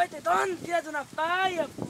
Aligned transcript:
Oye, 0.00 0.08
tetón, 0.08 0.56
tírate 0.64 0.88
una 0.88 1.04
falla, 1.04 1.66
po. 1.76 1.86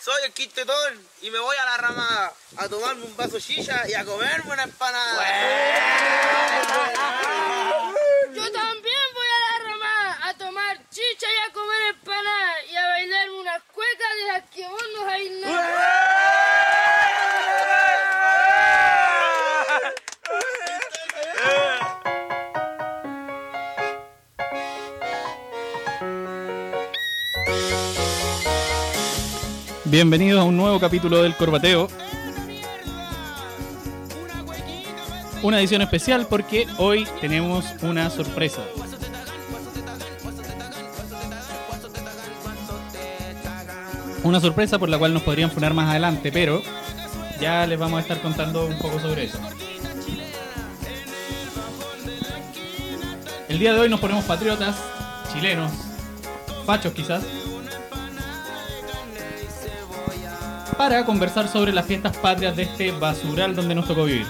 Soy 0.00 0.22
el 0.26 0.32
quintetón 0.32 1.08
y 1.22 1.30
me 1.30 1.40
voy 1.40 1.56
a 1.56 1.64
la 1.64 1.76
rama 1.76 2.32
a 2.56 2.68
tomarme 2.68 3.04
un 3.04 3.16
vaso 3.16 3.40
chicha 3.40 3.82
y 3.88 3.94
a 3.94 4.04
comerme 4.04 4.52
una 4.52 4.62
empanada. 4.62 5.24
Yo 8.32 8.52
también 8.52 9.04
voy 9.12 9.26
a 9.26 9.40
la 9.50 9.70
rama 9.70 10.18
a 10.28 10.34
tomar 10.34 10.78
chicha 10.88 11.26
y 11.26 11.50
a 11.50 11.52
comer 11.52 11.82
empanada 11.90 12.64
y 12.70 12.76
a 12.76 12.86
bailar 12.86 13.30
unas 13.30 13.62
cuecas 13.74 14.14
de 14.14 14.32
las 14.32 14.50
que 14.50 14.68
vos 14.68 14.84
no 14.94 15.04
Bienvenidos 29.90 30.40
a 30.40 30.44
un 30.44 30.56
nuevo 30.56 30.78
capítulo 30.78 31.20
del 31.20 31.34
Corbateo. 31.34 31.88
Una 35.42 35.58
edición 35.58 35.82
especial 35.82 36.28
porque 36.30 36.68
hoy 36.78 37.08
tenemos 37.20 37.64
una 37.82 38.08
sorpresa. 38.08 38.62
Una 44.22 44.38
sorpresa 44.38 44.78
por 44.78 44.88
la 44.88 44.96
cual 44.96 45.12
nos 45.12 45.24
podrían 45.24 45.50
funar 45.50 45.74
más 45.74 45.90
adelante, 45.90 46.30
pero 46.30 46.62
ya 47.40 47.66
les 47.66 47.76
vamos 47.76 47.98
a 47.98 48.02
estar 48.02 48.22
contando 48.22 48.66
un 48.66 48.78
poco 48.78 49.00
sobre 49.00 49.24
eso. 49.24 49.40
El 53.48 53.58
día 53.58 53.74
de 53.74 53.80
hoy 53.80 53.88
nos 53.88 53.98
ponemos 53.98 54.24
patriotas, 54.24 54.76
chilenos, 55.32 55.72
fachos 56.64 56.92
quizás, 56.92 57.24
para 60.80 61.04
conversar 61.04 61.46
sobre 61.46 61.74
las 61.74 61.84
fiestas 61.84 62.16
patrias 62.16 62.56
de 62.56 62.62
este 62.62 62.90
basural 62.90 63.54
donde 63.54 63.74
nos 63.74 63.86
tocó 63.86 64.04
vivir. 64.04 64.26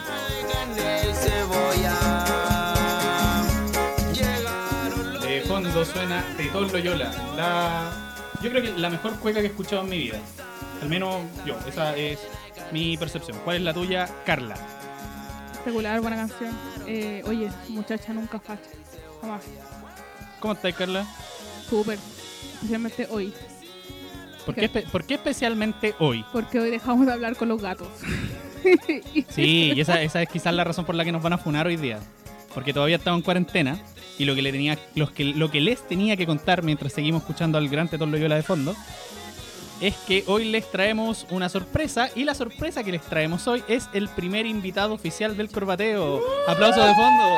De 5.22 5.42
fondo 5.46 5.84
suena 5.84 6.24
Tetón 6.36 6.72
Loyola, 6.72 7.12
la, 7.36 8.16
yo 8.42 8.50
creo 8.50 8.62
que 8.64 8.72
la 8.72 8.90
mejor 8.90 9.14
cueca 9.20 9.38
que 9.38 9.46
he 9.46 9.50
escuchado 9.50 9.82
en 9.82 9.90
mi 9.90 9.98
vida. 9.98 10.18
Al 10.82 10.88
menos 10.88 11.22
yo, 11.46 11.56
esa 11.68 11.96
es 11.96 12.18
mi 12.72 12.96
percepción. 12.96 13.38
¿Cuál 13.44 13.58
es 13.58 13.62
la 13.62 13.72
tuya, 13.72 14.08
Carla? 14.26 14.56
Regular, 15.64 16.00
buena 16.00 16.16
canción. 16.16 16.52
Eh, 16.84 17.22
oye, 17.26 17.48
muchacha 17.68 18.12
nunca 18.12 18.40
facha. 18.40 18.70
Jamás. 19.20 19.42
¿Cómo 20.40 20.54
estás, 20.54 20.74
Carla? 20.74 21.06
Súper. 21.68 22.00
Especialmente 22.54 23.06
hoy. 23.08 23.32
¿Por 24.44 24.54
qué, 24.54 24.68
por 24.68 25.04
qué 25.04 25.14
especialmente 25.14 25.94
hoy? 25.98 26.24
Porque 26.32 26.58
hoy 26.58 26.70
dejamos 26.70 27.06
de 27.06 27.12
hablar 27.12 27.36
con 27.36 27.48
los 27.48 27.60
gatos. 27.60 27.88
Sí, 29.30 29.72
y 29.74 29.80
esa, 29.80 30.02
esa 30.02 30.20
es 30.20 30.28
quizás 30.28 30.52
la 30.52 30.64
razón 30.64 30.84
por 30.84 30.94
la 30.94 31.02
que 31.02 31.12
nos 31.12 31.22
van 31.22 31.32
a 31.32 31.38
funar 31.38 31.66
hoy 31.66 31.76
día. 31.76 31.98
Porque 32.54 32.74
todavía 32.74 32.96
estamos 32.96 33.20
en 33.20 33.24
cuarentena 33.24 33.78
y 34.18 34.26
lo 34.26 34.34
que, 34.34 34.42
le 34.42 34.52
tenía, 34.52 34.78
los 34.94 35.10
que, 35.12 35.24
lo 35.24 35.50
que 35.50 35.62
les 35.62 35.86
tenía 35.88 36.14
que 36.14 36.26
contar 36.26 36.62
mientras 36.62 36.92
seguimos 36.92 37.22
escuchando 37.22 37.56
al 37.56 37.70
gran 37.70 37.88
Tetón 37.88 38.10
Loyola 38.10 38.36
de 38.36 38.42
fondo 38.42 38.76
es 39.80 39.96
que 40.06 40.24
hoy 40.26 40.44
les 40.44 40.70
traemos 40.70 41.26
una 41.30 41.48
sorpresa 41.48 42.10
y 42.14 42.24
la 42.24 42.34
sorpresa 42.34 42.84
que 42.84 42.92
les 42.92 43.02
traemos 43.02 43.46
hoy 43.48 43.62
es 43.66 43.88
el 43.94 44.08
primer 44.10 44.44
invitado 44.44 44.92
oficial 44.92 45.36
del 45.36 45.48
Corbateo. 45.48 46.20
Aplausos 46.46 46.84
de 46.84 46.94
fondo. 46.94 47.34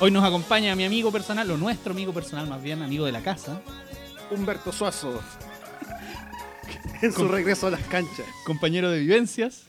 Hoy 0.00 0.10
nos 0.10 0.24
acompaña 0.24 0.74
mi 0.74 0.84
amigo 0.84 1.10
personal, 1.12 1.50
o 1.50 1.56
nuestro 1.56 1.92
amigo 1.92 2.12
personal 2.12 2.46
más 2.48 2.62
bien, 2.62 2.82
amigo 2.82 3.06
de 3.06 3.12
la 3.12 3.20
casa, 3.22 3.60
Humberto 4.30 4.72
Suazo. 4.72 5.20
En 7.02 7.12
su 7.12 7.28
regreso 7.28 7.66
a 7.66 7.70
las 7.70 7.82
canchas. 7.82 8.24
compañero 8.46 8.90
de 8.90 9.00
vivencias. 9.00 9.66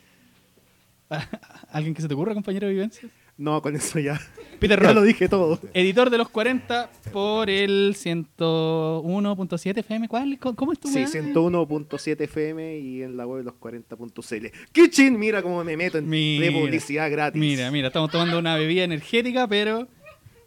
¿Alguien 1.69 1.94
que 1.94 2.02
se 2.02 2.08
te 2.08 2.13
ocurra, 2.13 2.34
compañero 2.34 2.68
de 2.68 2.74
vivencias? 2.74 3.12
No, 3.38 3.62
con 3.62 3.75
eso 3.75 4.00
ya. 4.00 4.22
Peter 4.59 4.80
Ya 4.81 4.88
Roth. 4.88 4.96
lo 4.96 5.02
dije 5.02 5.28
todo. 5.28 5.59
Editor 5.74 6.09
de 6.09 6.18
los 6.18 6.30
40 6.30 6.90
por 7.12 7.50
el 7.50 7.94
101.7 7.96 9.78
FM. 9.80 10.07
¿Cuál? 10.07 10.38
¿Cómo- 10.40 10.56
¿Cómo 10.56 10.72
es 10.72 10.80
tu 10.80 10.88
Sí, 10.88 11.00
weá? 11.00 11.07
101.7 11.07 12.22
FM 12.22 12.78
y 12.80 13.02
en 13.03 13.18
la 13.18 13.28
web 13.28 13.44
los 13.44 13.56
40.cl. 13.56 14.46
¡Kitchen! 14.72 15.19
Mira 15.19 15.42
cómo 15.42 15.62
me 15.66 15.75
meto 15.75 15.97
en 15.97 16.07
Mira. 16.07 16.46
de 16.46 16.52
publicidad 16.53 17.12
gratis. 17.12 17.40
Mira, 17.40 17.69
mira, 17.69 17.88
estamos 17.88 18.09
tomando 18.12 18.40
una 18.40 18.56
bebida 18.56 18.86
energética, 18.86 19.46
pero 19.47 19.90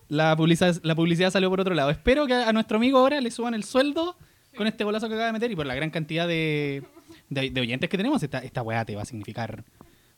la 0.09 0.35
publicidad, 0.37 0.77
la 0.83 0.95
publicidad 0.95 1.31
salió 1.31 1.51
por 1.51 1.61
otro 1.61 1.75
lado. 1.75 1.91
Espero 1.91 2.27
que 2.27 2.35
a 2.35 2.53
nuestro 2.53 2.77
amigo 2.79 2.99
ahora 2.99 3.21
le 3.21 3.31
suban 3.31 3.55
el 3.55 3.65
sueldo 3.65 4.17
con 4.57 4.67
este 4.67 4.85
golazo 4.85 5.09
que 5.09 5.15
acaba 5.15 5.27
de 5.29 5.33
meter 5.33 5.51
y 5.51 5.57
por 5.57 5.67
la 5.67 5.75
gran 5.75 5.91
cantidad 5.91 6.27
de, 6.27 6.83
de, 7.29 7.51
de 7.51 7.61
oyentes 7.61 7.89
que 7.89 7.97
tenemos. 7.97 8.23
Esta, 8.23 8.39
esta 8.41 8.63
weá 8.63 8.85
te 8.85 8.97
va 8.97 9.03
a 9.03 9.05
significar 9.05 9.65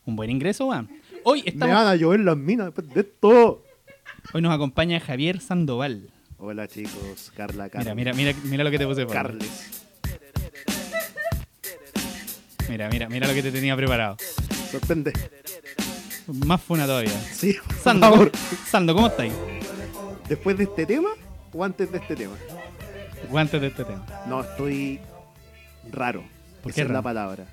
un 0.06 0.16
buen 0.16 0.30
ingreso, 0.30 0.66
weón. 0.66 0.88
Hoy, 1.24 1.42
Me 1.42 1.50
estamos, 1.50 1.74
van 1.76 1.86
a 1.86 1.96
llover 1.96 2.20
las 2.20 2.36
minas 2.36 2.66
después 2.66 2.88
de 2.94 3.00
esto. 3.02 3.64
hoy 4.32 4.40
nos 4.42 4.54
acompaña 4.54 4.98
Javier 5.00 5.40
Sandoval. 5.40 6.08
Hola 6.38 6.66
chicos, 6.68 7.30
Carla, 7.36 7.64
Mira, 7.64 7.70
Carla. 7.70 7.94
mira, 7.94 8.12
mira, 8.14 8.32
mira 8.44 8.64
lo 8.64 8.70
que 8.70 8.78
te 8.78 8.86
puse. 8.86 9.04
Pablo. 9.04 9.12
Carles. 9.38 9.70
Mira, 12.68 12.88
mira, 12.88 13.08
mira 13.08 13.26
lo 13.28 13.34
que 13.34 13.42
te 13.42 13.50
tenía 13.52 13.76
preparado. 13.76 14.16
Sorprende. 14.70 15.12
Más 16.46 16.62
funa 16.62 16.86
todavía. 16.86 17.10
Sí, 17.32 17.56
por 17.66 17.74
Sando, 17.76 18.08
favor. 18.08 18.30
¿cómo, 18.30 18.44
Sando, 18.66 18.94
¿cómo 18.94 19.06
estáis? 19.08 19.32
¿Después 20.30 20.56
de 20.56 20.62
este 20.62 20.86
tema 20.86 21.08
o 21.52 21.64
antes 21.64 21.90
de 21.90 21.98
este 21.98 22.14
tema? 22.14 22.36
Guantes 23.28 23.60
de 23.60 23.66
este 23.66 23.84
tema. 23.84 24.06
No, 24.28 24.42
estoy 24.42 25.00
raro. 25.90 26.22
¿Por 26.62 26.70
Esa 26.70 26.82
qué 26.82 26.86
es 26.86 26.90
la 26.90 27.02
palabra. 27.02 27.46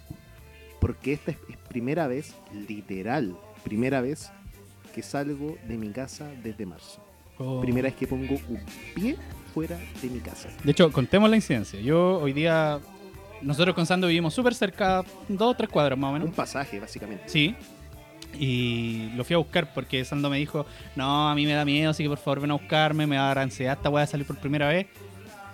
Porque 0.79 1.13
esta 1.13 1.31
es, 1.31 1.37
es 1.49 1.57
primera 1.57 2.05
vez, 2.05 2.35
literal, 2.53 3.35
primera 3.63 3.99
vez 3.99 4.29
que 4.93 5.01
salgo 5.01 5.57
de 5.67 5.75
mi 5.75 5.89
casa 5.89 6.29
desde 6.43 6.67
marzo. 6.67 7.03
Oh. 7.39 7.61
Primera 7.61 7.87
vez 7.87 7.95
que 7.95 8.05
pongo 8.05 8.35
un 8.47 8.61
pie 8.93 9.17
fuera 9.55 9.79
de 9.99 10.09
mi 10.11 10.19
casa. 10.19 10.47
De 10.63 10.71
hecho, 10.71 10.91
contemos 10.91 11.31
la 11.31 11.35
incidencia. 11.35 11.79
Yo 11.81 12.19
hoy 12.19 12.31
día, 12.31 12.79
nosotros 13.41 13.73
con 13.73 13.87
Sando 13.87 14.05
vivimos 14.05 14.35
súper 14.35 14.53
cerca, 14.53 15.03
dos 15.27 15.51
o 15.51 15.57
tres 15.57 15.71
cuadras 15.71 15.97
más 15.97 16.11
o 16.11 16.13
menos. 16.13 16.27
Un 16.27 16.35
pasaje, 16.35 16.79
básicamente. 16.79 17.23
Sí. 17.25 17.55
Y 18.39 19.09
lo 19.15 19.23
fui 19.23 19.33
a 19.33 19.37
buscar 19.37 19.73
porque 19.73 20.03
Sando 20.05 20.29
me 20.29 20.37
dijo, 20.37 20.65
no, 20.95 21.29
a 21.29 21.35
mí 21.35 21.45
me 21.45 21.53
da 21.53 21.65
miedo, 21.65 21.91
así 21.91 22.03
que 22.03 22.09
por 22.09 22.19
favor 22.19 22.41
ven 22.41 22.51
a 22.51 22.55
buscarme, 22.55 23.07
me 23.07 23.17
va 23.17 23.23
a 23.23 23.27
dar 23.27 23.39
ansiedad 23.39 23.77
esta 23.77 23.89
voy 23.89 24.01
a 24.01 24.07
salir 24.07 24.27
por 24.27 24.37
primera 24.37 24.67
vez. 24.67 24.87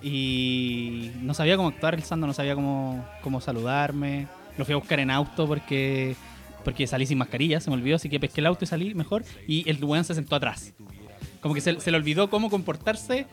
Y 0.01 1.11
no 1.21 1.33
sabía 1.33 1.55
cómo 1.55 1.69
actuar 1.69 1.95
el 1.95 2.03
Sando, 2.03 2.27
no 2.27 2.33
sabía 2.33 2.55
cómo, 2.55 3.05
cómo 3.21 3.39
saludarme. 3.39 4.27
Lo 4.57 4.65
fui 4.65 4.73
a 4.73 4.77
buscar 4.77 4.99
en 4.99 5.09
auto 5.09 5.47
porque 5.47 6.15
porque 6.63 6.87
salí 6.87 7.05
sin 7.05 7.17
mascarilla, 7.17 7.59
se 7.59 7.69
me 7.69 7.75
olvidó, 7.75 7.97
así 7.97 8.09
que 8.09 8.19
pesqué 8.19 8.39
el 8.41 8.47
auto 8.47 8.63
y 8.63 8.67
salí 8.67 8.93
mejor. 8.95 9.23
Y 9.47 9.69
el 9.69 9.83
weón 9.83 10.05
se 10.05 10.15
sentó 10.15 10.35
atrás. 10.35 10.73
Como 11.41 11.53
que 11.53 11.61
se, 11.61 11.79
se 11.79 11.91
le 11.91 11.97
olvidó 11.97 12.29
cómo 12.29 12.49
comportarse 12.49 13.27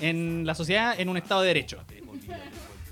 en 0.00 0.46
la 0.46 0.54
sociedad 0.54 0.98
en 0.98 1.08
un 1.08 1.16
estado 1.16 1.40
de 1.42 1.48
derecho. 1.48 1.78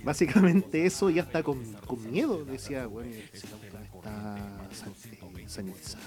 Básicamente 0.03 0.85
eso 0.85 1.11
ya 1.11 1.23
está 1.23 1.43
con, 1.43 1.63
con 1.87 2.11
miedo. 2.11 2.45
Decía, 2.45 2.87
bueno, 2.87 3.13
si 3.33 3.47
el 3.47 3.53
auto 3.53 3.67
no 3.77 3.89
está 3.89 5.31
sanitizado. 5.47 6.03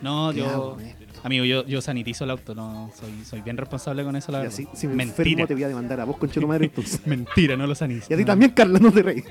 No, 0.00 0.30
¿Qué 0.32 0.40
yo. 0.40 0.76
con? 0.76 0.84
Amigo, 1.22 1.44
yo, 1.44 1.64
yo 1.64 1.80
sanitizo 1.80 2.24
el 2.24 2.30
auto, 2.30 2.54
no 2.54 2.90
soy, 2.98 3.24
soy 3.24 3.40
bien 3.42 3.56
responsable 3.56 4.02
con 4.02 4.16
eso, 4.16 4.32
la 4.32 4.40
verdad. 4.40 4.52
si 4.52 4.88
me 4.88 4.96
Mentira. 4.96 5.28
enfermo 5.28 5.46
te 5.46 5.54
voy 5.54 5.62
a 5.62 5.68
demandar 5.68 6.00
a 6.00 6.04
vos, 6.04 6.16
tu 6.18 6.46
madre, 6.46 6.64
entonces. 6.64 7.00
Mentira, 7.06 7.56
no 7.56 7.66
lo 7.66 7.74
sanitizo. 7.74 8.08
Y 8.10 8.14
a 8.14 8.16
ti 8.16 8.24
también, 8.24 8.50
Carla, 8.50 8.80
no 8.80 8.90
te 8.90 9.02
reís. 9.02 9.24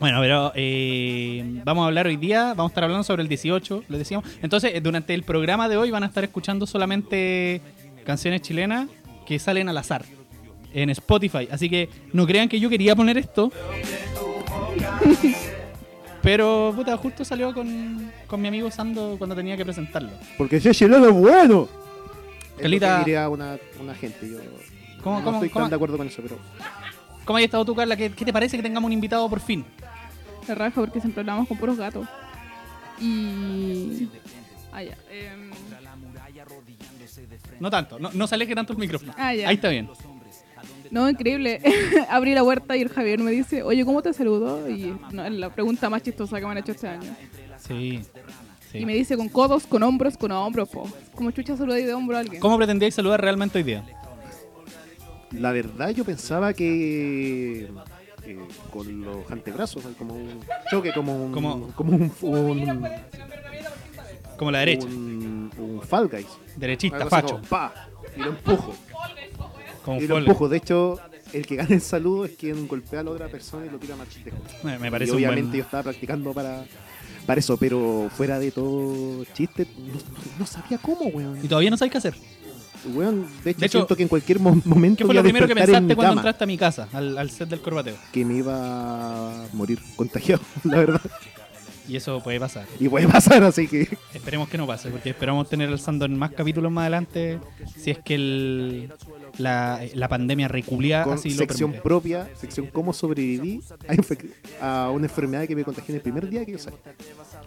Bueno, 0.00 0.18
pero 0.20 0.52
eh, 0.56 1.60
vamos 1.64 1.84
a 1.84 1.86
hablar 1.86 2.08
hoy 2.08 2.16
día, 2.16 2.48
vamos 2.54 2.70
a 2.70 2.72
estar 2.72 2.84
hablando 2.84 3.04
sobre 3.04 3.22
el 3.22 3.28
18, 3.28 3.84
lo 3.88 3.98
decíamos. 3.98 4.28
Entonces, 4.42 4.72
eh, 4.74 4.80
durante 4.80 5.14
el 5.14 5.22
programa 5.22 5.68
de 5.68 5.76
hoy 5.76 5.92
van 5.92 6.02
a 6.02 6.06
estar 6.06 6.24
escuchando 6.24 6.66
solamente 6.66 7.60
canciones 8.04 8.42
chilenas 8.42 8.88
que 9.24 9.38
salen 9.38 9.68
al 9.68 9.78
azar 9.78 10.04
en 10.74 10.90
Spotify. 10.90 11.48
Así 11.50 11.70
que 11.70 11.88
no 12.12 12.26
crean 12.26 12.48
que 12.48 12.58
yo 12.58 12.68
quería 12.68 12.96
poner 12.96 13.16
esto. 13.16 13.52
Pero, 16.24 16.72
puta, 16.74 16.96
justo 16.96 17.24
salió 17.24 17.52
con, 17.54 18.10
con 18.26 18.40
mi 18.40 18.48
amigo 18.48 18.70
Sando 18.70 19.14
cuando 19.18 19.36
tenía 19.36 19.56
que 19.56 19.64
presentarlo. 19.64 20.10
Porque 20.38 20.56
ese 20.56 20.72
chileno 20.74 21.06
es 21.06 21.12
bueno. 21.12 21.68
Carlita- 22.58 22.98
diría 23.00 23.28
una, 23.28 23.58
una 23.80 23.94
gente. 23.94 24.28
Yo 24.30 24.38
¿Cómo- 25.02 25.18
no 25.18 25.24
cómo- 25.24 25.36
estoy 25.36 25.50
cómo- 25.50 25.64
tan 25.66 25.70
de 25.70 25.76
acuerdo 25.76 25.96
con 25.98 26.06
eso, 26.08 26.22
pero 26.22 26.38
¿Cómo 27.24 27.36
has 27.38 27.44
estado 27.44 27.64
tú, 27.64 27.74
Carla? 27.74 27.96
¿Qué, 27.96 28.10
qué 28.10 28.24
te 28.24 28.32
parece 28.32 28.56
que 28.56 28.62
tengamos 28.62 28.86
un 28.88 28.92
invitado 28.92 29.28
por 29.28 29.40
fin? 29.40 29.64
La 30.48 30.54
raja 30.54 30.74
porque 30.80 31.00
siempre 31.00 31.20
hablamos 31.20 31.46
con 31.48 31.56
puros 31.58 31.76
gatos. 31.78 32.06
Y. 33.00 34.08
Ah, 34.72 34.82
ya. 34.82 34.96
em, 35.10 35.50
No 37.60 37.70
tanto, 37.70 37.98
no, 37.98 38.10
no 38.12 38.26
se 38.26 38.34
aleje 38.34 38.54
tanto 38.54 38.72
el 38.72 38.78
micrófono. 38.78 39.14
Ah, 39.16 39.32
ya. 39.34 39.48
Ahí 39.48 39.54
está 39.56 39.68
bien. 39.68 39.88
No, 40.94 41.10
increíble. 41.10 41.60
Abrí 42.08 42.34
la 42.34 42.42
puerta 42.44 42.76
y 42.76 42.82
el 42.82 42.88
Javier 42.88 43.18
me 43.18 43.32
dice, 43.32 43.64
oye, 43.64 43.84
¿cómo 43.84 44.00
te 44.00 44.12
saludo? 44.12 44.68
Y 44.70 44.94
no, 45.10 45.24
es 45.24 45.32
la 45.32 45.50
pregunta 45.52 45.90
más 45.90 46.02
chistosa 46.02 46.38
que 46.38 46.44
me 46.46 46.52
han 46.52 46.58
hecho 46.58 46.70
este 46.70 46.86
año. 46.86 47.16
Sí. 47.58 48.00
sí. 48.70 48.78
Y 48.78 48.86
me 48.86 48.94
dice 48.94 49.16
con 49.16 49.28
codos, 49.28 49.66
con 49.66 49.82
hombros, 49.82 50.16
con 50.16 50.30
hombros, 50.30 50.68
po. 50.68 50.88
Como 51.16 51.32
chucha 51.32 51.56
saludé 51.56 51.84
de 51.84 51.94
hombro 51.94 52.16
a 52.16 52.20
alguien. 52.20 52.40
¿Cómo 52.40 52.56
pretendíais 52.56 52.94
saludar 52.94 53.20
realmente 53.20 53.58
hoy 53.58 53.64
día? 53.64 53.84
La 55.32 55.50
verdad 55.50 55.90
yo 55.90 56.04
pensaba 56.04 56.52
que 56.54 57.68
eh, 58.24 58.38
con 58.72 59.00
los 59.04 59.28
antebrazos, 59.32 59.82
como 59.98 60.14
un 60.14 60.40
choque, 60.70 60.92
como 60.94 61.24
un, 61.26 61.32
Como- 61.32 61.72
como 61.74 61.96
un, 61.96 62.12
un, 62.22 62.88
Como 64.38 64.50
la 64.52 64.60
derecha. 64.60 64.86
un, 64.86 65.50
un 65.58 65.82
Fall 65.82 66.06
Guys. 66.08 66.28
Derechista, 66.56 67.06
facho. 67.06 67.34
como, 67.34 67.42
pa, 67.48 67.88
y 68.16 68.20
lo 68.20 68.28
empujo. 68.30 68.74
Y 70.00 70.06
lo 70.06 70.18
empujo. 70.18 70.48
De 70.48 70.56
hecho, 70.58 70.98
el 71.32 71.46
que 71.46 71.56
gana 71.56 71.74
el 71.74 71.80
saludo 71.80 72.24
es 72.24 72.32
quien 72.32 72.66
golpea 72.68 73.00
a 73.00 73.02
la 73.04 73.10
otra 73.10 73.28
persona 73.28 73.66
y 73.66 73.70
lo 73.70 73.78
tira 73.78 73.96
más 73.96 74.08
lejos. 74.24 74.40
Me, 74.62 74.78
me 74.78 74.88
Y 74.88 74.90
parece 74.90 75.12
un 75.12 75.18
obviamente 75.18 75.48
buen... 75.48 75.58
yo 75.58 75.64
estaba 75.64 75.82
practicando 75.84 76.32
para, 76.32 76.64
para 77.26 77.38
eso, 77.38 77.56
pero 77.56 78.10
fuera 78.16 78.38
de 78.38 78.50
todo 78.50 79.24
chiste, 79.34 79.66
no, 80.38 80.46
sabía 80.46 80.78
cómo, 80.78 81.06
weón. 81.06 81.38
Y 81.42 81.48
todavía 81.48 81.70
no 81.70 81.76
sabes 81.76 81.92
qué 81.92 81.98
hacer. 81.98 82.14
Weón, 82.94 83.26
de 83.42 83.50
hecho, 83.52 83.60
De 83.60 83.66
hecho, 83.66 83.78
siento 83.78 83.96
que 83.96 84.02
en 84.02 84.08
cualquier 84.10 84.38
mo- 84.40 84.60
momento 84.66 84.98
¿Qué 84.98 85.04
fue 85.06 85.14
lo 85.14 85.22
primero 85.22 85.46
que 85.46 85.54
despertar 85.54 85.82
en 85.82 85.88
pensaste 85.88 85.96
cuando 85.96 86.10
cama, 86.12 86.20
entraste 86.20 86.44
a 86.44 86.46
mi 86.46 86.58
casa, 86.58 86.88
al, 86.92 87.16
al 87.16 87.30
set 87.30 87.48
del 87.48 87.60
corbateo? 87.62 87.96
Que 88.12 88.24
me 88.26 88.34
iba 88.36 89.44
a 89.44 89.46
morir 89.54 89.78
contagiado, 89.96 90.42
la 90.64 90.76
verdad. 90.78 91.00
Y 91.88 91.96
eso 91.96 92.22
puede 92.22 92.38
pasar. 92.40 92.66
Y 92.80 92.88
puede 92.88 93.08
pasar, 93.08 93.42
así 93.42 93.68
que 93.68 93.88
Esperemos 94.12 94.48
que 94.48 94.58
no 94.58 94.66
pase, 94.66 94.90
porque 94.90 95.10
esperamos 95.10 95.48
tener 95.48 95.68
al 95.70 95.78
Sando 95.78 96.04
en 96.04 96.16
más 96.18 96.32
capítulos 96.32 96.70
más 96.72 96.82
adelante, 96.82 97.38
si 97.76 97.90
es 97.90 97.98
que 97.98 98.14
el, 98.16 98.92
la, 99.38 99.80
la 99.94 100.08
pandemia 100.08 100.48
reculia 100.48 101.02
con 101.04 101.14
así 101.14 101.30
lo 101.30 101.36
sección 101.36 101.70
permite. 101.70 101.82
propia, 101.88 102.28
sección 102.34 102.66
cómo 102.72 102.92
sobreviví 102.92 103.60
a, 104.60 104.84
a 104.84 104.90
una 104.90 105.06
enfermedad 105.06 105.46
que 105.46 105.56
me 105.56 105.64
contagié 105.64 105.92
en 105.92 105.96
el 105.96 106.02
primer 106.02 106.28
día 106.28 106.44
que 106.44 106.52
yo 106.52 106.58
salí. 106.58 106.76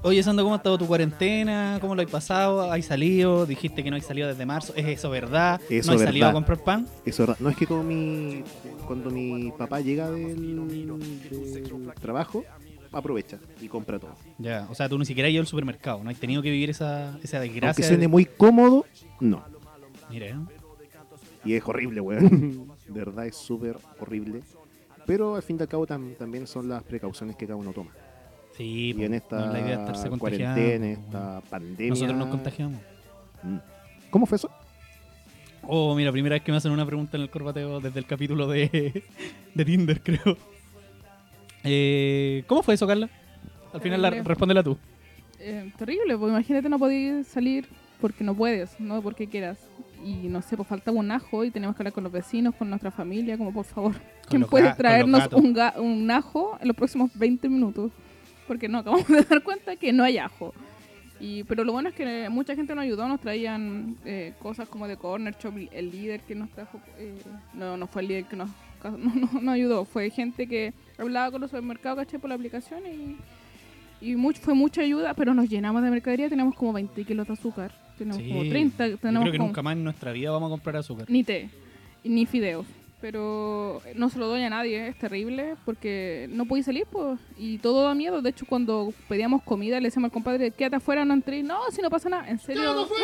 Oye, 0.03 0.21
Sando, 0.23 0.43
¿cómo 0.43 0.53
ha 0.55 0.57
estado 0.57 0.77
tu 0.77 0.85
cuarentena? 0.87 1.77
¿Cómo 1.81 1.95
lo 1.95 2.01
has 2.01 2.09
pasado? 2.09 2.71
¿Has 2.71 2.85
salido? 2.85 3.45
Dijiste 3.45 3.83
que 3.83 3.89
no 3.89 3.95
has 3.97 4.05
salido 4.05 4.27
desde 4.27 4.45
marzo. 4.45 4.73
¿Es 4.75 4.85
eso 4.85 5.09
verdad? 5.09 5.59
Eso 5.69 5.91
¿No 5.91 5.97
has 5.97 6.03
salido 6.03 6.27
a 6.27 6.33
comprar 6.33 6.57
pan? 6.63 6.85
Eso 7.05 7.23
es 7.23 7.27
verdad. 7.29 7.37
No 7.39 7.49
es 7.49 7.55
que 7.57 7.65
con 7.67 7.87
mi, 7.87 8.43
cuando 8.85 9.09
mi 9.09 9.51
papá 9.51 9.79
llega 9.81 10.09
del, 10.11 10.67
del 11.23 11.93
trabajo, 11.99 12.43
aprovecha 12.91 13.37
y 13.61 13.67
compra 13.67 13.99
todo. 13.99 14.15
Ya, 14.37 14.67
o 14.69 14.75
sea, 14.75 14.87
tú 14.89 14.97
ni 14.97 15.05
siquiera 15.05 15.27
has 15.27 15.33
ido 15.33 15.41
al 15.41 15.47
supermercado, 15.47 16.03
no 16.03 16.09
has 16.09 16.17
tenido 16.17 16.41
que 16.41 16.49
vivir 16.51 16.69
esa, 16.69 17.17
esa 17.23 17.37
Aunque 17.37 17.51
desgracia. 17.53 17.85
suene 17.85 18.01
de- 18.01 18.07
muy 18.07 18.25
cómodo, 18.25 18.85
no. 19.19 19.43
Mira, 20.09 20.27
¿eh? 20.27 20.35
Y 21.47 21.53
es 21.55 21.63
horrible, 21.67 22.01
weón. 22.01 22.67
De 22.87 22.99
verdad 22.99 23.25
es 23.25 23.35
súper 23.35 23.77
horrible. 23.99 24.41
Pero 25.05 25.35
al 25.35 25.41
fin 25.43 25.57
y 25.59 25.61
al 25.61 25.67
cabo 25.67 25.87
tam- 25.87 26.15
también 26.17 26.45
son 26.47 26.67
las 26.67 26.83
precauciones 26.83 27.35
que 27.35 27.45
cada 27.47 27.55
uno 27.57 27.71
toma. 27.71 27.91
Sí, 28.57 28.93
Y 28.97 29.03
en 29.03 29.13
esta 29.13 29.37
no 29.39 29.45
es 29.47 29.53
la 29.53 29.59
idea 29.59 29.77
de 29.77 29.83
estarse 29.83 30.09
contagiando. 30.09 30.55
cuarentena, 30.55 30.85
en 30.85 30.91
esta 30.91 31.41
pandemia. 31.49 31.89
Nosotros 31.89 32.17
nos 32.17 32.27
contagiamos. 32.29 32.81
Mm. 33.43 33.57
¿Cómo 34.09 34.25
fue 34.25 34.35
eso? 34.37 34.49
Oh, 35.69 35.95
mira, 35.95 36.11
primera 36.11 36.35
vez 36.35 36.43
que 36.43 36.51
me 36.51 36.57
hacen 36.57 36.71
una 36.71 36.85
pregunta 36.85 37.17
en 37.17 37.23
el 37.23 37.29
corbateo 37.29 37.79
desde 37.79 37.99
el 37.99 38.05
capítulo 38.05 38.47
de, 38.47 39.03
de 39.53 39.65
Tinder, 39.65 40.01
creo. 40.01 40.37
Eh, 41.63 42.43
¿Cómo 42.47 42.63
fue 42.63 42.73
eso, 42.75 42.87
Carla? 42.87 43.09
Al 43.73 43.81
final 43.81 44.01
la, 44.01 44.09
Terrible. 44.09 44.27
respóndela 44.29 44.63
tú. 44.63 44.77
Eh, 45.39 45.71
terrible, 45.77 46.17
pues 46.17 46.31
imagínate 46.31 46.67
no 46.69 46.79
podías 46.79 47.27
salir 47.27 47.67
porque 48.01 48.23
no 48.23 48.33
puedes, 48.35 48.79
no 48.79 49.01
porque 49.01 49.27
quieras. 49.27 49.57
Y 50.05 50.27
no 50.29 50.41
sé, 50.41 50.55
pues 50.55 50.67
faltaba 50.67 50.97
un 50.97 51.11
ajo 51.11 51.43
y 51.43 51.51
tenemos 51.51 51.75
que 51.75 51.81
hablar 51.81 51.93
con 51.93 52.03
los 52.03 52.13
vecinos, 52.13 52.55
con 52.55 52.69
nuestra 52.69 52.91
familia, 52.91 53.37
como 53.37 53.51
por 53.51 53.65
favor, 53.65 53.93
¿quién 54.29 54.41
puede 54.49 54.65
traernos 54.77 55.19
un, 55.37 55.55
ga- 55.55 55.77
un 55.79 56.09
ajo 56.11 56.57
en 56.61 56.67
los 56.67 56.77
próximos 56.77 57.11
20 57.15 57.49
minutos? 57.49 57.91
Porque 58.47 58.67
no, 58.69 58.77
acabamos 58.79 59.07
de 59.07 59.21
dar 59.23 59.41
cuenta 59.43 59.75
que 59.75 59.91
no 59.91 60.03
hay 60.03 60.17
ajo. 60.17 60.53
Y, 61.19 61.43
pero 61.45 61.63
lo 61.63 61.71
bueno 61.71 61.89
es 61.89 61.95
que 61.95 62.29
mucha 62.29 62.55
gente 62.55 62.75
nos 62.75 62.83
ayudó, 62.83 63.07
nos 63.07 63.19
traían 63.19 63.97
eh, 64.05 64.33
cosas 64.39 64.69
como 64.69 64.87
de 64.87 64.97
Corner 64.97 65.35
Shop, 65.41 65.53
el 65.71 65.89
líder 65.91 66.21
que 66.21 66.35
nos 66.35 66.49
trajo, 66.51 66.79
eh, 66.99 67.15
no, 67.55 67.75
no 67.75 67.87
fue 67.87 68.03
el 68.03 68.07
líder 68.09 68.25
que 68.25 68.35
nos, 68.35 68.49
no, 68.83 68.91
no- 68.97 69.41
nos 69.41 69.53
ayudó, 69.55 69.83
fue 69.83 70.11
gente 70.11 70.47
que 70.47 70.73
hablaba 70.99 71.31
con 71.31 71.41
los 71.41 71.49
supermercados, 71.49 71.97
caché, 72.05 72.19
por 72.19 72.29
la 72.29 72.35
aplicación 72.35 72.81
y, 72.85 73.17
y 74.11 74.15
much- 74.15 74.37
fue 74.37 74.53
mucha 74.53 74.81
ayuda, 74.81 75.15
pero 75.15 75.33
nos 75.33 75.49
llenamos 75.49 75.81
de 75.81 75.89
mercadería, 75.89 76.29
tenemos 76.29 76.53
como 76.55 76.71
20 76.73 77.03
kilos 77.03 77.25
de 77.25 77.33
azúcar, 77.33 77.71
tenemos 77.97 78.21
Sí. 78.21 78.29
como 78.29 78.47
30, 78.47 78.87
Yo 78.87 78.97
tenemos 78.97 79.21
creo 79.23 79.31
que 79.31 79.37
como- 79.37 79.47
nunca 79.49 79.61
más 79.63 79.73
en 79.73 79.83
nuestra 79.83 80.11
vida 80.11 80.31
vamos 80.31 80.47
a 80.47 80.51
comprar 80.51 80.75
azúcar. 80.77 81.05
ni 81.09 81.23
té, 81.23 81.49
ni 82.03 82.25
fideos. 82.25 82.65
Pero 82.99 83.79
no 83.93 84.09
se 84.09 84.17
lo 84.17 84.25
doy 84.27 84.41
a 84.41 84.49
nadie, 84.49 84.87
es 84.87 84.97
terrible 84.97 85.53
porque 85.65 86.27
no 86.31 86.45
podéis 86.47 86.65
salir, 86.65 86.87
pues, 86.91 87.19
y 87.37 87.59
todo 87.59 87.83
da 87.83 87.93
miedo. 87.93 88.23
De 88.23 88.31
hecho, 88.31 88.47
cuando 88.47 88.91
pedíamos 89.07 89.43
comida, 89.43 89.79
le 89.79 89.87
decíamos 89.89 90.07
al 90.09 90.13
compadre, 90.13 90.49
quédate 90.49 90.77
afuera, 90.77 91.05
no 91.05 91.13
entré. 91.13 91.43
No, 91.43 91.59
si 91.71 91.81
no 91.83 91.91
pasa 91.91 92.09
nada, 92.09 92.27
en 92.27 92.39
serio. 92.39 92.87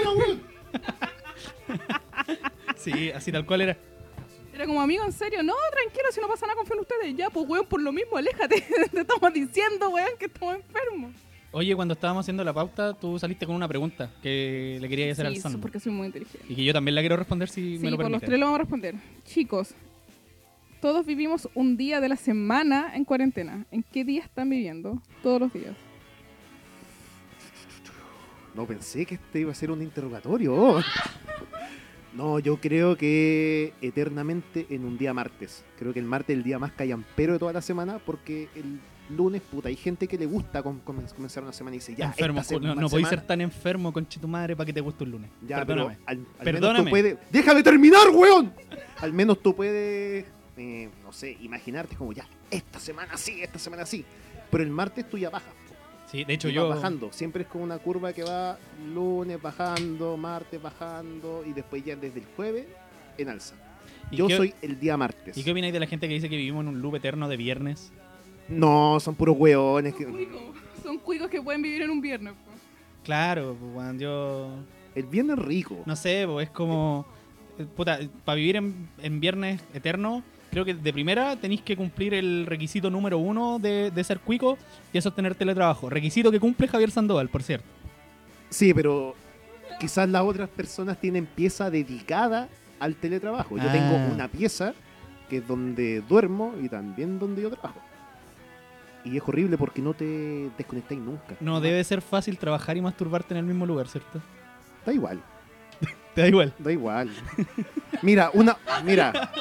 Sí, 2.78 3.12
así 3.12 3.31
tal 3.31 3.46
cual 3.46 3.62
era. 3.62 3.78
Era 4.54 4.66
como, 4.68 4.81
amigo, 4.81 5.04
en 5.06 5.12
serio, 5.13 5.42
no, 5.42 5.54
tranquilo, 5.72 6.06
si 6.12 6.22
no 6.22 6.28
pasa 6.28 6.46
nada, 6.46 6.56
confío 6.57 6.75
en 6.75 6.81
ustedes. 6.81 7.16
Ya, 7.16 7.30
pues, 7.30 7.48
weón, 7.48 7.66
por 7.66 7.81
lo 7.81 7.92
mismo, 7.92 8.18
aléjate. 8.18 8.62
Te 8.92 9.01
estamos 9.01 9.34
diciendo, 9.34 9.89
weón, 9.89 10.10
que 10.19 10.25
estamos 10.25 10.56
enfermos. 10.56 11.12
Oye, 11.55 11.75
cuando 11.75 11.94
estábamos 11.94 12.21
haciendo 12.25 12.44
la 12.44 12.51
pauta, 12.51 12.94
tú 12.95 13.19
saliste 13.19 13.45
con 13.45 13.55
una 13.55 13.67
pregunta 13.67 14.09
que 14.23 14.79
le 14.81 14.89
quería 14.89 15.11
hacer 15.11 15.27
al 15.27 15.35
Sí, 15.35 15.41
Sando. 15.41 15.59
porque 15.61 15.79
soy 15.79 15.91
muy 15.94 16.07
inteligente. 16.07 16.45
Y 16.50 16.55
que 16.55 16.63
yo 16.63 16.73
también 16.73 16.95
la 16.95 17.01
quiero 17.01 17.15
responder 17.15 17.47
si 17.47 17.77
Sí, 17.77 17.83
me 17.83 17.91
lo 17.91 17.97
por 17.97 18.05
los 18.05 18.11
permite. 18.21 18.25
tres 18.25 18.39
lo 18.39 18.45
vamos 18.47 18.55
a 18.59 18.61
responder. 18.63 18.95
Chicos, 19.23 19.75
todos 20.81 21.05
vivimos 21.05 21.47
un 21.53 21.77
día 21.77 22.01
de 22.01 22.09
la 22.09 22.15
semana 22.15 22.91
en 22.95 23.05
cuarentena. 23.05 23.65
¿En 23.71 23.83
qué 23.83 24.03
día 24.03 24.23
están 24.23 24.50
viviendo? 24.50 25.00
Todos 25.21 25.41
los 25.41 25.53
días. 25.53 25.75
No 28.55 28.65
pensé 28.65 29.05
que 29.05 29.15
este 29.15 29.41
iba 29.41 29.51
a 29.51 29.55
ser 29.55 29.71
un 29.71 29.81
interrogatorio. 29.81 30.81
No, 32.15 32.38
yo 32.38 32.57
creo 32.57 32.95
que 32.95 33.73
eternamente 33.81 34.67
en 34.69 34.85
un 34.85 35.00
día 35.00 35.15
martes. 35.15 35.65
Creo 35.79 35.94
que 35.94 36.00
el 36.00 36.05
martes 36.05 36.35
es 36.35 36.38
el 36.38 36.44
día 36.44 36.59
más 36.59 36.71
callampero 36.71 37.33
de 37.33 37.39
toda 37.39 37.53
la 37.53 37.61
semana 37.63 37.97
porque 38.05 38.50
el 38.53 38.79
lunes, 39.09 39.41
puta, 39.41 39.67
hay 39.69 39.75
gente 39.75 40.07
que 40.07 40.17
le 40.17 40.25
gusta 40.25 40.63
com- 40.63 40.79
com- 40.79 41.05
comenzar 41.15 41.44
una 41.44 41.51
semana 41.53 41.75
y 41.75 41.79
dice, 41.79 41.94
ya, 41.95 42.05
enfermo, 42.05 42.39
esta 42.39 42.55
no, 42.55 42.59
sema- 42.61 42.75
no 42.81 42.89
podéis 42.89 43.07
ser 43.07 43.19
semana- 43.19 43.27
tan 43.27 43.41
enfermo, 43.41 43.94
conche 43.94 44.19
tu 44.19 44.27
madre, 44.27 44.55
para 44.55 44.65
que 44.65 44.73
te 44.73 44.81
guste 44.81 45.03
un 45.03 45.11
lunes. 45.11 45.29
Ya, 45.47 45.57
Perdóname. 45.65 45.97
pero 45.97 46.09
al, 46.09 46.17
al 46.39 46.44
Perdóname. 46.44 46.73
menos 46.73 46.85
tú 46.85 46.89
puedes... 46.89 47.17
¡Déjame 47.31 47.63
terminar, 47.63 48.09
weón! 48.13 48.53
Al 49.01 49.13
menos 49.13 49.41
tú 49.41 49.55
puedes, 49.55 50.25
eh, 50.57 50.89
no 51.03 51.11
sé, 51.11 51.38
imaginarte 51.41 51.95
como, 51.95 52.13
ya, 52.13 52.25
esta 52.50 52.79
semana 52.79 53.17
sí, 53.17 53.41
esta 53.44 53.59
semana 53.59 53.85
sí. 53.85 54.05
Pero 54.50 54.63
el 54.63 54.69
martes 54.69 55.09
tú 55.09 55.17
ya 55.17 55.29
bajas. 55.29 55.53
Sí, 56.11 56.23
de 56.23 56.33
hecho 56.35 56.47
yo... 56.50 56.69
bajando. 56.69 57.11
Siempre 57.11 57.41
es 57.41 57.47
como 57.50 57.63
una 57.63 57.79
curva 57.79 58.13
que 58.13 58.21
va 58.23 58.57
lunes 58.94 59.41
bajando, 59.41 60.15
martes 60.15 60.61
bajando 60.61 61.44
y 61.45 61.53
después 61.53 61.83
ya 61.83 61.95
desde 61.95 62.19
el 62.19 62.25
jueves 62.36 62.67
en 63.17 63.29
alza. 63.29 63.55
¿Y 64.12 64.17
Yo 64.17 64.27
qué- 64.27 64.38
soy 64.38 64.53
el 64.62 64.79
día 64.79 64.95
martes. 64.95 65.36
¿Y 65.36 65.43
qué 65.43 65.51
opináis 65.51 65.74
de 65.74 65.79
la 65.79 65.88
gente 65.88 66.07
que 66.07 66.13
dice 66.13 66.29
que 66.29 66.38
vivimos 66.38 66.62
en 66.62 66.67
un 66.67 66.81
loop 66.83 66.95
eterno 66.98 67.27
de 67.27 67.36
viernes? 67.38 67.91
No, 68.60 69.00
son 69.00 69.15
puros 69.15 69.36
hueones. 69.38 69.93
Que... 69.93 70.05
Son 70.83 70.98
cuicos 71.00 71.29
que 71.29 71.41
pueden 71.41 71.62
vivir 71.62 71.81
en 71.81 71.89
un 71.89 72.01
viernes. 72.01 72.33
po. 72.33 72.51
Claro, 73.03 73.55
pues, 73.60 73.74
weón, 73.75 74.00
yo... 74.00 74.50
El 74.95 75.05
viernes 75.07 75.39
rico. 75.39 75.77
No 75.86 75.95
sé, 75.95 76.25
pues, 76.27 76.48
es 76.48 76.53
como... 76.53 77.05
eh, 77.57 77.65
Puta, 77.75 78.00
para 78.25 78.36
vivir 78.36 78.55
en, 78.57 78.88
en 79.01 79.19
viernes 79.19 79.62
eterno, 79.74 80.24
creo 80.51 80.63
que 80.65 80.74
de 80.75 80.93
primera 80.93 81.36
tenéis 81.36 81.62
que 81.62 81.75
cumplir 81.75 82.13
el 82.13 82.45
requisito 82.45 82.89
número 82.91 83.17
uno 83.17 83.57
de, 83.60 83.89
de 83.91 84.03
ser 84.03 84.19
cuico 84.19 84.57
y 84.93 84.98
eso 85.00 85.10
es 85.10 85.15
tener 85.15 85.33
teletrabajo. 85.36 85.89
Requisito 85.89 86.31
que 86.31 86.39
cumple 86.39 86.67
Javier 86.67 86.91
Sandoval, 86.91 87.29
por 87.29 87.41
cierto. 87.43 87.65
Sí, 88.50 88.72
pero 88.74 89.15
quizás 89.79 90.07
las 90.10 90.22
otras 90.22 90.48
personas 90.50 91.00
tienen 91.01 91.25
pieza 91.25 91.72
dedicada 91.72 92.48
al 92.79 92.95
teletrabajo. 92.95 93.57
Yo 93.57 93.63
Ah. 93.67 93.72
tengo 93.72 93.95
una 94.13 94.27
pieza 94.27 94.74
que 95.29 95.38
es 95.38 95.48
donde 95.48 96.01
duermo 96.01 96.53
y 96.62 96.69
también 96.69 97.17
donde 97.17 97.41
yo 97.41 97.50
trabajo. 97.50 97.79
Y 99.05 99.17
es 99.17 99.24
horrible 99.25 99.57
porque 99.57 99.81
no 99.81 99.93
te 99.93 100.50
desconectáis 100.57 101.00
nunca. 101.01 101.36
No 101.41 101.60
debe 101.60 101.83
ser 101.83 102.01
fácil 102.01 102.38
trabajar 102.38 102.77
y 102.77 102.81
masturbarte 102.81 103.33
en 103.33 103.39
el 103.39 103.45
mismo 103.45 103.65
lugar, 103.65 103.88
¿cierto? 103.88 104.22
Da 104.86 104.93
igual. 104.93 105.22
Te 106.15 106.22
da 106.22 106.27
igual. 106.27 106.53
Da 106.60 106.72
igual. 106.72 107.10
Mira, 108.01 108.29
una. 108.33 108.57
Mira. 108.86 109.31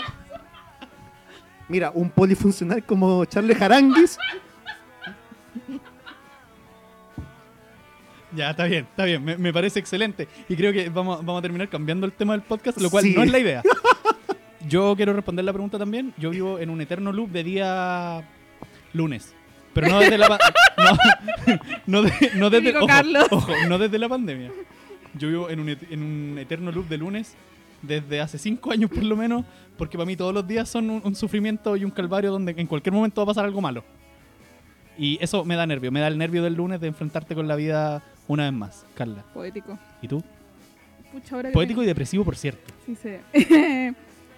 Mira, 1.68 1.90
un 1.94 2.10
polifuncional 2.10 2.84
como 2.84 3.24
Charles 3.24 3.60
Haranguis. 3.62 4.18
Ya, 8.34 8.50
está 8.50 8.64
bien, 8.64 8.86
está 8.90 9.04
bien. 9.04 9.22
Me, 9.22 9.36
me 9.36 9.52
parece 9.52 9.78
excelente. 9.78 10.26
Y 10.48 10.56
creo 10.56 10.72
que 10.72 10.88
vamos, 10.88 11.18
vamos 11.18 11.38
a 11.38 11.42
terminar 11.42 11.68
cambiando 11.68 12.06
el 12.06 12.12
tema 12.12 12.32
del 12.32 12.42
podcast, 12.42 12.80
lo 12.80 12.88
cual 12.90 13.04
Sí. 13.04 13.14
no 13.14 13.22
es 13.22 13.30
la 13.30 13.38
idea. 13.38 13.62
Yo 14.68 14.94
quiero 14.96 15.12
responder 15.12 15.44
la 15.44 15.52
pregunta 15.52 15.78
también. 15.78 16.14
Yo 16.16 16.30
vivo 16.30 16.58
en 16.58 16.70
un 16.70 16.80
eterno 16.80 17.12
loop 17.12 17.30
de 17.30 17.44
día 17.44 18.28
lunes. 18.94 19.34
Pero 19.74 19.88
no 19.88 20.00
desde 20.00 20.18
la 20.18 20.28
pa- 20.28 20.38
no, 20.78 21.56
no, 21.86 22.02
de- 22.02 22.30
no 22.34 22.50
desde 22.50 22.76
ojo, 22.76 22.86
ojo, 23.30 23.52
no 23.68 23.78
desde 23.78 23.98
la 23.98 24.08
pandemia. 24.08 24.50
Yo 25.14 25.28
vivo 25.28 25.50
en 25.50 25.60
un, 25.60 25.68
et- 25.70 25.90
en 25.92 26.02
un 26.02 26.38
eterno 26.38 26.70
loop 26.72 26.88
de 26.88 26.98
lunes 26.98 27.34
desde 27.80 28.20
hace 28.20 28.38
cinco 28.38 28.70
años 28.70 28.90
por 28.90 29.02
lo 29.02 29.16
menos, 29.16 29.44
porque 29.76 29.96
para 29.96 30.06
mí 30.06 30.16
todos 30.16 30.32
los 30.32 30.46
días 30.46 30.68
son 30.68 30.88
un, 30.90 31.00
un 31.04 31.14
sufrimiento 31.14 31.76
y 31.76 31.84
un 31.84 31.90
calvario 31.90 32.30
donde 32.30 32.54
en 32.56 32.66
cualquier 32.66 32.92
momento 32.92 33.20
va 33.20 33.24
a 33.24 33.26
pasar 33.34 33.44
algo 33.44 33.60
malo. 33.60 33.82
Y 34.98 35.18
eso 35.22 35.44
me 35.44 35.56
da 35.56 35.66
nervio, 35.66 35.90
me 35.90 36.00
da 36.00 36.08
el 36.08 36.18
nervio 36.18 36.42
del 36.42 36.54
lunes 36.54 36.80
de 36.80 36.88
enfrentarte 36.88 37.34
con 37.34 37.48
la 37.48 37.56
vida 37.56 38.02
una 38.28 38.44
vez 38.44 38.52
más, 38.52 38.86
Carla. 38.94 39.24
Poético. 39.34 39.78
¿Y 40.02 40.08
tú? 40.08 40.22
Pucha, 41.10 41.34
ahora 41.36 41.48
que 41.48 41.54
Poético 41.54 41.82
y 41.82 41.86
depresivo, 41.86 42.24
por 42.24 42.36
cierto. 42.36 42.72
Sí, 42.86 42.94
sé. 42.94 43.20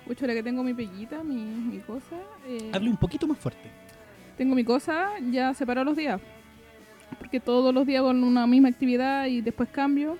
Pucha, 0.06 0.22
ahora 0.24 0.34
que 0.34 0.42
tengo 0.42 0.62
mi 0.62 0.72
peguita, 0.74 1.22
mi, 1.24 1.34
mi 1.36 1.78
cosa. 1.80 2.16
eh, 2.46 2.70
Hable 2.72 2.88
un 2.90 2.96
poquito 2.96 3.26
más 3.26 3.38
fuerte. 3.38 3.68
Tengo 4.36 4.54
mi 4.54 4.64
cosa 4.64 5.10
ya 5.30 5.54
separado 5.54 5.84
los 5.84 5.96
días. 5.96 6.20
Porque 7.18 7.40
todos 7.40 7.72
los 7.72 7.86
días 7.86 8.02
con 8.02 8.22
una 8.24 8.46
misma 8.46 8.68
actividad 8.68 9.26
y 9.26 9.40
después 9.40 9.68
cambio. 9.68 10.18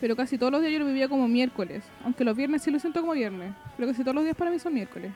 Pero 0.00 0.16
casi 0.16 0.36
todos 0.36 0.52
los 0.52 0.60
días 0.60 0.72
yo 0.72 0.80
lo 0.80 0.86
vivía 0.86 1.08
como 1.08 1.28
miércoles. 1.28 1.84
Aunque 2.04 2.24
los 2.24 2.36
viernes 2.36 2.62
sí 2.62 2.70
lo 2.70 2.78
siento 2.78 3.00
como 3.00 3.12
viernes. 3.12 3.54
Pero 3.76 3.88
casi 3.88 4.02
todos 4.02 4.14
los 4.14 4.24
días 4.24 4.36
para 4.36 4.50
mí 4.50 4.58
son 4.58 4.74
miércoles. 4.74 5.12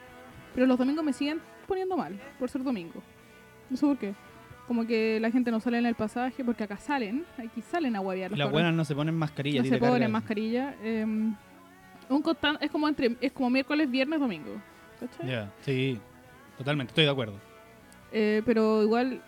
Pero 0.55 0.67
los 0.67 0.79
domingos 0.79 1.05
me 1.05 1.13
siguen 1.13 1.41
poniendo 1.67 1.97
mal 1.97 2.19
por 2.39 2.49
ser 2.49 2.63
domingo. 2.63 3.03
No 3.69 3.77
sé 3.77 3.87
por 3.87 3.99
qué. 3.99 4.15
Como 4.67 4.87
que 4.87 5.19
la 5.21 5.31
gente 5.31 5.51
no 5.51 5.61
sale 5.61 5.79
en 5.79 5.87
el 5.87 5.95
pasaje 5.95 6.45
porque 6.45 6.65
acá 6.65 6.77
salen. 6.77 7.25
Aquí 7.39 7.63
salen 7.63 7.97
a 7.97 8.03
los 8.03 8.39
Las 8.39 8.51
buenas 8.51 8.75
no 8.75 8.85
se 8.85 8.95
ponen 8.95 9.15
mascarilla. 9.15 9.63
no 9.63 9.69
se 9.69 9.79
ponen 9.79 10.11
mascarilla. 10.11 10.75
eh, 10.83 11.05
un 12.11 12.23
es 12.61 12.71
como 12.71 12.89
entre 12.89 13.17
es 13.21 13.33
como 13.33 13.51
miércoles, 13.51 13.91
viernes, 13.91 14.21
domingo. 14.21 14.61
¿Cachai? 15.01 15.29
Ya, 15.29 15.53
sí. 15.61 15.99
Totalmente, 16.57 16.91
estoy 16.91 17.05
de 17.05 17.11
acuerdo. 17.11 17.48
Eh, 18.13 18.43
pero 18.47 18.83
igual, 18.83 19.21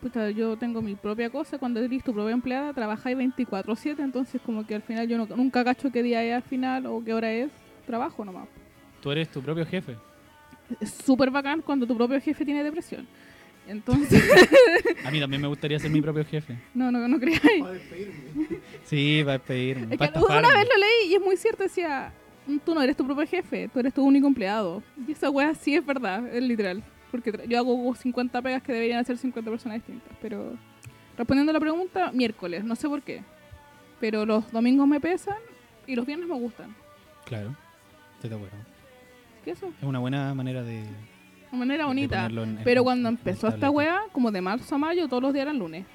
puta, 0.00 0.30
yo 0.30 0.56
tengo 0.56 0.82
mi 0.82 0.94
propia 0.94 1.30
cosa. 1.30 1.58
Cuando 1.58 1.80
eres 1.80 2.02
tu 2.04 2.12
propia 2.12 2.32
empleada, 2.32 2.72
trabajáis 2.72 3.16
24-7. 3.16 4.00
Entonces, 4.02 4.40
como 4.44 4.66
que 4.66 4.74
al 4.74 4.82
final 4.82 5.06
yo 5.08 5.18
no- 5.18 5.26
nunca 5.36 5.64
cacho 5.64 5.90
qué 5.92 6.02
día 6.02 6.22
es 6.24 6.34
al 6.34 6.42
final 6.42 6.86
o 6.86 7.02
qué 7.04 7.14
hora 7.14 7.32
es. 7.32 7.50
Trabajo 7.86 8.24
nomás. 8.24 8.48
Tú 9.00 9.10
eres 9.12 9.28
tu 9.30 9.42
propio 9.42 9.66
jefe. 9.66 9.96
Es 10.80 10.90
súper 10.90 11.30
bacán 11.30 11.60
cuando 11.60 11.86
tu 11.86 11.94
propio 11.96 12.18
jefe 12.20 12.44
tiene 12.44 12.64
depresión. 12.64 13.06
Entonces, 13.68 14.22
A 15.04 15.10
mí 15.10 15.20
también 15.20 15.40
me 15.42 15.48
gustaría 15.48 15.78
ser 15.78 15.90
mi 15.90 16.00
propio 16.02 16.24
jefe. 16.24 16.56
no, 16.74 16.90
no, 16.90 17.06
no 17.08 17.18
creáis. 17.18 17.60
Para 17.60 17.72
despedirme. 17.74 18.14
Sí, 18.84 19.20
para 19.24 19.34
despedirme. 19.38 19.88
Es 19.94 19.98
para 19.98 20.12
que 20.12 20.18
una 20.18 20.40
vez 20.54 20.68
lo 20.68 20.80
leí 20.80 21.10
y 21.10 21.14
es 21.14 21.20
muy 21.20 21.36
cierto. 21.36 21.62
Decía, 21.62 22.12
tú 22.64 22.74
no 22.74 22.82
eres 22.82 22.96
tu 22.96 23.04
propio 23.06 23.26
jefe, 23.26 23.68
tú 23.72 23.78
eres 23.80 23.94
tu 23.94 24.02
único 24.04 24.26
empleado. 24.26 24.82
Y 25.08 25.12
esa 25.12 25.30
wea 25.30 25.54
sí 25.54 25.74
es 25.74 25.84
verdad, 25.84 26.26
es 26.34 26.42
literal. 26.42 26.82
Porque 27.14 27.46
yo 27.48 27.58
hago 27.58 27.94
50 27.94 28.42
pegas 28.42 28.60
que 28.60 28.72
deberían 28.72 28.98
hacer 28.98 29.16
50 29.16 29.48
personas 29.48 29.76
distintas. 29.78 30.10
Pero 30.20 30.54
respondiendo 31.16 31.50
a 31.50 31.52
la 31.52 31.60
pregunta, 31.60 32.10
miércoles, 32.12 32.64
no 32.64 32.74
sé 32.74 32.88
por 32.88 33.02
qué. 33.02 33.22
Pero 34.00 34.26
los 34.26 34.50
domingos 34.50 34.88
me 34.88 35.00
pesan 35.00 35.36
y 35.86 35.94
los 35.94 36.04
viernes 36.04 36.28
me 36.28 36.34
gustan. 36.34 36.74
Claro, 37.24 37.54
estoy 38.16 38.30
de 38.30 38.34
acuerdo. 38.36 38.56
¿Qué 39.44 39.52
eso? 39.52 39.68
Es 39.80 39.84
una 39.84 40.00
buena 40.00 40.34
manera 40.34 40.64
de. 40.64 40.82
De 41.52 41.56
manera 41.56 41.84
de 41.84 41.86
bonita. 41.86 42.26
en- 42.26 42.58
Pero 42.64 42.82
cuando 42.82 43.08
en 43.08 43.14
empezó 43.14 43.46
esta 43.46 43.70
wea, 43.70 44.00
como 44.10 44.32
de 44.32 44.40
marzo 44.40 44.74
a 44.74 44.78
mayo, 44.78 45.06
todos 45.06 45.22
los 45.22 45.32
días 45.32 45.42
eran 45.42 45.60
lunes. 45.60 45.86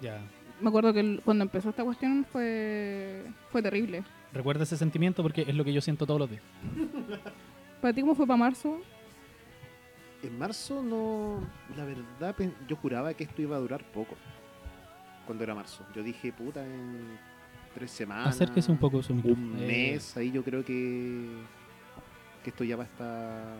Ya. 0.00 0.18
Me 0.60 0.68
acuerdo 0.68 0.92
que 0.92 0.98
el- 1.00 1.20
cuando 1.24 1.44
empezó 1.44 1.68
esta 1.70 1.84
cuestión 1.84 2.26
fue, 2.32 3.22
fue 3.52 3.62
terrible. 3.62 4.02
Recuerda 4.32 4.64
ese 4.64 4.76
sentimiento 4.76 5.22
porque 5.22 5.42
es 5.42 5.54
lo 5.54 5.64
que 5.64 5.72
yo 5.72 5.80
siento 5.80 6.06
todos 6.06 6.18
los 6.18 6.28
días. 6.30 6.42
¿Para 7.80 7.94
ti 7.94 8.00
cómo 8.00 8.16
fue 8.16 8.26
para 8.26 8.36
marzo? 8.38 8.80
En 10.26 10.38
marzo 10.38 10.82
no. 10.82 11.40
La 11.76 11.84
verdad, 11.84 12.34
yo 12.68 12.76
juraba 12.76 13.12
que 13.14 13.24
esto 13.24 13.42
iba 13.42 13.56
a 13.56 13.60
durar 13.60 13.84
poco. 13.92 14.16
Cuando 15.26 15.44
era 15.44 15.54
marzo. 15.54 15.84
Yo 15.94 16.02
dije, 16.02 16.32
puta, 16.32 16.64
en 16.64 17.18
tres 17.74 17.90
semanas. 17.90 18.28
Acérquese 18.34 18.70
un 18.70 18.78
poco 18.78 19.02
su. 19.02 19.12
Un 19.14 19.56
Eh, 19.60 19.66
mes, 19.94 20.16
ahí 20.16 20.30
yo 20.32 20.42
creo 20.42 20.64
que. 20.64 21.28
Que 22.42 22.50
esto 22.50 22.62
ya 22.64 22.76
va 22.76 22.82
a 22.82 22.86
estar 22.86 23.54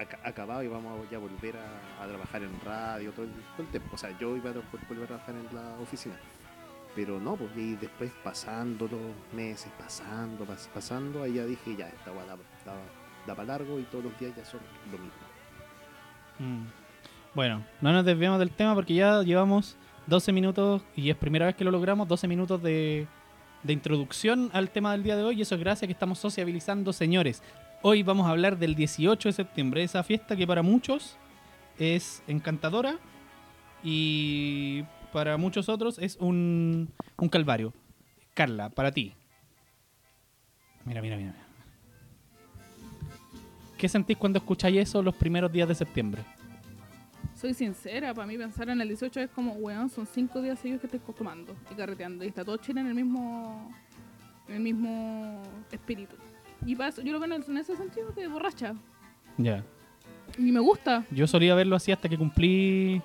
aca- 0.00 0.18
acabado 0.28 0.62
y 0.64 0.68
vamos 0.68 1.06
a 1.06 1.10
ya 1.10 1.18
volver 1.18 1.56
a, 1.56 2.02
a 2.02 2.06
trabajar 2.08 2.42
en 2.42 2.60
radio, 2.64 3.12
todo 3.12 3.26
el, 3.26 3.30
todo 3.56 3.62
el 3.62 3.68
tiempo. 3.68 3.90
O 3.94 3.98
sea, 3.98 4.16
yo 4.18 4.36
iba 4.36 4.50
a 4.50 4.54
volver 4.54 5.04
a 5.04 5.06
trabajar 5.06 5.34
en 5.36 5.54
la 5.54 5.76
oficina. 5.80 6.16
Pero 6.96 7.20
no, 7.20 7.36
pues 7.36 7.50
y 7.56 7.76
después 7.76 8.10
pasando 8.24 8.88
los 8.88 9.00
meses, 9.32 9.70
pasando, 9.78 10.44
pas- 10.44 10.66
pasando, 10.68 11.22
ahí 11.22 11.34
ya 11.34 11.44
dije, 11.44 11.76
ya, 11.76 11.86
esta 11.90 12.10
guada 12.10 12.34
da, 12.64 12.74
da, 13.24 13.34
para 13.36 13.46
largo 13.46 13.78
y 13.78 13.84
todos 13.84 14.02
los 14.04 14.18
días 14.18 14.34
ya 14.36 14.44
son 14.44 14.60
lo 14.90 14.98
mismo. 14.98 15.27
Mm. 16.38 16.66
Bueno, 17.34 17.64
no 17.80 17.92
nos 17.92 18.04
desviamos 18.04 18.38
del 18.38 18.50
tema 18.50 18.74
porque 18.74 18.94
ya 18.94 19.22
llevamos 19.22 19.76
12 20.06 20.32
minutos 20.32 20.82
y 20.96 21.10
es 21.10 21.16
primera 21.16 21.46
vez 21.46 21.54
que 21.54 21.64
lo 21.64 21.70
logramos, 21.70 22.08
12 22.08 22.26
minutos 22.26 22.62
de, 22.62 23.06
introducción 23.66 24.50
al 24.52 24.70
tema 24.70 24.92
del 24.92 25.02
día 25.02 25.16
de 25.16 25.22
hoy 25.22 25.38
y 25.38 25.42
eso 25.42 25.54
es 25.54 25.60
gracias 25.60 25.84
a 25.84 25.86
que 25.86 25.92
estamos 25.92 26.18
sociabilizando, 26.18 26.92
señores. 26.92 27.42
Hoy 27.82 28.02
vamos 28.02 28.26
a 28.26 28.30
hablar 28.30 28.58
del 28.58 28.74
18 28.74 29.28
de 29.28 29.32
septiembre, 29.32 29.82
esa 29.82 30.02
fiesta 30.02 30.34
que 30.34 30.46
para 30.46 30.62
muchos 30.62 31.16
es 31.78 32.22
encantadora 32.26 32.98
y 33.84 34.84
para 35.12 35.36
muchos 35.36 35.68
otros 35.68 35.98
es 35.98 36.16
un, 36.16 36.88
un 37.18 37.28
calvario. 37.28 37.72
Carla, 38.34 38.70
para 38.70 38.90
ti. 38.90 39.14
Mira, 40.84 41.02
mira, 41.02 41.16
mira. 41.16 41.47
¿Qué 43.78 43.88
sentís 43.88 44.16
cuando 44.16 44.38
escucháis 44.38 44.76
eso 44.80 45.00
los 45.00 45.14
primeros 45.14 45.52
días 45.52 45.68
de 45.68 45.74
septiembre? 45.74 46.22
Soy 47.36 47.54
sincera, 47.54 48.12
para 48.12 48.26
mí 48.26 48.36
pensar 48.36 48.68
en 48.68 48.80
el 48.80 48.88
18 48.88 49.20
es 49.20 49.30
como, 49.30 49.52
weón, 49.52 49.88
son 49.88 50.04
cinco 50.04 50.42
días 50.42 50.58
seguidos 50.58 50.80
que 50.80 50.88
estoy 50.88 51.14
tomando 51.14 51.54
y 51.70 51.74
carreteando. 51.76 52.24
Y 52.24 52.28
está 52.28 52.44
todo 52.44 52.56
Chile 52.56 52.80
en 52.80 52.88
el 52.88 52.94
mismo 52.94 53.72
en 54.48 54.54
el 54.56 54.60
mismo 54.60 55.42
espíritu. 55.70 56.16
Y 56.66 56.74
para 56.74 56.88
eso, 56.88 57.02
yo 57.02 57.12
lo 57.12 57.20
veo 57.20 57.32
en, 57.32 57.56
ese 57.56 57.76
sentido 57.76 58.10
de 58.10 58.26
borracha. 58.26 58.74
Ya. 59.36 59.62
Y 60.36 60.50
me 60.50 60.58
gusta. 60.58 61.04
Yo 61.12 61.28
solía 61.28 61.54
verlo 61.54 61.76
así 61.76 61.92
hasta 61.92 62.08
que 62.08 62.18
cumplí 62.18 63.00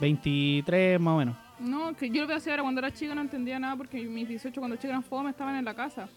23 0.00 0.98
más 0.98 1.14
o 1.14 1.18
menos. 1.18 1.36
No, 1.60 1.94
que 1.94 2.10
yo 2.10 2.22
lo 2.22 2.26
veo 2.26 2.38
así 2.38 2.50
ahora 2.50 2.62
cuando 2.62 2.80
era 2.80 2.92
chica 2.92 3.14
no 3.14 3.20
entendía 3.20 3.60
nada 3.60 3.76
porque 3.76 4.02
mis 4.02 4.28
18 4.28 4.60
cuando 4.60 4.76
chica 4.76 4.88
eran 4.88 5.04
fome 5.04 5.30
estaban 5.30 5.54
en 5.54 5.64
la 5.64 5.74
casa. 5.74 6.08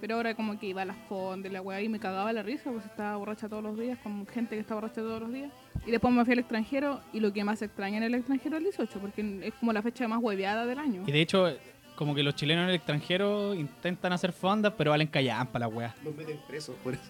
Pero 0.00 0.16
ahora 0.16 0.34
como 0.34 0.58
que 0.58 0.66
iba 0.66 0.82
a 0.82 0.84
las 0.84 0.96
fondas, 1.08 1.52
la 1.52 1.60
weá, 1.60 1.82
y 1.82 1.88
me 1.88 1.98
cagaba 1.98 2.32
la 2.32 2.42
risa, 2.42 2.70
pues 2.70 2.84
estaba 2.84 3.16
borracha 3.16 3.48
todos 3.48 3.62
los 3.62 3.78
días, 3.78 3.98
con 3.98 4.26
gente 4.26 4.54
que 4.54 4.60
está 4.60 4.74
borracha 4.74 4.96
todos 4.96 5.20
los 5.20 5.32
días. 5.32 5.50
Y 5.86 5.90
después 5.90 6.12
me 6.14 6.24
fui 6.24 6.32
al 6.32 6.38
extranjero, 6.40 7.00
y 7.12 7.20
lo 7.20 7.32
que 7.32 7.42
más 7.44 7.60
extraña 7.62 7.98
en 7.98 8.04
el 8.04 8.14
extranjero 8.14 8.56
es 8.56 8.60
el 8.60 8.64
18, 8.64 8.98
porque 9.00 9.40
es 9.42 9.54
como 9.54 9.72
la 9.72 9.82
fecha 9.82 10.06
más 10.06 10.20
hueveada 10.22 10.66
del 10.66 10.78
año. 10.78 11.02
Y 11.06 11.12
de 11.12 11.20
hecho, 11.20 11.48
como 11.96 12.14
que 12.14 12.22
los 12.22 12.36
chilenos 12.36 12.62
en 12.62 12.68
el 12.70 12.76
extranjero 12.76 13.54
intentan 13.54 14.12
hacer 14.12 14.32
fondas, 14.32 14.72
pero 14.78 14.92
valen 14.92 15.08
callampa 15.08 15.58
la 15.58 15.66
wea. 15.66 15.94
Los 16.04 16.14
meten 16.14 16.38
presos 16.46 16.76
por 16.84 16.94
eso. 16.94 17.02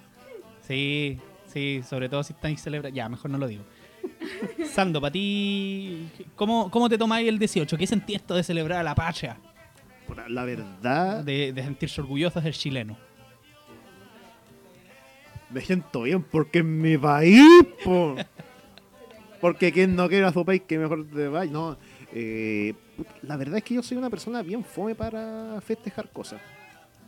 Sí, 0.67 1.19
sí, 1.47 1.83
sobre 1.87 2.09
todo 2.09 2.23
si 2.23 2.33
están 2.33 2.57
celebrando. 2.57 2.97
Ya, 2.97 3.07
mejor 3.09 3.31
no 3.31 3.37
lo 3.37 3.47
digo. 3.47 3.65
Sando, 4.67 5.01
para 5.01 5.13
ti, 5.13 6.09
¿cómo, 6.37 6.71
¿cómo 6.71 6.89
te 6.89 6.97
tomáis 6.97 7.29
el 7.29 7.39
18? 7.39 7.77
¿Qué 7.77 7.87
sentí 7.87 8.15
esto 8.15 8.35
de 8.35 8.43
celebrar 8.43 8.81
a 8.81 8.83
la 8.83 8.95
patria? 8.95 9.39
La 10.27 10.45
verdad, 10.45 11.23
De, 11.25 11.53
de 11.53 11.63
sentirse 11.63 12.01
orgullosos 12.01 12.43
del 12.43 12.53
chileno. 12.55 12.97
me 15.51 15.61
siento 15.61 16.03
bien 16.03 16.23
porque 16.23 16.59
es 16.59 16.65
mi 16.65 16.99
país, 16.99 17.43
po. 17.85 18.17
Porque 19.41 19.73
quien 19.73 19.95
no 19.95 20.09
quiera 20.09 20.29
a 20.29 20.33
su 20.33 20.45
país, 20.45 20.63
que 20.67 20.79
mejor 20.79 21.07
te 21.09 21.29
vaya. 21.29 21.51
No, 21.51 21.79
eh, 22.13 22.75
la 23.23 23.37
verdad 23.37 23.59
es 23.59 23.65
que 23.65 23.75
yo 23.75 23.83
soy 23.83 23.97
una 23.97 24.11
persona 24.11 24.43
bien 24.43 24.65
fome 24.65 24.95
para 24.95 25.61
festejar 25.61 26.11
cosas. 26.11 26.41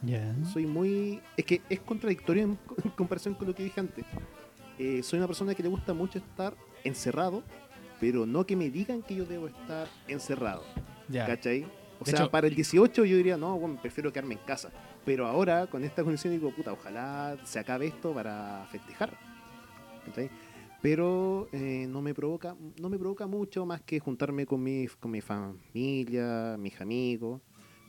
Ya. 0.03 0.33
Soy 0.53 0.65
muy. 0.65 1.21
Es 1.37 1.45
que 1.45 1.61
es 1.69 1.81
contradictorio 1.81 2.45
en, 2.45 2.59
en 2.85 2.91
comparación 2.93 3.35
con 3.35 3.49
lo 3.49 3.55
que 3.55 3.65
dije 3.65 3.81
antes. 3.81 4.05
Eh, 4.79 5.03
soy 5.03 5.19
una 5.19 5.27
persona 5.27 5.55
que 5.55 5.63
le 5.63 5.69
gusta 5.69 5.93
mucho 5.93 6.19
estar 6.19 6.55
encerrado, 6.85 7.43
pero 8.01 8.25
no 8.25 8.47
que 8.47 8.57
me 8.57 8.71
digan 8.71 9.03
que 9.03 9.17
yo 9.17 9.27
debo 9.27 9.49
estar 9.49 9.89
encerrado. 10.09 10.63
Ya. 11.09 11.27
¿Cachai? 11.27 11.67
O 12.01 12.05
De 12.05 12.11
sea, 12.13 12.21
hecho- 12.23 12.31
para 12.31 12.47
el 12.47 12.55
18 12.55 13.05
yo 13.05 13.17
diría, 13.17 13.37
no, 13.37 13.59
bueno, 13.59 13.79
prefiero 13.81 14.11
quedarme 14.13 14.35
en 14.35 14.41
casa. 14.41 14.71
Pero 15.05 15.27
ahora, 15.27 15.67
con 15.67 15.85
esta 15.85 16.03
condición, 16.03 16.33
digo, 16.33 16.51
puta, 16.55 16.73
ojalá 16.73 17.37
se 17.45 17.59
acabe 17.59 17.87
esto 17.87 18.13
para 18.15 18.67
festejar. 18.71 19.17
Pero 20.83 21.49
eh, 21.53 21.87
no 21.89 22.01
me 22.01 22.15
provoca 22.15 22.57
no 22.81 22.89
me 22.89 22.99
provoca 22.99 23.27
mucho 23.27 23.67
más 23.67 23.83
que 23.83 24.01
juntarme 24.01 24.47
con 24.47 24.63
mi, 24.63 24.87
con 24.99 25.11
mi 25.11 25.21
familia, 25.21 26.57
mis 26.59 26.81
amigos. 26.81 27.43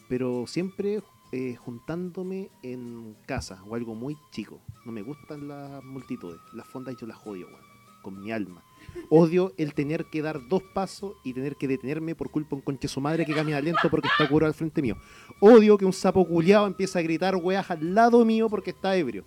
Pero 0.09 0.45
siempre 0.45 1.01
eh, 1.31 1.55
juntándome 1.55 2.49
en 2.63 3.15
casa 3.25 3.63
o 3.65 3.75
algo 3.75 3.95
muy 3.95 4.17
chico. 4.31 4.59
No 4.85 4.91
me 4.91 5.01
gustan 5.03 5.47
las 5.47 5.81
multitudes. 5.85 6.39
Las 6.53 6.67
fondas 6.67 6.95
yo 6.99 7.07
las 7.07 7.25
odio, 7.25 7.47
weón, 7.47 7.61
con 8.01 8.19
mi 8.19 8.31
alma. 8.31 8.61
Odio 9.09 9.53
el 9.57 9.73
tener 9.73 10.05
que 10.05 10.21
dar 10.21 10.47
dos 10.47 10.63
pasos 10.73 11.13
y 11.23 11.33
tener 11.33 11.57
que 11.57 11.67
detenerme 11.67 12.15
por 12.15 12.31
culpa 12.31 12.51
de 12.51 12.55
un 12.55 12.61
conche 12.61 12.87
su 12.87 13.01
madre 13.01 13.25
que 13.25 13.33
camina 13.33 13.59
lento 13.59 13.89
porque 13.89 14.07
está 14.07 14.27
curado 14.27 14.47
al 14.47 14.53
frente 14.53 14.81
mío. 14.81 14.95
Odio 15.41 15.77
que 15.77 15.85
un 15.85 15.93
sapo 15.93 16.25
culiado 16.25 16.65
empiece 16.67 16.97
a 16.97 17.01
gritar 17.01 17.35
weas 17.35 17.69
al 17.69 17.93
lado 17.93 18.23
mío 18.23 18.49
porque 18.49 18.69
está 18.69 18.95
ebrio. 18.95 19.25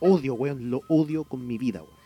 Odio, 0.00 0.34
weón, 0.34 0.70
lo 0.70 0.80
odio 0.88 1.24
con 1.24 1.46
mi 1.46 1.58
vida, 1.58 1.82
weón. 1.82 2.00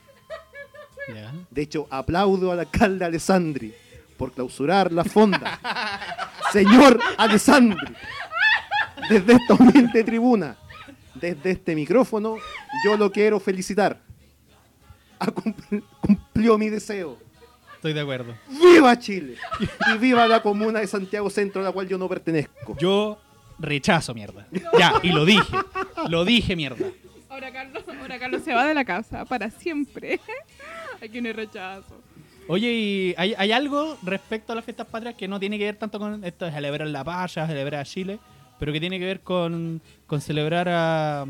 De 1.51 1.63
hecho, 1.63 1.87
aplaudo 1.91 2.51
al 2.53 2.61
alcalde 2.61 3.05
Alessandri 3.05 3.75
por 4.17 4.33
clausurar 4.33 4.93
la 4.93 5.05
fonda. 5.05 5.61
Señor 6.53 6.99
Alessandri, 7.19 7.95
desde 9.09 9.35
esta 9.35 9.55
humilde 9.55 10.05
tribuna, 10.05 10.57
desde 11.15 11.51
este 11.51 11.75
micrófono, 11.75 12.37
yo 12.85 12.97
lo 12.97 13.11
quiero 13.11 13.41
felicitar. 13.41 14.04
Ha 15.28 15.35
cumpl- 15.35 15.83
cumplió 16.00 16.59
mi 16.59 16.69
deseo. 16.69 17.19
Estoy 17.76 17.93
de 17.93 18.00
acuerdo. 18.00 18.35
¡Viva 18.49 18.99
Chile! 18.99 19.37
Y 19.95 19.99
viva 19.99 20.26
la 20.26 20.40
comuna 20.40 20.81
de 20.81 20.87
Santiago 20.87 21.28
Centro, 21.31 21.61
a 21.61 21.64
la 21.64 21.73
cual 21.73 21.87
yo 21.88 21.99
no 21.99 22.09
pertenezco. 22.09 22.76
Yo 22.78 23.19
rechazo 23.59 24.14
mierda. 24.14 24.47
Ya, 24.78 24.95
y 25.02 25.09
lo 25.11 25.25
dije. 25.25 25.57
Lo 26.09 26.25
dije 26.25 26.57
mierda. 26.57 26.87
Ahora 27.28 27.52
Carlos, 27.52 27.83
ahora 28.00 28.19
Carlos 28.19 28.43
se 28.43 28.54
va 28.54 28.64
de 28.66 28.75
la 28.75 28.85
casa 28.85 29.25
para 29.26 29.50
siempre. 29.50 30.19
Aquí 31.02 31.21
no 31.21 31.26
hay 31.28 31.33
rechazo. 31.35 32.00
Oye, 32.49 32.73
¿y 32.73 33.14
hay, 33.19 33.35
hay 33.37 33.52
algo 33.52 33.97
respecto 34.02 34.52
a 34.52 34.57
las 34.57 34.64
fiestas 34.64 34.87
patrias 34.87 35.14
que 35.14 35.26
no 35.28 35.38
tiene 35.40 35.59
que 35.59 35.64
ver 35.64 35.76
tanto 35.76 35.99
con 35.99 36.25
esto 36.25 36.45
de 36.45 36.52
celebrar 36.52 36.87
la 36.88 37.02
paya, 37.04 37.47
celebrar 37.47 37.81
a 37.81 37.85
Chile, 37.85 38.19
pero 38.59 38.73
que 38.73 38.81
tiene 38.81 38.99
que 38.99 39.04
ver 39.07 39.21
con, 39.21 39.81
con 40.07 40.21
celebrar 40.21 40.69
a, 40.69 41.23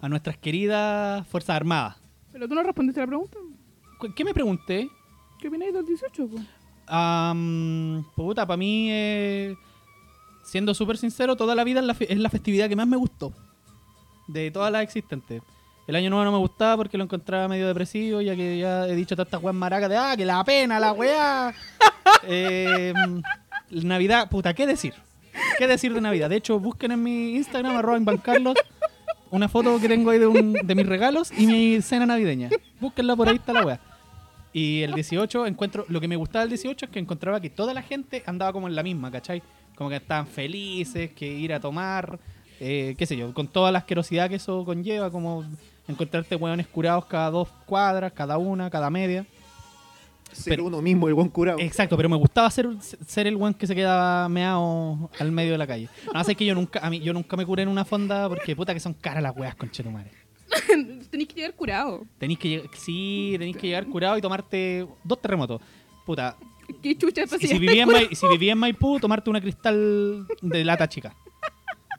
a 0.00 0.08
nuestras 0.08 0.36
queridas 0.38 1.26
Fuerzas 1.28 1.56
Armadas? 1.56 1.96
Pero 2.36 2.48
tú 2.48 2.54
no 2.54 2.62
respondiste 2.62 3.00
a 3.00 3.04
la 3.04 3.06
pregunta. 3.06 3.38
¿Qué 4.14 4.22
me 4.22 4.34
pregunté? 4.34 4.90
¿Qué 5.40 5.48
opináis 5.48 5.72
del 5.72 5.86
18? 5.86 6.28
po? 6.28 6.36
Am, 6.86 8.04
puta, 8.14 8.46
para 8.46 8.58
mí, 8.58 8.88
eh, 8.90 9.56
siendo 10.44 10.74
súper 10.74 10.98
sincero, 10.98 11.34
toda 11.34 11.54
la 11.54 11.64
vida 11.64 11.80
es 11.80 11.86
la, 11.86 11.96
es 11.98 12.18
la 12.18 12.28
festividad 12.28 12.68
que 12.68 12.76
más 12.76 12.86
me 12.86 12.98
gustó. 12.98 13.32
De 14.28 14.50
todas 14.50 14.70
las 14.70 14.82
existentes. 14.82 15.40
El 15.86 15.96
año 15.96 16.10
nuevo 16.10 16.26
no 16.26 16.32
me 16.32 16.36
gustaba 16.36 16.76
porque 16.76 16.98
lo 16.98 17.04
encontraba 17.04 17.48
medio 17.48 17.68
depresivo, 17.68 18.20
ya 18.20 18.36
que 18.36 18.58
ya 18.58 18.86
he 18.86 18.94
dicho 18.94 19.16
todas 19.16 19.28
estas 19.28 19.42
weas 19.42 19.56
maracas 19.56 19.88
de, 19.88 19.96
ah, 19.96 20.14
que 20.14 20.26
la 20.26 20.44
pena, 20.44 20.78
la 20.78 20.92
weá. 20.92 21.54
Eh, 22.28 22.92
Navidad, 23.70 24.28
puta, 24.28 24.52
¿qué 24.52 24.66
decir? 24.66 24.92
¿Qué 25.58 25.66
decir 25.66 25.94
de 25.94 26.02
Navidad? 26.02 26.28
De 26.28 26.36
hecho, 26.36 26.60
busquen 26.60 26.92
en 26.92 27.02
mi 27.02 27.34
Instagram, 27.34 27.76
arroba 27.76 27.98
Carlos, 28.22 28.56
una 29.30 29.48
foto 29.48 29.78
que 29.80 29.88
tengo 29.88 30.10
ahí 30.10 30.18
de, 30.18 30.26
un- 30.26 30.52
de 30.52 30.74
mis 30.74 30.86
regalos 30.86 31.30
y 31.36 31.46
mi 31.46 31.82
cena 31.82 32.06
navideña. 32.06 32.48
Búsquenla 32.80 33.16
por 33.16 33.28
ahí, 33.28 33.36
está 33.36 33.52
la 33.52 33.64
weá. 33.64 33.80
Y 34.52 34.82
el 34.82 34.92
18 34.94 35.46
encuentro, 35.46 35.84
lo 35.88 36.00
que 36.00 36.08
me 36.08 36.16
gustaba 36.16 36.40
del 36.42 36.50
18 36.50 36.86
es 36.86 36.90
que 36.90 36.98
encontraba 36.98 37.40
que 37.40 37.50
toda 37.50 37.74
la 37.74 37.82
gente 37.82 38.22
andaba 38.26 38.52
como 38.52 38.68
en 38.68 38.74
la 38.74 38.82
misma, 38.82 39.10
¿cachai? 39.10 39.42
Como 39.76 39.90
que 39.90 39.96
estaban 39.96 40.26
felices, 40.26 41.10
que 41.12 41.26
ir 41.26 41.52
a 41.52 41.60
tomar, 41.60 42.18
eh, 42.60 42.94
qué 42.96 43.04
sé 43.04 43.16
yo, 43.16 43.34
con 43.34 43.48
toda 43.48 43.70
la 43.70 43.78
asquerosidad 43.80 44.30
que 44.30 44.36
eso 44.36 44.64
conlleva, 44.64 45.10
como 45.10 45.44
encontrarte 45.88 46.36
hueones 46.36 46.66
curados 46.68 47.04
cada 47.04 47.30
dos 47.30 47.48
cuadras, 47.66 48.12
cada 48.12 48.38
una, 48.38 48.70
cada 48.70 48.88
media. 48.88 49.26
Ser 50.32 50.52
Pero- 50.52 50.64
uno 50.64 50.82
mismo, 50.82 51.08
el 51.08 51.14
buen 51.14 51.28
curado. 51.28 51.58
Exacto, 51.60 51.96
pero 51.96 52.08
me 52.08 52.16
gustaba 52.16 52.50
ser, 52.50 52.68
ser 52.80 53.26
el 53.26 53.36
weón 53.36 53.54
que 53.54 53.66
se 53.66 53.74
quedaba 53.74 54.28
meado 54.28 55.10
al 55.18 55.32
medio 55.32 55.52
de 55.52 55.58
la 55.58 55.66
calle. 55.66 55.88
No, 56.12 56.22
sé 56.24 56.34
que 56.34 56.44
yo 56.44 56.54
nunca, 56.54 56.80
a 56.80 56.90
mí, 56.90 57.00
yo 57.00 57.12
nunca 57.12 57.36
me 57.36 57.46
curé 57.46 57.62
en 57.62 57.68
una 57.68 57.84
fonda 57.84 58.28
porque 58.28 58.54
puta 58.54 58.74
que 58.74 58.80
son 58.80 58.94
caras 58.94 59.22
las 59.22 59.36
weas 59.36 59.54
con 59.54 59.70
chetumare. 59.70 60.10
Tenéis 61.10 61.28
que 61.28 61.34
llegar 61.36 61.54
curado. 61.54 62.04
Tenéis 62.18 62.38
que 62.38 62.68
sí, 62.74 63.34
tenéis 63.38 63.56
que 63.56 63.68
llegar 63.68 63.86
curado 63.86 64.18
y 64.18 64.20
tomarte 64.20 64.86
dos 65.04 65.20
terremotos. 65.20 65.60
Puta, 66.04 66.36
¿Qué 66.82 66.96
chucha 66.96 67.22
y 67.40 67.46
si 67.46 67.58
vivía, 67.58 67.84
en 67.84 68.16
si 68.16 68.26
vivía 68.28 68.52
en 68.52 68.58
Maipú, 68.58 68.98
tomarte 68.98 69.30
una 69.30 69.40
cristal 69.40 70.26
de 70.42 70.64
lata 70.64 70.88
chica. 70.88 71.14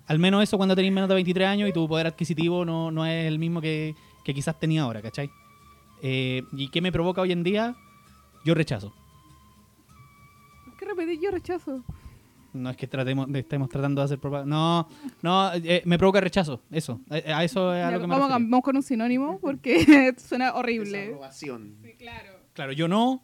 Al 0.08 0.20
menos 0.20 0.44
eso 0.44 0.58
cuando 0.58 0.76
tenéis 0.76 0.94
menos 0.94 1.10
de 1.10 1.16
23 1.16 1.48
años 1.48 1.70
y 1.70 1.74
tu 1.74 1.88
poder 1.88 2.08
adquisitivo 2.08 2.64
no, 2.64 2.92
no 2.92 3.06
es 3.06 3.28
el 3.28 3.40
mismo 3.40 3.60
que, 3.62 3.96
que 4.24 4.34
quizás 4.34 4.58
tenía 4.60 4.84
ahora, 4.84 5.02
¿cachai? 5.02 5.30
Eh, 6.02 6.44
¿Y 6.54 6.70
qué 6.70 6.82
me 6.82 6.92
provoca 6.92 7.22
hoy 7.22 7.32
en 7.32 7.44
día? 7.44 7.76
Yo 8.48 8.54
rechazo. 8.54 8.94
¿Qué 10.80 10.86
repetir? 10.86 11.20
Yo 11.22 11.32
rechazo. 11.32 11.84
No 12.54 12.70
es 12.70 12.78
que 12.78 12.88
tratemos, 12.88 13.28
estemos 13.36 13.68
tratando 13.68 14.00
de 14.00 14.06
hacer 14.06 14.20
propaganda. 14.20 14.56
No, 14.56 14.88
no, 15.22 15.54
eh, 15.56 15.82
me 15.84 15.98
provoca 15.98 16.22
rechazo. 16.22 16.62
Eso. 16.72 17.02
A, 17.10 17.16
a 17.40 17.44
eso 17.44 17.74
es 17.74 17.84
a 17.84 17.92
lo 17.92 18.00
que 18.00 18.08
me 18.08 18.12
vamos, 18.14 18.30
a- 18.32 18.36
refería. 18.36 18.50
vamos 18.50 18.64
con 18.64 18.78
un 18.78 18.84
sinónimo 18.84 19.38
porque 19.42 20.14
suena 20.18 20.54
horrible. 20.56 20.98
Desaprobación. 20.98 21.76
claro. 22.00 22.32
Claro, 22.54 22.72
yo 22.72 22.88
no 22.88 23.22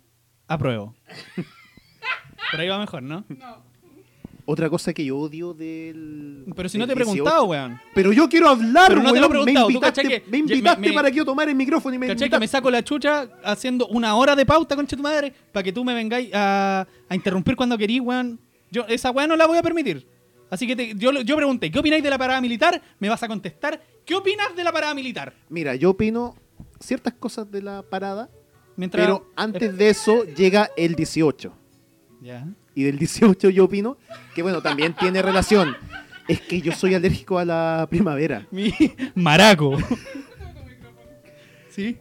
apruebo. 0.49 0.93
Pero 2.51 2.63
ahí 2.63 2.67
va 2.67 2.79
mejor, 2.79 3.01
¿no? 3.01 3.23
Otra 4.45 4.69
cosa 4.69 4.93
que 4.93 5.05
yo 5.05 5.17
odio 5.17 5.53
del. 5.53 6.43
Pero 6.53 6.67
si 6.67 6.77
no 6.77 6.85
del 6.85 6.95
te 6.97 7.01
he 7.01 7.05
18. 7.05 7.23
preguntado, 7.23 7.45
weón. 7.45 7.79
Pero 7.95 8.12
yo 8.12 8.27
quiero 8.27 8.50
hablar, 8.50 8.89
Pero 8.89 9.01
no 9.01 9.13
te 9.13 9.19
lo 9.21 9.25
he 9.27 9.29
weón. 9.29 9.31
preguntado, 9.45 9.67
Me 9.67 9.73
tú 9.73 9.77
invitaste, 9.77 10.01
cachai 10.03 10.21
que- 10.23 10.29
me 10.32 10.38
invitaste 10.39 10.82
me- 10.82 10.88
me- 10.89 10.93
para 10.93 11.10
que 11.12 11.17
yo 11.17 11.23
tomara 11.25 11.49
el 11.51 11.56
micrófono 11.58 11.95
y 11.95 11.99
me 11.99 12.08
¿Cachai? 12.08 12.29
Que 12.29 12.39
me 12.39 12.47
saco 12.47 12.69
la 12.69 12.84
chucha 12.84 13.29
haciendo 13.43 13.88
una 13.88 14.15
hora 14.15 14.36
de 14.36 14.45
pauta, 14.45 14.75
concha 14.75 14.97
tu 14.97 15.01
madre, 15.03 15.34
para 15.53 15.63
que 15.63 15.71
tú 15.71 15.86
me 15.86 15.93
vengáis 15.93 16.29
a, 16.34 16.86
a 17.08 17.15
interrumpir 17.15 17.56
cuando 17.56 17.77
querís, 17.77 18.01
weón. 18.01 18.38
Yo, 18.69 18.86
esa 18.89 19.12
weá 19.12 19.27
no 19.27 19.36
la 19.38 19.45
voy 19.47 19.58
a 19.58 19.62
permitir. 19.63 20.06
Así 20.49 20.67
que 20.67 20.75
te- 20.75 20.93
yo, 20.95 21.12
yo 21.21 21.36
pregunté, 21.38 21.71
¿qué 21.71 21.79
opináis 21.79 22.03
de 22.03 22.10
la 22.10 22.17
parada 22.17 22.41
militar? 22.41 22.82
Me 22.99 23.08
vas 23.08 23.23
a 23.23 23.27
contestar, 23.29 23.82
¿qué 24.06 24.13
opinas 24.13 24.53
de 24.56 24.63
la 24.65 24.71
parada 24.73 24.93
militar? 24.93 25.34
Mira, 25.47 25.73
yo 25.75 25.91
opino 25.91 26.36
ciertas 26.82 27.13
cosas 27.13 27.49
de 27.49 27.62
la 27.62 27.82
parada, 27.82 28.29
Mientras... 28.75 29.06
pero 29.06 29.32
antes 29.38 29.77
de 29.77 29.89
eso 29.89 30.25
llega 30.25 30.69
el 30.75 30.95
18. 30.95 31.53
Ya. 32.21 32.45
Y 32.75 32.83
del 32.83 32.97
18 32.99 33.49
yo 33.49 33.65
opino 33.65 33.97
que, 34.36 34.41
bueno, 34.43 34.62
también 34.62 34.93
tiene 34.93 35.21
relación. 35.21 35.75
Es 36.27 36.39
que 36.41 36.62
yo 36.62 36.71
soy 36.71 36.93
alérgico 36.95 37.38
a 37.38 37.45
la 37.45 37.88
primavera. 37.89 38.47
Mi 38.51 38.73
maraco. 39.15 39.77
¿Sí? 41.69 41.97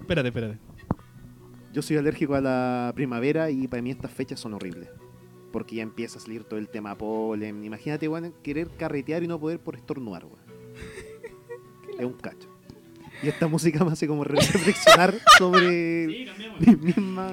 Espérate, 0.00 0.28
espérate. 0.28 0.58
Yo 1.72 1.82
soy 1.82 1.96
alérgico 1.98 2.34
a 2.34 2.40
la 2.40 2.92
primavera 2.94 3.50
y 3.50 3.68
para 3.68 3.82
mí 3.82 3.90
estas 3.90 4.10
fechas 4.12 4.40
son 4.40 4.54
horribles. 4.54 4.88
Porque 5.52 5.76
ya 5.76 5.82
empieza 5.82 6.18
a 6.18 6.20
salir 6.20 6.44
todo 6.44 6.58
el 6.58 6.68
tema 6.68 6.96
polen. 6.96 7.64
Imagínate, 7.64 8.08
weón, 8.08 8.32
querer 8.42 8.68
carretear 8.76 9.22
y 9.22 9.28
no 9.28 9.38
poder 9.38 9.58
por 9.60 9.76
estornudar, 9.76 10.24
weón. 10.24 10.40
Es 11.98 12.04
un 12.06 12.14
cacho. 12.14 12.48
Y 13.22 13.28
esta 13.28 13.46
música 13.48 13.84
me 13.84 13.92
hace 13.92 14.06
como 14.06 14.24
re- 14.24 14.36
reflexionar 14.52 15.14
sobre 15.36 16.06
mi 16.60 16.76
misma 16.76 17.32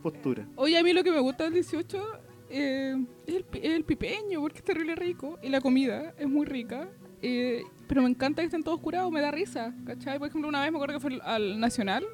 postura. 0.00 0.46
Oye, 0.56 0.76
a 0.78 0.82
mí 0.82 0.92
lo 0.92 1.02
que 1.04 1.10
me 1.12 1.20
gusta 1.20 1.44
del 1.44 1.54
18 1.54 2.02
eh, 2.50 2.96
es, 3.26 3.34
el, 3.36 3.44
es 3.54 3.72
el 3.72 3.84
pipeño, 3.84 4.40
porque 4.40 4.58
es 4.58 4.64
terrible 4.64 4.94
rico. 4.96 5.38
Y 5.42 5.48
la 5.48 5.60
comida 5.60 6.14
es 6.18 6.28
muy 6.28 6.46
rica. 6.46 6.88
eh, 7.22 7.62
pero 7.86 8.02
me 8.02 8.08
encanta 8.08 8.40
que 8.42 8.46
estén 8.46 8.62
todos 8.62 8.78
curados, 8.80 9.10
me 9.10 9.20
da 9.20 9.30
risa. 9.30 9.74
¿Cachai? 9.84 10.18
Por 10.18 10.28
ejemplo, 10.28 10.48
una 10.48 10.62
vez 10.62 10.70
me 10.70 10.78
acuerdo 10.78 10.94
que 10.94 11.00
fue 11.00 11.14
al- 11.14 11.20
al 11.22 11.60
Nacional, 11.60 12.04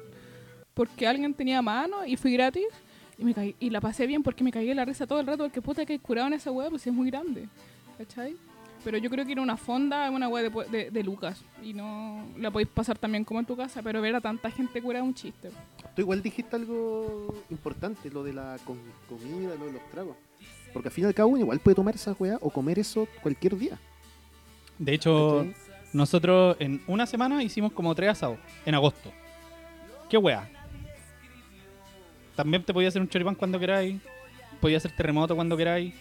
porque 0.73 1.07
alguien 1.07 1.33
tenía 1.33 1.61
mano 1.61 2.05
y 2.05 2.17
fui 2.17 2.33
gratis. 2.33 2.65
Y, 3.19 3.23
me 3.23 3.33
caí, 3.33 3.55
y 3.59 3.69
la 3.71 3.79
pasé 3.81 4.05
bien 4.07 4.21
porque 4.23 4.43
me 4.43 4.51
caí 4.51 4.67
de 4.67 4.75
la 4.75 4.85
risa 4.85 5.07
todo 5.07 5.19
el 5.19 5.25
rato, 5.27 5.43
porque 5.43 5.61
puta 5.61 5.85
que 5.85 5.93
hay 5.93 5.99
curado 5.99 6.27
en 6.27 6.33
esa 6.33 6.51
hueá, 6.51 6.69
pues 6.69 6.85
es 6.85 6.93
muy 6.93 7.09
grande. 7.09 7.47
¿Cachai? 7.97 8.35
Pero 8.87 8.99
yo 8.99 9.09
creo 9.09 9.25
que 9.25 9.33
ir 9.33 9.39
a 9.39 9.41
una 9.41 9.57
fonda 9.57 10.07
es 10.07 10.13
una 10.13 10.29
hueá 10.29 10.49
de, 10.49 10.65
de, 10.69 10.91
de 10.91 11.03
Lucas. 11.03 11.43
Y 11.61 11.73
no 11.73 12.25
la 12.37 12.51
podéis 12.51 12.69
pasar 12.69 12.97
también 12.97 13.25
como 13.25 13.41
en 13.41 13.45
tu 13.45 13.57
casa, 13.57 13.81
pero 13.83 13.99
ver 14.01 14.15
a 14.15 14.21
tanta 14.21 14.49
gente 14.49 14.81
curada 14.81 15.03
es 15.03 15.09
un 15.09 15.13
chiste. 15.13 15.49
Tú 15.93 16.03
igual 16.03 16.21
dijiste 16.21 16.55
algo 16.55 17.43
importante, 17.49 18.09
lo 18.09 18.23
de 18.23 18.31
la 18.31 18.55
com- 18.63 18.77
comida, 19.09 19.55
lo 19.59 19.65
de 19.65 19.73
los 19.73 19.81
tragos. 19.91 20.15
Porque 20.71 20.87
al 20.87 20.93
fin 20.93 21.03
y 21.03 21.07
al 21.07 21.13
cabo 21.13 21.31
uno 21.31 21.39
igual 21.41 21.59
puede 21.59 21.75
tomar 21.75 21.95
esa 21.95 22.13
weá 22.17 22.37
o 22.39 22.49
comer 22.49 22.79
eso 22.79 23.09
cualquier 23.21 23.57
día. 23.57 23.77
De 24.79 24.93
hecho, 24.93 25.39
¿Cachai? 25.39 25.55
nosotros 25.91 26.55
en 26.61 26.81
una 26.87 27.05
semana 27.05 27.43
hicimos 27.43 27.73
como 27.73 27.93
tres 27.93 28.11
asados, 28.11 28.37
en 28.65 28.73
agosto. 28.73 29.11
¿Qué 30.09 30.17
wea? 30.17 30.49
También 32.37 32.63
te 32.63 32.73
podía 32.73 32.87
hacer 32.87 33.01
un 33.01 33.09
choripán 33.09 33.35
cuando 33.35 33.59
queráis, 33.59 33.99
podía 34.61 34.77
hacer 34.77 34.95
terremoto 34.95 35.35
cuando 35.35 35.57
queráis. 35.57 35.93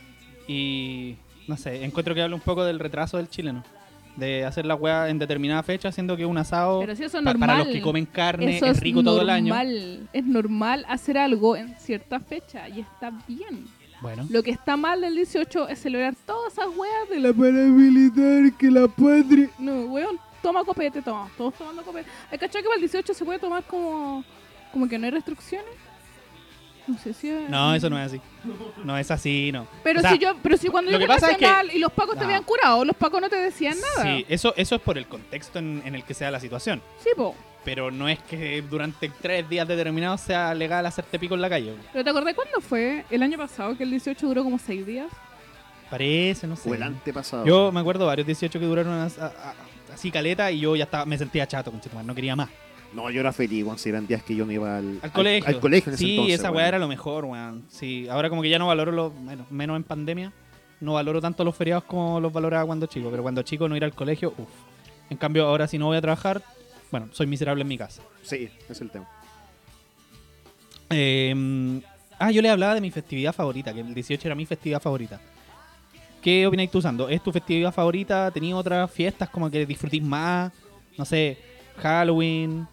Y 0.46 1.16
no 1.48 1.56
sé, 1.56 1.85
encuentro 1.85 2.14
que 2.14 2.22
habla 2.22 2.35
un 2.37 2.40
poco 2.42 2.64
del 2.64 2.78
retraso 2.78 3.16
del 3.16 3.28
chileno. 3.28 3.62
De 4.16 4.46
hacer 4.46 4.64
la 4.64 4.74
wea 4.74 5.11
en 5.11 5.18
determinada 5.18 5.62
fecha, 5.62 5.92
siendo 5.92 6.16
que 6.16 6.24
un 6.24 6.38
asado 6.38 6.80
Pero 6.80 6.96
si 6.96 7.04
eso 7.04 7.18
es 7.18 7.24
pa- 7.24 7.32
para 7.35 7.37
normal. 7.54 7.59
los 7.59 7.68
que 7.68 7.82
comen 7.82 8.06
carne 8.06 8.56
Eso 8.56 8.64
es 8.64 8.80
rico 8.80 9.02
todo 9.02 9.20
el 9.20 9.28
año. 9.28 9.48
normal. 9.54 10.09
Es 10.14 10.24
normal 10.24 10.87
hacer 10.88 11.18
algo 11.18 11.54
en 11.54 11.74
cierta 11.78 12.18
fecha 12.18 12.66
y 12.68 12.80
está 12.80 13.12
bien. 13.28 13.66
Bueno, 14.00 14.26
Lo 14.30 14.42
que 14.42 14.50
está 14.52 14.76
mal 14.76 15.00
del 15.02 15.14
18 15.14 15.68
es 15.68 15.80
celebrar 15.80 16.14
todas 16.26 16.52
esas 16.54 16.66
weas 16.76 17.09
de 17.11 17.20
la 17.20 17.32
paramilitar, 17.32 18.52
que 18.59 18.70
la 18.70 18.88
patria. 18.88 19.50
No, 19.59 19.82
weón, 19.87 20.18
toma 20.42 20.64
copete, 20.64 21.02
toma. 21.02 21.28
Todos 21.37 21.54
tomando 21.54 21.82
copete. 21.82 22.09
¿Hay 22.30 22.38
cachado 22.38 22.62
que 22.62 22.68
para 22.68 22.76
el 22.76 22.80
18 22.82 23.12
se 23.14 23.24
puede 23.24 23.38
tomar 23.38 23.64
como, 23.64 24.24
como 24.72 24.88
que 24.88 24.98
no 24.98 25.04
hay 25.06 25.11
restricciones? 25.12 25.68
No 26.87 26.99
sé 26.99 27.12
si 27.12 27.29
es... 27.29 27.49
no, 27.51 27.75
eso 27.75 27.90
no 27.90 27.99
es 27.99 28.07
así. 28.12 28.20
No 28.85 28.96
es 28.96 29.11
así, 29.11 29.51
no. 29.53 29.66
Pero 29.83 29.99
O 29.99 30.03
sea, 30.03 30.12
si 30.12 30.18
yo, 30.18 30.37
pero 30.42 30.57
si 30.57 30.68
cuando 30.68 30.90
lo 30.92 30.99
yo 30.99 31.07
que 31.07 31.12
fui 31.12 31.20
pasa 31.20 31.33
es 31.33 31.38
que- 31.38 31.44
nacional 31.46 31.70
y 31.75 31.79
los 31.81 31.92
pacos 31.92 32.16
te 32.18 32.25
habían 32.25 32.42
curado, 32.44 32.85
los 32.85 32.94
pacos 32.96 33.20
no 33.20 33.29
te 33.29 33.37
decían 33.37 33.77
nada. 33.81 34.05
Sí, 34.16 34.25
eso, 34.29 34.55
eso 34.57 34.77
es 34.77 34.81
por 34.81 34.96
el 34.96 35.07
contexto 35.07 35.59
en, 35.59 35.83
en 35.85 35.94
el 35.96 36.05
que 36.05 36.14
sea 36.14 36.31
la 36.31 36.38
situación. 36.40 36.81
Sí, 37.03 37.11
po. 37.16 37.35
Pero 37.64 37.90
no 37.90 38.09
es 38.09 38.20
que 38.20 38.62
durante 38.62 39.09
tres 39.20 39.49
días 39.49 39.66
determinados 39.66 40.20
sea 40.20 40.55
legal 40.55 40.87
hacerte 40.87 41.18
pico 41.18 41.35
en 41.35 41.40
la 41.40 41.49
calle. 41.51 41.75
Pero 41.92 42.05
¿te 42.05 42.11
acordás 42.11 42.35
cuándo 42.35 42.61
fue? 42.61 43.05
El 43.11 43.22
año 43.25 43.37
pasado, 43.37 43.77
que 43.77 43.83
el 43.83 43.90
18 43.90 44.25
duró 44.29 44.44
como 44.44 44.57
6 44.59 44.87
días. 44.87 45.09
Parece, 45.90 46.46
no 46.46 46.55
sé. 46.57 46.70
O 46.70 46.75
el 46.75 46.83
antepasado. 46.83 47.44
Yo 47.44 47.70
me 47.72 47.81
acuerdo 47.81 48.07
varios 48.07 48.27
18 48.27 48.59
que 48.61 48.64
duraron 48.66 49.11
así 49.92 50.11
caleta 50.11 50.51
y 50.53 50.61
yo 50.61 50.77
ya 50.77 50.85
estaba, 50.85 51.05
me 51.07 51.16
sentía 51.18 51.46
chato, 51.46 51.70
conchetumare, 51.70 52.07
no 52.07 52.14
quería 52.14 52.37
más. 52.37 52.49
No, 52.92 53.11
yo 53.11 53.20
era 53.20 53.33
feliz, 53.33 53.64
weón, 53.64 53.79
si 53.79 53.88
eran 53.88 54.07
días 54.07 54.22
que 54.22 54.35
yo 54.35 54.46
no 54.46 54.53
iba 54.53 54.79
al, 54.79 54.99
Al 55.03 55.12
colegio. 55.12 55.49
Al, 55.49 55.61
colegio 55.61 55.90
en 55.90 55.94
ese 55.94 56.05
sí, 56.05 56.11
entonces. 56.12 56.40
esa 56.40 56.51
weá 56.51 56.68
era 56.68 56.79
lo 56.79 56.88
mejor, 56.88 57.25
weón. 57.25 57.64
Sí, 57.68 58.09
ahora 58.09 58.29
como 58.31 58.42
que 58.42 58.49
ya 58.49 58.59
no 58.59 58.66
valoro 58.66 58.92
los, 58.92 59.12
bueno, 59.22 59.44
menos 59.51 59.77
en 59.77 59.85
pandemia, 59.85 60.33
no 60.81 60.94
valoro 60.94 61.20
tanto 61.20 61.44
los 61.44 61.55
feriados 61.55 61.85
como 61.85 62.20
los 62.20 62.33
valoraba 62.33 62.64
cuando 62.64 62.87
chico, 62.87 63.11
pero 63.11 63.22
cuando 63.22 63.42
chico 63.42 63.68
no 63.68 63.77
ir 63.77 63.85
al 63.85 63.94
colegio, 63.94 64.33
uff. 64.37 64.49
En 65.11 65.16
cambio, 65.16 65.46
ahora 65.46 65.68
si 65.68 65.79
no 65.79 65.87
voy 65.87 65.96
a 65.96 66.01
trabajar, 66.01 66.42
bueno, 66.90 67.09
soy 67.12 67.27
miserable 67.27 67.62
en 67.62 67.68
mi 67.68 67.79
casa. 67.79 68.03
Sí, 68.22 68.49
es 68.68 68.81
el 68.81 68.90
tema. 68.90 69.07
Eh, 70.90 71.81
ah, 72.18 72.31
yo 72.31 72.42
le 72.42 72.51
hablaba 72.51 72.75
de 72.75 72.81
mi 72.81 72.90
festividad 72.90 73.33
favorita, 73.33 73.72
que 73.72 73.81
el 73.81 73.94
18 73.94 74.29
era 74.29 74.35
mi 74.35 74.46
festividad 74.46 74.81
favorita. 74.81 75.20
¿Qué 76.22 76.46
opináis 76.46 76.70
tú 76.70 76.79
usando? 76.79 77.09
¿Es 77.09 77.22
tu 77.22 77.31
festividad 77.31 77.72
favorita? 77.72 78.31
¿Tenías 78.33 78.59
otras 78.59 78.90
fiestas 78.90 79.29
como 79.29 79.51
que 79.51 79.64
disfrutís 79.64 80.03
más? 80.03 80.53
No 80.99 81.05
sé, 81.05 81.38
Halloween, 81.77 82.66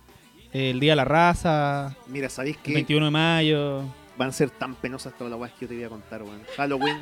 el 0.54 0.80
Día 0.80 0.92
de 0.94 0.96
la 0.98 1.06
Raza, 1.06 1.96
Mira, 2.08 2.30
¿sabéis 2.30 2.58
el 2.58 2.62
que 2.62 2.74
21 2.74 3.06
de 3.06 3.12
mayo. 3.12 3.82
van 4.18 4.30
a 4.30 4.32
ser 4.32 4.50
tan 4.52 4.76
penosas 4.76 5.14
todas 5.18 5.32
las 5.32 5.40
weas 5.40 5.54
que 5.54 5.62
yo 5.62 5.70
te 5.70 5.76
voy 5.76 5.84
a 5.84 5.90
contar, 5.90 6.24
weón? 6.24 6.42
Halloween. 6.56 6.98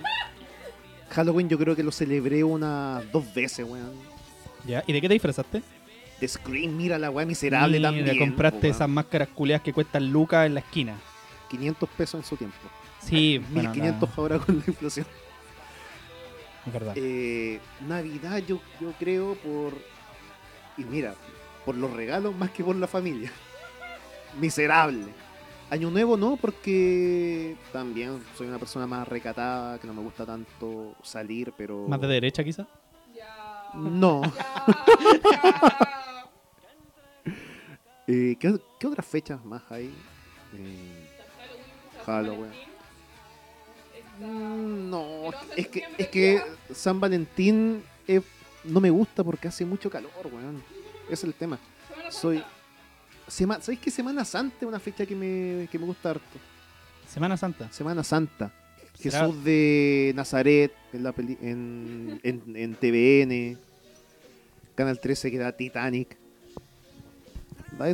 Halloween 1.10 1.50
yo 1.50 1.58
creo 1.58 1.76
que 1.76 1.84
lo 1.84 1.92
celebré 1.92 2.44
unas 2.44 3.10
dos 3.12 3.34
veces, 3.34 3.66
weón. 3.68 3.92
¿Ya? 4.66 4.84
¿Y 4.88 4.94
de 4.94 5.02
qué 5.02 5.08
te 5.08 5.14
disfrazaste? 5.16 5.62
The 6.20 6.28
Scream, 6.28 6.78
mira 6.78 6.98
la 7.00 7.10
wea 7.10 7.26
miserable 7.26 7.78
Mira, 7.80 7.90
también. 7.90 8.18
compraste 8.20 8.60
po, 8.60 8.68
esas 8.68 8.88
máscaras 8.88 9.28
culeadas 9.30 9.64
que 9.64 9.74
cuestan 9.74 10.12
lucas 10.12 10.46
en 10.46 10.54
la 10.54 10.60
esquina. 10.60 10.96
500 11.50 11.90
pesos 11.90 12.22
en 12.22 12.24
su 12.26 12.38
tiempo. 12.38 12.56
Sí, 13.02 13.40
bueno, 13.50 13.72
1500 13.72 14.10
ahora 14.18 14.38
con 14.40 14.60
la 14.60 14.64
inflación. 14.68 15.06
la- 15.10 16.68
es 16.68 16.74
verdad. 16.74 16.94
Eh, 16.96 17.60
Navidad 17.88 18.38
yo, 18.48 18.62
yo 18.80 18.94
creo 19.00 19.34
por... 19.36 19.74
Y 20.78 20.84
mira, 20.86 21.16
por 21.66 21.76
los 21.76 21.92
regalos 21.92 22.36
más 22.36 22.52
que 22.52 22.64
por 22.64 22.76
la 22.76 22.88
familia. 22.88 23.32
Miserable. 24.40 25.06
Año 25.70 25.90
Nuevo 25.90 26.18
no, 26.18 26.36
porque 26.36 27.56
también 27.72 28.22
soy 28.38 28.48
una 28.48 28.60
persona 28.60 28.88
más 28.88 29.08
recatada, 29.08 29.80
que 29.80 29.88
no 29.88 29.94
me 29.94 30.02
gusta 30.02 30.26
tanto 30.26 30.96
salir, 31.02 31.54
pero... 31.58 31.88
Más 31.88 32.02
de 32.02 32.08
derecha 32.08 32.44
quizá. 32.44 32.68
No. 33.76 34.22
Eh, 38.08 38.36
¿qué, 38.40 38.60
qué 38.78 38.88
otras 38.88 39.06
fechas 39.06 39.46
más 39.46 39.62
hay? 39.72 39.86
Eh, 40.58 41.08
Halloween. 42.06 42.52
No, 44.20 45.30
es 45.56 45.68
que, 45.70 45.84
es 45.98 46.08
que 46.10 46.44
San 46.74 47.00
Valentín 47.00 47.84
eh, 48.08 48.22
no 48.66 48.82
me 48.82 48.90
gusta 48.90 49.24
porque 49.24 49.48
hace 49.48 49.66
mucho 49.66 49.90
calor, 49.90 50.12
weón. 50.26 50.62
Ese 51.14 51.14
es 51.16 51.24
el 51.26 51.34
tema. 51.34 51.60
Soy. 52.10 52.44
Sema, 53.28 53.62
¿Sabéis 53.62 53.80
que 53.80 53.92
Semana 53.92 54.26
Santa 54.26 54.58
es 54.62 54.68
una 54.68 54.80
fecha 54.80 55.06
que 55.06 55.16
me, 55.16 55.68
que 55.72 55.80
me 55.80 55.86
gusta 55.86 56.10
harto? 56.12 56.40
Semana 57.08 57.38
Santa. 57.38 57.72
Semana 57.72 58.04
Santa. 58.04 58.52
¿Será? 58.94 59.22
Jesús 59.26 59.44
de 59.44 60.12
Nazaret 60.16 60.74
en, 60.94 61.04
la 61.04 61.12
peli- 61.14 61.38
en, 61.42 62.20
en, 62.24 62.56
en 62.56 62.76
TVN. 62.76 63.58
Canal 64.76 65.00
13 65.00 65.32
que 65.32 65.38
da 65.38 65.52
Titanic. 65.52 66.18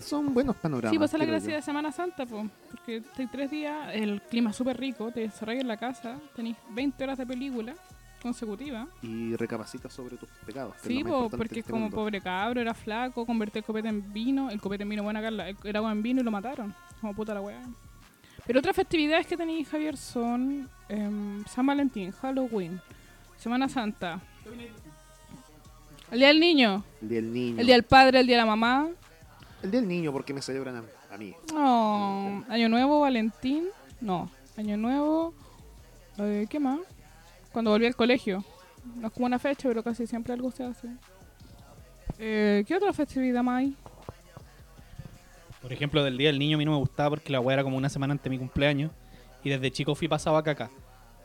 Son 0.02 0.34
buenos 0.34 0.56
panoramas. 0.58 0.92
Sí, 0.92 1.00
pasa 1.00 1.18
la 1.18 1.24
creo 1.24 1.36
gracia 1.36 1.52
yo. 1.52 1.56
de 1.58 1.62
Semana 1.62 1.92
Santa, 1.94 2.26
po, 2.26 2.50
porque 2.72 2.98
estáis 2.98 3.32
tres 3.32 3.50
días, 3.52 3.90
el 3.94 4.22
clima 4.24 4.50
es 4.50 4.56
súper 4.58 4.78
rico, 4.78 5.12
te 5.12 5.24
encerráis 5.24 5.62
en 5.62 5.68
la 5.68 5.78
casa, 5.78 6.20
tenéis 6.36 6.58
20 6.72 7.04
horas 7.06 7.18
de 7.18 7.26
película 7.26 7.74
consecutiva. 8.22 8.88
Y 9.02 9.36
recapacita 9.36 9.90
sobre 9.90 10.18
tus 10.18 10.30
pecados. 10.46 10.76
Sí, 10.84 11.04
po, 11.04 11.30
porque 11.30 11.56
es 11.56 11.60
este 11.60 11.72
como 11.72 11.84
mundo. 11.84 11.96
pobre 11.98 12.20
cabro, 12.22 12.60
era 12.62 12.74
flaco, 12.74 13.26
convertí 13.26 13.60
el 13.60 13.66
copete 13.66 13.88
en 13.88 14.12
vino, 14.14 14.50
el 14.50 14.60
copete 14.62 14.84
en 14.84 14.90
vino, 14.90 15.04
buena 15.04 15.22
Carla, 15.22 15.48
era 15.64 15.80
agua 15.80 15.92
en 15.92 16.02
vino 16.04 16.22
y 16.22 16.24
lo 16.24 16.32
mataron. 16.32 16.74
Como 17.02 17.14
puta 17.14 17.34
la 17.34 17.42
weá. 17.42 17.62
Pero 18.46 18.60
otras 18.60 18.76
festividades 18.76 19.28
que 19.28 19.36
tenéis, 19.38 19.68
Javier, 19.70 19.98
son 19.98 20.70
em, 20.90 21.44
San 21.46 21.66
Valentín, 21.66 22.12
Halloween, 22.12 22.80
Semana 23.38 23.68
Santa. 23.68 24.22
El 26.10 26.20
Día 26.20 26.28
del 26.30 26.40
Niño, 26.40 26.84
El 27.02 27.10
día 27.10 27.22
del 27.22 27.34
niño. 27.34 27.60
el 27.60 27.66
Día 27.66 27.76
del 27.76 27.84
Padre, 27.84 28.20
el 28.22 28.28
Día 28.28 28.38
de 28.38 28.42
la 28.44 28.46
Mamá. 28.46 28.88
El 29.62 29.72
día 29.72 29.82
del 29.82 29.90
niño, 29.90 30.12
porque 30.14 30.34
me 30.34 30.42
celebran 30.42 30.78
a, 30.78 30.84
a 31.14 31.18
mí. 31.18 31.34
No, 31.54 32.46
Año 32.48 32.70
Nuevo, 32.70 33.02
Valentín. 33.02 33.66
No, 34.00 34.30
Año 34.58 34.78
Nuevo. 34.78 35.34
eh, 36.20 36.48
¿Qué 36.50 36.60
más? 36.60 36.80
Cuando 37.52 37.72
volví 37.72 37.86
al 37.86 37.96
colegio. 37.96 38.44
No 38.96 39.08
es 39.08 39.14
como 39.14 39.26
una 39.26 39.40
fecha, 39.40 39.68
pero 39.68 39.84
casi 39.84 40.08
siempre 40.08 40.34
algo 40.34 40.52
se 40.52 40.64
hace. 40.64 40.88
Eh, 42.20 42.64
¿Qué 42.68 42.76
otra 42.76 42.94
festividad 42.94 43.44
más 43.44 43.60
hay? 43.60 43.76
Por 45.62 45.74
ejemplo, 45.74 46.04
del 46.04 46.18
Día 46.18 46.30
del 46.30 46.40
Niño 46.40 46.56
a 46.56 46.60
mí 46.60 46.66
no 46.66 46.72
me 46.72 46.78
gustaba 46.78 47.12
porque 47.12 47.32
la 47.32 47.40
weá 47.40 47.56
era 47.56 47.64
como 47.64 47.78
una 47.78 47.90
semana 47.90 48.14
antes 48.14 48.24
de 48.24 48.30
mi 48.30 48.38
cumpleaños. 48.38 48.92
Y 49.44 49.50
desde 49.50 49.72
chico 49.72 49.96
fui 49.96 50.08
pasado 50.08 50.38
a 50.38 50.44
caca. 50.44 50.70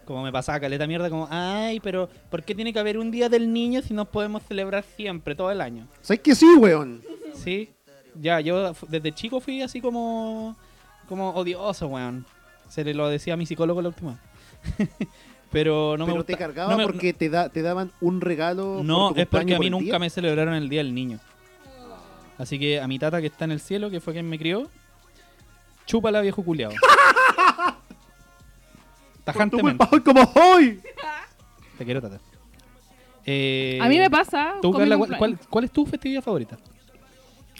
Como 0.04 0.22
me 0.22 0.32
pasaba 0.32 0.58
caleta 0.58 0.86
mierda, 0.86 1.08
como, 1.08 1.28
ay, 1.30 1.78
pero 1.80 2.08
¿por 2.28 2.42
qué 2.42 2.54
tiene 2.54 2.72
que 2.72 2.78
haber 2.78 2.98
un 2.98 3.10
Día 3.10 3.28
del 3.28 3.52
Niño 3.52 3.82
si 3.82 3.94
nos 3.94 4.08
podemos 4.08 4.42
celebrar 4.42 4.84
siempre, 4.96 5.34
todo 5.34 5.50
el 5.50 5.60
año? 5.60 5.86
¿Sabes 6.00 6.20
que 6.20 6.34
sí, 6.34 6.46
weón? 6.58 7.02
Sí, 7.34 7.70
ya, 8.20 8.40
yo 8.40 8.74
desde 8.88 9.12
chico 9.12 9.40
fui 9.40 9.62
así 9.62 9.80
como, 9.80 10.56
como 11.08 11.30
odioso, 11.30 11.86
weón. 11.86 12.26
Se 12.68 12.82
le 12.82 12.94
lo 12.94 13.08
decía 13.08 13.34
a 13.34 13.36
mi 13.36 13.46
psicólogo 13.46 13.80
la 13.80 13.88
última. 13.90 14.18
pero 15.52 15.96
no 15.98 16.04
me 16.06 16.12
Pero 16.12 16.16
gusta. 16.22 16.32
te 16.32 16.38
cargaba 16.38 16.72
no 16.72 16.78
me- 16.78 16.84
porque 16.86 17.12
te, 17.12 17.28
da, 17.30 17.48
te 17.50 17.62
daban 17.62 17.92
un 18.00 18.20
regalo. 18.20 18.80
No, 18.82 19.08
por 19.08 19.14
tu 19.14 19.20
es 19.20 19.26
porque 19.28 19.54
a 19.54 19.58
mí 19.58 19.66
por 19.66 19.70
nunca 19.72 19.84
día. 19.84 19.98
me 19.98 20.10
celebraron 20.10 20.54
el 20.54 20.68
Día 20.68 20.82
del 20.82 20.94
Niño. 20.94 21.20
Así 22.38 22.58
que 22.58 22.80
a 22.80 22.88
mi 22.88 22.98
tata 22.98 23.20
que 23.20 23.26
está 23.28 23.44
en 23.44 23.52
el 23.52 23.60
cielo, 23.60 23.90
que 23.90 24.00
fue 24.00 24.14
quien 24.14 24.28
me 24.28 24.38
crió, 24.38 24.68
chúpala 25.86 26.20
viejo 26.22 26.42
culiao. 26.42 26.72
Tajantemente. 29.24 29.86
hoy 29.90 30.00
como 30.00 30.20
hoy. 30.34 30.80
Te 31.78 31.84
quiero, 31.84 32.00
tata. 32.00 32.18
Eh, 33.24 33.78
A 33.80 33.88
mí 33.88 33.98
me 33.98 34.10
pasa. 34.10 34.54
tú, 34.60 34.72
con 34.72 34.82
mi 34.82 34.88
Carla, 34.88 34.96
¿cuál, 35.06 35.18
cuál- 35.18 35.38
cuál 35.48 35.64
es 35.64 35.70
tu 35.70 35.86
festividad 35.86 36.22
favorita? 36.22 36.58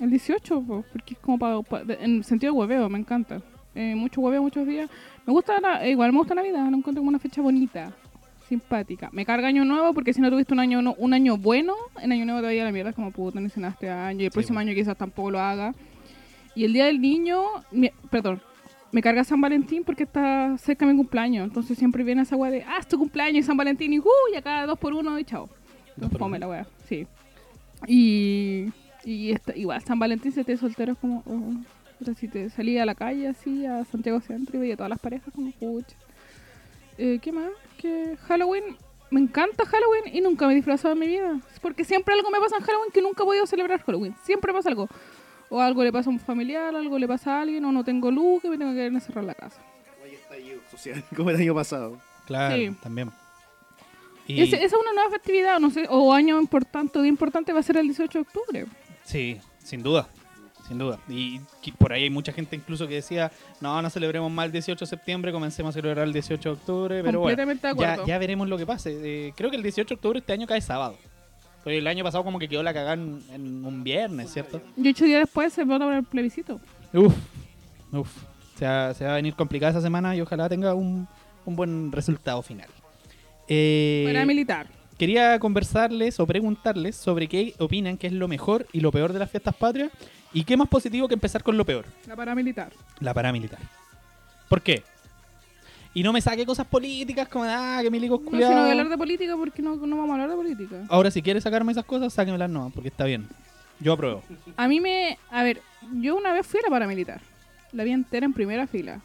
El 0.01 0.11
18, 0.11 0.61
po, 0.63 0.85
porque 0.93 1.15
es 1.15 1.21
como 1.21 1.39
para. 1.39 1.95
en 2.01 2.25
sentido 2.25 2.53
de 2.53 2.59
hueveo, 2.59 2.89
me 2.89 2.99
encanta. 2.99 3.41
Eh, 3.75 3.95
mucho 3.95 4.21
hueveo, 4.21 4.43
muchos 4.43 4.67
días. 4.67 4.91
Me 5.27 5.33
gusta, 5.33 5.61
la- 5.61 5.87
igual 5.89 6.13
me 6.13 6.19
gusta 6.19 6.35
Navidad, 6.35 6.69
lo 6.71 6.77
encuentro 6.77 7.01
como 7.01 7.09
una 7.11 7.19
fecha 7.19 7.41
bonita, 7.41 7.93
simpática. 8.49 9.09
Me 9.13 9.25
carga 9.25 9.49
Año 9.49 9.65
Nuevo 9.65 9.95
porque 9.95 10.13
si 10.13 10.21
no 10.21 10.31
tuviste 10.31 10.53
un 10.53 10.61
año 10.61 10.83
no- 10.83 10.95
un 10.99 11.15
año 11.15 11.37
bueno, 11.37 11.75
en 12.01 12.13
Año 12.13 12.25
Nuevo 12.25 12.41
todavía 12.41 12.65
la 12.65 12.73
mierda 12.73 12.91
es 12.91 12.97
como 12.97 13.13
puta, 13.13 13.41
no 13.41 13.47
hiciste 13.47 13.67
este 13.69 13.89
año 13.89 14.23
y 14.23 14.25
el 14.27 14.31
próximo 14.33 14.59
año 14.59 14.75
quizás 14.75 14.97
tampoco 14.97 15.31
lo 15.31 15.41
haga. 15.41 15.75
Y 16.55 16.65
el 16.65 16.73
Día 16.73 16.87
del 16.87 17.01
Niño, 17.01 17.43
mi- 17.71 17.91
perdón, 18.11 18.43
me 18.91 19.01
carga 19.01 19.25
San 19.25 19.41
Valentín 19.41 19.85
porque 19.85 20.03
está 20.03 20.59
cerca 20.59 20.85
de 20.87 20.93
mi 20.93 20.99
cumpleaños. 20.99 21.45
Entonces 21.47 21.79
siempre 21.79 22.05
viene 22.05 22.23
esa 22.23 22.37
weá 22.37 22.51
de, 22.51 22.63
ah, 22.65 22.77
es 22.81 22.87
tu 22.89 22.99
cumpleaños 22.99 23.45
y 23.45 23.47
San 23.47 23.57
Valentín 23.57 23.93
y, 23.93 24.01
uh, 24.01 24.05
y 24.33 24.37
acá 24.37 24.67
dos 24.67 24.79
por 24.79 24.93
uno 24.93 25.19
y 25.19 25.25
chao. 25.25 25.49
Por 25.99 26.19
Fome 26.19 26.39
la 26.39 26.49
weá, 26.49 26.67
sí. 26.89 27.07
Y, 27.87 28.67
y 29.05 29.31
esta- 29.31 29.57
igual 29.57 29.81
San 29.83 29.99
Valentín 29.99 30.33
se 30.33 30.45
te 30.45 30.57
soltero 30.57 30.93
es 30.93 30.99
como, 30.99 31.23
oh, 31.27 31.53
pero 32.05 32.17
si 32.17 32.29
te 32.29 32.51
salí 32.51 32.79
a 32.79 32.87
la 32.87 32.95
calle 32.95 33.29
así, 33.29 33.65
a 33.67 33.85
Santiago 33.85 34.21
Centro 34.21 34.57
y 34.57 34.61
veía 34.61 34.77
todas 34.77 34.91
las 34.91 34.99
parejas 34.99 35.33
como, 35.35 35.51
pucha. 35.53 35.97
Eh, 36.99 37.19
¿Qué 37.23 37.33
más? 37.33 37.51
Que 37.79 38.17
Halloween, 38.29 38.77
me 39.11 39.21
encanta 39.21 39.65
Halloween 39.67 40.15
y 40.15 40.21
nunca 40.21 40.47
me 40.47 40.53
he 40.53 40.57
disfrazado 40.57 40.95
en 40.95 41.01
mi 41.01 41.07
vida. 41.07 41.41
Porque 41.61 41.85
siempre 41.85 42.15
algo 42.15 42.31
me 42.31 42.39
pasa 42.41 42.57
en 42.59 42.63
Halloween 42.65 42.91
que 42.93 43.03
nunca 43.03 43.23
he 43.23 43.27
podido 43.27 43.47
celebrar 43.47 43.83
Halloween. 43.83 44.15
Siempre 44.25 44.53
pasa 44.53 44.69
algo. 44.69 44.89
O 45.49 45.61
algo 45.61 45.85
le 45.85 45.93
pasa 45.93 46.09
a 46.09 46.13
un 46.13 46.19
familiar, 46.19 46.75
algo 46.75 46.99
le 46.99 47.07
pasa 47.07 47.39
a 47.39 47.43
alguien, 47.43 47.65
o 47.65 47.73
no 47.73 47.85
tengo 47.85 48.11
luz, 48.11 48.41
que 48.41 48.49
me 48.49 48.57
tengo 48.57 48.73
que 48.73 48.79
ir 48.79 48.85
a 48.85 48.95
encerrar 48.95 49.25
la 49.25 49.35
casa. 49.35 49.61
Oye, 50.03 50.15
estallido 50.15 50.61
social, 50.71 51.05
como 51.17 51.31
el 51.31 51.37
año 51.37 51.55
pasado. 51.55 51.99
Claro, 52.27 52.57
Sí. 52.57 52.71
también. 52.83 53.11
Y, 54.27 54.41
esa 54.41 54.57
es 54.57 54.73
una 54.73 54.93
nueva 54.95 55.11
festividad, 55.11 55.59
no 55.59 55.71
sé, 55.71 55.87
o 55.91 56.13
año 56.15 56.41
importante, 56.41 56.99
o 56.99 57.03
día 57.03 57.09
importante 57.11 57.53
va 57.53 57.61
a 57.61 57.63
ser 57.63 57.77
el 57.77 57.87
18 57.87 58.19
de 58.19 58.23
octubre. 58.23 58.67
Sí, 59.05 59.39
sin 59.59 59.83
duda. 59.83 60.09
Sin 60.69 60.79
duda. 60.79 60.99
Y 61.09 61.41
por 61.79 61.93
ahí 61.93 62.05
hay 62.05 62.11
mucha 62.11 62.33
gente 62.33 62.57
incluso 62.57 62.87
que 62.87 62.95
decía, 62.95 63.31
no, 63.61 63.83
no 63.83 63.91
celebremos 63.91 64.31
más 64.31 64.47
el 64.47 64.53
18 64.53 64.85
de 64.85 64.89
septiembre, 64.89 65.33
comencemos 65.33 65.75
a 65.75 65.81
celebrar 65.81 66.07
el 66.07 66.13
18 66.13 66.49
de 66.49 66.55
octubre, 66.55 67.03
pero 67.03 67.21
bueno, 67.21 67.53
ya, 67.79 68.05
ya 68.07 68.19
veremos 68.19 68.49
lo 68.49 68.57
que 68.57 68.67
pase. 68.67 68.99
Eh, 69.03 69.33
creo 69.37 69.51
que 69.51 69.57
el 69.57 69.63
18 69.63 69.89
de 69.89 69.95
octubre 69.95 70.19
este 70.21 70.33
año 70.33 70.47
cae 70.47 70.61
sábado. 70.61 70.97
Porque 71.63 71.79
el 71.79 71.87
año 71.87 72.03
pasado 72.03 72.25
como 72.25 72.39
que 72.39 72.49
quedó 72.49 72.63
la 72.63 72.75
cagada 72.75 72.95
en, 72.95 73.23
en 73.31 73.65
un 73.65 73.85
viernes, 73.85 74.33
¿cierto? 74.33 74.61
Y 74.77 74.89
ocho 74.89 75.05
días 75.05 75.21
después 75.21 75.53
se 75.53 75.65
va 75.65 75.77
a 75.77 75.79
tomar 75.79 75.97
el 75.99 76.05
plebiscito. 76.05 76.61
Uf, 76.93 77.15
uf. 77.93 78.09
Se 78.59 78.67
va, 78.67 78.95
se 78.95 79.05
va 79.05 79.13
a 79.13 79.15
venir 79.15 79.35
complicada 79.35 79.71
esa 79.71 79.81
semana 79.81 80.15
y 80.17 80.21
ojalá 80.21 80.49
tenga 80.49 80.75
un, 80.75 81.07
un 81.45 81.57
buen 81.57 81.93
resultado 81.93 82.43
final. 82.43 82.69
Eh, 83.49 84.05
Para 84.07 84.25
militar. 84.25 84.67
Quería 85.03 85.37
conversarles 85.41 86.21
o 86.21 86.27
preguntarles 86.29 86.95
sobre 86.95 87.27
qué 87.27 87.55
opinan 87.59 87.97
que 87.99 88.07
es 88.07 88.13
lo 88.13 88.29
mejor 88.29 88.69
y 88.73 88.79
lo 88.79 88.93
peor 88.93 89.13
de 89.13 89.19
las 89.19 89.29
fiestas 89.29 89.53
patrias 89.53 89.91
y 90.33 90.45
qué 90.45 90.57
más 90.57 90.69
positivo 90.69 91.09
que 91.09 91.15
empezar 91.15 91.43
con 91.43 91.57
lo 91.57 91.65
peor, 91.67 91.87
La 92.07 92.15
paramilitar. 92.15 92.73
la 93.01 93.13
paramilitar. 93.13 93.59
¿Por 94.49 94.63
qué? 94.63 94.85
Y 95.93 96.05
no 96.05 96.13
me 96.13 96.21
saque 96.21 96.47
cosas 96.47 96.69
políticas 96.69 97.27
como, 97.27 97.45
ah, 97.49 97.81
que 97.83 97.91
milicos 97.91 98.21
No, 98.21 98.31
si 98.31 98.31
no 98.31 98.37
voy 98.37 98.45
a 98.45 98.49
culiados. 98.53 98.71
hablar 98.71 98.89
de 98.91 98.97
política 98.99 99.37
porque 99.37 99.61
no, 99.61 99.75
no 99.75 99.97
vamos 99.97 100.11
a 100.11 100.13
hablar 100.13 100.31
de 100.31 100.37
política. 100.37 100.77
Ahora, 100.89 101.11
si 101.11 101.21
quieres 101.21 101.43
sacarme 101.43 101.73
esas 101.73 101.85
cosas, 101.85 102.13
sáquemelas 102.13 102.49
no, 102.49 102.71
porque 102.73 102.89
está 102.89 103.05
bien. 103.05 103.27
Yo 103.81 103.95
apruebo. 103.95 104.23
A 104.57 104.69
mí 104.69 104.79
me... 104.79 105.19
A 105.33 105.43
ver, 105.43 105.61
yo 106.01 106.15
una 106.15 106.33
vez 106.33 106.47
fui 106.47 106.61
a 106.61 106.63
la 106.63 106.71
paramilitar. 106.71 107.21
La 107.73 107.83
vi 107.83 107.91
entera 107.91 108.25
en 108.25 108.33
primera 108.35 108.69
fila. 108.69 109.01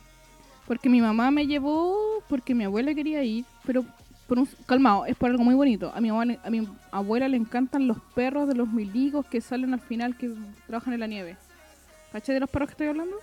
Porque 0.67 0.89
mi 0.89 1.01
mamá 1.01 1.31
me 1.31 1.47
llevó, 1.47 2.21
porque 2.29 2.53
mi 2.53 2.65
abuela 2.65 2.93
quería 2.93 3.23
ir, 3.23 3.45
pero 3.65 3.83
por 4.27 4.39
un, 4.39 4.47
calmado, 4.65 5.05
es 5.05 5.15
por 5.15 5.29
algo 5.29 5.43
muy 5.43 5.55
bonito. 5.55 5.91
A 5.95 6.01
mi, 6.01 6.09
abuela, 6.09 6.37
a 6.43 6.49
mi 6.49 6.67
abuela 6.91 7.27
le 7.27 7.37
encantan 7.37 7.87
los 7.87 7.97
perros 8.15 8.47
de 8.47 8.55
los 8.55 8.67
milicos 8.67 9.25
que 9.25 9.41
salen 9.41 9.73
al 9.73 9.79
final 9.79 10.17
que 10.17 10.31
trabajan 10.67 10.93
en 10.93 10.99
la 10.99 11.07
nieve. 11.07 11.37
¿Cachai 12.11 12.33
de 12.35 12.39
los 12.41 12.49
perros 12.49 12.67
que 12.69 12.73
estoy 12.73 12.87
hablando? 12.87 13.15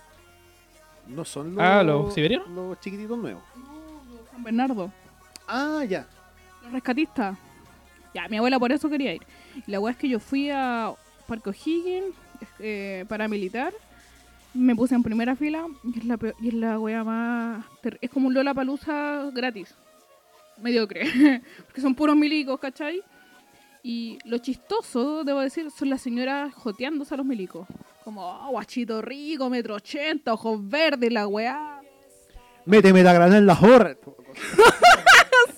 No 1.07 1.23
son 1.23 1.55
los, 1.55 1.63
Ah, 1.63 1.83
¿los 1.83 2.13
siberianos? 2.13 2.49
Los 2.49 2.79
chiquititos 2.79 3.17
nuevos. 3.17 3.43
San 4.31 4.43
Bernardo. 4.43 4.91
Ah, 5.47 5.83
ya. 5.87 6.07
Los 6.63 6.73
rescatistas. 6.73 7.37
Ya, 8.13 8.27
mi 8.27 8.37
abuela 8.37 8.57
por 8.59 8.71
eso 8.71 8.89
quería 8.89 9.13
ir. 9.13 9.21
Y 9.67 9.71
la 9.71 9.79
weá 9.79 9.91
es 9.91 9.97
que 9.97 10.09
yo 10.09 10.19
fui 10.19 10.49
a 10.49 10.93
Parque 11.27 11.49
O'Higgins, 11.49 12.15
eh, 12.59 13.05
paramilitar. 13.07 13.73
Me 14.53 14.73
puse 14.75 14.95
en 14.95 15.03
primera 15.03 15.35
fila 15.35 15.65
y 15.83 15.99
es 15.99 16.05
la, 16.05 16.17
peor- 16.17 16.35
y 16.39 16.47
es 16.47 16.53
la 16.53 16.79
weá 16.79 17.03
más... 17.03 17.65
Es 18.01 18.09
como 18.09 18.27
un 18.27 18.33
Lola 18.33 18.53
Palusa 18.53 19.29
gratis. 19.33 19.75
Mediocre. 20.61 21.41
Porque 21.65 21.81
son 21.81 21.95
puros 21.95 22.15
milicos, 22.15 22.59
¿cachai? 22.59 23.01
Y 23.83 24.17
lo 24.25 24.39
chistoso, 24.39 25.23
debo 25.23 25.41
decir, 25.41 25.69
son 25.69 25.89
las 25.89 26.01
señoras 26.01 26.53
joteándose 26.55 27.13
a 27.13 27.17
los 27.17 27.25
milicos. 27.25 27.67
Como, 28.03 28.21
oh, 28.21 28.49
guachito 28.51 29.01
rico, 29.01 29.49
metro 29.49 29.75
ochenta, 29.75 30.33
ojos 30.33 30.59
verdes, 30.67 31.11
la 31.11 31.27
weá. 31.27 31.81
Méteme 32.65 33.03
la 33.03 33.13
granada 33.13 33.37
en 33.37 33.45
la 33.45 33.55
jorra. 33.55 33.95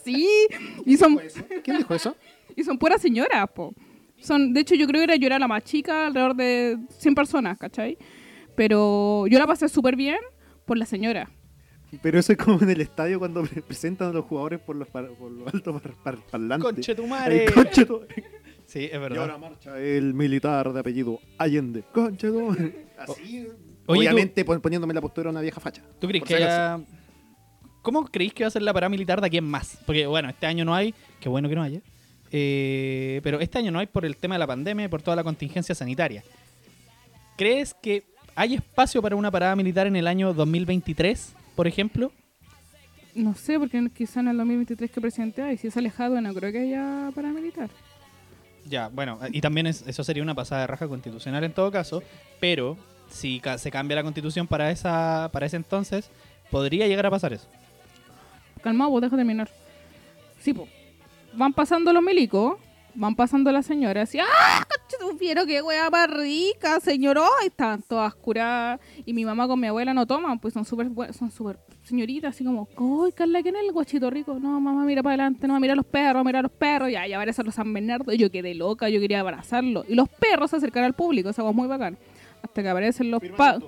Sí, 0.03 0.47
y 0.85 0.95
son, 0.95 1.19
¿Quién 1.65 1.79
dijo 1.79 1.93
eso? 1.93 2.15
y 2.55 2.63
son 2.63 2.77
puras 2.77 3.01
señoras, 3.01 3.45
po. 3.53 3.73
Son, 4.21 4.53
de 4.53 4.61
hecho, 4.61 4.73
yo 4.73 4.87
creo 4.87 5.01
que 5.01 5.03
era 5.03 5.15
yo 5.17 5.27
era 5.27 5.37
la 5.37 5.49
más 5.49 5.65
chica, 5.65 6.07
alrededor 6.07 6.33
de 6.33 6.77
100 6.97 7.13
personas, 7.13 7.57
¿cachai? 7.57 7.97
Pero 8.55 9.27
yo 9.27 9.37
la 9.37 9.45
pasé 9.45 9.67
súper 9.67 9.97
bien 9.97 10.19
por 10.65 10.77
la 10.77 10.85
señora. 10.85 11.29
Pero 12.01 12.19
eso 12.19 12.31
es 12.33 12.37
como 12.37 12.61
en 12.61 12.69
el 12.69 12.81
estadio 12.81 13.17
cuando 13.19 13.43
pre- 13.43 13.61
presentan 13.67 14.09
a 14.09 14.13
los 14.13 14.25
jugadores 14.25 14.59
por 14.59 14.75
los, 14.75 14.87
par- 14.89 15.07
por 15.09 15.31
los 15.31 15.53
altos 15.53 15.81
par- 15.81 15.93
par- 16.03 16.17
parlantes. 16.29 16.65
Conchetumare. 16.73 17.45
Ay, 17.47 17.53
conchetumare. 17.53 18.23
Sí, 18.67 18.83
es 18.83 18.91
Y 18.91 18.95
ahora 18.95 19.15
verdad. 19.15 19.37
marcha 19.39 19.79
el 19.79 20.13
militar 20.13 20.73
de 20.73 20.81
apellido 20.81 21.21
Allende. 21.37 21.83
Conchetumare. 21.93 22.87
Así, 22.97 23.47
Oye, 23.85 23.99
obviamente 23.99 24.43
pon- 24.43 24.59
poniéndome 24.59 24.93
la 24.93 24.99
postura 24.99 25.27
de 25.27 25.31
una 25.31 25.39
vieja 25.41 25.61
facha. 25.61 25.81
¿Tú 26.01 26.07
crees 26.09 26.25
que 26.25 26.35
haya... 26.35 26.77
¿Cómo 27.81 28.03
creéis 28.05 28.33
que 28.33 28.43
va 28.43 28.49
a 28.49 28.51
ser 28.51 28.63
la 28.63 28.73
paramilitar 28.73 29.21
de 29.21 29.27
aquí 29.27 29.37
en 29.37 29.45
más? 29.45 29.77
Porque, 29.85 30.05
bueno, 30.05 30.27
este 30.27 30.45
año 30.47 30.65
no 30.65 30.75
hay, 30.75 30.93
qué 31.21 31.29
bueno 31.29 31.47
que 31.47 31.55
no 31.55 31.63
haya. 31.63 31.79
Eh, 32.29 33.21
pero 33.23 33.39
este 33.39 33.57
año 33.59 33.71
no 33.71 33.79
hay 33.79 33.87
por 33.87 34.03
el 34.03 34.17
tema 34.17 34.35
de 34.35 34.39
la 34.39 34.47
pandemia 34.47 34.83
y 34.83 34.87
por 34.89 35.01
toda 35.01 35.15
la 35.15 35.23
contingencia 35.23 35.73
sanitaria. 35.73 36.21
¿Crees 37.37 37.73
que 37.73 38.03
hay 38.35 38.55
espacio 38.55 39.01
para 39.01 39.15
una 39.15 39.31
parada 39.31 39.55
militar 39.55 39.87
en 39.87 39.95
el 39.95 40.07
año 40.07 40.33
2023, 40.33 41.35
por 41.57 41.67
ejemplo? 41.67 42.13
No 43.15 43.33
sé, 43.33 43.57
porque 43.59 43.89
quizá 43.93 44.19
en 44.21 44.27
el 44.29 44.37
2023 44.37 44.91
que 44.91 45.01
presidente 45.01 45.41
hay, 45.41 45.57
si 45.57 45.67
es 45.67 45.75
alejado, 45.75 46.21
no 46.21 46.33
creo 46.33 46.51
que 46.51 46.59
haya 46.59 47.11
paramilitar. 47.15 47.69
Ya, 48.65 48.89
bueno, 48.89 49.17
y 49.31 49.41
también 49.41 49.65
es- 49.65 49.83
eso 49.87 50.03
sería 50.03 50.21
una 50.21 50.35
pasada 50.35 50.61
de 50.61 50.67
raja 50.67 50.87
constitucional 50.87 51.43
en 51.43 51.53
todo 51.53 51.71
caso, 51.71 52.03
pero 52.39 52.77
si 53.09 53.39
ca- 53.39 53.57
se 53.57 53.71
cambia 53.71 53.95
la 53.95 54.03
constitución 54.03 54.45
para 54.45 54.69
esa 54.71 55.29
para 55.33 55.45
ese 55.47 55.55
entonces, 55.57 56.11
podría 56.51 56.85
llegar 56.87 57.05
a 57.07 57.09
pasar 57.09 57.33
eso. 57.33 57.47
Calmado, 58.61 58.91
vos 58.91 59.01
deja 59.01 59.15
terminar. 59.15 59.49
Sí, 60.39 60.53
po. 60.53 60.67
Van 61.33 61.53
pasando 61.53 61.91
los 61.93 62.03
milicos, 62.03 62.57
van 62.97 63.15
pasando 63.15 63.51
las 63.51 63.65
señoras 63.65 64.13
y 64.15 64.19
¡ah! 64.19 64.25
Vieron 65.19 65.47
qué 65.47 65.61
wea 65.61 65.89
más 65.89 66.09
rica, 66.09 66.79
señor. 66.79 67.17
¡Ay! 67.19 67.47
Están 67.47 67.81
todas 67.81 68.13
curadas. 68.15 68.79
Y 69.05 69.13
mi 69.13 69.25
mamá 69.25 69.47
con 69.47 69.59
mi 69.59 69.67
abuela 69.67 69.93
no 69.93 70.05
toman, 70.05 70.39
pues 70.39 70.53
son 70.53 70.65
súper 70.65 70.89
son 71.13 71.31
súper 71.31 71.59
señoritas, 71.83 72.35
así 72.35 72.43
como, 72.43 72.67
¡ay, 72.77 73.11
Carla, 73.13 73.41
quién 73.41 73.55
es 73.55 73.63
el 73.63 73.71
guachito 73.71 74.09
rico! 74.09 74.37
No, 74.39 74.59
mamá, 74.59 74.83
mira 74.85 75.01
para 75.01 75.13
adelante, 75.13 75.47
no, 75.47 75.59
mira 75.59 75.73
a 75.73 75.75
los 75.75 75.85
perros, 75.85 76.25
mira 76.25 76.39
a 76.39 76.41
los 76.41 76.51
perros. 76.51 76.91
Ya, 76.91 77.07
ya 77.07 77.17
aparecen 77.17 77.45
los 77.45 77.55
San 77.55 77.73
Bernardo. 77.73 78.11
Y 78.13 78.17
yo 78.17 78.31
quedé 78.31 78.53
loca, 78.53 78.89
yo 78.89 78.99
quería 78.99 79.19
abrazarlo. 79.19 79.85
Y 79.87 79.95
los 79.95 80.09
perros 80.09 80.51
se 80.51 80.79
al 80.79 80.93
público, 80.93 81.29
esa 81.29 81.41
cosa 81.43 81.53
muy 81.53 81.67
bacán. 81.67 81.97
Hasta 82.41 82.61
que 82.61 82.69
aparecen 82.69 83.11
los 83.11 83.21
pagos. 83.35 83.63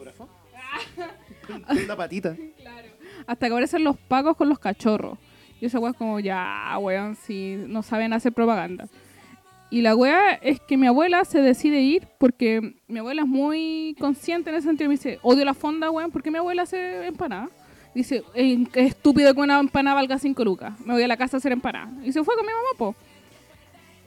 La 1.88 1.96
patita. 1.98 2.36
Hasta 3.28 3.48
que 3.48 3.52
aparecen 3.52 3.84
los 3.84 3.98
pagos 3.98 4.36
con 4.36 4.50
los 4.50 4.60
cachorros. 4.60 5.18
Y 5.62 5.66
esa 5.66 5.80
weá 5.80 5.92
es 5.92 5.98
como, 5.98 6.20
ya, 6.20 6.76
weón, 6.80 7.16
si 7.16 7.56
no 7.68 7.84
saben 7.84 8.14
hacer 8.14 8.32
propaganda. 8.34 8.88
Y 9.72 9.82
la 9.82 9.96
weá 9.96 10.34
es 10.34 10.60
que 10.60 10.78
mi 10.78 10.88
abuela 10.88 11.24
se 11.26 11.42
decide 11.42 11.80
ir 11.82 12.08
porque 12.18 12.76
mi 12.88 13.00
abuela 13.00 13.22
es 13.22 13.28
muy 13.28 13.96
consciente 14.00 14.50
en 14.50 14.56
ese 14.56 14.68
sentido. 14.68 14.90
Me 14.90 14.96
dice, 14.96 15.20
odio 15.22 15.46
la 15.46 15.54
fonda, 15.54 15.92
weón, 15.92 16.12
porque 16.12 16.32
mi 16.32 16.40
abuela 16.40 16.64
hace 16.64 17.06
empanada. 17.06 17.50
Dice, 17.94 18.24
"Eh, 18.34 18.66
qué 18.72 18.82
estúpido 18.82 19.34
que 19.34 19.42
una 19.42 19.60
empanada 19.60 19.96
valga 19.96 20.18
5 20.18 20.44
lucas. 20.44 20.80
Me 20.86 20.94
voy 20.94 21.04
a 21.04 21.08
la 21.08 21.18
casa 21.18 21.38
a 21.38 21.40
hacer 21.40 21.52
empanada. 21.52 21.92
Y 22.04 22.12
se 22.12 22.24
fue 22.24 22.36
con 22.36 22.46
mi 22.46 22.52
mamá, 22.52 22.68
po. 22.78 22.96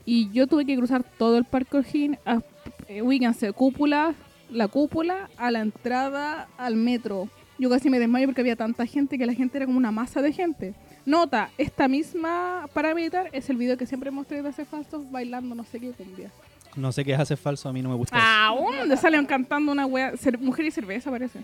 Y 0.05 0.29
yo 0.31 0.47
tuve 0.47 0.65
que 0.65 0.75
cruzar 0.75 1.03
todo 1.17 1.37
el 1.37 1.45
parque 1.45 1.77
O'Higgins, 1.77 3.43
eh, 3.43 3.53
cúpula, 3.53 4.15
la 4.49 4.67
cúpula, 4.67 5.29
a 5.37 5.49
la 5.49 5.61
entrada 5.61 6.49
al 6.57 6.75
metro. 6.75 7.29
Yo 7.57 7.69
casi 7.69 7.89
me 7.89 7.99
desmayo 7.99 8.27
porque 8.27 8.41
había 8.41 8.55
tanta 8.57 8.85
gente 8.85 9.17
que 9.17 9.25
la 9.25 9.33
gente 9.33 9.57
era 9.57 9.65
como 9.65 9.77
una 9.77 9.91
masa 9.91 10.21
de 10.21 10.33
gente. 10.33 10.73
Nota, 11.05 11.49
esta 11.57 11.87
misma 11.87 12.67
paramilitar 12.73 13.29
es 13.33 13.49
el 13.49 13.57
video 13.57 13.77
que 13.77 13.85
siempre 13.85 14.09
mostré 14.11 14.41
de 14.41 14.49
hace 14.49 14.63
falsos 14.65 15.09
bailando 15.11 15.53
no 15.53 15.63
sé 15.65 15.79
qué 15.79 15.91
cumbia. 15.91 16.31
No 16.75 16.91
sé 16.91 17.03
qué 17.05 17.13
es 17.13 17.19
hacer 17.19 17.37
falso, 17.37 17.69
a 17.69 17.73
mí 17.73 17.81
no 17.81 17.89
me 17.89 17.95
gusta. 17.95 18.15
eso. 18.17 18.25
Ah, 18.25 18.55
donde 18.79 18.97
salen 18.97 19.25
cantando 19.25 19.71
una 19.71 19.85
wea, 19.85 20.13
mujer 20.39 20.65
y 20.65 20.71
cerveza 20.71 21.11
parece. 21.11 21.41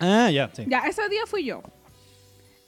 Ah, 0.00 0.30
ya, 0.30 0.50
sí. 0.52 0.64
Ya, 0.68 0.80
ese 0.80 1.08
día 1.08 1.22
fui 1.26 1.44
yo. 1.44 1.62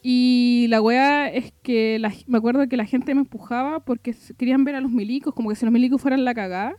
Y 0.03 0.66
la 0.71 0.81
wea 0.81 1.29
es 1.31 1.53
que 1.62 1.99
la- 1.99 2.12
me 2.27 2.38
acuerdo 2.38 2.66
que 2.69 2.77
la 2.77 2.87
gente 2.87 3.14
me 3.14 3.21
empujaba 3.21 3.81
porque 3.81 4.14
querían 4.38 4.64
ver 4.64 4.75
a 4.77 4.81
los 4.81 4.90
milicos, 4.90 5.35
como 5.35 5.51
que 5.51 5.57
si 5.57 5.64
los 5.66 5.73
milicos 5.73 6.01
fueran 6.01 6.25
la 6.25 6.33
cagada. 6.35 6.75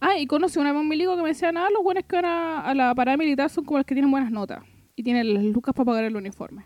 Ah, 0.00 0.18
y 0.18 0.26
conocí 0.26 0.58
una 0.58 0.72
vez 0.72 0.80
un 0.80 0.88
milico 0.88 1.14
que 1.14 1.22
me 1.22 1.28
decía, 1.28 1.52
nada, 1.52 1.70
los 1.70 1.84
buenos 1.84 2.04
que 2.04 2.16
van 2.16 2.24
a, 2.24 2.60
a 2.62 2.74
la 2.74 2.92
parada 2.96 3.16
militar 3.16 3.48
son 3.50 3.64
como 3.64 3.78
los 3.78 3.86
que 3.86 3.94
tienen 3.94 4.10
buenas 4.10 4.32
notas 4.32 4.64
y 4.96 5.04
tienen 5.04 5.32
las 5.34 5.44
lucas 5.44 5.72
para 5.74 5.84
pagar 5.84 6.04
el 6.04 6.16
uniforme. 6.16 6.64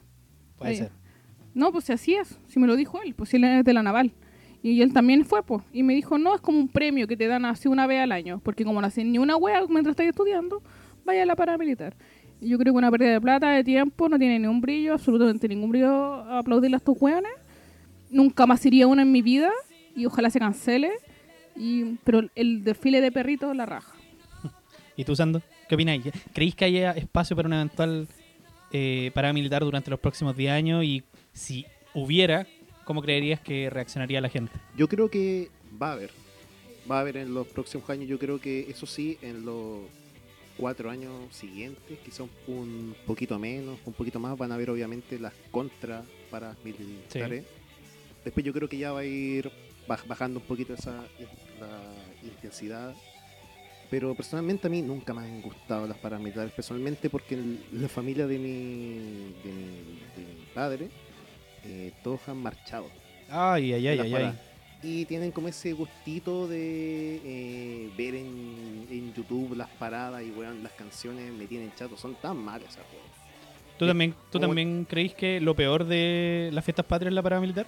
Puede 0.56 0.76
ser. 0.76 0.92
No, 1.56 1.72
pues 1.72 1.86
si 1.86 1.92
así 1.94 2.14
es, 2.14 2.38
si 2.48 2.60
me 2.60 2.66
lo 2.66 2.76
dijo 2.76 3.00
él, 3.02 3.14
pues 3.14 3.30
si 3.30 3.38
él 3.38 3.44
es 3.44 3.64
de 3.64 3.72
la 3.72 3.82
naval. 3.82 4.12
Y 4.62 4.82
él 4.82 4.92
también 4.92 5.24
fue, 5.24 5.42
pues. 5.42 5.62
Y 5.72 5.82
me 5.82 5.94
dijo, 5.94 6.18
no, 6.18 6.34
es 6.34 6.42
como 6.42 6.58
un 6.58 6.68
premio 6.68 7.06
que 7.06 7.16
te 7.16 7.26
dan 7.26 7.46
así 7.46 7.66
una 7.66 7.86
vez 7.86 8.02
al 8.02 8.12
año. 8.12 8.42
Porque 8.44 8.62
como 8.62 8.78
no 8.78 8.86
hacen 8.86 9.10
ni 9.10 9.16
una 9.16 9.36
wea 9.36 9.62
mientras 9.66 9.92
estás 9.92 10.06
estudiando, 10.06 10.62
vaya 11.06 11.22
a 11.22 11.26
la 11.26 11.34
paramilitar. 11.34 11.96
Y 12.42 12.50
yo 12.50 12.58
creo 12.58 12.74
que 12.74 12.78
una 12.78 12.90
pérdida 12.90 13.12
de 13.12 13.20
plata, 13.22 13.48
de 13.52 13.64
tiempo, 13.64 14.06
no 14.10 14.18
tiene 14.18 14.38
ni 14.38 14.46
un 14.46 14.60
brillo, 14.60 14.92
absolutamente 14.92 15.48
ningún 15.48 15.70
brillo 15.70 16.14
aplaudirle 16.30 16.76
a 16.76 16.78
estos 16.78 16.94
weones. 17.00 17.32
Nunca 18.10 18.44
más 18.46 18.66
iría 18.66 18.86
una 18.86 19.00
en 19.00 19.10
mi 19.10 19.22
vida 19.22 19.50
y 19.94 20.04
ojalá 20.04 20.28
se 20.28 20.38
cancele. 20.38 20.90
Y, 21.56 21.94
pero 22.04 22.28
el 22.34 22.64
desfile 22.64 23.00
de 23.00 23.10
perritos 23.10 23.56
la 23.56 23.64
raja. 23.64 23.94
¿Y 24.96 25.04
tú, 25.04 25.16
Sando? 25.16 25.40
¿Qué 25.70 25.74
opináis? 25.74 26.04
¿Creéis 26.34 26.54
que 26.54 26.66
haya 26.66 26.90
espacio 26.90 27.34
para 27.34 27.48
un 27.48 27.54
eventual 27.54 28.08
eh, 28.72 29.10
paramilitar 29.14 29.64
durante 29.64 29.90
los 29.90 30.00
próximos 30.00 30.36
10 30.36 30.52
años? 30.52 30.84
Si 31.36 31.66
hubiera, 31.94 32.46
¿cómo 32.84 33.02
creerías 33.02 33.40
que 33.40 33.68
reaccionaría 33.70 34.20
la 34.20 34.28
gente? 34.30 34.52
Yo 34.76 34.88
creo 34.88 35.10
que 35.10 35.50
va 35.80 35.90
a 35.90 35.92
haber. 35.92 36.10
Va 36.90 36.98
a 36.98 37.00
haber 37.00 37.16
en 37.18 37.34
los 37.34 37.46
próximos 37.48 37.88
años. 37.90 38.08
Yo 38.08 38.18
creo 38.18 38.40
que 38.40 38.70
eso 38.70 38.86
sí, 38.86 39.18
en 39.20 39.44
los 39.44 39.80
cuatro 40.56 40.88
años 40.88 41.12
siguientes, 41.30 41.98
quizá 42.04 42.22
un, 42.22 42.30
un 42.48 42.96
poquito 43.06 43.38
menos, 43.38 43.78
un 43.84 43.92
poquito 43.92 44.18
más, 44.18 44.38
van 44.38 44.52
a 44.52 44.54
haber 44.54 44.70
obviamente 44.70 45.18
las 45.18 45.34
contras 45.50 46.04
paramilitares. 46.30 47.44
Después 48.24 48.44
yo 48.46 48.52
creo 48.52 48.68
que 48.68 48.78
ya 48.78 48.92
va 48.92 49.00
a 49.00 49.04
ir 49.04 49.50
baj- 49.86 50.06
bajando 50.06 50.40
un 50.40 50.46
poquito 50.46 50.74
esa 50.74 51.04
la 51.60 51.94
intensidad. 52.24 52.94
Pero 53.90 54.14
personalmente 54.16 54.66
a 54.66 54.70
mí 54.70 54.82
nunca 54.82 55.14
me 55.14 55.22
han 55.22 55.40
gustado 55.42 55.86
las 55.86 55.96
paramilitares, 55.98 56.52
personalmente 56.52 57.08
porque 57.08 57.34
en 57.36 57.60
la 57.72 57.88
familia 57.88 58.26
de 58.26 58.38
mi, 58.38 59.32
de 59.44 59.52
mi, 59.52 59.98
de 60.16 60.34
mi 60.34 60.46
padre, 60.54 60.88
eh, 61.66 61.92
todos 62.02 62.20
han 62.28 62.38
marchado. 62.38 62.86
Ay, 63.28 63.72
ay, 63.72 63.88
ay, 63.88 63.98
ay, 64.00 64.14
ay. 64.14 64.32
Y 64.82 65.04
tienen 65.06 65.32
como 65.32 65.48
ese 65.48 65.72
gustito 65.72 66.46
de 66.46 67.20
eh, 67.24 67.90
ver 67.96 68.14
en, 68.14 68.86
en 68.90 69.14
YouTube 69.14 69.56
las 69.56 69.68
paradas 69.70 70.22
y 70.22 70.30
weón, 70.30 70.62
las 70.62 70.72
canciones 70.72 71.32
me 71.32 71.46
tienen 71.46 71.72
chato. 71.74 71.96
Son 71.96 72.14
tan 72.14 72.36
malas 72.36 72.68
esas 72.68 72.84
weón. 72.92 73.06
¿Tú 73.78 73.86
también, 73.86 74.14
¿tú 74.30 74.38
también 74.38 74.86
creéis 74.88 75.14
que 75.14 75.40
lo 75.40 75.54
peor 75.54 75.84
de 75.84 76.50
las 76.52 76.64
fiestas 76.64 76.86
patrias 76.86 77.10
es 77.10 77.14
la 77.14 77.22
paramilitar? 77.22 77.66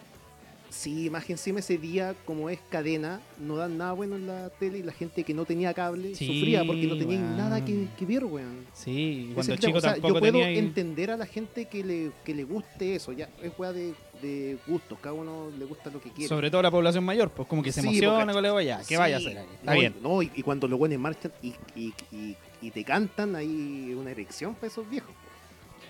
Sí, 0.71 1.09
más 1.11 1.25
que 1.25 1.33
encima 1.33 1.61
ese 1.61 1.79
día, 1.79 2.15
como 2.27 2.51
es 2.51 2.59
cadena, 2.69 3.21
no 3.39 3.57
dan 3.57 3.79
nada 3.79 3.93
bueno 3.93 4.17
en 4.17 4.27
la 4.27 4.51
tele 4.51 4.79
y 4.79 4.83
la 4.83 4.93
gente 4.93 5.25
que 5.25 5.33
no 5.33 5.45
tenía 5.47 5.73
cable 5.73 6.15
Sí, 6.15 6.27
sufría 6.27 6.65
porque 6.65 6.87
no 6.87 6.97
tenía 6.99 7.19
weón. 7.21 7.37
nada 7.39 7.65
que, 7.65 7.89
que 7.99 8.05
ver, 8.05 8.25
weón. 8.25 8.67
Sí, 8.75 9.31
cuando 9.35 9.55
es 9.55 9.59
el 9.61 9.65
chico 9.67 9.79
O 9.79 9.81
sea, 9.81 9.93
tampoco 9.93 10.15
yo 10.15 10.21
puedo 10.21 10.33
tenía... 10.33 10.47
ahí- 10.49 10.59
entender 10.59 11.11
a 11.11 11.17
la 11.17 11.25
gente 11.27 11.65
que 11.67 11.83
le, 11.83 12.13
que 12.25 12.35
le 12.35 12.45
guste 12.45 12.95
eso, 12.97 13.13
ya 13.13 13.29
es 13.43 13.51
weá 13.59 13.73
de, 13.73 13.95
de 14.21 14.59
gustos, 14.67 14.99
cada 15.01 15.15
uno 15.15 15.51
le 15.59 15.65
gusta 15.65 15.91
lo 15.91 16.01
que 16.03 16.11
quiere. 16.11 16.29
Sobre 16.29 16.51
todo 16.51 16.61
la 16.63 16.71
población 16.71 17.03
mayor, 17.05 17.31
pues 17.31 17.49
como 17.49 17.63
que 17.63 17.73
se 17.73 17.81
Sí, 17.81 17.87
emociona 17.89 18.19
porque- 18.27 18.33
con 18.35 18.43
la 18.43 18.63
ya, 18.63 18.81
¿qué 18.87 18.97
vaya 18.99 19.17
a 19.17 19.19
hacer 19.21 19.39
ahí? 19.39 19.47
Está 19.55 19.73
no, 19.75 19.81
bien. 19.81 19.95
No, 20.03 20.23
y, 20.23 20.31
y 20.35 20.43
cuando 20.43 20.69
los 20.69 20.79
buenos 20.79 20.99
marchan 20.99 21.33
y, 21.43 21.55
y, 21.75 21.95
y, 22.13 22.37
y 22.61 22.71
te 22.71 22.85
cantan, 22.85 23.35
hay 23.37 23.95
una 23.99 24.11
erección 24.11 24.55
para 24.55 24.67
esos 24.67 24.89
viejos. 24.89 25.15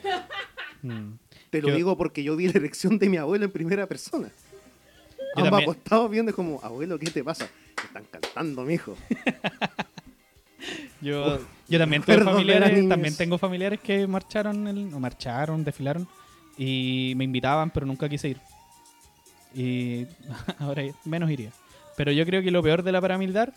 Mm. 0.81 1.15
Te 1.51 1.61
lo 1.61 1.71
Yo- 1.71 1.75
digo 1.75 1.97
porque 1.97 2.23
yo 2.23 2.37
vi 2.37 2.47
la 2.47 2.53
erección 2.53 3.01
de 3.01 3.09
mi 3.09 3.17
abuelo 3.17 3.45
en 3.47 3.51
primera 3.51 3.89
persona. 3.89 4.31
Yo 5.37 5.45
Ambos 5.45 5.63
acostados 5.63 6.11
viendo 6.11 6.35
como, 6.35 6.61
abuelo, 6.63 6.99
¿qué 6.99 7.11
te 7.11 7.23
pasa? 7.23 7.49
Están 7.85 8.05
cantando, 8.11 8.65
mijo. 8.65 8.97
Yo, 11.01 11.39
yo 11.69 11.79
también 11.79 12.03
Perdón, 12.03 12.35
familiares, 12.35 12.89
también 12.89 13.17
tengo 13.17 13.39
familiares 13.39 13.79
que 13.81 14.07
marcharon, 14.09 14.67
el- 14.67 14.93
o 14.93 14.99
marcharon, 14.99 15.63
desfilaron 15.63 16.09
y 16.57 17.13
me 17.17 17.23
invitaban, 17.25 17.71
pero 17.71 17.87
nunca 17.87 18.09
quise 18.09 18.31
ir. 18.31 18.41
Y 19.55 20.07
ahora 20.59 20.83
menos 21.05 21.31
iría. 21.31 21.51
Pero 21.97 22.11
yo 22.11 22.27
creo 22.27 22.43
que 22.43 22.51
lo 22.51 22.63
peor 22.65 22.83
de 22.83 22.91
la 22.91 23.01
paramilitar, 23.01 23.53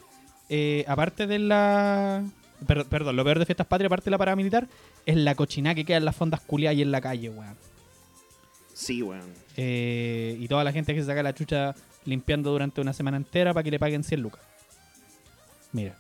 eh, 0.49 0.85
aparte 0.87 1.25
de 1.25 1.39
la... 1.39 2.23
per- 2.67 2.85
perdón, 2.85 3.15
lo 3.15 3.23
peor 3.23 3.39
de 3.39 3.45
Fiestas 3.47 3.65
Patrias, 3.67 3.87
aparte 3.87 4.05
de 4.05 4.11
la 4.11 4.17
paramilitar, 4.19 4.67
es 5.07 5.15
la 5.15 5.33
cochina 5.33 5.73
que 5.73 5.83
queda 5.83 5.97
en 5.97 6.05
las 6.05 6.15
fondas 6.15 6.41
culiadas 6.41 6.77
y 6.77 6.83
en 6.83 6.91
la 6.91 7.01
calle, 7.01 7.29
weón. 7.31 7.55
Sí, 8.81 9.01
weón. 9.03 9.21
Eh, 9.57 10.35
y 10.39 10.47
toda 10.47 10.63
la 10.63 10.71
gente 10.71 10.93
que 10.95 11.01
se 11.01 11.05
saca 11.07 11.21
la 11.21 11.33
chucha 11.35 11.75
limpiando 12.05 12.51
durante 12.51 12.81
una 12.81 12.93
semana 12.93 13.17
entera 13.17 13.53
para 13.53 13.63
que 13.63 13.69
le 13.71 13.77
paguen 13.79 14.03
100 14.03 14.21
lucas. 14.21 14.41
Mira. 15.71 15.95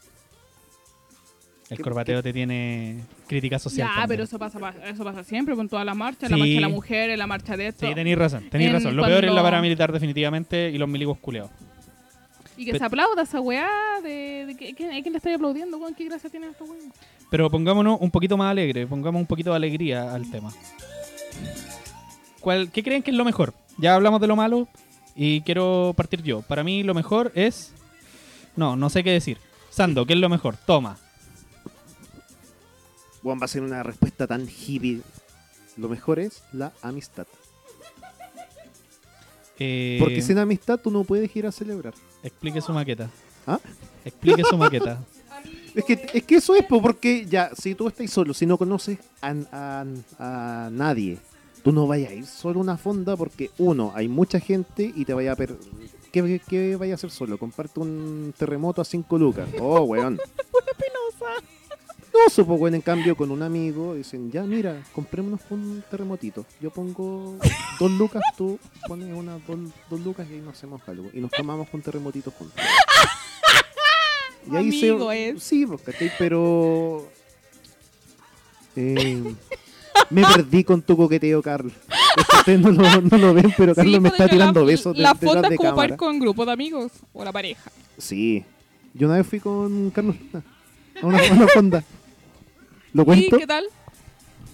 El 1.69 1.77
¿Qué- 1.77 1.83
corbateo 1.83 2.21
te 2.23 2.33
tiene 2.33 3.03
crítica 3.27 3.57
social. 3.59 3.87
Ya, 3.87 3.91
también. 4.01 4.07
pero 4.09 4.23
eso 4.23 4.37
pasa, 4.39 4.59
pa- 4.59 4.73
eso 4.85 5.03
pasa 5.03 5.23
siempre 5.23 5.55
con 5.55 5.69
todas 5.69 5.85
las 5.85 5.95
marchas, 5.95 6.29
la 6.29 6.35
marcha 6.37 6.53
de 6.55 6.59
la 6.61 6.67
mujer, 6.69 7.17
la 7.17 7.27
marcha 7.27 7.55
de 7.55 7.67
esto. 7.67 7.87
Sí, 7.87 7.93
tenéis 7.95 8.17
razón, 8.17 8.49
tenéis 8.49 8.69
En 8.69 8.75
razón. 8.77 8.95
Lo 8.97 9.03
peor 9.05 9.23
es 9.25 9.31
la 9.31 9.41
paramilitar 9.43 9.91
definitivamente 9.91 10.69
y 10.69 10.77
los 10.77 10.89
milicos 10.89 11.17
culeados. 11.19 11.51
Y 12.57 12.65
que 12.65 12.73
Pe- 12.73 12.79
se 12.79 12.83
aplauda 12.85 13.21
esa 13.23 13.39
weá 13.39 13.69
de, 14.03 14.45
de 14.47 14.55
que, 14.57 14.73
que- 14.73 14.85
¿a 14.87 15.01
quién 15.01 15.13
le 15.13 15.17
estáis 15.17 15.35
aplaudiendo, 15.37 15.77
weón? 15.77 15.93
¿Qué 15.95 16.05
gracia 16.05 16.29
tiene 16.29 16.47
esta 16.47 16.63
weá? 16.65 16.79
Pero 17.29 17.49
pongámonos 17.49 17.99
un 18.01 18.11
poquito 18.11 18.35
más 18.35 18.51
alegre, 18.51 18.85
pongamos 18.87 19.19
un 19.21 19.27
poquito 19.27 19.51
de 19.51 19.55
alegría 19.55 20.13
al 20.13 20.29
tema. 20.29 20.51
¿Cuál, 22.41 22.71
¿Qué 22.71 22.83
creen 22.83 23.01
que 23.03 23.11
es 23.11 23.17
lo 23.17 23.23
mejor? 23.23 23.53
Ya 23.77 23.95
hablamos 23.95 24.19
de 24.19 24.27
lo 24.27 24.35
malo 24.35 24.67
y 25.15 25.41
quiero 25.41 25.93
partir 25.95 26.21
yo. 26.23 26.41
Para 26.41 26.63
mí 26.63 26.83
lo 26.83 26.93
mejor 26.93 27.31
es... 27.35 27.71
No, 28.55 28.75
no 28.75 28.89
sé 28.89 29.03
qué 29.03 29.11
decir. 29.11 29.37
Sando, 29.69 30.05
¿qué 30.05 30.13
es 30.13 30.19
lo 30.19 30.27
mejor? 30.27 30.57
Toma. 30.57 30.97
Weón, 33.23 33.39
va 33.39 33.45
a 33.45 33.47
ser 33.47 33.61
una 33.61 33.83
respuesta 33.83 34.27
tan 34.27 34.47
hippie. 34.49 35.01
Lo 35.77 35.87
mejor 35.87 36.19
es 36.19 36.43
la 36.51 36.73
amistad. 36.81 37.27
Eh, 39.59 39.97
Porque 39.99 40.21
sin 40.21 40.37
amistad 40.39 40.79
tú 40.79 40.89
no 40.91 41.03
puedes 41.03 41.33
ir 41.35 41.45
a 41.45 41.51
celebrar. 41.51 41.93
Explique 42.23 42.61
su 42.61 42.73
maqueta. 42.73 43.09
¿Ah? 43.45 43.59
Explique 44.03 44.43
su 44.43 44.57
maqueta. 44.57 44.99
Es 45.73 45.85
que, 45.85 46.05
es 46.13 46.23
que 46.25 46.35
eso 46.35 46.53
es, 46.53 46.65
po, 46.65 46.81
porque 46.81 47.25
ya, 47.25 47.49
si 47.57 47.75
tú 47.75 47.87
estás 47.87 48.11
solo, 48.11 48.33
si 48.33 48.45
no 48.45 48.57
conoces 48.57 48.97
a, 49.21 49.33
a- 49.53 49.85
a 50.65 50.69
nadie, 50.69 51.17
tú 51.63 51.71
no 51.71 51.87
vayas 51.87 52.11
a 52.11 52.13
ir 52.13 52.25
solo 52.25 52.59
a 52.59 52.63
una 52.63 52.77
fonda 52.77 53.15
porque, 53.15 53.51
uno, 53.57 53.91
hay 53.95 54.07
mucha 54.07 54.39
gente 54.39 54.91
y 54.95 55.05
te 55.05 55.13
vaya 55.13 55.33
a 55.33 55.35
per... 55.35 55.55
¿Qué, 56.11 56.41
qué 56.47 56.75
vaya 56.75 56.93
a 56.93 56.95
hacer 56.95 57.09
solo? 57.09 57.37
Comparte 57.37 57.79
un 57.79 58.33
terremoto 58.37 58.81
a 58.81 58.85
5 58.85 59.17
lucas. 59.17 59.47
Oh, 59.59 59.81
weón. 59.81 60.19
No, 62.13 62.29
supo, 62.29 62.55
weón, 62.55 62.75
en 62.75 62.81
cambio, 62.81 63.15
con 63.15 63.31
un 63.31 63.41
amigo 63.41 63.95
dicen, 63.95 64.29
ya, 64.31 64.43
mira, 64.43 64.83
comprémonos 64.93 65.39
un 65.49 65.83
terremotito. 65.89 66.45
Yo 66.59 66.69
pongo 66.69 67.37
dos 67.79 67.91
lucas, 67.91 68.21
tú 68.37 68.59
pones 68.87 69.15
una 69.15 69.39
dos, 69.47 69.57
dos 69.89 69.99
lucas 70.01 70.27
y 70.29 70.33
ahí 70.33 70.41
nos 70.41 70.55
hacemos 70.55 70.81
algo. 70.87 71.09
Y 71.13 71.21
nos 71.21 71.31
tomamos 71.31 71.69
un 71.71 71.81
terremotito 71.81 72.31
juntos. 72.31 72.61
Y 74.45 74.55
ahí 74.55 74.67
Amigo 74.67 75.09
se... 75.09 75.29
es. 75.29 75.43
Sí, 75.43 75.65
pues, 75.65 75.81
¿cachai? 75.81 76.11
Pero... 76.17 77.07
eh, 78.75 79.33
me 80.09 80.23
perdí 80.23 80.63
con 80.63 80.81
tu 80.81 80.95
coqueteo, 80.97 81.41
Carlos. 81.41 81.73
Es 82.17 82.25
que 82.27 82.37
ustedes 82.37 82.59
no 82.59 82.71
lo, 82.71 83.01
no 83.01 83.17
lo 83.17 83.33
ven, 83.33 83.53
pero 83.57 83.73
Carlos 83.75 83.93
Sí, 83.95 83.99
me 83.99 84.09
está 84.09 84.27
tirando 84.27 84.59
la, 84.61 84.65
besos 84.65 84.95
de, 84.95 85.01
La 85.01 85.13
de 85.13 85.25
es 85.25 85.31
como 85.31 85.41
para 85.41 85.53
ir 85.53 85.59
cámara. 85.59 85.97
con 85.97 86.19
grupo 86.19 86.45
de 86.45 86.51
amigos 86.51 86.91
o 87.13 87.23
la 87.23 87.31
pareja. 87.31 87.71
Sí. 87.97 88.43
Yo 88.93 89.07
una 89.07 89.17
vez 89.17 89.27
fui 89.27 89.39
con 89.39 89.89
Carlos 89.91 90.15
Luna 90.19 90.43
a 91.01 91.05
una, 91.05 91.17
a 91.19 91.33
una 91.33 91.47
fonda. 91.47 91.83
¿Lo 92.93 93.03
¿Y 93.03 93.05
cuento? 93.05 93.37
qué 93.37 93.47
tal? 93.47 93.65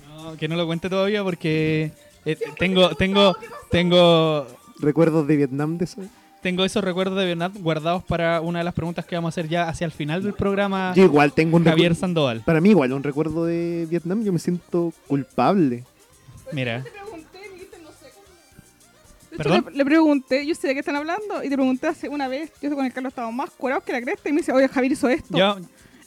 No, 0.09 0.37
que 0.37 0.47
no 0.47 0.55
lo 0.55 0.65
cuente 0.67 0.89
todavía 0.89 1.23
porque 1.23 1.91
eh, 2.25 2.37
tengo, 2.59 2.89
tengo, 2.95 3.35
tengo, 3.71 4.45
Recuerdos 4.79 5.25
de 5.27 5.37
Vietnam 5.37 5.77
de 5.77 5.85
eso. 5.85 6.01
Tengo 6.41 6.63
esos 6.65 6.83
recuerdos 6.83 7.17
de 7.17 7.25
Bernat 7.25 7.55
guardados 7.57 8.03
para 8.03 8.41
una 8.41 8.59
de 8.59 8.65
las 8.65 8.73
preguntas 8.73 9.05
que 9.05 9.15
vamos 9.15 9.29
a 9.29 9.33
hacer 9.33 9.49
ya 9.49 9.67
hacia 9.67 9.85
el 9.85 9.91
final 9.91 10.23
del 10.23 10.33
programa. 10.33 10.93
Yo 10.95 11.03
igual 11.03 11.33
tengo 11.33 11.57
un 11.57 11.63
Javier. 11.63 11.95
Sandoval. 11.95 12.41
Para 12.45 12.61
mí 12.61 12.69
igual 12.69 12.93
un 12.93 13.03
recuerdo 13.03 13.45
de 13.45 13.87
Vietnam, 13.89 14.23
yo 14.23 14.31
me 14.31 14.39
siento 14.39 14.93
culpable. 15.07 15.83
Mira, 16.53 16.83
De 19.31 19.43
le, 19.43 19.63
le 19.71 19.85
pregunté, 19.85 20.45
yo 20.45 20.55
sé 20.55 20.67
de 20.69 20.73
qué 20.73 20.79
están 20.79 20.95
hablando, 20.95 21.43
y 21.43 21.49
te 21.49 21.55
pregunté 21.55 21.87
hace 21.87 22.09
una 22.09 22.27
vez, 22.27 22.51
yo 22.61 22.69
sé 22.69 22.75
con 22.75 22.85
el 22.85 22.93
Carlos 22.93 23.11
estaba 23.11 23.29
más 23.31 23.51
curados 23.51 23.83
que 23.83 23.91
la 23.91 24.01
cresta, 24.01 24.29
y 24.29 24.31
me 24.33 24.39
dice, 24.39 24.51
oye, 24.51 24.67
Javier 24.67 24.93
hizo 24.93 25.09
esto. 25.09 25.37
yo, 25.37 25.57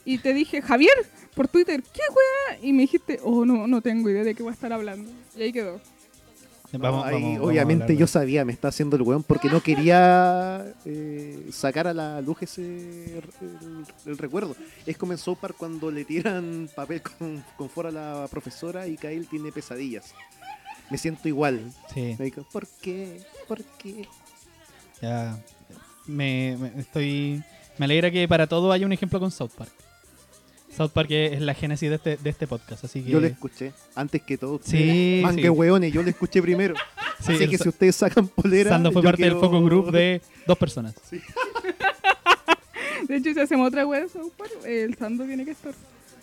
Y 0.05 0.19
te 0.19 0.33
dije, 0.33 0.63
Javier, 0.63 0.95
por 1.35 1.47
Twitter, 1.47 1.83
¿qué 1.83 2.01
weá? 2.11 2.59
Y 2.63 2.73
me 2.73 2.83
dijiste, 2.83 3.21
oh, 3.23 3.45
no, 3.45 3.67
no 3.67 3.81
tengo 3.83 4.09
idea 4.11 4.25
de 4.25 4.35
qué 4.35 4.43
voy 4.43 4.51
a 4.51 4.55
estar 4.55 4.73
hablando. 4.73 5.11
Y 5.37 5.43
ahí 5.43 5.53
quedó. 5.53 5.81
Vamos, 6.79 7.05
Ahí, 7.07 7.15
vamos- 7.37 7.49
obviamente 7.49 7.97
yo 7.97 8.07
sabía, 8.07 8.45
me 8.45 8.53
está 8.53 8.69
haciendo 8.69 8.97
el 8.97 9.03
weón 9.03 9.23
porque 9.23 9.49
no 9.49 9.61
quería 9.63 10.65
eh, 10.85 11.49
sacar 11.53 11.87
a 11.87 11.95
la 11.95 12.21
luz 12.21 12.39
ese 12.43 12.63
el, 13.19 13.85
el 14.07 14.19
recuerdo. 14.19 14.55
Es 14.87 14.97
como 14.97 15.13
en 15.13 15.19
South 15.19 15.39
Park 15.41 15.57
cuando 15.59 15.91
le 15.91 16.05
tiran 16.05 16.69
papel 16.75 17.03
con, 17.03 17.45
con 17.57 17.69
fuera 17.69 17.89
a 17.89 17.93
la 18.23 18.29
profesora 18.31 18.87
y 18.87 18.97
Kyle 18.97 19.27
tiene 19.27 19.51
pesadillas. 19.53 20.15
Me 20.91 20.99
siento 20.99 21.29
igual. 21.29 21.73
Sí, 21.95 22.17
Me 22.19 22.25
digo, 22.27 22.45
¿por 22.53 22.67
qué? 22.83 23.21
¿Por 23.49 23.63
qué? 23.65 24.07
ya. 25.01 25.39
Me, 26.07 26.57
me- 26.59 26.81
estoy. 26.81 27.43
Me 27.79 27.85
alegra 27.85 28.11
que 28.11 28.27
para 28.27 28.47
todo 28.47 28.73
haya 28.73 28.85
un 28.87 28.93
ejemplo 28.93 29.19
con 29.21 29.31
South 29.31 29.53
Park. 29.57 29.73
South 30.81 30.93
Park 30.93 31.11
es 31.11 31.43
la 31.43 31.53
génesis 31.53 31.91
de 31.91 31.97
este, 31.97 32.17
de 32.17 32.31
este 32.31 32.47
podcast, 32.47 32.83
así 32.87 33.03
que. 33.03 33.11
Yo 33.11 33.21
le 33.21 33.27
escuché, 33.29 33.75
antes 33.95 34.23
que 34.23 34.39
todo. 34.39 34.59
Sí, 34.65 35.21
Man, 35.23 35.35
sí. 35.35 35.43
que 35.43 35.51
weones, 35.51 35.93
yo 35.93 36.03
le 36.03 36.09
escuché 36.11 36.41
primero. 36.41 36.75
Sí, 37.21 37.35
Así 37.35 37.49
que 37.49 37.59
si 37.59 37.69
ustedes 37.69 37.97
sacan 37.97 38.29
polera. 38.29 38.71
Sando 38.71 38.91
fue 38.93 39.03
parte 39.03 39.23
del 39.23 39.35
focus 39.35 39.63
group 39.63 39.91
de 39.91 40.23
dos 40.47 40.57
personas. 40.57 40.95
De 43.09 43.17
hecho, 43.17 43.35
si 43.35 43.41
hacemos 43.41 43.69
otra 43.69 43.85
weá 43.87 44.01
de 44.01 44.09
South 44.09 44.33
Park, 44.39 44.51
el 44.65 44.95
Sando 44.95 45.27
tiene 45.27 45.45
que 45.45 45.51
estar. 45.51 45.75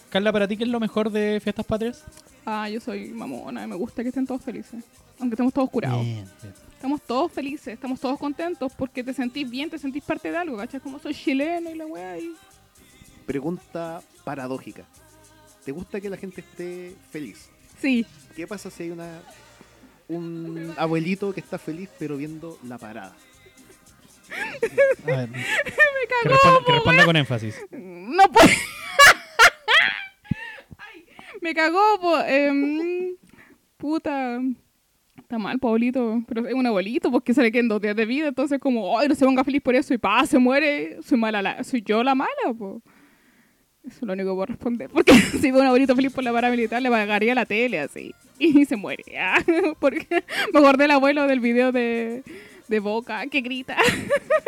Carla, 0.10 0.34
¿para 0.34 0.48
ti 0.48 0.58
qué 0.58 0.64
es 0.64 0.70
lo 0.72 0.80
mejor 0.80 1.12
de 1.12 1.40
Fiestas 1.40 1.68
Patrias? 1.68 2.04
Ah, 2.48 2.68
yo 2.68 2.80
soy 2.80 3.10
mamona, 3.10 3.64
y 3.64 3.68
me 3.68 3.76
gusta 3.76 4.02
que 4.02 4.10
estén 4.10 4.26
todos 4.26 4.42
felices. 4.42 4.84
Aunque 5.20 5.36
estemos 5.36 5.54
todos 5.54 5.70
curados. 5.70 6.02
Bien, 6.04 6.28
bien. 6.42 6.54
Estamos 6.74 7.00
todos 7.04 7.32
felices, 7.32 7.76
estamos 7.76 8.00
todos 8.00 8.18
contentos 8.18 8.72
porque 8.76 9.04
te 9.04 9.14
sentís 9.14 9.48
bien, 9.48 9.70
te 9.70 9.78
sentís 9.78 10.04
parte 10.04 10.32
de 10.32 10.38
algo, 10.38 10.58
¿cachai? 10.58 10.80
Como 10.80 10.98
soy 10.98 11.14
chileno 11.14 11.70
y 11.70 11.76
la 11.76 11.86
weá 11.86 12.18
y... 12.18 12.34
Pregunta 13.28 14.02
paradójica. 14.24 14.84
¿Te 15.64 15.72
gusta 15.72 16.02
que 16.02 16.10
la 16.10 16.18
gente 16.18 16.42
esté 16.42 16.96
feliz? 17.12 17.50
Sí, 17.80 18.06
¿Qué 18.36 18.48
pasa 18.48 18.72
si 18.72 18.84
hay 18.84 18.90
una 18.92 19.22
un 20.08 20.74
abuelito 20.78 21.32
que 21.34 21.42
está 21.42 21.60
feliz 21.60 21.90
pero 22.00 22.18
viendo 22.18 22.58
la 22.64 22.78
parada? 22.80 23.16
A 24.32 25.06
ver, 25.06 25.30
que, 25.32 26.30
responda, 26.30 26.60
que 26.66 26.72
responda 26.72 27.06
con 27.06 27.16
énfasis. 27.18 27.56
no 27.72 28.32
puedo... 28.32 28.48
Me 31.42 31.54
cagó, 31.54 32.00
po. 32.02 32.18
em, 32.26 33.16
puta... 33.78 34.40
Está 35.18 35.38
mal, 35.38 35.60
Pablito, 35.60 36.24
pero 36.26 36.48
es 36.48 36.54
un 36.54 36.66
abuelito 36.66 37.12
porque 37.12 37.34
se 37.34 37.42
le 37.42 37.52
quedan 37.52 37.68
dos 37.68 37.82
días 37.82 37.96
de 37.98 38.06
vida, 38.06 38.30
entonces 38.30 38.60
como, 38.62 38.98
ay, 38.98 39.10
no 39.10 39.16
se 39.16 39.26
ponga 39.26 39.44
feliz 39.44 39.62
por 39.62 39.76
eso 39.76 39.94
y 39.94 39.98
pa, 39.98 40.26
se 40.26 40.40
muere, 40.40 41.00
soy 41.04 41.18
mala, 41.18 41.42
la- 41.42 41.62
soy 41.66 41.82
yo 41.82 42.02
la 42.02 42.16
mala, 42.16 42.32
po. 42.58 42.82
Eso 43.88 44.00
es 44.02 44.04
lo 44.04 44.14
único 44.14 44.30
que 44.30 44.36
puedo 44.36 44.46
responder, 44.48 44.90
porque 44.90 45.14
si 45.42 45.50
veo 45.52 45.62
un 45.62 45.68
abuelito 45.68 45.96
feliz 45.96 46.12
por 46.12 46.24
la 46.24 46.34
paramilitar, 46.34 46.82
le 46.82 46.90
pagaría 46.90 47.34
la 47.34 47.46
tele 47.46 47.80
así, 47.80 48.14
y 48.40 48.66
se 48.66 48.76
muere, 48.76 49.04
ah, 49.18 49.42
porque 49.80 50.06
me 50.54 50.60
acordé 50.60 50.84
del 50.84 50.92
abuelo 50.92 51.26
del 51.26 51.40
video 51.40 51.72
de, 51.72 52.24
de 52.68 52.80
Boca, 52.80 53.26
que 53.28 53.42
grita, 53.42 53.78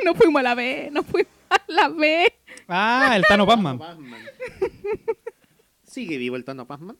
no 0.03 0.13
fuimos 0.13 0.41
a 0.41 0.43
la 0.43 0.55
B, 0.55 0.89
no 0.91 1.03
fuimos 1.03 1.31
a 1.49 1.61
la 1.67 1.89
B. 1.89 2.33
Ah, 2.67 3.13
el 3.15 3.23
Tano 3.23 3.47
Pazman. 3.47 3.79
¿Sigue 5.83 6.17
vivo 6.17 6.35
el 6.35 6.43
Tano 6.43 6.67
Pazman? 6.67 6.97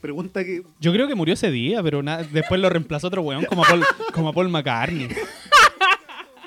Pregunta 0.00 0.44
que. 0.44 0.62
Yo 0.80 0.92
creo 0.92 1.08
que 1.08 1.14
murió 1.16 1.34
ese 1.34 1.50
día, 1.50 1.82
pero 1.82 2.02
después 2.32 2.60
lo 2.60 2.70
reemplazó 2.70 3.08
otro 3.08 3.22
weón 3.22 3.44
como 3.44 3.64
a 3.64 3.68
Paul, 3.68 3.84
como 4.12 4.28
a 4.28 4.32
Paul 4.32 4.48
McCartney. 4.48 5.08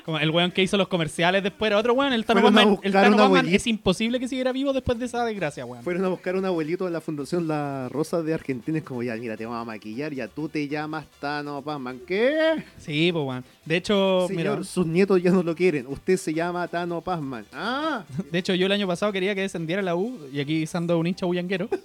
Como 0.04 0.18
el 0.18 0.30
weón 0.30 0.50
que 0.50 0.62
hizo 0.62 0.76
los 0.76 0.88
comerciales 0.88 1.42
después 1.42 1.68
era 1.68 1.78
otro 1.78 1.94
weón. 1.94 2.12
El 2.12 2.24
Tano 2.24 2.40
Fueron 2.40 2.58
a 2.58 2.62
Pazman, 2.62 2.78
el 2.82 2.92
buscar 2.92 3.16
Tano 3.16 3.48
es 3.48 3.66
imposible 3.66 4.18
que 4.18 4.28
siguiera 4.28 4.52
vivo 4.52 4.72
después 4.72 4.98
de 4.98 5.06
esa 5.06 5.24
desgracia, 5.24 5.64
weón. 5.64 5.84
Fueron 5.84 6.04
a 6.04 6.08
buscar 6.08 6.36
un 6.36 6.44
abuelito 6.44 6.84
de 6.84 6.90
la 6.90 7.00
Fundación 7.00 7.46
La 7.46 7.88
Rosa 7.88 8.22
de 8.22 8.34
Argentina. 8.34 8.78
Es 8.78 8.84
como, 8.84 9.02
ya, 9.02 9.14
mira, 9.16 9.36
te 9.36 9.46
vamos 9.46 9.62
a 9.62 9.64
maquillar. 9.64 10.12
Ya 10.12 10.28
tú 10.28 10.48
te 10.48 10.66
llamas 10.66 11.06
Tano 11.20 11.62
Pazman. 11.62 12.00
¿Qué? 12.06 12.64
Sí, 12.78 13.10
pues 13.12 13.24
weón. 13.24 13.44
De 13.64 13.76
hecho, 13.76 14.26
Señor, 14.28 14.56
mira, 14.56 14.64
sus 14.64 14.86
nietos 14.86 15.22
ya 15.22 15.30
no 15.30 15.42
lo 15.42 15.54
quieren. 15.54 15.86
Usted 15.86 16.16
se 16.16 16.34
llama 16.34 16.66
Tano 16.68 17.00
Pazman. 17.00 17.46
Ah, 17.52 18.04
de 18.30 18.38
hecho 18.38 18.54
yo 18.54 18.66
el 18.66 18.72
año 18.72 18.86
pasado 18.86 19.12
quería 19.12 19.34
que 19.34 19.42
descendiera 19.42 19.82
la 19.82 19.94
U, 19.94 20.18
y 20.32 20.40
aquí 20.40 20.66
Sando 20.66 20.98
un 20.98 21.06
hincha 21.06 21.26
bullanguero. 21.26 21.68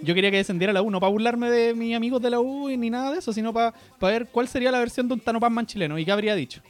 Yo 0.00 0.14
quería 0.14 0.30
que 0.30 0.36
descendiera 0.36 0.72
la 0.72 0.80
U, 0.80 0.90
no 0.92 1.00
para 1.00 1.10
burlarme 1.10 1.50
de 1.50 1.74
mis 1.74 1.96
amigos 1.96 2.22
de 2.22 2.30
la 2.30 2.38
U 2.38 2.68
ni 2.68 2.88
nada 2.88 3.12
de 3.12 3.18
eso, 3.18 3.32
sino 3.32 3.52
para 3.52 3.74
ver 4.00 4.28
cuál 4.30 4.46
sería 4.46 4.70
la 4.70 4.78
versión 4.78 5.08
de 5.08 5.14
un 5.14 5.20
Tano 5.20 5.40
Pazman 5.40 5.66
chileno 5.66 5.98
y 5.98 6.04
qué 6.04 6.12
habría 6.12 6.36
dicho. 6.36 6.62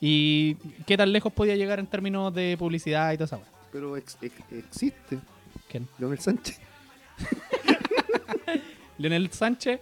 Y 0.00 0.54
qué 0.86 0.96
tan 0.96 1.12
lejos 1.12 1.32
podía 1.32 1.56
llegar 1.56 1.78
en 1.80 1.86
términos 1.86 2.32
de 2.34 2.56
publicidad 2.58 3.12
y 3.12 3.16
toda 3.16 3.24
esa 3.26 3.36
weá. 3.36 3.46
pero 3.72 3.96
ex- 3.96 4.16
ex- 4.22 4.52
existe. 4.52 5.18
¿Quién? 5.68 5.88
Leonel 5.98 6.18
Sánchez. 6.20 6.60
Leonel 8.98 9.30
Sánchez 9.30 9.80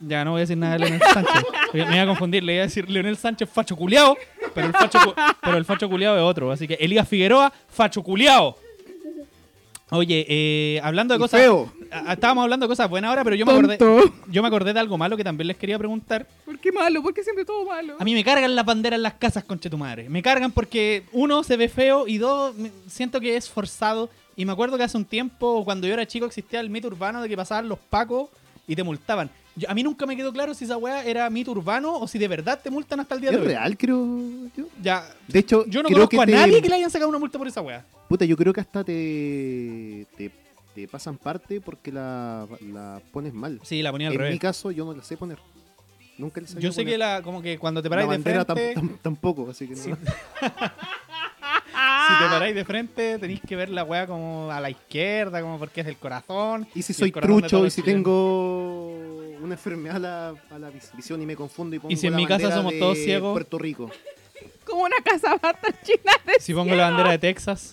Ya 0.00 0.24
no 0.24 0.32
voy 0.32 0.38
a 0.38 0.42
decir 0.42 0.56
nada 0.56 0.74
de 0.74 0.78
Leonel 0.80 1.00
Sánchez. 1.12 1.42
Me 1.72 1.80
iba 1.80 2.02
a 2.02 2.06
confundir, 2.06 2.42
le 2.44 2.54
iba 2.54 2.62
a 2.62 2.66
decir 2.66 2.88
Leonel 2.90 3.16
Sánchez 3.16 3.48
facho 3.48 3.76
culiao, 3.76 4.16
pero 4.54 4.66
el 4.66 4.72
facho, 4.72 4.98
pero 5.42 5.56
el 5.56 5.64
facho 5.64 5.88
culiao 5.88 6.16
es 6.16 6.22
otro. 6.22 6.50
Así 6.52 6.66
que 6.68 6.74
Elías 6.74 7.08
Figueroa, 7.08 7.52
facho 7.68 8.02
culiao. 8.02 8.56
Oye, 9.90 10.26
eh, 10.28 10.80
hablando 10.82 11.14
de 11.14 11.18
Y 11.18 11.20
cosas. 11.22 11.40
feo. 11.40 11.72
Estábamos 12.12 12.42
hablando 12.42 12.66
de 12.66 12.68
cosas 12.68 12.88
buenas 12.90 13.08
ahora, 13.10 13.22
pero 13.24 13.36
yo 13.36 13.46
me 13.46 13.52
acordé. 13.52 13.78
Yo 14.30 14.42
me 14.42 14.48
acordé 14.48 14.72
de 14.72 14.80
algo 14.80 14.98
malo 14.98 15.16
que 15.16 15.24
también 15.24 15.46
les 15.48 15.56
quería 15.56 15.78
preguntar. 15.78 16.26
¿Por 16.44 16.58
qué 16.58 16.72
malo? 16.72 17.02
¿Por 17.02 17.14
qué 17.14 17.22
siempre 17.22 17.44
todo 17.44 17.64
malo? 17.66 17.96
A 17.98 18.04
mí 18.04 18.14
me 18.14 18.24
cargan 18.24 18.54
las 18.54 18.64
banderas 18.64 18.96
en 18.98 19.02
las 19.02 19.14
casas, 19.14 19.44
conche 19.44 19.70
tu 19.70 19.78
madre. 19.78 20.08
Me 20.08 20.22
cargan 20.22 20.50
porque, 20.50 21.04
uno, 21.12 21.42
se 21.44 21.56
ve 21.56 21.68
feo 21.68 22.06
y 22.08 22.18
dos, 22.18 22.54
siento 22.88 23.20
que 23.20 23.36
es 23.36 23.48
forzado. 23.48 24.10
Y 24.36 24.44
me 24.44 24.52
acuerdo 24.52 24.76
que 24.76 24.82
hace 24.82 24.96
un 24.96 25.04
tiempo, 25.04 25.64
cuando 25.64 25.86
yo 25.86 25.94
era 25.94 26.06
chico, 26.06 26.26
existía 26.26 26.58
el 26.60 26.68
mito 26.70 26.88
urbano 26.88 27.22
de 27.22 27.28
que 27.28 27.36
pasaban 27.36 27.68
los 27.68 27.78
pacos 27.78 28.28
y 28.66 28.74
te 28.74 28.82
multaban. 28.82 29.30
Yo- 29.54 29.70
a 29.70 29.74
mí 29.74 29.84
nunca 29.84 30.04
me 30.06 30.16
quedó 30.16 30.32
claro 30.32 30.52
si 30.54 30.64
esa 30.64 30.76
weá 30.76 31.04
era 31.04 31.30
mito 31.30 31.52
urbano 31.52 31.96
o 31.96 32.08
si 32.08 32.18
de 32.18 32.26
verdad 32.26 32.58
te 32.60 32.70
multan 32.70 32.98
hasta 32.98 33.14
el 33.14 33.20
día 33.20 33.30
Es 33.30 33.36
de 33.36 33.42
hoy. 33.42 33.46
real, 33.48 33.76
creo 33.78 34.06
yo. 34.56 34.64
Ya, 34.82 35.08
De 35.28 35.38
hecho, 35.38 35.64
yo 35.66 35.80
no 35.84 35.86
creo 35.88 35.98
conozco 36.08 36.16
que 36.16 36.22
a 36.22 36.26
te- 36.26 36.32
nadie 36.32 36.60
que 36.60 36.68
le 36.68 36.74
hayan 36.74 36.90
sacado 36.90 37.08
una 37.08 37.20
multa 37.20 37.38
por 37.38 37.46
esa 37.46 37.60
weá. 37.60 37.84
Puta, 38.08 38.24
yo 38.24 38.36
creo 38.36 38.52
que 38.52 38.60
hasta 38.60 38.82
te, 38.82 40.06
te, 40.16 40.30
te 40.74 40.88
pasan 40.88 41.16
parte 41.18 41.60
porque 41.60 41.92
la, 41.92 42.46
la 42.72 43.00
pones 43.12 43.32
mal. 43.32 43.60
Sí, 43.62 43.82
la 43.82 43.92
ponía 43.92 44.08
al 44.08 44.14
en 44.14 44.18
mi 44.20 44.24
revés. 44.24 44.40
caso, 44.40 44.70
yo 44.70 44.84
no 44.84 44.92
la 44.94 45.02
sé 45.02 45.16
poner. 45.16 45.38
Nunca 46.18 46.40
la 46.40 46.46
sé 46.46 46.60
Yo 46.60 46.70
sé 46.72 46.82
poner. 46.82 46.94
que 46.94 46.98
la, 46.98 47.22
como 47.22 47.40
que 47.42 47.58
cuando 47.58 47.82
te 47.82 47.88
la 47.88 47.90
paráis 47.90 48.08
de 48.10 48.14
bandera 48.16 48.46
tam- 48.46 48.54
frente, 48.54 48.80
tam- 48.80 48.98
tampoco, 49.02 49.50
así 49.50 49.66
que 49.68 49.74
no. 49.74 49.82
Sí. 49.82 49.90
si 52.08 52.18
te 52.18 52.28
paráis 52.30 52.54
de 52.54 52.64
frente, 52.64 53.18
tenéis 53.18 53.40
que 53.46 53.56
ver 53.56 53.70
la 53.70 53.84
weá 53.84 54.06
como 54.06 54.50
a 54.50 54.60
la 54.60 54.70
izquierda, 54.70 55.40
como 55.40 55.58
porque 55.58 55.80
es 55.80 55.86
del 55.86 55.96
corazón. 55.96 56.66
Y 56.74 56.82
si 56.82 56.92
soy 56.92 57.10
todos 57.10 57.24
trucho 57.24 57.66
y 57.66 57.70
si 57.70 57.82
chilenos. 57.82 58.04
tengo 58.04 58.86
una 59.42 59.54
enfermedad 59.54 59.96
a 59.96 59.98
la, 59.98 60.28
a 60.50 60.58
la 60.58 60.70
vis- 60.70 60.92
visión 60.96 61.20
y 61.20 61.26
me 61.26 61.34
confundo 61.36 61.76
y 61.76 61.78
pongo 61.78 61.94
si 61.96 62.06
en 62.06 62.12
la 62.12 62.16
mi 62.18 62.26
casa 62.26 62.50
somos 62.52 62.78
todos 62.78 62.98
ciegos? 62.98 63.32
Puerto 63.32 63.58
Rico. 63.58 63.90
Como 64.64 64.82
una 64.82 64.96
casa 65.04 65.36
bata 65.40 65.68
china 65.82 66.12
de 66.26 66.34
Si 66.40 66.54
pongo 66.54 66.74
la 66.74 66.90
bandera 66.90 67.10
de 67.10 67.18
Texas, 67.18 67.70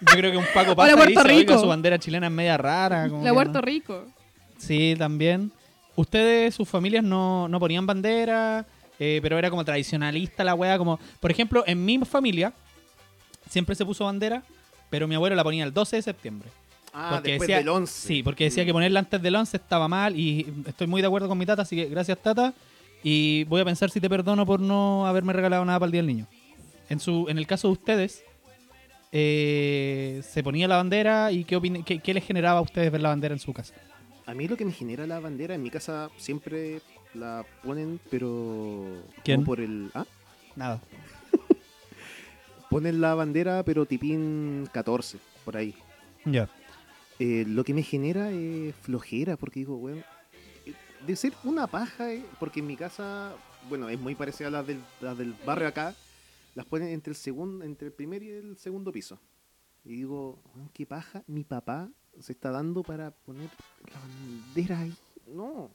yo 0.00 0.16
creo 0.16 0.30
que 0.30 0.36
un 0.38 0.46
Paco 0.54 0.74
pasa 0.74 0.94
Hola, 0.94 1.04
y 1.04 1.08
dice, 1.08 1.14
Puerto 1.14 1.28
"Oiga, 1.34 1.40
Rico". 1.52 1.58
su 1.60 1.66
bandera 1.68 1.98
chilena 1.98 2.26
es 2.28 2.32
media 2.32 2.56
rara. 2.56 3.08
como 3.08 3.22
La 3.22 3.30
que 3.30 3.34
Puerto 3.34 3.52
no". 3.54 3.60
Rico. 3.60 4.04
Sí, 4.58 4.94
también. 4.98 5.52
Ustedes, 5.96 6.54
sus 6.54 6.68
familias 6.68 7.04
no, 7.04 7.48
no 7.48 7.60
ponían 7.60 7.86
bandera, 7.86 8.64
eh, 8.98 9.18
pero 9.22 9.38
era 9.38 9.50
como 9.50 9.64
tradicionalista 9.64 10.42
la 10.44 10.54
wea. 10.54 10.78
Como, 10.78 10.98
por 11.20 11.30
ejemplo, 11.30 11.62
en 11.66 11.84
mi 11.84 11.98
familia 11.98 12.52
siempre 13.50 13.74
se 13.74 13.84
puso 13.84 14.04
bandera, 14.06 14.42
pero 14.88 15.06
mi 15.06 15.14
abuelo 15.14 15.36
la 15.36 15.44
ponía 15.44 15.64
el 15.64 15.72
12 15.74 15.96
de 15.96 16.02
septiembre. 16.02 16.48
Ah, 16.94 17.10
Porque 17.14 17.30
después 17.32 17.48
decía- 17.48 17.58
del 17.58 17.68
11. 17.68 18.06
Sí, 18.08 18.22
porque 18.22 18.44
decía 18.44 18.64
que 18.64 18.72
ponerla 18.72 19.00
antes 19.00 19.20
del 19.20 19.34
11 19.34 19.56
estaba 19.56 19.88
mal 19.88 20.18
y 20.18 20.52
estoy 20.66 20.86
muy 20.86 21.00
de 21.00 21.06
acuerdo 21.06 21.28
con 21.28 21.38
mi 21.38 21.46
tata, 21.46 21.62
así 21.62 21.76
que 21.76 21.86
gracias 21.86 22.18
tata. 22.18 22.52
Y 23.02 23.44
voy 23.44 23.60
a 23.60 23.64
pensar 23.64 23.90
si 23.90 24.00
te 24.00 24.08
perdono 24.08 24.46
por 24.46 24.60
no 24.60 25.06
haberme 25.06 25.32
regalado 25.32 25.64
nada 25.64 25.78
para 25.78 25.86
el 25.86 25.92
Día 25.92 26.02
del 26.02 26.06
Niño. 26.06 26.26
En, 26.88 27.00
su, 27.00 27.26
en 27.28 27.38
el 27.38 27.46
caso 27.46 27.68
de 27.68 27.72
ustedes, 27.72 28.24
eh, 29.10 30.20
¿se 30.22 30.42
ponía 30.42 30.68
la 30.68 30.76
bandera 30.76 31.32
y 31.32 31.44
qué, 31.44 31.82
qué, 31.84 31.98
qué 31.98 32.14
les 32.14 32.24
generaba 32.24 32.58
a 32.58 32.62
ustedes 32.62 32.92
ver 32.92 33.00
la 33.00 33.08
bandera 33.08 33.34
en 33.34 33.40
su 33.40 33.52
casa? 33.52 33.74
A 34.26 34.34
mí 34.34 34.46
lo 34.46 34.56
que 34.56 34.64
me 34.64 34.72
genera 34.72 35.06
la 35.06 35.20
bandera, 35.20 35.54
en 35.54 35.62
mi 35.62 35.70
casa 35.70 36.10
siempre 36.16 36.80
la 37.14 37.44
ponen, 37.62 38.00
pero... 38.10 39.02
¿Quién? 39.24 39.44
por 39.44 39.60
el... 39.60 39.90
¿Ah? 39.94 40.06
Nada. 40.56 40.80
Ponen 42.70 43.00
la 43.00 43.14
bandera, 43.14 43.62
pero 43.64 43.86
tipín 43.86 44.68
14, 44.72 45.18
por 45.44 45.56
ahí. 45.56 45.74
Ya. 46.24 46.48
Eh, 47.18 47.44
lo 47.46 47.64
que 47.64 47.74
me 47.74 47.82
genera 47.82 48.30
es 48.30 48.74
flojera, 48.76 49.36
porque 49.36 49.60
digo, 49.60 49.90
eh, 49.90 50.02
de 51.06 51.16
ser 51.16 51.32
una 51.44 51.66
paja, 51.66 52.12
eh, 52.12 52.24
porque 52.38 52.60
en 52.60 52.66
mi 52.66 52.76
casa, 52.76 53.34
bueno, 53.68 53.88
es 53.88 53.98
muy 53.98 54.14
parecida 54.14 54.48
a 54.48 54.50
la 54.50 54.62
del, 54.62 54.80
la 55.00 55.14
del 55.14 55.34
barrio 55.44 55.68
acá, 55.68 55.94
las 56.54 56.66
ponen 56.66 56.88
entre 56.88 57.10
el 57.12 57.16
segundo, 57.16 57.64
entre 57.64 57.88
el 57.88 57.92
primer 57.92 58.22
y 58.22 58.30
el 58.30 58.56
segundo 58.58 58.92
piso. 58.92 59.18
Y 59.84 59.90
digo, 59.96 60.38
"Weón, 60.54 60.70
qué 60.72 60.86
paja, 60.86 61.24
mi 61.26 61.44
papá 61.44 61.90
se 62.20 62.32
está 62.32 62.50
dando 62.50 62.82
para 62.82 63.10
poner 63.10 63.50
la 63.92 63.98
bandera 64.00 64.80
ahí. 64.80 64.94
No, 65.26 65.70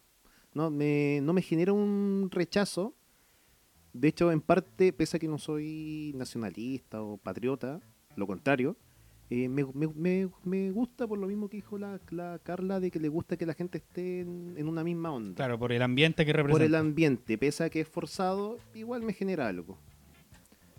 no 0.54 0.70
me, 0.70 1.20
no 1.24 1.34
me 1.34 1.42
genera 1.42 1.74
un 1.74 2.30
rechazo. 2.32 2.94
De 3.94 4.08
hecho, 4.10 4.32
en 4.32 4.42
parte, 4.42 4.94
pese 4.94 5.18
a 5.18 5.20
que 5.20 5.28
no 5.28 5.40
soy 5.40 6.14
nacionalista 6.16 7.02
o 7.02 7.18
patriota, 7.18 7.80
lo 8.16 8.28
contrario, 8.28 8.78
eh, 9.30 9.50
me, 9.50 9.66
me- 9.74 9.88
me- 9.88 10.30
me 10.46 10.72
gusta 10.72 11.06
por 11.08 11.18
lo 11.20 11.28
mismo 11.28 11.50
que 11.50 11.58
dijo 11.58 11.78
la, 11.78 12.00
la 12.12 12.40
Carla, 12.44 12.80
de 12.80 12.90
que 12.92 13.00
le 13.00 13.10
gusta 13.10 13.36
que 13.38 13.46
la 13.46 13.54
gente 13.54 13.80
esté 13.80 14.22
en, 14.22 14.54
en 14.58 14.68
una 14.70 14.84
misma 14.84 15.12
onda. 15.12 15.36
Claro, 15.36 15.60
por 15.60 15.72
el 15.72 15.82
ambiente 15.82 16.26
que 16.26 16.34
representa. 16.34 16.58
por 16.60 16.66
el 16.66 16.76
ambiente, 16.76 17.38
pese 17.38 17.64
a 17.66 17.70
que 17.70 17.82
es 17.82 17.88
forzado, 17.88 18.58
igual 18.74 19.02
me 19.04 19.14
genera 19.14 19.48
algo. 19.48 19.78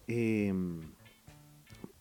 Eh, 0.07 0.53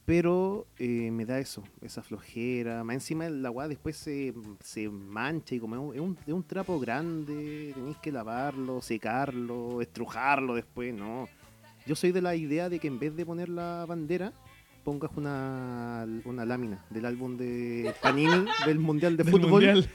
pero 0.06 0.68
eh, 0.80 1.12
me 1.12 1.26
da 1.26 1.38
eso, 1.40 1.64
esa 1.82 2.02
flojera. 2.02 2.82
Más 2.86 2.94
encima 2.96 3.26
el 3.28 3.46
agua 3.46 3.68
después 3.68 3.98
se, 3.98 4.34
se 4.64 4.88
mancha 4.88 5.54
y 5.56 5.60
como 5.60 5.76
es 5.76 5.82
un, 5.82 5.94
es 5.96 6.00
un- 6.02 6.18
es 6.26 6.34
un 6.34 6.44
trapo 6.44 6.80
grande, 6.80 7.74
tenéis 7.76 7.98
que 7.98 8.12
lavarlo, 8.14 8.82
secarlo, 8.82 9.82
estrujarlo 9.82 10.56
después, 10.56 10.94
no. 10.94 11.28
Yo 11.86 11.96
soy 11.96 12.14
de 12.14 12.22
la 12.22 12.36
idea 12.38 12.70
de 12.70 12.80
que 12.80 12.88
en 12.88 13.00
vez 13.00 13.16
de 13.18 13.26
poner 13.26 13.50
la 13.50 13.86
bandera, 13.86 14.32
pongas 14.88 15.12
una, 15.18 16.08
una 16.24 16.46
lámina 16.46 16.80
del 16.90 17.06
álbum 17.06 17.36
de 17.36 17.94
Panini 18.02 18.46
del 18.66 18.80
Mundial 18.80 19.18
de 19.18 19.26
Del 19.26 19.34
Fútbol 19.34 19.50
mundial. 19.52 19.90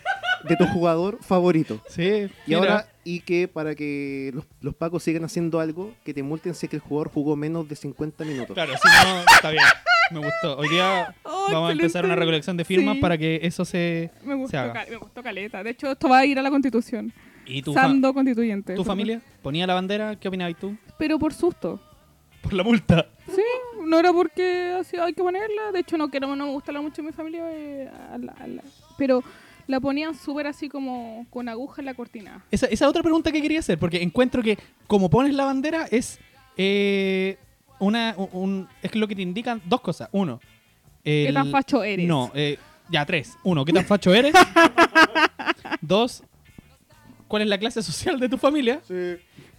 de 0.44 0.56
tu 0.56 0.66
jugador 0.66 1.16
favorito. 1.22 1.80
Sí, 1.88 2.02
Y 2.02 2.30
mira. 2.48 2.58
ahora, 2.58 2.86
y 3.02 3.20
que 3.20 3.48
para 3.48 3.74
que 3.74 4.32
los, 4.34 4.44
los 4.60 4.74
pacos 4.74 5.02
sigan 5.02 5.24
haciendo 5.24 5.60
algo, 5.60 5.94
que 6.04 6.12
te 6.12 6.22
multen 6.22 6.54
si 6.54 6.66
es 6.66 6.70
que 6.70 6.76
el 6.76 6.82
jugador 6.82 7.08
jugó 7.10 7.36
menos 7.36 7.66
de 7.70 7.74
50 7.74 8.22
minutos. 8.26 8.52
Claro, 8.52 8.72
si 8.74 9.06
no, 9.08 9.20
está 9.34 9.50
bien. 9.50 9.64
Me 10.10 10.18
gustó. 10.18 10.58
Hoy 10.58 10.68
día 10.68 11.14
Oh, 11.24 11.46
vamos 11.50 11.70
a 11.70 11.72
empezar 11.72 12.04
una 12.04 12.14
recolección 12.14 12.58
de 12.58 12.64
firmas 12.66 12.96
Sí. 12.96 13.00
para 13.00 13.16
que 13.16 13.40
eso 13.42 13.64
se, 13.64 14.10
Me 14.24 14.32
se 14.32 14.34
gustó, 14.34 14.58
haga. 14.58 14.72
cal- 14.74 14.86
me 14.90 14.96
gustó 14.96 15.22
caleta. 15.22 15.62
De 15.64 15.70
hecho, 15.70 15.90
esto 15.90 16.06
va 16.10 16.18
a 16.18 16.26
ir 16.26 16.38
a 16.38 16.42
la 16.42 16.50
constitución. 16.50 17.14
¿Y 17.46 17.62
tu, 17.62 17.72
fa- 17.72 17.80
Sando 17.84 18.12
constituyente. 18.12 18.74
tu 18.74 18.84
familia 18.84 19.22
ponía 19.40 19.66
la 19.66 19.72
bandera? 19.72 20.16
¿Qué 20.16 20.28
opinabas 20.28 20.54
tú? 20.60 20.76
Pero 20.98 21.18
por 21.18 21.32
susto. 21.32 21.80
Por 22.42 22.52
la 22.52 22.62
multa. 22.62 23.06
Sí, 23.34 23.40
no 23.92 23.98
era 24.00 24.12
porque 24.12 24.74
así 24.80 24.96
hay 24.96 25.12
que 25.12 25.22
ponerla. 25.22 25.70
De 25.72 25.80
hecho, 25.80 25.96
no 25.96 26.10
quiero, 26.10 26.34
no 26.34 26.46
me 26.46 26.52
gusta 26.52 26.72
mucho 26.80 27.02
mi 27.02 27.12
familia. 27.12 27.44
eh, 27.52 27.88
a 28.12 28.18
la- 28.18 28.32
a 28.32 28.46
la- 28.46 28.62
pero 28.98 29.22
la 29.68 29.78
ponían 29.80 30.14
súper 30.14 30.46
así 30.48 30.68
como 30.68 31.26
con 31.30 31.48
aguja 31.48 31.80
en 31.82 31.86
la 31.86 31.94
cortina. 31.94 32.44
Esa, 32.50 32.66
esa 32.66 32.88
otra 32.88 33.02
pregunta 33.02 33.30
que 33.30 33.40
quería 33.40 33.60
hacer, 33.60 33.78
porque 33.78 34.02
encuentro 34.02 34.42
que 34.42 34.58
como 34.86 35.08
pones 35.08 35.34
la 35.34 35.44
bandera 35.44 35.86
es 35.90 36.18
eh, 36.56 37.36
una 37.78 38.14
un, 38.16 38.28
un- 38.32 38.68
es 38.82 38.94
lo 38.94 39.06
que 39.06 39.14
te 39.14 39.22
indican 39.22 39.60
dos 39.66 39.80
cosas. 39.80 40.08
Uno, 40.12 40.40
¿Qué 41.04 41.30
tan 41.34 41.50
facho 41.50 41.82
eres? 41.84 42.06
No, 42.06 42.30
eh, 42.34 42.58
ya 42.90 43.04
tres. 43.06 43.36
Uno, 43.44 43.64
¿qué 43.64 43.72
tan 43.72 43.84
facho 43.84 44.12
eres? 44.14 44.34
Dos, 45.80 46.22
¿cuál 47.28 47.42
es 47.42 47.48
la 47.48 47.58
clase 47.58 47.82
social 47.82 48.18
de 48.20 48.28
tu 48.28 48.38
familia? 48.38 48.80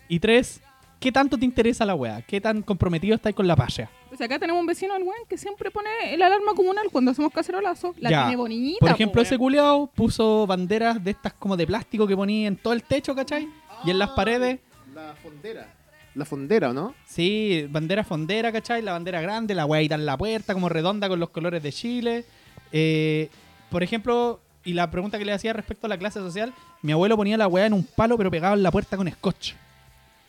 Y 0.07 0.19
tres, 0.19 0.61
¿qué 0.99 1.11
tanto 1.11 1.37
te 1.37 1.45
interesa 1.45 1.85
la 1.85 1.95
wea? 1.95 2.21
¿Qué 2.21 2.39
tan 2.39 2.61
comprometido 2.61 3.15
estás 3.15 3.33
con 3.33 3.47
la 3.47 3.55
paya? 3.55 3.89
O 4.13 4.15
sea, 4.15 4.27
acá 4.27 4.37
tenemos 4.37 4.59
un 4.59 4.67
vecino, 4.67 4.95
el 4.95 5.01
weón, 5.01 5.25
que 5.27 5.37
siempre 5.37 5.71
pone 5.71 5.89
el 6.13 6.21
alarma 6.21 6.53
comunal 6.53 6.87
cuando 6.91 7.11
hacemos 7.11 7.33
cacerolazo. 7.33 7.95
La 7.99 8.11
Ya. 8.11 8.21
tiene 8.23 8.35
bonita. 8.35 8.77
Por 8.79 8.89
po, 8.89 8.95
ejemplo, 8.95 9.21
ese 9.21 9.31
weón. 9.35 9.39
culiao 9.39 9.87
puso 9.87 10.45
banderas 10.45 11.03
de 11.03 11.11
estas 11.11 11.33
como 11.33 11.57
de 11.57 11.65
plástico 11.65 12.05
que 12.05 12.15
ponía 12.15 12.47
en 12.47 12.57
todo 12.57 12.73
el 12.73 12.83
techo, 12.83 13.15
¿cachai? 13.15 13.49
Y 13.85 13.89
en 13.89 13.97
las 13.97 14.11
paredes. 14.11 14.59
La 14.93 15.15
fondera. 15.21 15.67
La 16.15 16.25
fondera, 16.25 16.69
¿o 16.69 16.73
¿no? 16.73 16.93
Sí, 17.07 17.65
bandera 17.71 18.03
fondera, 18.03 18.51
¿cachai? 18.51 18.83
La 18.83 18.91
bandera 18.91 19.19
grande, 19.19 19.55
la 19.55 19.65
weá 19.65 19.81
en 19.81 20.05
la 20.05 20.15
puerta, 20.15 20.53
como 20.53 20.69
redonda 20.69 21.09
con 21.09 21.19
los 21.19 21.31
colores 21.31 21.63
de 21.63 21.71
Chile. 21.71 22.25
Eh, 22.71 23.29
por 23.71 23.81
ejemplo, 23.81 24.39
y 24.63 24.73
la 24.73 24.91
pregunta 24.91 25.17
que 25.17 25.25
le 25.25 25.33
hacía 25.33 25.53
respecto 25.53 25.87
a 25.87 25.89
la 25.89 25.97
clase 25.97 26.19
social, 26.19 26.53
mi 26.83 26.91
abuelo 26.91 27.17
ponía 27.17 27.35
la 27.35 27.47
weá 27.47 27.65
en 27.65 27.73
un 27.73 27.83
palo 27.83 28.15
pero 28.15 28.29
pegado 28.29 28.53
en 28.53 28.61
la 28.61 28.69
puerta 28.71 28.95
con 28.95 29.09
scotch. 29.09 29.53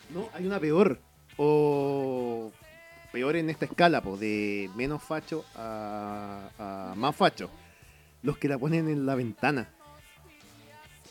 No, 0.08 0.28
hay 0.32 0.46
una 0.46 0.58
peor. 0.58 0.98
O 1.36 2.50
peor 3.14 3.36
en 3.36 3.48
esta 3.48 3.64
escala, 3.64 4.02
po, 4.02 4.16
de 4.16 4.68
menos 4.74 5.00
facho 5.02 5.44
a, 5.54 6.48
a 6.58 6.94
más 6.96 7.14
facho. 7.14 7.48
Los 8.22 8.36
que 8.38 8.48
la 8.48 8.58
ponen 8.58 8.88
en 8.88 9.06
la 9.06 9.14
ventana. 9.14 9.68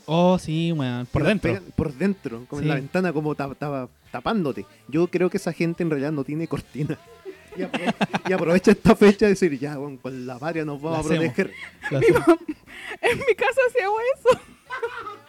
Oh, 0.06 0.38
sí, 0.38 0.74
weón, 0.74 1.06
por 1.06 1.22
Que 1.22 1.28
dentro. 1.30 1.60
Por 1.78 1.94
dentro, 1.94 2.46
como 2.50 2.60
Sí. 2.62 2.66
en 2.66 2.70
la 2.70 2.76
ventana, 2.76 3.14
como 3.14 3.34
ta- 3.36 3.56
ta- 3.56 3.88
tapándote. 4.12 4.66
Yo 4.90 5.08
creo 5.08 5.30
que 5.30 5.38
esa 5.38 5.54
gente 5.54 5.82
en 5.84 5.90
realidad 5.90 6.12
no 6.12 6.24
tiene 6.24 6.48
cortina. 6.48 6.98
Y, 7.56 7.62
apro- 7.62 7.94
y 8.28 8.34
aprovecha 8.34 8.72
esta 8.72 8.96
fecha 8.96 9.26
de 9.28 9.34
decir, 9.34 9.60
ya, 9.60 9.78
bueno, 9.78 10.00
con 10.02 10.26
la 10.26 10.40
varia 10.40 10.66
nos 10.66 10.82
vamos 10.82 11.06
La 11.06 11.16
a 11.16 11.18
proteger. 11.20 11.52
En 11.92 13.18
mi 13.20 13.36
casa 13.36 13.62
hacíamos 13.70 14.00
eso. 14.18 14.40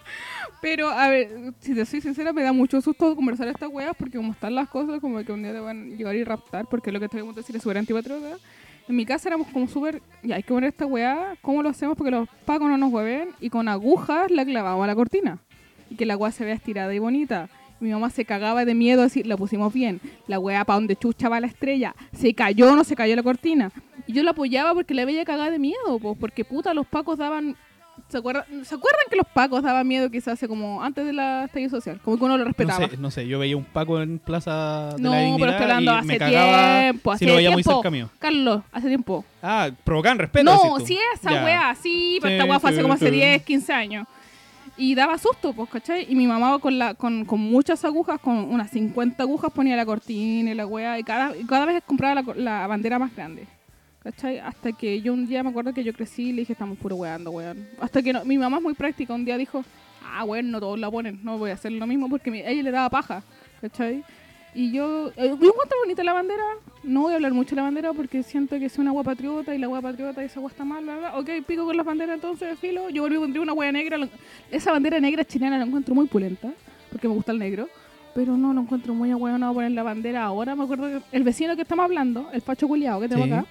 Pero, 0.65 0.89
a 0.89 1.11
ver, 1.11 1.53
si 1.61 1.75
te 1.75 1.85
soy 1.85 2.01
sincera, 2.01 2.33
me 2.33 2.43
da 2.43 2.51
mucho 2.51 2.81
susto 2.81 3.15
conversar 3.15 3.49
estas 3.49 3.69
weas 3.69 3.95
porque 3.99 4.17
como 4.17 4.33
están 4.33 4.55
las 4.55 4.67
cosas, 4.67 4.99
como 4.99 5.23
que 5.23 5.31
un 5.31 5.43
día 5.43 5.53
te 5.53 5.61
van 5.61 5.93
a 5.93 5.95
llegar 5.95 6.17
y 6.17 6.25
raptar, 6.25 6.65
porque 6.71 6.91
lo 6.91 6.99
que 7.01 7.07
te 7.11 7.21
voy 7.21 7.33
a 7.33 7.35
decir 7.35 7.55
es 7.55 7.62
súper 7.62 7.77
antipatriota. 7.77 8.39
En 8.89 8.97
mi 8.97 9.05
casa 9.05 9.29
éramos 9.29 9.49
como 9.49 9.69
súper, 9.69 10.01
ya 10.23 10.37
hay 10.37 10.43
que 10.43 10.49
poner 10.49 10.69
esta 10.69 10.87
weá, 10.87 11.37
¿cómo 11.43 11.62
lo 11.62 11.69
hacemos? 11.69 11.99
Porque 11.99 12.11
los 12.11 12.27
pacos 12.47 12.67
no 12.71 12.79
nos 12.79 12.91
hueven 12.91 13.29
y 13.41 13.51
con 13.51 13.69
agujas 13.69 14.31
la 14.31 14.43
clavamos 14.47 14.83
a 14.85 14.87
la 14.87 14.95
cortina. 14.95 15.39
y 15.91 15.97
que 15.97 16.07
la 16.07 16.17
weá 16.17 16.33
se 16.33 16.47
vea 16.47 16.55
estirada 16.55 16.95
y 16.95 16.99
bonita. 16.99 17.51
Mi 17.79 17.91
mamá 17.91 18.09
se 18.09 18.25
cagaba 18.25 18.65
de 18.65 18.75
miedo, 18.75 19.03
así, 19.03 19.23
la 19.23 19.37
pusimos 19.37 19.71
bien. 19.71 20.01
La 20.29 20.39
weá 20.39 20.65
para 20.65 20.77
donde 20.77 20.97
chucha 20.97 21.29
va 21.29 21.41
la 21.41 21.47
estrella. 21.47 21.95
Se 22.15 22.33
cayó 22.33 22.75
no 22.75 22.85
se 22.85 22.97
cayó 22.97 23.15
la 23.15 23.23
cortina. 23.23 23.71
Y 24.07 24.15
yo 24.15 24.23
la 24.23 24.31
apoyaba 24.31 24.73
porque 24.73 24.95
la 24.95 25.05
veía 25.05 25.27
cagada 25.27 25.51
de 25.51 25.59
miedo, 25.59 25.99
pues, 26.01 26.17
porque 26.19 26.43
puta, 26.43 26.73
los 26.73 26.87
pacos 26.87 27.19
daban. 27.19 27.55
¿Se 28.09 28.18
acuerdan, 28.18 28.45
¿Se 28.64 28.74
acuerdan 28.74 29.01
que 29.11 29.16
los 29.16 29.26
pacos 29.26 29.62
daban 29.62 29.86
miedo 29.86 30.11
quizás 30.11 30.34
hace 30.34 30.49
como 30.49 30.82
antes 30.82 31.05
de 31.07 31.12
la 31.12 31.45
estallido 31.45 31.70
social? 31.70 32.01
Como 32.05 32.16
que 32.18 32.24
uno 32.24 32.34
lo 32.36 32.45
No 32.45 32.49
respetaba. 32.49 32.88
sé, 32.88 32.97
no 32.97 33.11
sé, 33.11 33.26
yo 33.26 33.38
veía 33.38 33.57
un 33.57 33.64
Paco 33.64 34.01
en 34.01 34.18
Plaza 34.18 34.95
de 34.97 35.03
No, 35.03 35.11
la 35.12 35.36
pero 35.38 35.51
estoy 35.51 35.62
hablando 35.64 35.92
y 35.92 35.97
hace 35.97 36.07
me 36.07 36.18
cagaba 36.18 36.80
tiempo. 36.82 37.11
si 37.12 37.14
Hace 37.16 37.26
lo 37.26 37.34
veía 37.36 37.51
muy 37.51 37.62
tiempo. 37.62 37.80
cerca 37.82 37.90
mío. 37.90 38.11
Carlos, 38.18 38.62
hace 38.72 38.88
tiempo. 38.88 39.24
Ah, 39.42 39.70
provocan 39.84 40.18
respeto. 40.18 40.45
No, 40.45 40.80
sí, 40.84 40.99
esa 41.14 41.30
Ya. 41.32 41.45
weá, 41.45 41.74
sí, 41.76 42.18
pero 42.20 42.30
Sí, 42.30 42.34
esta 42.36 42.45
weá 42.51 42.61
fue 42.61 42.70
hace 42.70 42.76
sí, 42.78 42.82
como 42.82 42.95
hace 42.95 43.07
sí. 43.07 43.12
10, 43.12 43.42
15 43.42 43.72
años. 43.72 44.07
Y 44.76 44.97
daba 44.97 45.16
susto, 45.18 45.53
pues, 45.53 45.70
¿cachai? 45.70 46.05
Y 46.11 46.16
mi 46.16 46.26
mamá 46.26 46.59
con, 46.59 46.76
la, 46.78 46.95
con, 46.95 47.24
con 47.24 47.38
muchas 47.38 47.84
agujas, 47.84 48.18
con 48.18 48.36
unas 48.36 48.70
50 48.70 49.22
agujas, 49.22 49.53
ponía 49.53 49.76
la 49.76 49.86
cortina 49.86 50.51
y 50.51 50.55
la 50.55 50.66
weá, 50.66 50.99
y 50.99 51.05
cada, 51.05 51.36
y 51.36 51.45
cada 51.45 51.64
vez 51.64 51.80
compraba 51.86 52.22
la, 52.22 52.34
la 52.34 52.66
bandera 52.66 52.99
más 52.99 53.14
grande. 53.14 53.47
¿Cachai? 54.05 54.38
Hasta 54.38 54.72
que 54.72 55.00
yo 55.00 55.12
un 55.14 55.26
día 55.26 55.42
me 55.42 55.48
acuerdo 55.48 55.72
que 55.72 55.82
yo 55.82 55.92
crecí 55.94 56.24
y 56.28 56.32
le 56.32 56.42
dije, 56.42 56.52
estamos 56.52 56.76
puro 56.78 56.96
weando, 56.96 57.30
weón. 57.30 57.66
Hasta 57.80 58.02
que 58.02 58.12
no- 58.12 58.24
mi 58.24 58.36
mamá 58.36 58.59
es 58.59 58.62
muy 58.62 58.74
práctica, 58.74 59.14
un 59.14 59.24
día 59.24 59.38
dijo, 59.38 59.64
ah, 60.14 60.24
weón, 60.24 60.50
no 60.50 60.61
todos 60.61 60.78
la 60.78 60.90
ponen, 60.90 61.20
no 61.24 61.38
voy 61.38 61.50
a 61.50 61.55
hacer 61.55 61.72
lo 61.72 61.86
mismo 61.86 62.09
porque 62.11 62.30
mi- 62.30 62.40
a 62.42 62.50
ella 62.50 62.62
le 62.62 62.70
daba 62.70 62.90
paja, 62.90 63.22
¿cachai? 63.62 64.05
Y 64.55 64.70
yo, 64.72 65.09
eh, 65.16 65.28
yo 65.28 65.32
encuentro 65.34 65.78
bonita 65.82 66.05
la 66.05 66.12
bandera, 66.12 66.44
no 66.84 67.00
voy 67.00 67.12
a 67.12 67.16
hablar 67.16 67.32
mucho 67.32 67.50
de 67.50 67.57
la 67.57 67.62
bandera 67.62 67.92
porque 67.94 68.22
siento 68.22 68.59
que 68.59 68.66
es 68.66 68.78
una 68.78 68.90
agua 68.90 69.02
patriota 69.02 69.55
y 69.55 69.59
la 69.59 69.66
agua 69.66 69.80
patriota 69.80 70.22
y 70.22 70.26
esa 70.26 70.38
agua 70.38 70.50
está 70.50 70.64
mal, 70.66 70.84
bla, 70.84 70.96
bla. 70.98 71.18
Ok, 71.18 71.30
pico 71.46 71.64
con 71.64 71.76
las 71.76 71.84
banderas 71.86 72.14
entonces, 72.14 72.57
filo. 72.59 72.90
Yo 72.90 73.02
volví 73.02 73.16
a 73.16 73.20
pondría 73.20 73.42
una 73.42 73.52
hueá 73.55 73.72
negra. 73.72 73.96
lo- 73.96 74.09
Esa 74.52 74.70
bandera 74.70 75.00
negra 75.00 75.24
chilena 75.24 75.57
la 75.59 75.64
encuentro 75.64 75.94
muy 75.94 76.07
pulenta 76.07 76.52
porque 76.92 77.09
me 77.09 77.14
gusta 77.14 77.32
el 77.32 77.38
negro. 77.38 77.68
Pero 78.14 78.36
no 78.36 78.52
lo 78.52 78.61
encuentro 78.61 78.94
muy 78.94 79.11
ahueonado 79.11 79.55
poner 79.55 79.72
la 79.72 79.82
bandera 79.82 80.22
ahora. 80.22 80.55
Me 80.55 80.62
acuerdo 80.62 80.86
que 80.86 81.16
el 81.16 81.24
vecino 81.24 81.57
que 81.57 81.62
estamos 81.62 81.84
hablando, 81.86 82.28
el 82.32 82.42
Pacho 82.42 82.68
Culiao 82.68 83.00
que 83.00 83.09
tengo 83.09 83.24
Sí. 83.24 83.32
acá, 83.32 83.44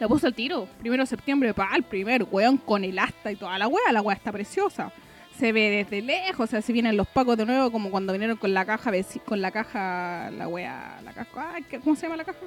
la 0.00 0.08
puso 0.08 0.26
al 0.26 0.34
tiro. 0.34 0.66
Primero 0.80 1.02
de 1.04 1.06
septiembre, 1.06 1.54
para 1.54 1.76
el 1.76 1.82
primer 1.84 2.24
weón 2.30 2.56
con 2.56 2.82
el 2.82 2.98
asta 2.98 3.30
y 3.30 3.36
toda 3.36 3.56
la 3.58 3.68
hueá. 3.68 3.92
La 3.92 4.00
hueá 4.02 4.16
está 4.16 4.32
preciosa. 4.32 4.90
Se 5.38 5.52
ve 5.52 5.70
desde 5.70 6.02
lejos, 6.02 6.40
o 6.40 6.46
sea, 6.50 6.60
si 6.62 6.72
vienen 6.72 6.96
los 6.96 7.06
pacos 7.08 7.36
de 7.36 7.46
nuevo, 7.46 7.70
como 7.70 7.90
cuando 7.90 8.12
vinieron 8.12 8.36
con 8.36 8.52
la 8.52 8.64
caja, 8.66 8.90
con 9.24 9.40
la 9.40 9.50
caja, 9.50 10.30
la 10.32 10.48
wea, 10.48 11.00
la 11.02 11.12
caja, 11.12 11.52
ay, 11.54 11.62
¿qué- 11.62 11.78
¿cómo 11.80 11.96
se 11.96 12.02
llama 12.02 12.16
la 12.18 12.24
caja? 12.24 12.40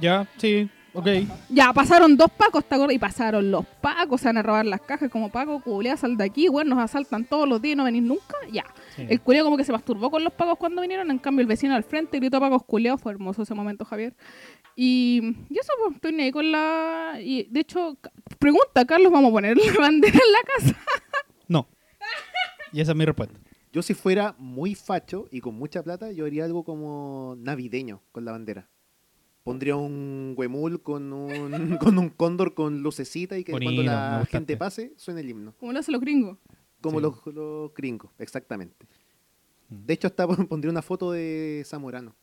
Ya, 0.00 0.26
sí, 0.36 0.68
ok. 0.94 1.06
Ya, 1.48 1.72
pasaron 1.72 2.16
dos 2.16 2.28
pacos, 2.30 2.64
¿te 2.64 2.74
acuerdas? 2.74 2.96
Y 2.96 2.98
pasaron 2.98 3.50
los 3.52 3.64
pacos, 3.80 4.20
se 4.20 4.28
van 4.28 4.38
a 4.38 4.42
robar 4.42 4.66
las 4.66 4.80
cajas 4.80 5.08
como 5.10 5.28
Paco, 5.30 5.60
culea, 5.60 5.96
sal 5.96 6.16
de 6.16 6.24
aquí, 6.24 6.48
bueno, 6.48 6.74
nos 6.74 6.84
asaltan 6.84 7.24
todos 7.24 7.48
los 7.48 7.62
días 7.62 7.74
y 7.74 7.76
no 7.76 7.84
venís 7.84 8.02
nunca, 8.02 8.34
ya. 8.50 8.64
Sí. 8.96 9.06
El 9.08 9.20
culeo 9.20 9.44
como 9.44 9.56
que 9.56 9.62
se 9.64 9.70
masturbó 9.72 10.10
con 10.10 10.24
los 10.24 10.32
pacos 10.32 10.58
cuando 10.58 10.82
vinieron, 10.82 11.10
en 11.12 11.18
cambio 11.18 11.42
el 11.42 11.46
vecino 11.46 11.76
al 11.76 11.84
frente 11.84 12.18
gritó 12.18 12.40
pacos 12.40 12.64
culeados, 12.64 13.00
fue 13.00 13.12
hermoso 13.12 13.42
ese 13.42 13.54
momento, 13.54 13.84
Javier. 13.84 14.12
Y, 14.80 15.34
y 15.50 15.58
eso, 15.58 15.72
pues, 15.82 15.96
estoy 15.96 16.20
ahí 16.20 16.30
con 16.30 16.52
la... 16.52 17.18
Y 17.20 17.48
de 17.50 17.58
hecho, 17.58 17.98
pregunta, 18.38 18.84
Carlos, 18.86 19.10
¿vamos 19.10 19.30
a 19.30 19.32
poner 19.32 19.56
la 19.56 19.72
bandera 19.80 20.14
en 20.24 20.32
la 20.32 20.38
casa? 20.72 20.80
No. 21.48 21.66
Y 22.72 22.80
esa 22.80 22.92
es 22.92 22.96
mi 22.96 23.04
respuesta. 23.04 23.34
Yo 23.72 23.82
si 23.82 23.94
fuera 23.94 24.36
muy 24.38 24.76
facho 24.76 25.26
y 25.32 25.40
con 25.40 25.56
mucha 25.56 25.82
plata, 25.82 26.12
yo 26.12 26.26
haría 26.26 26.44
algo 26.44 26.62
como 26.62 27.34
navideño 27.38 28.02
con 28.12 28.24
la 28.24 28.30
bandera. 28.30 28.70
Pondría 29.42 29.74
un 29.74 30.34
huemul 30.36 30.80
con 30.80 31.12
un, 31.12 31.76
con 31.80 31.98
un 31.98 32.10
cóndor 32.10 32.54
con 32.54 32.80
lucecita 32.80 33.36
y 33.36 33.42
que 33.42 33.50
Bonito, 33.50 33.72
cuando 33.72 33.82
la 33.82 34.26
gente 34.30 34.56
pase 34.56 34.92
suene 34.96 35.22
el 35.22 35.30
himno. 35.30 35.54
Como 35.58 35.72
lo 35.72 35.80
hacen 35.80 35.90
los 35.92 36.00
gringos. 36.00 36.38
Como 36.80 36.98
Sí. 37.00 37.02
los, 37.02 37.34
los 37.34 37.74
gringos, 37.74 38.12
exactamente. 38.20 38.86
Mm. 39.70 39.86
De 39.86 39.94
hecho, 39.94 40.06
hasta 40.06 40.24
pondría 40.48 40.70
una 40.70 40.82
foto 40.82 41.10
de 41.10 41.64
Zamorano. 41.66 42.14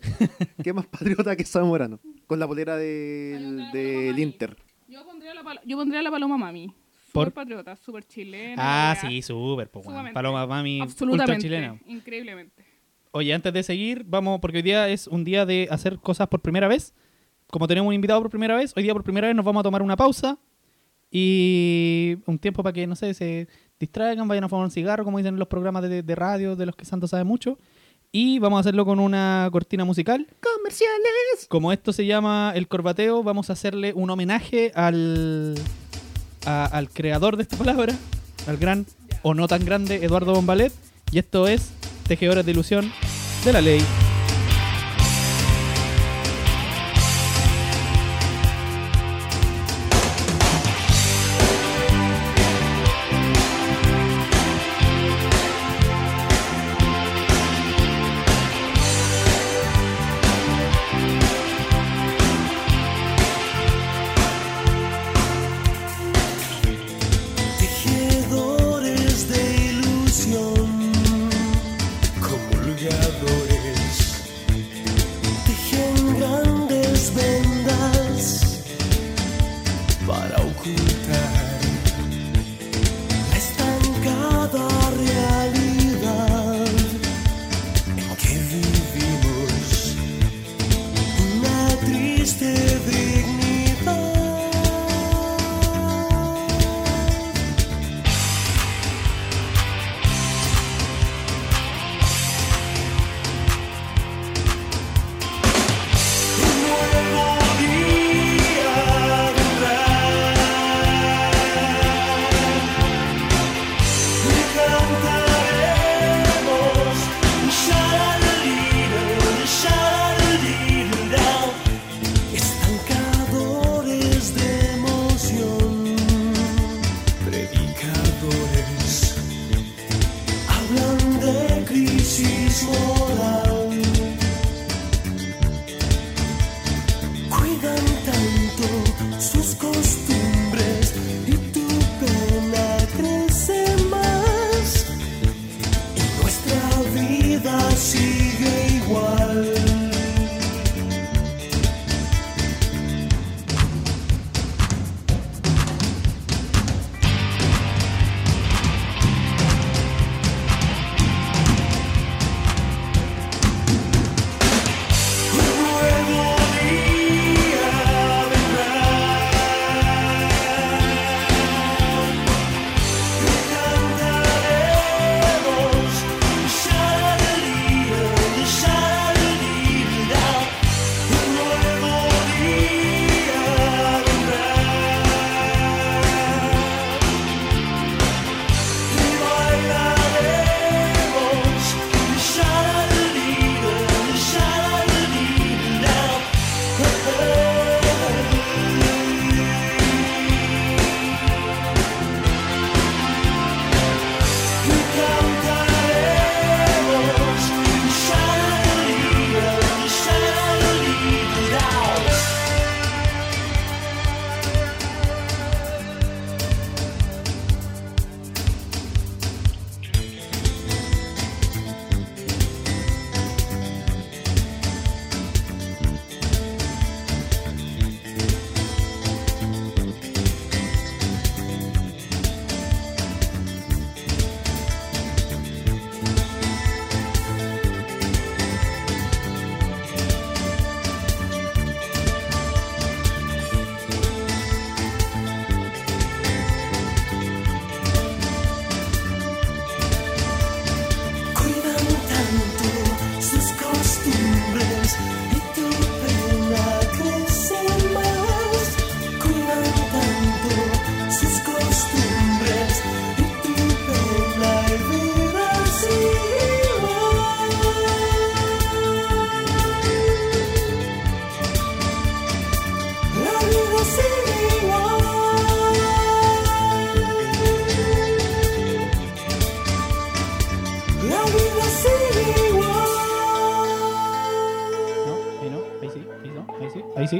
¿Qué 0.62 0.72
más 0.72 0.86
patriota 0.86 1.34
que 1.36 1.44
Zamorano? 1.44 1.98
Con 2.26 2.38
la 2.38 2.46
polera 2.46 2.76
del, 2.76 3.70
del 3.72 4.18
Inter. 4.18 4.56
Yo 4.88 5.04
pondría 5.04 5.34
la, 5.34 5.42
pal- 5.42 5.60
yo 5.64 5.76
pondría 5.76 6.02
la 6.02 6.10
paloma 6.10 6.36
mami. 6.36 6.68
¿Por? 7.12 7.28
Súper 7.28 7.32
patriota, 7.34 7.76
súper 7.76 8.04
chilena. 8.04 8.56
Ah, 8.58 8.96
sí, 9.00 9.22
súper, 9.22 9.70
pues, 9.70 9.84
weón. 9.86 9.94
Sumamente. 9.94 10.14
Paloma 10.14 10.46
Mami, 10.46 10.74
ultra 10.80 10.92
Absolutamente. 10.92 11.42
chilena. 11.42 11.78
Increíblemente. 11.86 12.64
Oye, 13.12 13.32
antes 13.32 13.52
de 13.52 13.62
seguir, 13.62 14.04
vamos, 14.06 14.38
porque 14.40 14.58
hoy 14.58 14.62
día 14.62 14.88
es 14.90 15.06
un 15.06 15.24
día 15.24 15.46
de 15.46 15.66
hacer 15.70 15.98
cosas 15.98 16.28
por 16.28 16.40
primera 16.42 16.68
vez. 16.68 16.92
Como 17.50 17.66
tenemos 17.66 17.88
un 17.88 17.94
invitado 17.94 18.20
por 18.20 18.30
primera 18.30 18.54
vez, 18.56 18.74
hoy 18.76 18.82
día 18.82 18.92
por 18.92 19.02
primera 19.02 19.26
vez 19.26 19.34
nos 19.34 19.44
vamos 19.44 19.60
a 19.60 19.64
tomar 19.64 19.80
una 19.82 19.96
pausa 19.96 20.38
y 21.10 22.18
un 22.26 22.38
tiempo 22.38 22.62
para 22.62 22.72
que, 22.74 22.86
no 22.86 22.94
sé, 22.94 23.14
se 23.14 23.48
distraigan, 23.80 24.28
vayan 24.28 24.44
a 24.44 24.48
fumar 24.48 24.64
un 24.66 24.70
cigarro, 24.70 25.04
como 25.04 25.18
dicen 25.18 25.34
en 25.34 25.38
los 25.38 25.48
programas 25.48 25.82
de, 25.82 26.02
de 26.02 26.14
radio 26.14 26.56
de 26.56 26.66
los 26.66 26.76
que 26.76 26.84
Santo 26.84 27.08
sabe 27.08 27.24
mucho. 27.24 27.58
Y 28.10 28.38
vamos 28.38 28.56
a 28.56 28.60
hacerlo 28.60 28.84
con 28.86 29.00
una 29.00 29.48
cortina 29.52 29.84
musical. 29.84 30.26
¡Comerciales! 30.40 31.46
Como 31.48 31.72
esto 31.72 31.92
se 31.92 32.06
llama 32.06 32.52
El 32.54 32.66
Corbateo, 32.66 33.22
vamos 33.22 33.50
a 33.50 33.52
hacerle 33.52 33.92
un 33.94 34.08
homenaje 34.10 34.72
al, 34.74 35.54
a- 36.46 36.64
al 36.64 36.88
creador 36.88 37.36
de 37.36 37.42
esta 37.42 37.56
palabra, 37.58 37.94
al 38.46 38.56
gran 38.56 38.86
o 39.22 39.34
no 39.34 39.46
tan 39.46 39.64
grande 39.64 39.96
Eduardo 40.04 40.32
Bombalet. 40.32 40.72
Y 41.12 41.18
esto 41.18 41.48
es 41.48 41.70
Tejedores 42.06 42.46
de 42.46 42.52
Ilusión 42.52 42.90
de 43.44 43.52
la 43.52 43.60
Ley. 43.60 43.82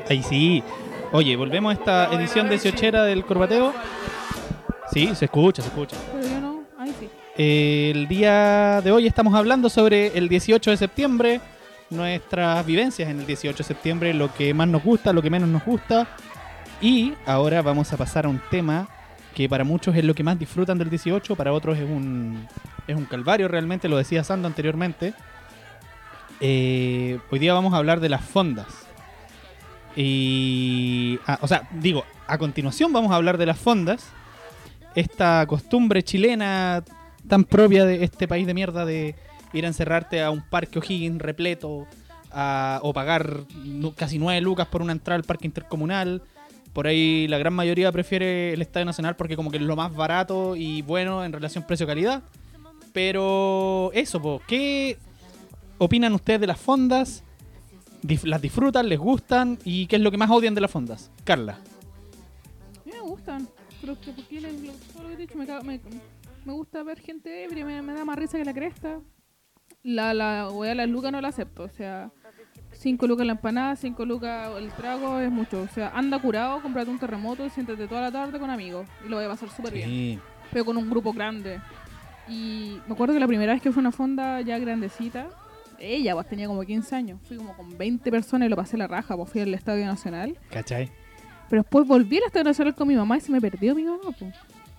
Ahí 0.09 0.23
sí. 0.23 0.63
Oye, 1.13 1.37
volvemos 1.37 1.71
a 1.71 1.79
esta 1.79 2.15
edición 2.15 2.49
18 2.49 3.05
del 3.05 3.25
Corbateo. 3.25 3.73
Sí, 4.93 5.15
se 5.15 5.27
escucha, 5.27 5.63
se 5.63 5.69
escucha. 5.69 5.97
Pero 6.13 6.29
yo 6.29 6.41
no. 6.41 6.63
Ahí 6.79 6.95
sí. 6.99 7.09
El 7.37 8.09
día 8.09 8.81
de 8.83 8.91
hoy 8.91 9.07
estamos 9.07 9.35
hablando 9.35 9.69
sobre 9.69 10.19
el 10.19 10.29
18 10.29 10.71
de 10.71 10.77
septiembre, 10.77 11.41
nuestras 11.91 12.65
vivencias 12.67 13.09
en 13.09 13.21
el 13.21 13.27
18 13.27 13.57
de 13.59 13.65
septiembre, 13.65 14.15
lo 14.15 14.33
que 14.35 14.53
más 14.55 14.69
nos 14.69 14.83
gusta, 14.83 15.13
lo 15.13 15.23
que 15.23 15.31
menos 15.31 15.49
nos 15.49 15.65
gusta. 15.65 16.09
Y 16.81 17.15
ahora 17.27 17.63
vamos 17.63 17.93
a 17.93 17.97
pasar 17.97 18.27
a 18.27 18.29
un 18.29 18.41
tema 18.51 18.89
que 19.35 19.49
para 19.49 19.63
muchos 19.63 19.95
es 19.95 20.05
lo 20.05 20.15
que 20.15 20.25
más 20.25 20.39
disfrutan 20.39 20.79
del 20.79 20.91
18, 20.91 21.37
para 21.37 21.53
otros 21.53 21.79
es 21.79 21.85
un, 21.85 22.49
es 22.89 22.97
un 22.97 23.05
calvario 23.05 23.47
realmente, 23.47 23.89
lo 23.89 23.97
decía 23.97 24.25
Sando 24.25 24.49
anteriormente. 24.49 25.15
Eh, 26.41 27.19
hoy 27.31 27.39
día 27.39 27.53
vamos 27.53 27.73
a 27.73 27.77
hablar 27.77 28.01
de 28.01 28.09
las 28.09 28.23
fondas. 28.25 28.88
Y. 30.01 31.19
ah, 31.27 31.39
o 31.43 31.49
sea, 31.49 31.69
digo, 31.73 32.05
a 32.27 32.39
continuación 32.39 32.93
vamos 32.93 33.11
a 33.11 33.17
hablar 33.17 33.37
de 33.37 33.47
las 33.47 33.59
fondas. 33.59 34.07
Esta 34.95 35.45
costumbre 35.47 36.03
chilena 36.03 36.85
tan 37.27 37.45
propia 37.45 37.85
de 37.85 38.05
este 38.05 38.27
país 38.29 38.47
de 38.47 38.55
mierda 38.55 38.85
de 38.85 39.15
ir 39.53 39.65
a 39.65 39.69
encerrarte 39.69 40.23
a 40.23 40.31
un 40.31 40.41
parque 40.49 40.79
O'Higgins 40.79 41.21
repleto 41.21 41.87
a- 42.31 42.81
o 42.83 42.93
pagar 42.93 43.41
casi 43.97 44.19
9 44.19 44.41
lucas 44.41 44.67
por 44.69 44.83
una 44.83 44.93
entrada 44.93 45.17
al 45.17 45.25
parque 45.25 45.47
intercomunal. 45.47 46.23
Por 46.73 46.87
ahí 46.87 47.27
la 47.29 47.39
gran 47.39 47.55
mayoría 47.55 47.91
prefiere 47.91 48.53
el 48.53 48.63
Estadio 48.63 48.87
Nacional 48.87 49.17
porque 49.17 49.37
como 49.37 49.51
que 49.51 49.57
es 49.57 49.63
lo 49.63 49.75
más 49.77 49.95
barato 49.95 50.55
y 50.57 50.83
bueno 50.83 51.25
en 51.25 51.33
relación 51.33 51.65
precio-calidad. 51.67 52.23
Pero 52.93 53.91
eso, 53.95 54.21
po, 54.23 54.41
¿qué 54.47 54.97
opinan 55.79 56.15
ustedes 56.15 56.41
de 56.41 56.47
las 56.47 56.59
fondas? 56.61 57.25
Dif- 58.03 58.25
¿Las 58.25 58.41
disfrutan? 58.41 58.89
¿Les 58.89 58.99
gustan? 58.99 59.59
¿Y 59.65 59.87
qué 59.87 59.97
es 59.97 60.03
lo 60.03 60.11
que 60.11 60.17
más 60.19 60.31
odian 60.31 60.55
de 60.55 60.61
las 60.61 60.71
fondas? 60.71 61.11
Carla. 61.25 61.59
Me 62.85 63.01
gustan. 63.01 63.49
Pero 63.81 64.01
que 64.01 64.13
porque 64.13 64.41
les- 64.41 64.79
todo 64.93 65.03
lo 65.05 65.09
que 65.09 65.15
he 65.15 65.17
dicho 65.19 65.37
me, 65.37 65.47
me, 65.63 65.81
me 66.45 66.53
gusta 66.53 66.83
ver 66.83 67.01
gente 67.01 67.45
ebria, 67.45 67.65
me, 67.65 67.81
me 67.83 67.93
da 67.93 68.05
más 68.05 68.17
risa 68.19 68.39
que 68.39 68.45
la 68.45 68.55
cresta. 68.55 69.01
La, 69.83 70.13
la 70.15 70.49
wea, 70.51 70.75
la 70.75 70.87
lucas 70.87 71.13
no 71.13 71.21
la 71.21 71.29
acepto. 71.29 71.63
O 71.65 71.69
sea, 71.69 72.11
5 72.73 73.07
lucas 73.07 73.27
la 73.27 73.33
empanada, 73.33 73.77
5 73.77 74.05
lucas 74.05 74.51
el 74.59 74.71
trago 74.73 75.19
es 75.21 75.31
mucho. 75.31 75.63
O 75.63 75.69
sea, 75.69 75.91
anda 75.95 76.19
curado, 76.21 76.61
cómprate 76.63 76.91
un 76.91 76.99
terremoto 76.99 77.45
y 77.47 77.51
siéntate 77.51 77.87
toda 77.87 78.01
la 78.03 78.13
tarde 78.13 78.39
con 78.39 78.51
amigos. 78.51 78.87
Y 79.05 79.09
lo 79.09 79.17
voy 79.17 79.25
a 79.25 79.29
pasar 79.29 79.49
súper 79.51 79.73
bien. 79.75 80.21
Pero 80.53 80.65
con 80.65 80.77
un 80.77 80.89
grupo 80.91 81.13
grande. 81.13 81.61
Y 82.29 82.79
me 82.87 82.95
acuerdo 82.95 83.15
que 83.15 83.21
la 83.21 83.27
primera 83.27 83.53
vez 83.53 83.63
que 83.63 83.73
fue 83.73 83.81
una 83.81 83.93
fonda 83.93 84.41
ya 84.43 84.59
grandecita, 84.59 85.29
ella 85.81 86.15
pues 86.15 86.29
tenía 86.29 86.47
como 86.47 86.63
15 86.63 86.95
años. 86.95 87.21
Fui 87.27 87.37
como 87.37 87.57
con 87.57 87.77
20 87.77 88.11
personas 88.11 88.47
y 88.47 88.51
lo 88.51 88.57
pasé 88.57 88.77
la 88.77 88.87
raja, 88.87 89.17
pues 89.17 89.31
fui 89.31 89.41
al 89.41 89.55
Estadio 89.55 89.87
Nacional. 89.87 90.39
¿Cachai? 90.51 90.91
Pero 91.49 91.63
después 91.63 91.87
volví 91.87 92.19
al 92.19 92.25
Estadio 92.25 92.45
Nacional 92.45 92.75
con 92.75 92.89
mi 92.89 92.95
mamá 92.95 93.17
y 93.17 93.21
se 93.21 93.33
me 93.33 93.41
perdió 93.41 93.75
mi 93.75 93.85
mamá, 93.85 94.15
pues. 94.19 94.35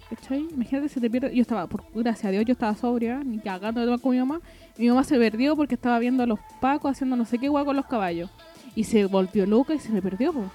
¿Cachai? 0.09 0.47
Imagínate, 0.51 0.89
se 0.89 0.99
te 0.99 1.09
pierde. 1.09 1.35
Yo 1.35 1.41
estaba, 1.41 1.67
por 1.67 1.83
gracias 1.93 2.25
a 2.25 2.31
Dios, 2.31 2.45
yo 2.45 2.53
estaba 2.53 2.75
sobria, 2.75 3.23
ni 3.23 3.39
cagando 3.39 3.79
de 3.79 3.85
tomar 3.87 4.01
con 4.01 4.11
mi 4.11 4.19
mamá. 4.19 4.41
Mi 4.77 4.89
mamá 4.89 5.03
se 5.03 5.17
perdió 5.17 5.55
porque 5.55 5.75
estaba 5.75 5.99
viendo 5.99 6.23
a 6.23 6.25
los 6.25 6.39
pacos 6.59 6.91
haciendo 6.91 7.15
no 7.15 7.25
sé 7.25 7.37
qué 7.37 7.47
guay 7.47 7.65
con 7.65 7.75
los 7.75 7.85
caballos. 7.85 8.29
Y 8.75 8.83
se 8.85 9.05
volvió 9.05 9.45
loca 9.45 9.73
y 9.73 9.79
se 9.79 9.91
me 9.91 10.01
perdió, 10.01 10.33
pues. 10.33 10.47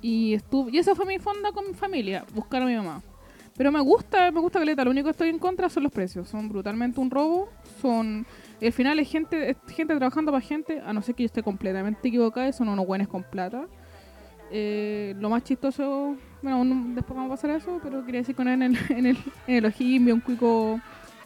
Y 0.00 0.34
estuve, 0.34 0.72
y 0.72 0.78
esa 0.78 0.94
fue 0.94 1.06
mi 1.06 1.18
fonda 1.18 1.52
con 1.52 1.66
mi 1.66 1.74
familia, 1.74 2.24
buscar 2.34 2.62
a 2.62 2.66
mi 2.66 2.74
mamá. 2.74 3.02
Pero 3.56 3.70
me 3.70 3.80
gusta, 3.80 4.30
me 4.30 4.40
gusta 4.40 4.58
Caleta. 4.58 4.84
Lo 4.84 4.90
único 4.90 5.06
que 5.06 5.10
estoy 5.10 5.28
en 5.28 5.38
contra 5.38 5.68
son 5.68 5.82
los 5.82 5.92
precios. 5.92 6.28
Son 6.28 6.48
brutalmente 6.48 7.00
un 7.00 7.10
robo. 7.10 7.48
Son. 7.80 8.26
Al 8.62 8.72
final 8.72 8.98
es 8.98 9.10
gente, 9.10 9.50
es 9.50 9.56
gente 9.74 9.94
trabajando 9.96 10.30
para 10.32 10.44
gente, 10.44 10.80
a 10.80 10.92
no 10.92 11.02
ser 11.02 11.14
que 11.14 11.22
yo 11.24 11.26
esté 11.26 11.42
completamente 11.42 12.08
equivocada, 12.08 12.48
y 12.48 12.52
son 12.52 12.68
unos 12.68 12.86
buenos 12.86 13.08
con 13.08 13.22
plata. 13.24 13.66
Eh, 14.50 15.14
lo 15.18 15.30
más 15.30 15.42
chistoso, 15.44 16.14
bueno, 16.42 16.62
no- 16.64 16.94
después 16.94 17.16
vamos 17.16 17.32
a 17.32 17.34
pasar 17.36 17.50
a 17.50 17.56
eso, 17.56 17.80
pero 17.82 18.04
quería 18.04 18.20
decir 18.20 18.36
con 18.36 18.46
él 18.48 18.62
en 18.62 18.74
el, 18.76 18.78
en 18.90 19.06
el, 19.06 19.18
en 19.46 19.54
el 19.56 19.64
O'Higgins 19.66 20.04
vi 20.06 20.12
un 20.12 20.20
cuico 20.20 20.80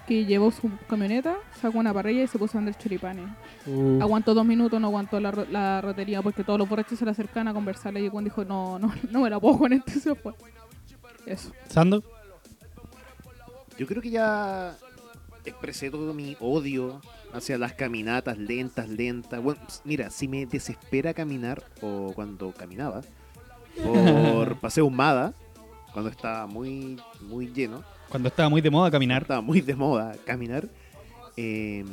que 0.07 0.25
llevó 0.25 0.53
su 0.53 0.71
camioneta, 0.89 1.35
sacó 1.61 1.79
una 1.81 1.93
parrilla 1.93 2.23
y 2.23 2.27
se 2.29 2.39
puso 2.39 2.57
a 2.57 2.61
vender 2.61 2.77
choripanes. 2.81 3.27
Uh, 3.67 4.01
Aguantó 4.01 4.33
dos 4.35 4.47
minutos, 4.47 4.81
no 4.81 4.87
aguantó 4.87 5.19
la, 5.19 5.33
ro- 5.33 5.47
la 5.51 5.81
rotería 5.81 6.23
porque 6.23 6.45
todos 6.45 6.61
los 6.61 6.69
borrachos 6.69 6.97
se 6.97 7.05
le 7.05 7.11
acercan 7.11 7.49
a 7.49 7.53
conversarle 7.53 8.01
y 8.05 8.09
cuando 8.09 8.31
dijo, 8.31 8.45
no, 8.45 8.79
no, 8.79 8.95
no 9.11 9.21
me 9.23 9.29
la 9.31 9.41
puedo 9.41 9.59
con 9.59 9.73
esto 9.73 9.91
y 9.97 10.01
se 10.01 10.15
fue. 10.15 10.33
Eso. 11.27 11.51
¿Sando? 11.69 12.05
Yo 13.77 13.87
creo 13.89 14.01
que 14.01 14.11
ya 14.11 14.77
expresé 15.45 15.91
todo 15.91 16.15
mi 16.15 16.37
odio 16.41 17.01
hacia 17.33 17.59
las 17.59 17.73
caminatas 17.75 18.39
lentas, 18.39 18.89
lentas. 18.89 19.43
Bueno, 19.43 19.61
mira, 19.85 20.11
si 20.11 20.29
me 20.29 20.47
desespera 20.47 21.15
caminar, 21.15 21.63
o 21.83 22.13
cuando 22.15 22.53
caminaba, 22.53 23.03
por 23.83 24.57
Paseo 24.61 24.87
Humada, 24.87 25.35
cuando 25.93 26.11
estaba 26.11 26.47
muy, 26.47 27.01
muy 27.21 27.49
lleno, 27.53 27.83
Cuando 28.09 28.29
estaba 28.29 28.49
muy 28.49 28.61
de 28.61 28.71
moda 28.71 28.91
caminar. 28.91 29.23
estaba 29.23 29.41
muy 29.41 29.61
de 29.61 29.75
moda 29.75 30.15
caminar, 30.25 30.69
eh, 31.37 31.85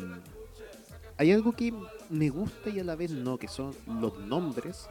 hay 1.17 1.31
algo 1.31 1.53
que 1.53 1.73
me 2.09 2.29
gusta 2.29 2.69
y 2.69 2.79
a 2.79 2.83
la 2.83 2.95
vez 2.95 3.11
no, 3.11 3.37
que 3.37 3.47
son 3.47 3.73
los 3.99 4.17
nombres 4.19 4.89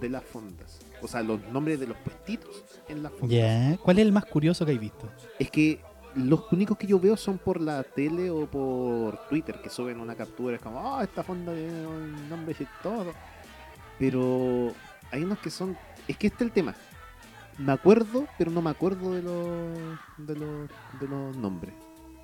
de 0.00 0.08
las 0.10 0.24
fondas. 0.24 0.80
O 1.02 1.08
sea, 1.08 1.22
los 1.22 1.40
nombres 1.52 1.80
de 1.80 1.86
los 1.86 1.96
puestitos 1.98 2.64
en 2.88 3.02
las 3.02 3.12
fondas. 3.12 3.30
Ya. 3.30 3.78
¿Cuál 3.82 3.98
es 3.98 4.06
el 4.06 4.12
más 4.12 4.24
curioso 4.24 4.64
que 4.66 4.72
hay 4.72 4.78
visto? 4.78 5.08
Es 5.38 5.50
que 5.50 5.80
los 6.14 6.50
únicos 6.52 6.76
que 6.78 6.86
yo 6.86 6.98
veo 6.98 7.16
son 7.16 7.38
por 7.38 7.60
la 7.60 7.82
tele 7.82 8.30
o 8.30 8.46
por 8.46 9.16
Twitter, 9.28 9.60
que 9.62 9.68
suben 9.70 10.00
una 10.00 10.14
captura, 10.14 10.56
es 10.56 10.62
como, 10.62 10.96
ah, 10.96 11.02
esta 11.04 11.22
fonda 11.22 11.52
tiene 11.54 11.86
un 11.86 12.28
nombre 12.28 12.56
y 12.58 12.66
todo. 12.82 13.12
Pero 13.98 14.72
hay 15.10 15.24
unos 15.24 15.38
que 15.38 15.50
son, 15.50 15.76
es 16.06 16.16
que 16.16 16.28
este 16.28 16.44
es 16.44 16.48
el 16.48 16.52
tema. 16.52 16.74
Me 17.58 17.72
acuerdo, 17.72 18.26
pero 18.38 18.50
no 18.50 18.62
me 18.62 18.70
acuerdo 18.70 19.12
de 19.14 19.22
los, 19.22 19.78
de 20.18 20.36
los, 20.36 20.68
de 21.00 21.08
los 21.08 21.36
nombres. 21.36 21.74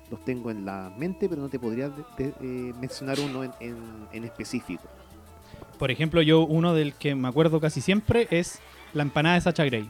Los 0.09 0.23
tengo 0.23 0.51
en 0.51 0.65
la 0.65 0.93
mente, 0.97 1.27
pero 1.27 1.41
no 1.41 1.49
te 1.49 1.59
podría 1.59 1.91
eh, 2.17 2.73
mencionar 2.79 3.17
uno 3.19 3.43
en, 3.43 3.51
en- 3.59 4.07
en 4.13 4.23
específico. 4.23 4.83
Por 5.79 5.91
ejemplo, 5.91 6.21
yo 6.21 6.41
uno 6.45 6.73
del 6.73 6.93
que 6.93 7.15
me 7.15 7.27
acuerdo 7.27 7.59
casi 7.59 7.81
siempre 7.81 8.27
es 8.31 8.59
la 8.93 9.01
empanada 9.03 9.35
de 9.35 9.41
Sacha 9.41 9.65
Grey. 9.65 9.89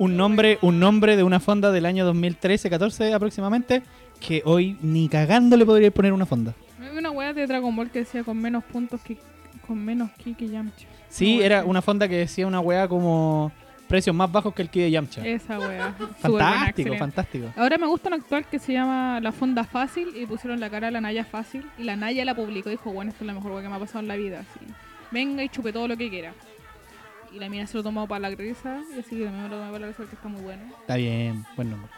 Un 0.00 0.16
nombre, 0.16 0.58
un 0.62 0.80
nombre 0.80 1.14
de 1.14 1.22
una 1.22 1.40
fonda 1.40 1.70
del 1.72 1.84
año 1.84 2.10
2013-14 2.10 3.12
aproximadamente, 3.12 3.82
que 4.18 4.40
hoy 4.46 4.78
ni 4.80 5.10
cagándole 5.10 5.66
podría 5.66 5.90
poner 5.90 6.14
una 6.14 6.24
fonda. 6.24 6.54
Una 6.96 7.10
wea 7.10 7.34
de 7.34 7.46
Dragon 7.46 7.76
Ball 7.76 7.90
que 7.90 7.98
decía 7.98 8.24
con 8.24 8.38
menos 8.38 8.64
puntos 8.64 8.98
que 9.02 9.18
con 9.66 9.84
menos 9.84 10.10
ki 10.12 10.32
que 10.32 10.48
Yamcha. 10.48 10.86
Sí, 11.10 11.36
No, 11.36 11.42
era 11.42 11.64
una 11.66 11.82
fonda 11.82 12.08
que 12.08 12.16
decía 12.16 12.46
una 12.46 12.60
weá 12.60 12.88
como 12.88 13.52
precios 13.88 14.16
más 14.16 14.32
bajos 14.32 14.54
que 14.54 14.62
el 14.62 14.70
que 14.70 14.84
de 14.84 14.90
Yamcha. 14.90 15.22
Esa 15.22 15.58
buena, 15.58 15.94
fantástico, 16.18 16.94
fantástico. 16.96 17.46
Ahora 17.54 17.76
me 17.76 17.86
gusta 17.86 18.08
una 18.08 18.16
actual 18.16 18.46
que 18.46 18.58
se 18.58 18.72
llama 18.72 19.20
La 19.20 19.32
Fonda 19.32 19.64
Fácil 19.64 20.16
y 20.16 20.24
pusieron 20.24 20.60
la 20.60 20.70
cara 20.70 20.88
a 20.88 20.90
la 20.90 21.02
Naya 21.02 21.26
Fácil 21.26 21.66
y 21.76 21.84
la 21.84 21.96
Naya 21.96 22.24
la 22.24 22.34
publicó 22.34 22.70
y 22.70 22.72
dijo, 22.72 22.90
bueno, 22.90 23.10
esto 23.10 23.22
es 23.24 23.26
la 23.26 23.34
mejor 23.34 23.52
wea 23.52 23.62
que 23.62 23.68
me 23.68 23.74
ha 23.74 23.78
pasado 23.78 23.98
en 23.98 24.08
la 24.08 24.16
vida. 24.16 24.40
así. 24.40 24.60
Venga 25.10 25.44
y 25.44 25.50
chupe 25.50 25.74
todo 25.74 25.88
lo 25.88 25.98
que 25.98 26.08
quiera. 26.08 26.32
Y 27.32 27.38
la 27.38 27.48
mina 27.48 27.66
se 27.66 27.76
lo 27.76 27.82
tomó 27.82 28.08
para 28.08 28.28
la 28.28 28.36
risa 28.36 28.82
y 28.94 29.00
así 29.00 29.16
que 29.16 29.24
también 29.24 29.44
me 29.44 29.48
lo 29.48 29.56
tomé 29.56 29.70
para 29.70 29.78
la 29.80 29.86
risa 29.86 29.98
porque 29.98 30.16
está 30.16 30.28
muy 30.28 30.42
bueno. 30.42 30.62
Está 30.80 30.96
bien, 30.96 31.44
buen 31.56 31.70
nombre. 31.70 31.90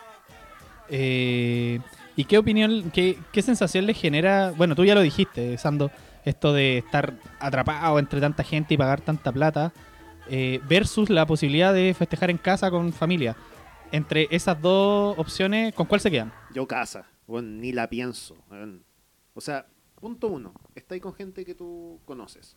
Eh, 0.88 1.80
¿Y 2.16 2.24
qué 2.24 2.36
opinión, 2.38 2.90
qué, 2.90 3.18
qué 3.32 3.40
sensación 3.40 3.86
le 3.86 3.94
genera? 3.94 4.50
Bueno, 4.50 4.74
tú 4.74 4.84
ya 4.84 4.94
lo 4.94 5.00
dijiste, 5.00 5.56
Sando, 5.56 5.90
esto 6.24 6.52
de 6.52 6.78
estar 6.78 7.14
atrapado 7.40 7.98
entre 7.98 8.20
tanta 8.20 8.44
gente 8.44 8.74
y 8.74 8.76
pagar 8.76 9.00
tanta 9.00 9.32
plata, 9.32 9.72
eh, 10.28 10.60
versus 10.68 11.10
la 11.10 11.26
posibilidad 11.26 11.72
de 11.74 11.94
festejar 11.94 12.30
en 12.30 12.38
casa 12.38 12.70
con 12.70 12.92
familia. 12.92 13.36
Entre 13.90 14.28
esas 14.30 14.60
dos 14.60 15.18
opciones, 15.18 15.74
¿con 15.74 15.86
cuál 15.86 16.00
se 16.00 16.10
quedan? 16.10 16.32
Yo 16.54 16.66
casa, 16.66 17.06
bueno, 17.26 17.48
ni 17.48 17.72
la 17.72 17.88
pienso. 17.88 18.36
O 19.34 19.40
sea, 19.40 19.66
punto 20.00 20.28
uno, 20.28 20.54
está 20.74 20.94
ahí 20.94 21.00
con 21.00 21.14
gente 21.14 21.44
que 21.44 21.54
tú 21.54 22.00
conoces. 22.04 22.56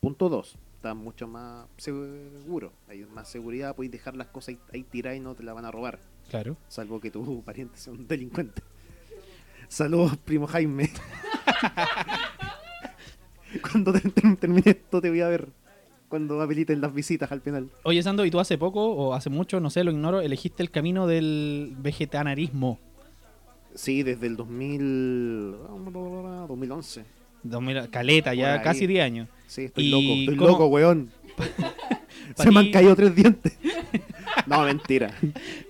Punto 0.00 0.28
dos, 0.28 0.58
está 0.84 0.92
mucho 0.92 1.26
más 1.26 1.66
seguro. 1.78 2.70
Hay 2.88 3.06
más 3.14 3.26
seguridad, 3.26 3.74
puedes 3.74 3.90
dejar 3.90 4.14
las 4.16 4.26
cosas 4.26 4.50
ahí, 4.50 4.58
ahí 4.74 4.82
tiradas 4.82 5.16
y 5.16 5.20
no 5.20 5.34
te 5.34 5.42
la 5.42 5.54
van 5.54 5.64
a 5.64 5.70
robar. 5.70 5.98
Claro. 6.28 6.58
Salvo 6.68 7.00
que 7.00 7.10
tu 7.10 7.42
pariente 7.44 7.78
sea 7.78 7.94
un 7.94 8.06
delincuente. 8.06 8.62
Saludos, 9.68 10.18
primo 10.18 10.46
Jaime. 10.46 10.90
Cuando 13.70 13.92
te- 13.94 14.10
te- 14.10 14.36
termine 14.36 14.62
esto 14.66 15.00
te 15.00 15.08
voy 15.08 15.22
a 15.22 15.28
ver. 15.28 15.48
Cuando 16.08 16.38
habiliten 16.42 16.82
las 16.82 16.92
visitas 16.94 17.32
al 17.32 17.40
penal. 17.40 17.70
Oye, 17.82 18.02
Sando, 18.02 18.26
¿y 18.26 18.30
tú 18.30 18.38
hace 18.38 18.58
poco, 18.58 18.84
o 18.94 19.14
hace 19.14 19.30
mucho, 19.30 19.58
no 19.60 19.70
sé, 19.70 19.84
lo 19.84 19.90
ignoro, 19.90 20.20
elegiste 20.20 20.62
el 20.62 20.70
camino 20.70 21.06
del 21.06 21.74
vegetarianismo? 21.78 22.78
Sí, 23.74 24.02
desde 24.02 24.26
el 24.26 24.36
2000... 24.36 25.56
2011. 26.46 27.04
2000 27.42 27.90
Caleta, 27.90 28.34
ya 28.34 28.60
casi 28.62 28.86
10 28.86 29.02
años. 29.04 29.28
Sí, 29.54 29.66
estoy 29.66 29.84
¿Y 29.84 29.90
loco, 29.90 30.02
estoy 30.20 30.36
cómo- 30.36 30.50
loco, 30.50 30.66
weón. 30.66 31.10
Se 32.36 32.50
me 32.50 32.58
han 32.58 32.70
caído 32.72 32.96
tres 32.96 33.14
dientes. 33.14 33.56
No, 34.48 34.62
mentira. 34.64 35.14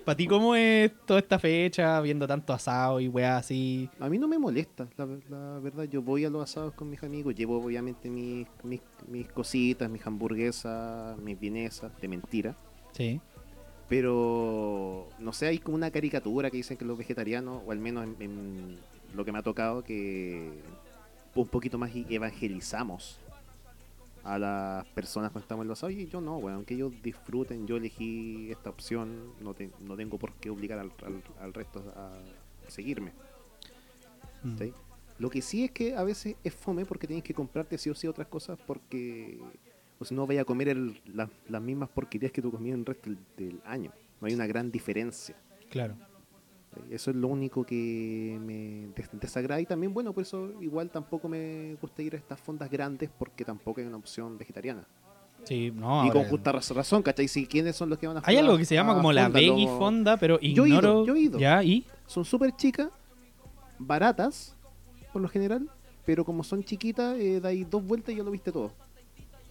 ¿Para 0.05 0.17
ti 0.17 0.27
cómo 0.27 0.57
es 0.57 0.91
toda 1.07 1.21
esta 1.21 1.39
fecha, 1.39 2.01
viendo 2.01 2.27
tanto 2.27 2.53
asado 2.53 2.99
y 2.99 3.07
weá 3.09 3.37
así? 3.37 3.89
A 4.01 4.09
mí 4.09 4.19
no 4.19 4.27
me 4.27 4.37
molesta, 4.39 4.89
la, 4.97 5.07
la 5.29 5.59
verdad. 5.61 5.85
Yo 5.85 6.03
voy 6.03 6.25
a 6.25 6.31
los 6.31 6.43
asados 6.43 6.73
con 6.73 6.89
mis 6.91 7.01
amigos, 7.05 7.35
llevo 7.37 7.63
obviamente 7.63 8.09
mis, 8.11 8.49
mis, 8.65 8.81
mis 9.07 9.29
cositas, 9.29 9.89
mis 9.91 10.05
hamburguesas, 10.05 11.17
mis 11.19 11.39
vienesas, 11.39 11.93
de 12.01 12.09
mentira. 12.09 12.57
Sí. 12.93 13.21
Pero, 13.89 15.09
no 15.21 15.33
sé, 15.33 15.47
hay 15.47 15.59
como 15.59 15.77
una 15.77 15.91
caricatura 15.91 16.51
que 16.51 16.57
dicen 16.57 16.77
que 16.77 16.85
los 16.85 16.99
vegetarianos, 16.99 17.63
o 17.65 17.71
al 17.71 17.79
menos 17.79 18.05
en, 18.05 18.17
en 18.21 18.77
lo 19.15 19.25
que 19.25 19.31
me 19.31 19.39
ha 19.39 19.43
tocado, 19.43 19.85
que 19.85 20.51
un 21.35 21.47
poquito 21.49 21.79
más 21.79 21.93
evangelizamos 21.95 23.21
a 24.25 24.39
las 24.39 24.87
personas 24.89 25.31
cuando 25.31 25.45
estamos 25.45 25.65
en 25.65 25.69
los 25.69 25.79
asados. 25.79 25.95
Y 25.95 26.07
yo 26.07 26.21
no, 26.21 26.41
bueno, 26.41 26.57
aunque 26.57 26.75
ellos 26.75 26.93
disfruten, 27.03 27.67
yo 27.67 27.77
elegí 27.77 28.51
esta 28.51 28.71
opción, 28.71 29.33
no, 29.41 29.55
te- 29.55 29.71
no 29.81 29.97
tengo 29.97 30.19
por 30.19 30.33
qué 30.35 30.51
obligar 30.51 30.79
al, 30.79 30.93
al- 31.05 31.23
al 31.41 31.55
resto 31.55 31.81
a 31.97 32.13
seguirme. 32.69 33.13
Mm. 34.43 34.59
¿sí? 34.59 34.73
Lo 35.19 35.31
que 35.31 35.43
sí 35.43 35.65
es 35.65 35.71
que 35.71 35.95
a 35.95 36.03
veces 36.03 36.37
es 36.43 36.55
fome 36.55 36.85
porque 36.85 37.07
tienes 37.07 37.23
que 37.25 37.35
comprarte 37.35 37.79
sí 37.79 37.89
o 37.91 37.95
sí 37.95 38.07
otras 38.07 38.27
cosas 38.29 38.59
porque 38.67 39.39
o 39.99 40.05
si 40.05 40.15
no 40.15 40.27
vaya 40.27 40.41
a 40.43 40.45
comer 40.45 40.69
el- 40.69 41.01
la- 41.07 41.31
las 41.49 41.63
mismas 41.63 41.89
porquerías 41.89 42.33
que 42.33 42.43
tú 42.43 42.51
comías 42.51 42.77
el 42.77 42.85
resto 42.85 43.11
del, 43.11 43.19
del 43.37 43.61
año. 43.65 43.93
No 44.21 44.27
hay 44.27 44.35
una 44.35 44.47
gran 44.47 44.71
diferencia. 44.73 45.37
Claro. 45.71 45.95
Eso 46.91 47.11
es 47.11 47.17
lo 47.17 47.29
único 47.29 47.65
que 47.65 48.39
me 48.45 48.89
des- 48.95 49.11
desagrada 49.21 49.61
y 49.61 49.67
también, 49.67 49.93
bueno, 49.95 50.13
por 50.13 50.23
eso 50.23 50.53
igual 50.61 50.91
tampoco 50.91 51.29
me 51.29 51.75
gusta 51.81 52.03
ir 52.03 52.15
a 52.15 52.19
estas 52.19 52.41
fondas 52.41 52.71
grandes 52.71 53.11
porque 53.19 53.45
tampoco 53.45 53.81
hay 53.81 53.87
una 53.87 53.97
opción 53.97 54.37
vegetariana. 54.39 54.87
Sí, 55.45 55.71
no. 55.75 56.07
y 56.07 56.11
con 56.11 56.25
justa 56.25 56.53
raz- 56.53 56.71
razón, 56.75 57.03
¿cachai? 57.03 57.29
Si 57.29 57.47
quiénes 57.47 57.77
son 57.77 57.91
los 57.91 57.99
que 57.99 58.07
van 58.07 58.17
a 58.17 58.23
Hay 58.25 58.37
algo 58.39 58.57
que 58.57 58.65
se 58.65 58.75
llama 58.75 58.95
como 58.95 59.13
la 59.13 59.29
veggie 59.29 59.67
fonda, 59.67 60.17
pero 60.17 60.41
Yo 60.41 60.47
he 60.65 60.69
ido, 60.71 60.79
ignoro. 60.79 61.05
yo 61.07 61.15
he 61.15 61.21
ido. 61.21 61.39
Ya, 61.39 61.63
y. 61.63 61.85
son 62.07 62.25
súper 62.25 62.53
chicas, 62.57 62.89
baratas, 63.79 64.57
por 65.13 65.23
lo 65.23 65.29
general, 65.29 65.69
pero 66.05 66.25
como 66.25 66.45
son 66.45 66.63
chiquitas, 66.65 67.17
eh, 67.19 67.41
dais 67.41 67.69
dos 67.69 67.85
vueltas 67.85 68.15
y 68.15 68.19
ya 68.19 68.25
lo 68.25 68.31
viste 68.31 68.53
todo. 68.53 68.73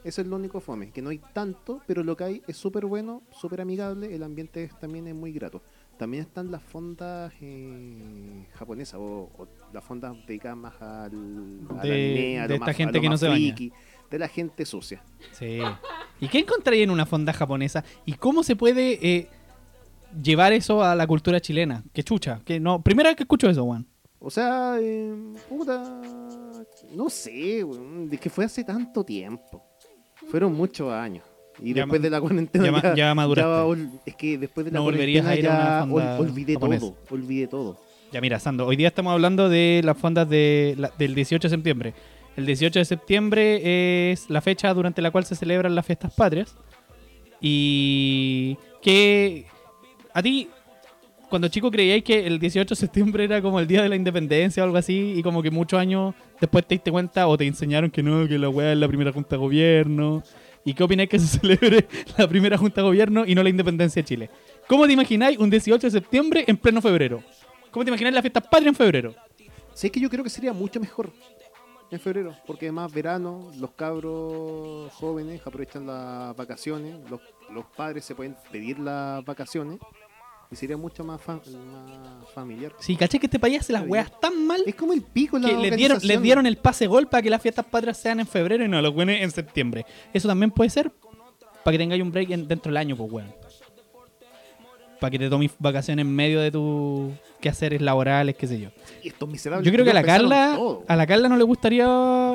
Eso 0.04 0.22
es 0.22 0.28
lo 0.28 0.36
único 0.36 0.60
fome, 0.60 0.92
que 0.92 1.02
no 1.02 1.10
hay 1.12 1.20
tanto, 1.32 1.80
pero 1.88 2.04
lo 2.04 2.18
que 2.18 2.24
hay 2.26 2.42
es 2.48 2.58
súper 2.58 2.86
bueno, 2.86 3.22
súper 3.32 3.62
amigable, 3.62 4.14
el 4.14 4.24
ambiente 4.24 4.64
es- 4.66 4.78
también 4.80 5.08
es 5.08 5.16
muy 5.16 5.32
grato. 5.32 5.62
También 6.04 6.24
están 6.24 6.51
las 6.51 6.62
fondas 6.62 7.32
eh, 7.39 8.45
japonesas, 8.56 8.95
o, 8.99 9.32
o 9.38 9.47
las 9.72 9.82
fondas 9.86 10.14
dedicadas 10.28 10.58
más 10.58 10.74
al, 10.82 11.14
al 11.70 11.82
De- 11.82 11.93
anime, 11.93 12.39
a 12.39 12.41
de 12.43 12.47
lo 12.49 12.54
esta 12.56 12.66
más- 12.66 12.70
a 12.70 12.74
gente 12.74 12.97
lo 12.97 13.01
que 13.01 13.08
no 13.10 13.18
se 13.18 13.28
baña. 13.30 13.38
friki, 13.56 13.72
de 14.12 14.20
la 14.20 14.28
gente 14.28 14.66
sucia. 14.66 15.01
Sí. 15.32 15.60
¿Y 16.20 16.28
qué 16.28 16.39
encontraría 16.39 16.84
en 16.84 16.89
una 16.89 17.06
fonda 17.06 17.32
japonesa? 17.32 17.86
¿Y 18.06 18.16
cómo 18.16 18.43
se 18.43 18.58
puede 18.58 18.99
eh, 19.01 19.30
llevar 20.22 20.51
eso 20.51 20.84
a 20.84 20.93
la 20.93 21.08
cultura 21.08 21.39
chilena? 21.39 21.86
Qué 21.93 22.04
chucha. 22.04 22.41
Que 22.43 22.60
no, 22.60 22.82
primera 22.82 23.10
vez 23.10 23.16
que 23.16 23.24
escucho 23.24 23.49
eso, 23.49 23.64
Juan. 23.64 23.88
O 24.20 24.30
sea, 24.30 24.76
eh, 24.82 25.16
puta, 25.47 26.01
no 26.93 27.10
sé, 27.10 27.66
de 28.10 28.18
que 28.18 28.30
fue 28.30 28.43
hace 28.43 28.66
tanto 28.66 29.06
tiempo. 29.06 29.64
Fueron 30.28 30.51
muchos 30.54 30.91
años. 30.91 31.24
Y 31.62 31.74
Ya 31.74 31.82
después 31.84 32.01
de 32.01 32.10
la 32.10 32.20
cuarentena 32.20 32.82
ya 32.84 32.95
ya 32.95 33.16
maduraste. 33.16 33.51
ol- 33.51 33.89
es 34.06 34.16
que 34.16 34.38
después 34.38 34.66
de 34.66 34.72
la 34.72 34.80
No 34.80 34.84
volverías 34.84 35.24
a 35.26 35.30
cuarentena 35.30 35.54
ir 35.54 35.58
a 35.62 35.62
ya 35.80 35.84
una 35.84 35.93
fonda 35.93 36.20
ol- 36.20 36.28
olvidé 36.30 36.54
japonesa. 36.54 36.80
todo, 36.82 36.95
olvidé 37.12 37.47
todo. 37.47 37.78
Ya 38.12 38.22
mira, 38.22 38.39
Sando, 38.39 38.66
hoy 38.68 38.76
día 38.76 38.88
estamos 38.89 39.12
hablando 39.14 39.49
de 39.49 39.82
las 39.84 39.97
fondas 39.97 40.30
de 40.30 40.76
la- 40.78 40.91
del 40.97 41.16
18 41.16 41.47
de 41.47 41.56
septiembre. 41.56 41.93
El 42.36 42.45
18 42.47 42.80
de 42.80 42.86
septiembre 42.86 44.12
es 44.12 44.30
la 44.30 44.41
fecha 44.41 44.74
durante 44.74 45.01
la 45.01 45.12
cual 45.12 45.26
se 45.26 45.36
celebran 45.36 45.76
las 45.76 45.86
fiestas 45.86 46.14
patrias. 46.14 46.56
Y 47.41 48.58
que 48.82 49.45
a 50.14 50.22
ti, 50.24 50.47
cuando 51.30 51.47
chico 51.47 51.70
creíais 51.72 52.04
que 52.04 52.26
el 52.26 52.39
18 52.39 52.70
de 52.74 52.80
septiembre 52.80 53.24
era 53.26 53.41
como 53.41 53.60
el 53.60 53.68
día 53.68 53.82
de 53.84 53.89
la 53.89 53.95
independencia 53.95 54.64
o 54.64 54.66
algo 54.66 54.78
así, 54.78 55.14
y 55.18 55.22
como 55.24 55.41
que 55.43 55.51
muchos 55.51 55.80
años 55.80 56.16
después 56.39 56.66
te 56.66 56.76
diste 56.76 56.91
cuenta 56.91 57.28
o 57.28 57.38
te 57.38 57.45
enseñaron 57.45 57.91
que 57.91 58.01
no, 58.04 58.28
que 58.28 58.38
la 58.39 58.49
weá 58.49 58.72
es 58.74 58.78
la 58.78 58.88
primera 58.88 59.12
junta 59.12 59.36
de 59.36 59.38
gobierno. 59.38 60.24
¿Y 60.66 60.74
qué 60.74 60.84
opináis 60.84 61.09
que 61.09 61.20
se 61.20 61.39
celebre 61.39 61.88
la 62.18 62.28
primera 62.28 62.57
junta 62.57 62.82
de 62.82 62.88
gobierno 62.88 63.26
y 63.26 63.36
no 63.36 63.43
la 63.43 63.49
independencia 63.49 64.01
de 64.01 64.07
Chile? 64.07 64.30
¿Cómo 64.68 64.86
te 64.86 64.93
imagináis 64.93 65.38
un 65.38 65.49
18 65.49 65.88
de 65.88 65.91
septiembre 65.91 66.45
en 66.47 66.57
pleno 66.57 66.82
febrero? 66.82 67.24
¿Cómo 67.72 67.84
te 67.84 67.89
imagináis 67.89 68.14
las 68.14 68.22
fiestas 68.22 68.43
patrias 68.43 68.68
en 68.68 68.76
febrero? 68.76 69.16
Sé 69.74 69.91
que 69.91 69.99
yo 69.99 70.09
creo 70.09 70.24
que 70.24 70.30
sería 70.30 70.53
mucho 70.53 70.80
mejor 70.80 71.11
en 71.91 71.99
febrero, 71.99 72.36
porque 72.47 72.68
además 72.68 72.93
verano, 72.93 73.51
los 73.59 73.72
cabros 73.72 74.91
jóvenes 74.93 75.41
aprovechan 75.45 75.86
las 75.86 76.36
vacaciones, 76.36 76.95
los, 77.09 77.20
los 77.51 77.66
padres 77.66 78.05
se 78.05 78.16
pueden 78.16 78.36
pedir 78.51 78.80
las 78.80 79.24
vacaciones 79.26 79.80
y 80.54 80.56
sería 80.56 80.78
mucho 80.78 81.04
más, 81.04 81.20
fa- 81.22 81.36
más 81.36 82.30
familiar. 82.34 82.72
Sí, 82.80 82.95
caché 82.95 83.20
que 83.20 83.26
este 83.26 83.39
país 83.39 83.60
hace 83.60 83.74
las 83.74 83.86
weas 83.88 84.10
tan 84.20 84.45
mal 84.47 84.62
Es 84.66 84.76
como 84.76 84.93
el 84.93 85.01
pico 85.01 85.38
la 85.39 85.49
que 85.49 85.54
les 85.56 85.62
dieron, 85.76 85.97
les 85.97 86.04
organización. 86.04 86.24
dieron 86.24 86.45
el 86.45 86.58
pase 86.58 86.88
gol 86.88 87.08
para 87.08 87.22
que 87.22 87.30
las 87.30 87.41
fiestas 87.41 87.66
patrias 87.66 87.97
sean 87.97 88.20
en 88.20 88.28
febrero 88.28 88.64
y 88.64 88.68
no 88.68 88.82
los 88.82 88.93
buenos 88.93 89.16
en 89.20 89.32
septiembre. 89.32 89.86
Eso 90.14 90.28
también 90.28 90.51
puede 90.51 90.70
ser 90.70 90.91
para 91.64 91.74
que 91.74 91.78
tengáis 91.78 92.01
un 92.01 92.12
break 92.12 92.30
en- 92.32 92.47
dentro 92.47 92.70
del 92.70 92.78
año, 92.78 92.95
pues 92.95 93.12
weón. 93.12 93.34
Para 94.99 95.12
que 95.12 95.20
te 95.20 95.30
tomes 95.30 95.51
vacaciones 95.60 96.06
en 96.06 96.16
medio 96.16 96.39
de 96.39 96.49
tus 96.49 97.12
quehaceres 97.41 97.82
laborales, 97.82 98.36
qué 98.38 98.47
sé 98.47 98.58
yo. 98.58 98.70
Y 99.04 99.10
estos 99.10 99.28
miserables 99.28 99.66
Yo 99.66 99.72
creo 99.74 99.84
que 99.84 99.91
a 99.91 99.93
la 99.95 100.01
Carla, 100.04 100.54
todo. 100.56 100.86
a 100.88 100.95
la 100.95 101.06
Carla 101.06 101.28
no 101.28 101.36
le 101.36 101.43
gustaría 101.43 101.86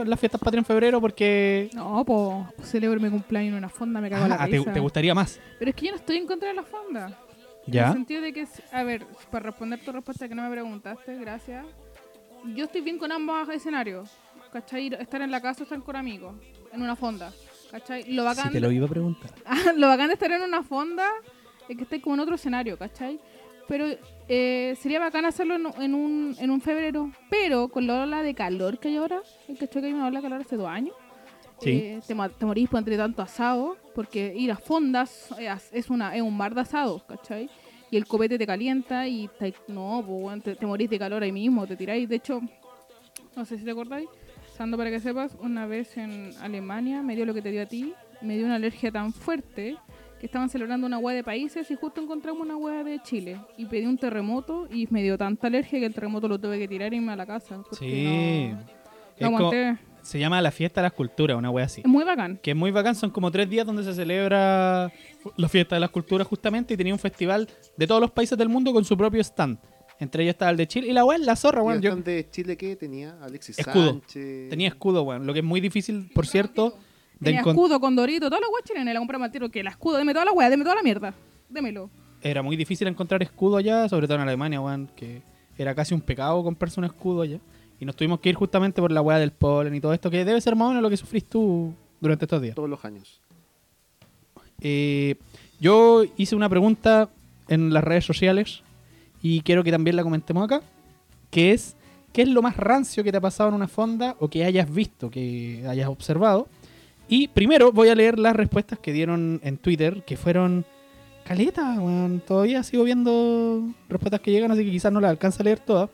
las 0.04 0.20
fiestas 0.20 0.38
patrias 0.38 0.60
en 0.62 0.64
febrero 0.66 1.00
porque 1.00 1.70
No, 1.72 2.04
pues 2.04 2.68
celebro 2.68 3.00
mi 3.00 3.08
cumpleaños 3.08 3.52
en 3.52 3.58
una 3.58 3.70
fonda, 3.70 4.02
me 4.02 4.10
cago 4.10 4.24
en 4.24 4.30
la 4.30 4.36
Ah, 4.38 4.46
te, 4.46 4.60
te 4.60 4.80
gustaría 4.80 5.14
más. 5.14 5.40
Pero 5.58 5.70
es 5.70 5.74
que 5.74 5.86
yo 5.86 5.92
no 5.92 5.96
estoy 5.96 6.18
en 6.18 6.26
contra 6.26 6.48
de 6.48 6.54
la 6.54 6.62
fonda. 6.62 7.18
En 7.68 7.84
el 7.84 7.92
sentido 7.92 8.22
de 8.22 8.32
que, 8.32 8.46
a 8.72 8.82
ver, 8.82 9.06
para 9.30 9.46
responder 9.46 9.80
tu 9.80 9.92
respuesta 9.92 10.28
que 10.28 10.34
no 10.34 10.42
me 10.42 10.50
preguntaste, 10.50 11.16
gracias. 11.16 11.66
Yo 12.54 12.64
estoy 12.64 12.80
bien 12.80 12.98
con 12.98 13.12
ambos 13.12 13.48
escenarios. 13.50 14.10
¿Cachai? 14.52 14.94
Estar 14.94 15.20
en 15.20 15.30
la 15.30 15.40
casa 15.40 15.60
o 15.60 15.64
estar 15.64 15.80
con 15.82 15.96
amigos. 15.96 16.34
En 16.72 16.82
una 16.82 16.96
fonda. 16.96 17.32
¿Cachai? 17.70 18.10
Lo 18.12 18.24
bacán, 18.24 18.46
Si 18.46 18.52
te 18.52 18.60
lo 18.60 18.70
iba 18.70 18.86
a 18.86 18.88
preguntar. 18.88 19.30
lo 19.76 19.88
bacán 19.88 20.08
de 20.08 20.14
estar 20.14 20.30
en 20.32 20.42
una 20.42 20.62
fonda 20.62 21.06
es 21.68 21.76
que 21.76 21.82
estés 21.82 22.02
como 22.02 22.14
en 22.14 22.20
otro 22.20 22.34
escenario, 22.34 22.78
¿cachai? 22.78 23.20
Pero 23.66 23.84
eh, 24.28 24.74
sería 24.80 24.98
bacán 24.98 25.26
hacerlo 25.26 25.56
en, 25.56 25.66
en 25.82 25.94
un, 25.94 26.34
en 26.38 26.50
un 26.50 26.60
febrero. 26.62 27.10
Pero 27.28 27.68
con 27.68 27.86
la 27.86 28.04
ola 28.04 28.22
de 28.22 28.34
calor 28.34 28.78
que 28.78 28.88
hay 28.88 28.96
ahora, 28.96 29.20
¿cachai? 29.58 29.82
Que 29.82 29.88
hay 29.88 29.92
una 29.92 30.06
ola 30.06 30.20
de 30.20 30.22
calor 30.22 30.40
hace 30.40 30.56
dos 30.56 30.68
años. 30.68 30.94
Sí. 31.60 31.70
eh, 31.70 32.00
te, 32.06 32.14
morís 32.14 32.68
por 32.68 32.78
entre 32.78 32.96
tanto 32.96 33.22
asado, 33.22 33.76
porque 33.94 34.32
ir 34.36 34.52
a 34.52 34.56
fondas 34.56 35.34
es, 35.72 35.90
una, 35.90 36.14
es 36.14 36.22
un 36.22 36.36
mar 36.36 36.54
de 36.54 36.60
asados, 36.60 37.02
¿cachai? 37.04 37.48
Y 37.90 37.96
el 37.96 38.06
copete 38.06 38.38
te 38.38 38.46
calienta 38.46 39.08
y 39.08 39.28
te- 39.38 39.54
no, 39.68 40.04
pues, 40.06 40.42
te, 40.42 40.54
te 40.56 40.66
morís 40.66 40.90
de 40.90 40.98
calor 40.98 41.22
ahí 41.22 41.32
mismo, 41.32 41.66
te 41.66 41.76
tiráis. 41.76 42.08
De 42.08 42.16
hecho, 42.16 42.40
no 43.36 43.44
sé 43.44 43.58
si 43.58 43.64
te 43.64 43.70
acordáis, 43.70 44.08
Sando, 44.56 44.76
para 44.76 44.90
que 44.90 44.98
sepas, 44.98 45.36
una 45.40 45.66
vez 45.66 45.96
en 45.96 46.32
Alemania 46.40 47.00
me 47.02 47.14
dio 47.14 47.24
lo 47.24 47.32
que 47.32 47.40
te 47.42 47.50
dio 47.52 47.62
a 47.62 47.66
ti, 47.66 47.94
me 48.22 48.36
dio 48.36 48.44
una 48.46 48.56
alergia 48.56 48.90
tan 48.90 49.12
fuerte 49.12 49.76
que 50.18 50.26
estaban 50.26 50.48
celebrando 50.50 50.84
una 50.84 50.98
hueá 50.98 51.14
de 51.14 51.22
países 51.22 51.70
y 51.70 51.76
justo 51.76 52.00
encontramos 52.00 52.42
una 52.42 52.56
hueá 52.56 52.82
de 52.82 52.98
Chile. 53.00 53.40
Y 53.56 53.66
pedí 53.66 53.86
un 53.86 53.96
terremoto 53.96 54.66
y 54.68 54.88
me 54.90 55.00
dio 55.00 55.16
tanta 55.16 55.46
alergia 55.46 55.78
que 55.78 55.86
el 55.86 55.94
terremoto 55.94 56.26
lo 56.26 56.40
tuve 56.40 56.58
que 56.58 56.66
tirar 56.66 56.92
y 56.92 56.96
irme 56.96 57.12
a 57.12 57.16
la 57.16 57.24
casa. 57.24 57.62
Sí. 57.78 58.50
no- 59.20 59.26
aguanté. 59.28 59.78
Se 60.08 60.18
llama 60.18 60.40
la 60.40 60.50
fiesta 60.50 60.80
de 60.80 60.86
las 60.86 60.92
culturas, 60.92 61.36
una 61.36 61.50
wea 61.50 61.66
así. 61.66 61.82
Es 61.82 61.86
muy 61.86 62.02
bacán. 62.04 62.38
que 62.42 62.52
es 62.52 62.56
muy 62.56 62.70
bacán, 62.70 62.94
son 62.94 63.10
como 63.10 63.30
tres 63.30 63.48
días 63.50 63.66
donde 63.66 63.84
se 63.84 63.92
celebra 63.94 64.90
la 65.36 65.48
fiesta 65.48 65.76
de 65.76 65.80
las 65.80 65.90
culturas 65.90 66.26
justamente 66.26 66.74
y 66.74 66.76
tenía 66.76 66.94
un 66.94 66.98
festival 66.98 67.48
de 67.76 67.86
todos 67.86 68.00
los 68.00 68.10
países 68.10 68.36
del 68.38 68.48
mundo 68.48 68.72
con 68.72 68.84
su 68.84 68.96
propio 68.96 69.20
stand. 69.20 69.58
Entre 70.00 70.22
ellos 70.22 70.32
estaba 70.34 70.50
el 70.50 70.56
de 70.56 70.66
Chile 70.66 70.88
y 70.88 70.92
la 70.92 71.04
weá 71.04 71.18
es 71.18 71.24
la 71.26 71.34
zorra, 71.36 71.60
¿Y 71.60 71.64
weón. 71.64 71.76
el 71.76 71.82
Yo- 71.82 71.96
de 71.96 72.26
Chile 72.30 72.56
que 72.56 72.76
tenía 72.76 73.16
Alexis 73.20 73.58
Escudo. 73.58 73.90
Sánchez. 73.90 74.48
tenía 74.48 74.68
escudo, 74.68 75.02
weón. 75.02 75.26
Lo 75.26 75.32
que 75.32 75.40
es 75.40 75.44
muy 75.44 75.60
difícil, 75.60 76.10
por 76.14 76.26
cierto, 76.26 76.70
de 77.20 77.26
Tenía 77.32 77.40
escudo 77.40 77.78
con 77.80 77.94
dorito, 77.96 78.28
toda 78.30 78.40
la 78.40 78.46
hueá 78.48 78.62
chilena, 78.64 78.92
la 78.92 79.00
compramos 79.00 79.26
al 79.26 79.32
tiro, 79.32 79.50
que 79.50 79.60
el 79.60 79.66
escudo, 79.66 79.98
deme 79.98 80.12
toda 80.14 80.24
la 80.24 80.32
hueá, 80.32 80.48
deme 80.48 80.62
toda 80.64 80.76
la 80.76 80.82
mierda. 80.82 81.12
Démelo. 81.48 81.90
Era 82.22 82.42
muy 82.42 82.56
difícil 82.56 82.86
encontrar 82.88 83.22
escudo 83.22 83.56
allá, 83.56 83.88
sobre 83.88 84.06
todo 84.06 84.16
en 84.16 84.22
Alemania, 84.22 84.60
weón, 84.60 84.88
que 84.96 85.22
era 85.58 85.74
casi 85.74 85.92
un 85.94 86.00
pecado 86.00 86.42
comprarse 86.44 86.78
un 86.80 86.86
escudo 86.86 87.22
allá. 87.22 87.40
Y 87.80 87.84
nos 87.84 87.96
tuvimos 87.96 88.20
que 88.20 88.28
ir 88.28 88.34
justamente 88.34 88.80
por 88.80 88.90
la 88.90 89.00
weá 89.00 89.18
del 89.18 89.30
polen 89.30 89.74
y 89.74 89.80
todo 89.80 89.92
esto, 89.92 90.10
que 90.10 90.24
debe 90.24 90.40
ser 90.40 90.56
más 90.56 90.66
o 90.66 90.68
menos 90.70 90.82
lo 90.82 90.90
que 90.90 90.96
sufrís 90.96 91.24
tú 91.24 91.72
durante 92.00 92.24
estos 92.24 92.42
días. 92.42 92.54
Todos 92.54 92.68
los 92.68 92.84
años. 92.84 93.20
Eh, 94.60 95.14
yo 95.60 96.04
hice 96.16 96.34
una 96.34 96.48
pregunta 96.48 97.08
en 97.48 97.72
las 97.72 97.84
redes 97.84 98.04
sociales 98.04 98.62
y 99.22 99.40
quiero 99.42 99.62
que 99.62 99.70
también 99.70 99.96
la 99.96 100.02
comentemos 100.02 100.44
acá, 100.44 100.62
que 101.30 101.52
es, 101.52 101.76
¿qué 102.12 102.22
es 102.22 102.28
lo 102.28 102.42
más 102.42 102.56
rancio 102.56 103.04
que 103.04 103.12
te 103.12 103.18
ha 103.18 103.20
pasado 103.20 103.50
en 103.50 103.54
una 103.54 103.68
fonda 103.68 104.16
o 104.18 104.28
que 104.28 104.44
hayas 104.44 104.72
visto, 104.72 105.10
que 105.10 105.64
hayas 105.68 105.88
observado? 105.88 106.48
Y 107.08 107.28
primero 107.28 107.72
voy 107.72 107.88
a 107.88 107.94
leer 107.94 108.18
las 108.18 108.36
respuestas 108.36 108.78
que 108.78 108.92
dieron 108.92 109.40
en 109.42 109.56
Twitter, 109.56 110.02
que 110.04 110.16
fueron 110.16 110.64
caleta, 111.24 111.74
weón. 111.78 112.22
Todavía 112.26 112.62
sigo 112.62 112.84
viendo 112.84 113.62
respuestas 113.88 114.20
que 114.20 114.30
llegan, 114.30 114.50
así 114.50 114.64
que 114.64 114.70
quizás 114.70 114.92
no 114.92 115.00
las 115.00 115.10
alcanza 115.10 115.42
a 115.42 115.44
leer 115.44 115.58
todas. 115.58 115.88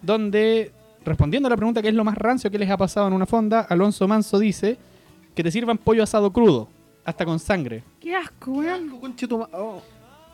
Donde, 0.00 0.72
respondiendo 1.04 1.46
a 1.46 1.50
la 1.50 1.56
pregunta, 1.56 1.82
¿qué 1.82 1.88
es 1.88 1.94
lo 1.94 2.04
más 2.04 2.16
rancio 2.16 2.50
que 2.50 2.58
les 2.58 2.70
ha 2.70 2.76
pasado 2.76 3.06
en 3.08 3.12
una 3.12 3.26
fonda? 3.26 3.60
Alonso 3.62 4.06
Manso 4.08 4.38
dice 4.38 4.76
que 5.34 5.42
te 5.42 5.50
sirvan 5.50 5.78
pollo 5.78 6.02
asado 6.02 6.32
crudo, 6.32 6.68
hasta 7.04 7.24
con 7.24 7.38
sangre. 7.38 7.82
Qué 8.00 8.14
asco, 8.14 8.52
weón. 8.52 8.92
Oh. 9.52 9.82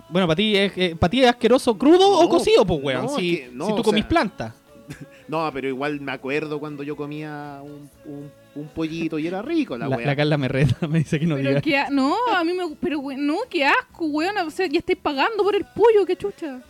Bueno, 0.09 0.27
para 0.27 0.37
ti, 0.37 0.57
es, 0.57 0.73
eh, 0.77 0.97
pa' 0.99 1.09
ti 1.09 1.23
es 1.23 1.29
asqueroso 1.29 1.77
crudo 1.77 2.09
o 2.21 2.29
cocido, 2.29 2.65
pues, 2.67 2.81
weón. 2.83 3.03
no, 3.03 3.09
si, 3.11 3.35
es 3.35 3.41
que- 3.41 3.55
no, 3.55 3.67
si 3.67 3.75
tú 3.77 3.83
comís 3.83 4.03
sea- 4.03 4.09
planta. 4.09 4.55
No, 5.29 5.51
pero 5.53 5.67
igual 5.67 6.01
me 6.01 6.13
acuerdo 6.13 6.61
cuando 6.61 6.85
yo 6.85 6.95
comía 6.95 7.61
un, 7.61 7.91
un- 8.05 8.31
un 8.55 8.69
pollito 8.69 9.19
y 9.19 9.27
era 9.27 9.43
rico 9.43 9.77
la 9.77 9.89
La, 9.89 9.97
weá. 9.97 10.07
la 10.07 10.15
Carla 10.15 10.39
me 10.39 10.47
reta, 10.47 10.77
me 10.87 10.99
dice 11.01 11.19
que 11.19 11.27
no 11.27 11.35
Pero 11.35 11.49
diga. 11.49 11.61
que, 11.61 11.77
a- 11.77 11.91
no, 11.91 12.15
a 12.33 12.45
mí 12.45 12.53
me. 12.53 12.77
Pero, 12.81 13.01
we- 13.01 13.17
no, 13.17 13.39
qué 13.51 13.65
asco, 13.67 14.07
weón. 14.07 14.39
O 14.39 14.51
sea, 14.51 14.67
ya 14.69 14.79
estáis 14.79 14.99
pagando 15.03 15.43
por 15.43 15.57
el 15.57 15.65
pollo, 15.75 16.07
qué 16.07 16.15
chucha. 16.17 16.61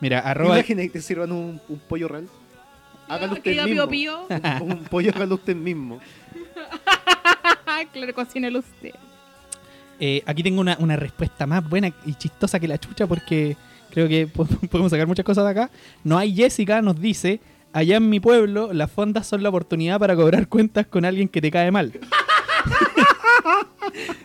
Mira, 0.00 0.20
arroba. 0.20 0.54
Imagina 0.54 0.80
que 0.82 0.88
te 0.88 1.02
sirvan 1.02 1.30
un, 1.32 1.60
un 1.68 1.78
pollo 1.80 2.08
real. 2.08 2.26
Hágalo 3.08 3.34
usted 3.34 3.50
diga 3.50 3.64
mismo. 3.66 3.88
pío, 3.88 4.26
pío. 4.28 4.40
Un, 4.62 4.72
un 4.72 4.84
pollo 4.84 5.12
hágalo 5.14 5.34
usted 5.36 5.54
mismo. 5.56 6.00
claro, 7.92 8.14
cocínelo 8.14 8.58
usted. 8.60 8.92
Eh, 9.98 10.22
aquí 10.26 10.42
tengo 10.42 10.60
una, 10.60 10.76
una 10.80 10.96
respuesta 10.96 11.46
más 11.46 11.66
buena 11.68 11.90
y 12.04 12.14
chistosa 12.14 12.60
que 12.60 12.68
la 12.68 12.78
chucha 12.78 13.06
porque 13.06 13.56
creo 13.90 14.08
que 14.08 14.26
po- 14.26 14.44
podemos 14.70 14.90
sacar 14.90 15.06
muchas 15.06 15.24
cosas 15.24 15.44
de 15.44 15.50
acá. 15.50 15.70
No 16.04 16.18
hay 16.18 16.34
Jessica, 16.34 16.82
nos 16.82 17.00
dice, 17.00 17.40
allá 17.72 17.96
en 17.96 18.10
mi 18.10 18.20
pueblo 18.20 18.72
las 18.72 18.90
fondas 18.90 19.26
son 19.26 19.42
la 19.42 19.48
oportunidad 19.48 19.98
para 19.98 20.14
cobrar 20.16 20.48
cuentas 20.48 20.86
con 20.86 21.04
alguien 21.04 21.28
que 21.28 21.40
te 21.40 21.50
cae 21.50 21.70
mal. 21.70 21.92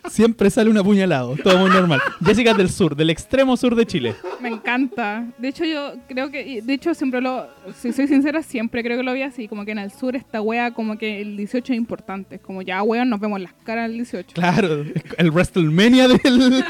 Siempre 0.09 0.49
sale 0.49 0.69
un 0.69 0.77
apuñalado, 0.77 1.35
todo 1.43 1.57
muy 1.59 1.69
normal. 1.69 2.01
Jessica 2.23 2.51
es 2.51 2.57
del 2.57 2.69
sur, 2.69 2.95
del 2.95 3.09
extremo 3.09 3.55
sur 3.57 3.75
de 3.75 3.85
Chile. 3.85 4.15
Me 4.41 4.49
encanta. 4.49 5.25
De 5.37 5.47
hecho, 5.47 5.63
yo 5.65 5.93
creo 6.07 6.29
que. 6.29 6.61
De 6.61 6.73
hecho, 6.73 6.93
siempre 6.93 7.21
lo. 7.21 7.47
Si 7.75 7.93
soy 7.93 8.07
sincera, 8.07 8.43
siempre 8.43 8.83
creo 8.83 8.97
que 8.97 9.03
lo 9.03 9.13
vi 9.13 9.21
así. 9.21 9.47
Como 9.47 9.65
que 9.65 9.71
en 9.71 9.79
el 9.79 9.91
sur, 9.91 10.15
esta 10.15 10.41
wea, 10.41 10.71
como 10.73 10.97
que 10.97 11.21
el 11.21 11.37
18 11.37 11.73
es 11.73 11.77
importante. 11.77 12.39
Como 12.39 12.61
ya, 12.61 12.81
weón, 12.83 13.09
nos 13.09 13.19
vemos 13.19 13.39
las 13.39 13.53
caras 13.63 13.89
el 13.89 13.97
18. 13.97 14.33
Claro, 14.33 14.85
el 15.17 15.31
WrestleMania 15.31 16.07
del, 16.07 16.63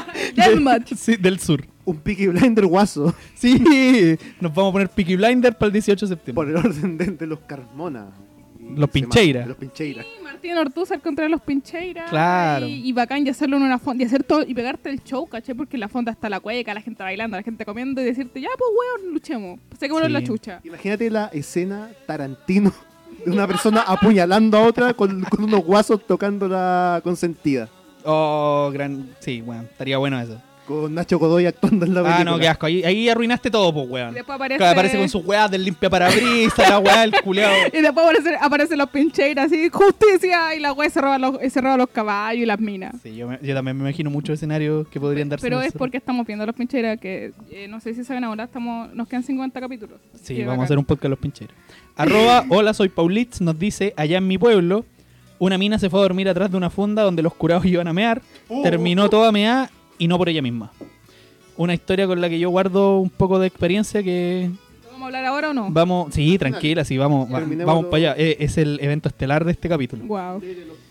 sí, 0.96 1.16
del 1.16 1.38
sur. 1.40 1.64
Un 1.84 1.96
Peaky 1.96 2.28
Blinder 2.28 2.66
guaso. 2.66 3.14
Sí, 3.34 3.58
nos 4.40 4.54
vamos 4.54 4.70
a 4.70 4.72
poner 4.72 4.88
Peaky 4.88 5.16
Blinder 5.16 5.56
para 5.56 5.66
el 5.66 5.72
18 5.72 6.06
de 6.06 6.14
septiembre. 6.14 6.34
Por 6.34 6.48
el 6.48 6.56
orden 6.56 6.96
de, 6.96 7.06
de 7.06 7.26
los 7.26 7.40
Carmona. 7.40 8.10
Los 8.76 8.88
Pincheira. 8.90 9.46
Los 9.46 9.56
Pincheira. 9.56 10.04
Sí, 10.42 10.48
Martín 10.48 10.58
Ortúzar 10.58 11.00
contra 11.00 11.28
los 11.28 11.40
Pincheiras. 11.40 12.10
Claro. 12.10 12.66
Y, 12.66 12.88
y 12.88 12.92
bacán 12.92 13.24
y 13.26 13.30
hacerlo 13.30 13.56
en 13.58 13.62
una 13.62 13.78
fonda. 13.78 14.02
Y 14.02 14.06
hacer 14.06 14.24
todo. 14.24 14.42
Y 14.42 14.52
pegarte 14.54 14.90
el 14.90 15.02
show, 15.02 15.26
¿caché? 15.28 15.54
Porque 15.54 15.76
en 15.76 15.80
la 15.80 15.88
fonda 15.88 16.10
está 16.12 16.28
la 16.28 16.40
cueca, 16.40 16.74
la 16.74 16.80
gente 16.80 17.02
bailando, 17.02 17.36
la 17.36 17.42
gente 17.42 17.64
comiendo. 17.64 18.00
Y 18.00 18.04
decirte, 18.04 18.40
ya, 18.40 18.48
pues 18.58 18.70
weón, 19.02 19.14
luchemos. 19.14 19.60
Saquémonos 19.78 20.08
Sí. 20.08 20.12
la 20.12 20.22
chucha. 20.24 20.60
Imagínate 20.64 21.10
la 21.10 21.26
escena 21.32 21.90
Tarantino 22.06 22.72
de 23.24 23.30
una 23.30 23.46
persona 23.46 23.82
apuñalando 23.86 24.58
a 24.58 24.62
otra 24.62 24.94
con, 24.94 25.22
con 25.22 25.44
unos 25.44 25.64
guasos 25.64 26.04
tocando 26.06 26.48
la 26.48 27.00
consentida. 27.04 27.68
Oh, 28.04 28.68
gran. 28.72 29.10
Sí, 29.20 29.40
bueno, 29.42 29.62
estaría 29.62 29.96
bueno 29.98 30.20
eso. 30.20 30.40
Con 30.66 30.94
Nacho 30.94 31.18
Godoy 31.18 31.46
actuando 31.46 31.84
en 31.86 31.92
la 31.94 32.02
película. 32.02 32.20
Ah, 32.20 32.24
no, 32.24 32.38
qué 32.38 32.48
asco. 32.48 32.66
Ahí, 32.66 32.84
ahí 32.84 33.08
arruinaste 33.08 33.50
todo, 33.50 33.72
pues, 33.74 33.86
Y 33.86 33.90
weón. 33.90 34.14
después 34.14 34.36
aparece. 34.36 34.58
Claro, 34.58 34.72
aparece 34.72 34.96
con 34.98 35.08
sus 35.08 35.24
weas 35.24 35.50
del 35.50 35.64
limpia 35.64 35.90
parabrisas, 35.90 36.68
la 36.68 36.78
wea 36.78 37.00
del 37.00 37.12
culeado. 37.22 37.52
Y 37.72 37.80
después 37.80 38.04
aparecen 38.06 38.34
aparece 38.40 38.76
los 38.76 38.88
pincheiras 38.90 39.46
así, 39.46 39.68
justicia, 39.70 40.54
y 40.54 40.60
la 40.60 40.72
wea 40.72 40.88
se 40.88 41.00
roba 41.00 41.18
los, 41.18 41.36
se 41.52 41.60
roba 41.60 41.76
los 41.76 41.88
caballos 41.88 42.42
y 42.42 42.46
las 42.46 42.60
minas. 42.60 42.94
Sí, 43.02 43.16
yo, 43.16 43.26
me- 43.28 43.38
yo 43.42 43.54
también 43.54 43.76
me 43.76 43.82
imagino 43.82 44.08
muchos 44.10 44.34
escenarios 44.34 44.86
que 44.88 45.00
podrían 45.00 45.28
darse. 45.28 45.44
Pero 45.44 45.60
es 45.60 45.72
porque 45.72 45.96
estamos 45.96 46.24
viendo 46.26 46.46
los 46.46 46.54
pincheiras 46.54 46.98
que 47.00 47.32
eh, 47.50 47.66
no 47.68 47.80
sé 47.80 47.94
si 47.94 48.04
saben 48.04 48.22
ahora, 48.22 48.44
estamos, 48.44 48.94
nos 48.94 49.08
quedan 49.08 49.24
50 49.24 49.60
capítulos. 49.60 49.98
Sí, 50.22 50.42
vamos 50.44 50.62
a 50.62 50.64
hacer 50.66 50.78
un 50.78 50.84
podcast 50.84 51.02
de 51.04 51.08
los 51.08 51.18
pincheros. 51.18 51.54
Arroba, 51.96 52.44
hola, 52.50 52.72
soy 52.72 52.88
Paulitz, 52.88 53.40
nos 53.40 53.58
dice, 53.58 53.94
allá 53.96 54.18
en 54.18 54.28
mi 54.28 54.38
pueblo, 54.38 54.84
una 55.40 55.58
mina 55.58 55.78
se 55.80 55.90
fue 55.90 55.98
a 55.98 56.02
dormir 56.04 56.28
atrás 56.28 56.50
de 56.52 56.56
una 56.56 56.70
funda 56.70 57.02
donde 57.02 57.20
los 57.22 57.34
curados 57.34 57.64
iban 57.66 57.88
a 57.88 57.92
mear, 57.92 58.22
terminó 58.62 59.10
toda 59.10 59.32
meada 59.32 59.70
y 60.02 60.08
no 60.08 60.18
por 60.18 60.28
ella 60.28 60.42
misma. 60.42 60.72
Una 61.56 61.74
historia 61.74 62.06
con 62.06 62.20
la 62.20 62.28
que 62.28 62.38
yo 62.38 62.50
guardo 62.50 62.98
un 62.98 63.10
poco 63.10 63.38
de 63.38 63.46
experiencia 63.46 64.02
que 64.02 64.50
¿Vamos 64.86 65.02
a 65.02 65.06
hablar 65.06 65.24
ahora 65.26 65.50
o 65.50 65.54
no? 65.54 65.68
vamos, 65.70 66.12
sí, 66.14 66.38
tranquila, 66.38 66.84
sí, 66.84 66.96
vamos, 66.98 67.28
va- 67.32 67.42
vamos 67.64 67.84
para 67.86 67.96
allá. 67.96 68.14
Eh, 68.16 68.36
Es 68.40 68.56
el 68.58 68.78
evento 68.80 69.08
estelar 69.08 69.44
de 69.44 69.52
este 69.52 69.68
capítulo. 69.68 70.04
Wow. 70.04 70.34
Los 70.40 70.42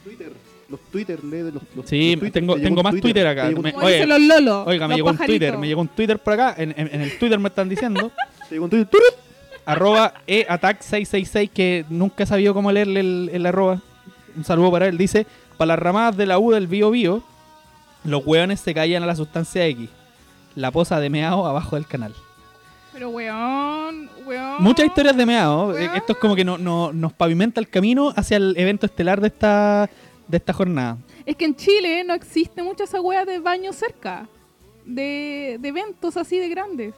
Twitter. 0.03 0.31
Los 0.69 0.79
Twitter, 0.91 1.23
lee 1.23 1.37
de 1.37 1.51
los, 1.51 1.63
los- 1.75 1.85
Sí, 1.89 2.11
los 2.11 2.19
Twitter. 2.21 2.31
tengo- 2.41 2.55
tengo 2.57 2.81
más 2.83 2.95
Twitter 3.01 3.27
acá. 3.27 3.49
Me- 3.49 3.73
Oye, 3.75 3.93
dicen 3.95 4.09
los 4.09 4.21
lolos. 4.21 4.67
Oiga, 4.67 4.87
me 4.87 4.95
llegó 4.95 5.09
un. 5.09 5.17
Twitter, 5.17 5.57
me 5.57 5.67
llegó 5.67 5.81
un 5.81 5.87
Twitter 5.89 6.17
por 6.19 6.33
acá, 6.33 6.55
en, 6.57 6.73
en- 6.77 6.89
en 6.93 7.01
el 7.01 7.17
Twitter 7.19 7.37
me 7.39 7.49
están 7.49 7.67
diciendo, 7.67 8.09
te 8.49 8.55
llegó 8.55 8.65
un 8.65 8.69
Twitter. 8.69 8.87
¡Turut! 8.87 9.13
arroba 9.65 10.13
eatac666, 10.27 11.49
que 11.49 11.85
nunca 11.89 12.23
he 12.23 12.27
sabido 12.27 12.53
cómo 12.53 12.71
leerle 12.71 12.99
el, 13.01 13.29
el 13.33 13.45
arroba. 13.45 13.81
Un 14.35 14.43
saludo 14.45 14.71
para 14.71 14.87
él. 14.87 14.97
Dice, 14.97 15.25
para 15.57 15.67
las 15.69 15.79
ramadas 15.79 16.15
de 16.17 16.25
la 16.25 16.39
U 16.39 16.51
del 16.51 16.67
Bio 16.67 16.89
Bio, 16.91 17.21
los 18.03 18.25
hueones 18.25 18.59
se 18.59 18.73
caían 18.73 19.03
a 19.03 19.05
la 19.05 19.15
sustancia 19.15 19.65
X. 19.67 19.89
La 20.55 20.71
posa 20.71 20.99
de 20.99 21.09
meao 21.09 21.45
abajo 21.45 21.75
del 21.75 21.87
canal. 21.87 22.13
Pero 22.93 23.09
weón, 23.09 24.09
weón. 24.25 24.55
Muchas 24.61 24.85
historias 24.85 25.15
de 25.15 25.25
meao. 25.25 25.71
Eh, 25.71 25.85
Weón. 25.85 25.95
Esto 25.95 26.11
es 26.13 26.17
como 26.19 26.35
que 26.35 26.43
no, 26.43 26.57
no- 26.57 26.91
nos 26.91 27.13
pavimenta 27.13 27.59
el 27.61 27.69
camino 27.69 28.11
hacia 28.15 28.35
el 28.37 28.53
evento 28.57 28.85
estelar 28.85 29.21
de 29.21 29.27
esta, 29.27 29.89
de 30.27 30.37
esta 30.37 30.51
jornada. 30.51 30.97
Es 31.25 31.35
que 31.37 31.45
en 31.45 31.55
Chile 31.55 32.03
no 32.03 32.13
existe 32.13 32.61
mucha 32.63 32.83
esa 32.83 32.99
wea 32.99 33.23
de 33.23 33.39
baño 33.39 33.71
cerca. 33.71 34.27
De, 34.85 35.57
de 35.59 35.67
eventos 35.69 36.17
así 36.17 36.37
de 36.37 36.49
grandes. 36.49 36.93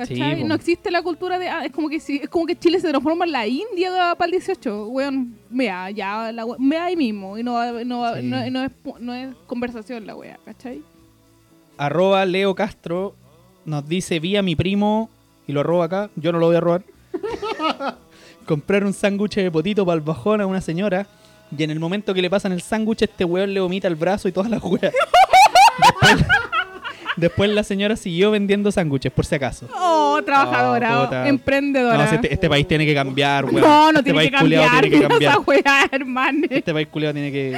¿Cachai? 0.00 0.36
Sí, 0.36 0.44
no 0.44 0.54
existe 0.54 0.90
la 0.90 1.02
cultura 1.02 1.38
de. 1.38 1.48
ah, 1.48 1.64
es, 1.64 1.72
como 1.72 1.88
que 1.88 2.00
si, 2.00 2.16
es 2.16 2.28
como 2.28 2.46
que 2.46 2.58
Chile 2.58 2.80
se 2.80 2.88
transforma 2.88 3.24
en 3.24 3.32
la 3.32 3.46
India 3.46 4.14
para 4.16 4.26
el 4.26 4.30
18. 4.32 4.86
Weón, 4.88 5.36
mea, 5.50 5.90
ya, 5.90 6.32
la 6.32 6.44
mea 6.58 6.86
ahí 6.86 6.96
mismo. 6.96 7.36
Y 7.36 7.42
no, 7.42 7.84
no, 7.84 8.14
Sí. 8.16 8.22
no, 8.22 8.50
no 8.50 8.64
es, 8.64 8.70
no 9.00 9.14
es 9.14 9.34
conversación 9.46 10.06
la 10.06 10.16
wea, 10.16 10.38
¿cachai? 10.44 10.82
Arroba 11.76 12.24
Leo 12.24 12.54
Castro 12.54 13.14
nos 13.64 13.86
dice, 13.88 14.20
vi 14.20 14.36
a 14.36 14.42
mi 14.42 14.56
primo, 14.56 15.10
y 15.46 15.52
lo 15.52 15.60
arroba 15.60 15.84
acá, 15.84 16.10
yo 16.16 16.32
no 16.32 16.38
lo 16.38 16.46
voy 16.46 16.56
a 16.56 16.60
robar, 16.60 16.82
comprar 18.46 18.84
un 18.84 18.92
sándwich 18.92 19.36
de 19.36 19.50
potito 19.50 19.84
para 19.84 19.94
el 19.96 20.00
bajón 20.00 20.40
a 20.40 20.46
una 20.46 20.60
señora, 20.60 21.06
y 21.56 21.62
en 21.62 21.70
el 21.70 21.78
momento 21.80 22.14
que 22.14 22.22
le 22.22 22.30
pasan 22.30 22.52
el 22.52 22.62
sándwich, 22.62 23.02
este 23.02 23.24
weón 23.24 23.52
le 23.52 23.60
vomita 23.60 23.88
el 23.88 23.96
brazo 23.96 24.28
y 24.28 24.32
todas 24.32 24.50
las 24.50 24.62
weas. 24.62 24.92
Después, 26.02 26.26
después 27.20 27.50
la 27.50 27.62
señora 27.62 27.96
siguió 27.96 28.30
vendiendo 28.30 28.72
sándwiches, 28.72 29.12
por 29.12 29.24
si 29.26 29.34
acaso. 29.36 29.68
Oh, 29.76 30.20
trabajadora, 30.24 31.02
Oh, 31.10 31.26
emprendedora. 31.26 31.96
No, 31.96 32.04
este, 32.12 32.32
este 32.32 32.48
país 32.48 32.66
tiene 32.66 32.84
que 32.86 32.94
cambiar, 32.94 33.44
weón. 33.44 33.60
No, 33.60 33.92
no 33.92 33.98
este 34.00 34.12
tiene 34.12 34.24
que 34.26 34.30
cambiar. 34.36 34.80
tiene 34.82 34.96
que 35.00 35.08
cambiar. 35.08 35.38
esa 35.56 35.88
hermano. 35.92 36.46
Este 36.50 36.72
país 36.72 36.88
culiao 36.88 37.12
tiene 37.12 37.30
que... 37.30 37.56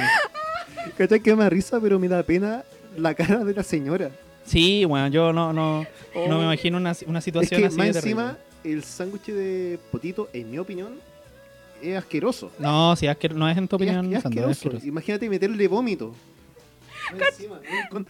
¿Cachai 0.97 1.19
que 1.21 1.35
me 1.35 1.43
da 1.43 1.49
risa, 1.49 1.79
pero 1.81 1.97
me 1.97 2.07
da 2.07 2.21
pena 2.23 2.63
la 2.97 3.13
cara 3.15 3.43
de 3.43 3.53
la 3.53 3.63
señora? 3.63 4.11
Sí, 4.45 4.83
bueno, 4.85 5.07
yo 5.07 5.31
no, 5.33 5.53
no, 5.53 5.81
no 5.81 5.87
Oh. 6.15 6.27
me 6.37 6.43
imagino 6.43 6.77
una, 6.77 6.93
una 7.07 7.19
Es 7.19 7.25
situación 7.25 7.61
que 7.61 7.67
así 7.67 7.77
más 7.77 7.93
de 7.93 7.99
encima, 7.99 8.37
el 8.63 8.83
sándwich 8.83 9.25
de 9.27 9.79
potito, 9.91 10.29
en 10.33 10.51
mi 10.51 10.59
opinión, 10.59 10.93
es 11.81 11.97
asqueroso. 11.97 12.51
No, 12.59 12.95
si 12.95 13.07
es 13.07 13.17
que 13.17 13.29
no 13.29 13.49
es 13.49 13.57
en 13.57 13.67
tu 13.67 13.77
Es 13.77 13.81
opinión, 13.81 14.05
asque- 14.05 14.11
es 14.13 14.19
es 14.19 14.25
asqueroso. 14.25 14.51
asqueroso. 14.51 14.85
Imagínate 14.87 15.29
meterle 15.29 15.67
vómito. 15.67 16.13
Más 17.17 17.29
encima, 17.29 17.59
con 17.89 18.05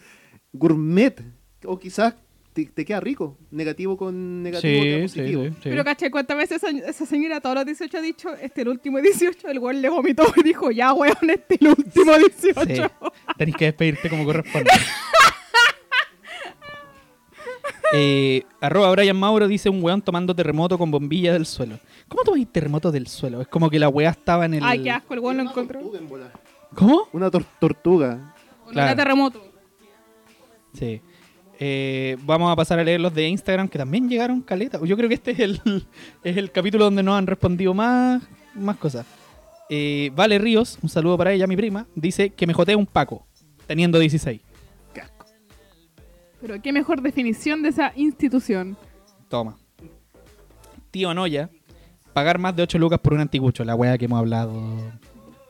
gourmet. 0.52 1.20
O 1.66 1.78
quizás 1.78 2.14
te, 2.52 2.66
te 2.66 2.84
queda 2.84 3.00
rico. 3.00 3.36
Negativo 3.50 3.96
con 3.96 4.42
negativo 4.42 4.82
Sí, 4.82 5.02
positivo. 5.02 5.44
sí, 5.44 5.50
sí. 5.50 5.56
Pero 5.70 5.84
caché, 5.84 6.10
¿cuántas 6.10 6.36
veces 6.36 6.62
esa, 6.62 6.70
esa 6.70 7.06
señora 7.06 7.40
todos 7.40 7.56
los 7.56 7.66
18 7.66 7.98
ha 7.98 8.00
dicho, 8.00 8.28
este 8.34 8.60
es 8.60 8.66
el 8.66 8.68
último 8.68 8.98
18? 9.00 9.48
El 9.48 9.58
weón 9.58 9.82
le 9.82 9.88
vomitó 9.88 10.24
y 10.36 10.42
dijo, 10.42 10.70
ya 10.70 10.92
weón, 10.92 11.16
este 11.28 11.54
es 11.54 11.60
el 11.62 11.68
último 11.68 12.12
18. 12.16 12.60
Sí. 12.66 12.82
Tenés 13.38 13.56
que 13.56 13.64
despedirte 13.66 14.08
como 14.08 14.24
corresponde. 14.24 14.70
eh, 17.92 18.42
arroba 18.60 18.90
Brian 18.92 19.16
Mauro 19.16 19.46
dice 19.48 19.68
un 19.68 19.82
weón 19.82 20.02
tomando 20.02 20.34
terremoto 20.34 20.78
con 20.78 20.90
bombilla 20.90 21.32
del 21.32 21.46
suelo. 21.46 21.78
¿Cómo 22.08 22.22
tomáis 22.22 22.46
terremoto 22.52 22.90
del 22.92 23.06
suelo? 23.06 23.40
Es 23.40 23.48
como 23.48 23.70
que 23.70 23.78
la 23.78 23.88
weá 23.88 24.10
estaba 24.10 24.44
en 24.46 24.54
el... 24.54 24.62
Ay, 24.64 24.82
qué 24.82 24.90
asco, 24.90 25.14
el 25.14 25.20
weón 25.20 25.36
lo 25.38 25.42
Una 25.42 25.50
encontró. 25.52 25.80
tortuga 25.80 25.98
en. 25.98 26.08
¿Cómo? 26.74 27.08
Una 27.12 27.30
tor- 27.30 27.46
tortuga. 27.60 28.34
Claro. 28.70 28.88
Una 28.92 28.96
terremoto. 28.96 29.46
Sí. 30.72 31.00
Eh, 31.58 32.16
vamos 32.22 32.50
a 32.50 32.56
pasar 32.56 32.78
a 32.78 32.84
leer 32.84 33.00
los 33.00 33.14
de 33.14 33.28
Instagram 33.28 33.68
que 33.68 33.78
también 33.78 34.08
llegaron 34.08 34.40
caleta. 34.42 34.80
Yo 34.84 34.96
creo 34.96 35.08
que 35.08 35.14
este 35.14 35.30
es 35.32 35.38
el, 35.38 35.60
es 36.24 36.36
el 36.36 36.50
capítulo 36.50 36.84
donde 36.84 37.02
nos 37.02 37.16
han 37.16 37.26
respondido 37.26 37.74
más, 37.74 38.22
más 38.54 38.76
cosas. 38.76 39.06
Eh, 39.68 40.10
vale 40.14 40.38
Ríos, 40.38 40.78
un 40.82 40.88
saludo 40.88 41.16
para 41.16 41.32
ella, 41.32 41.46
mi 41.46 41.56
prima, 41.56 41.86
dice 41.94 42.30
que 42.30 42.46
me 42.46 42.52
jotea 42.52 42.76
un 42.76 42.86
Paco, 42.86 43.26
teniendo 43.66 43.98
16. 43.98 44.40
Qué 44.92 45.00
asco. 45.00 45.26
Pero 46.40 46.60
qué 46.60 46.72
mejor 46.72 47.00
definición 47.00 47.62
de 47.62 47.70
esa 47.70 47.92
institución. 47.96 48.76
Toma. 49.28 49.56
Tío 50.90 51.14
Noya, 51.14 51.50
pagar 52.12 52.38
más 52.38 52.54
de 52.54 52.62
8 52.62 52.78
lucas 52.78 53.00
por 53.00 53.14
un 53.14 53.20
anticucho, 53.20 53.64
la 53.64 53.74
wea 53.74 53.96
que 53.96 54.04
hemos 54.04 54.18
hablado 54.18 54.52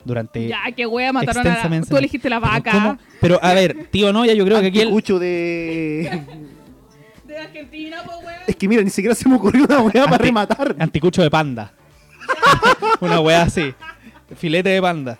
durante... 0.04 0.48
ya, 0.48 0.60
qué 0.76 0.86
wea, 0.86 1.12
mataron 1.12 1.40
a 1.40 1.44
la... 1.44 1.50
extensamente. 1.50 1.88
Tú 1.88 1.96
elegiste 1.96 2.30
la 2.30 2.40
Pero 2.40 2.52
vaca. 2.52 2.72
¿cómo? 2.72 2.98
Pero 3.20 3.38
a 3.42 3.52
ver, 3.54 3.88
tío 3.90 4.12
Noya, 4.12 4.34
yo 4.34 4.44
creo 4.44 4.60
que 4.60 4.66
aquí 4.66 4.80
él... 4.80 4.88
Anticucho 4.88 5.18
de... 5.18 6.22
De 7.26 7.38
Argentina, 7.38 8.02
wea. 8.24 8.42
Es 8.46 8.54
que 8.54 8.68
mira, 8.68 8.82
ni 8.82 8.90
siquiera 8.90 9.14
se 9.14 9.28
me 9.28 9.36
ocurrió 9.36 9.64
una 9.64 9.80
weá 9.80 10.04
para 10.04 10.18
rematar. 10.18 10.76
Anticucho 10.78 11.20
de 11.20 11.30
panda. 11.30 11.72
una 13.00 13.18
wea 13.20 13.42
así. 13.42 13.74
Filete 14.36 14.68
de 14.68 14.80
panda. 14.80 15.18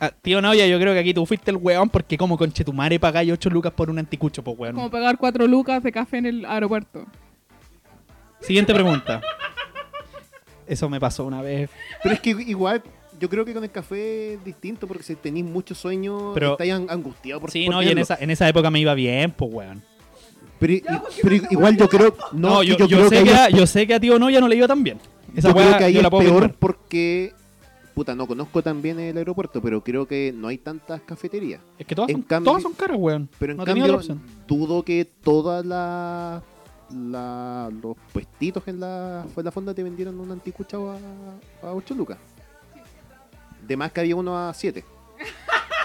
Ah, 0.00 0.10
tío 0.10 0.42
Novia, 0.42 0.66
yo 0.66 0.80
creo 0.80 0.92
que 0.92 0.98
aquí 0.98 1.14
tú 1.14 1.24
fuiste 1.24 1.52
el 1.52 1.58
weón 1.58 1.88
porque 1.88 2.18
como 2.18 2.36
conchetumare 2.36 2.98
pagáis 2.98 3.30
8 3.30 3.50
lucas 3.50 3.72
por 3.72 3.88
un 3.88 4.00
anticucho, 4.00 4.42
pues 4.42 4.58
weón. 4.58 4.74
Como 4.74 4.90
pagar 4.90 5.16
cuatro 5.16 5.46
lucas 5.46 5.80
de 5.82 5.92
café 5.92 6.18
en 6.18 6.26
el 6.26 6.44
aeropuerto. 6.44 7.06
Siguiente 8.40 8.74
pregunta. 8.74 9.20
Eso 10.66 10.88
me 10.88 10.98
pasó 10.98 11.24
una 11.24 11.42
vez. 11.42 11.70
Pero 12.02 12.14
es 12.14 12.20
que 12.20 12.30
igual, 12.30 12.82
yo 13.22 13.28
creo 13.30 13.44
que 13.44 13.54
con 13.54 13.62
el 13.62 13.70
café 13.70 14.34
es 14.34 14.44
distinto 14.44 14.88
porque 14.88 15.04
si 15.04 15.14
tenéis 15.14 15.44
mucho 15.46 15.74
sueño, 15.76 16.32
Pero- 16.34 16.52
estáis 16.52 16.72
an- 16.72 16.86
angustiados 16.90 17.40
por 17.40 17.50
Sí, 17.52 17.66
por 17.66 17.74
no, 17.76 17.80
y 17.82 17.84
en 17.84 17.88
tenerlo. 17.92 18.02
esa, 18.02 18.16
en 18.22 18.30
esa 18.30 18.48
época 18.48 18.68
me 18.70 18.80
iba 18.80 18.92
bien, 18.94 19.30
pues 19.30 19.50
weón. 19.54 19.82
Pero, 20.58 20.74
igual 21.50 21.76
yo 21.76 21.88
creo. 21.88 22.14
No, 22.32 22.54
No, 22.54 22.60
que 22.60 22.66
yo, 22.66 22.76
yo, 22.78 22.86
yo 22.86 22.96
creo 22.98 23.08
sé 23.10 23.22
que, 23.24 23.30
ahí 23.30 23.36
a, 23.36 23.48
yo 23.50 23.66
sé 23.66 23.86
que 23.86 23.94
a 23.94 24.00
tío 24.00 24.18
Novia 24.18 24.40
no 24.40 24.48
le 24.48 24.56
iba 24.56 24.66
tan 24.66 24.82
bien. 24.82 24.98
Esa 25.36 25.48
yo 25.48 25.54
creo 25.54 25.68
weá 25.68 25.78
que 25.78 25.84
ahí 25.84 25.92
yo 25.94 26.02
la 26.02 26.08
es 26.08 26.10
puedo 26.10 26.30
peor 26.38 26.54
porque. 26.58 27.32
Puta, 27.94 28.14
no 28.14 28.26
conozco 28.26 28.62
tan 28.62 28.80
bien 28.80 28.98
el 28.98 29.16
aeropuerto, 29.18 29.60
pero 29.60 29.84
creo 29.84 30.06
que 30.06 30.32
no 30.34 30.48
hay 30.48 30.56
tantas 30.58 31.02
cafeterías. 31.02 31.60
Es 31.78 31.86
que 31.86 31.94
todas, 31.94 32.08
en 32.10 32.16
son, 32.16 32.22
cambio- 32.22 32.50
todas 32.50 32.62
son 32.62 32.72
caras, 32.72 32.96
weón. 32.98 33.28
Pero 33.38 33.52
en 33.52 33.58
no 33.58 33.64
tenía 33.64 33.84
otra 33.84 33.98
cambio, 33.98 34.14
opción. 34.14 34.46
dudo 34.48 34.82
que 34.82 35.04
todas 35.04 35.64
las 35.66 36.42
la, 36.90 37.70
los 37.82 37.96
puestitos 38.12 38.62
en 38.66 38.80
la, 38.80 39.24
en 39.36 39.44
la 39.44 39.50
fonda 39.52 39.72
te 39.74 39.82
vendieron 39.82 40.18
un 40.20 40.30
anticuchao 40.30 40.90
a, 40.90 40.96
a 41.68 41.72
8 41.74 41.94
lucas. 41.94 42.18
De 43.66 43.76
más 43.76 43.92
que 43.92 44.00
había 44.00 44.16
uno 44.16 44.36
a 44.36 44.52
7. 44.54 44.84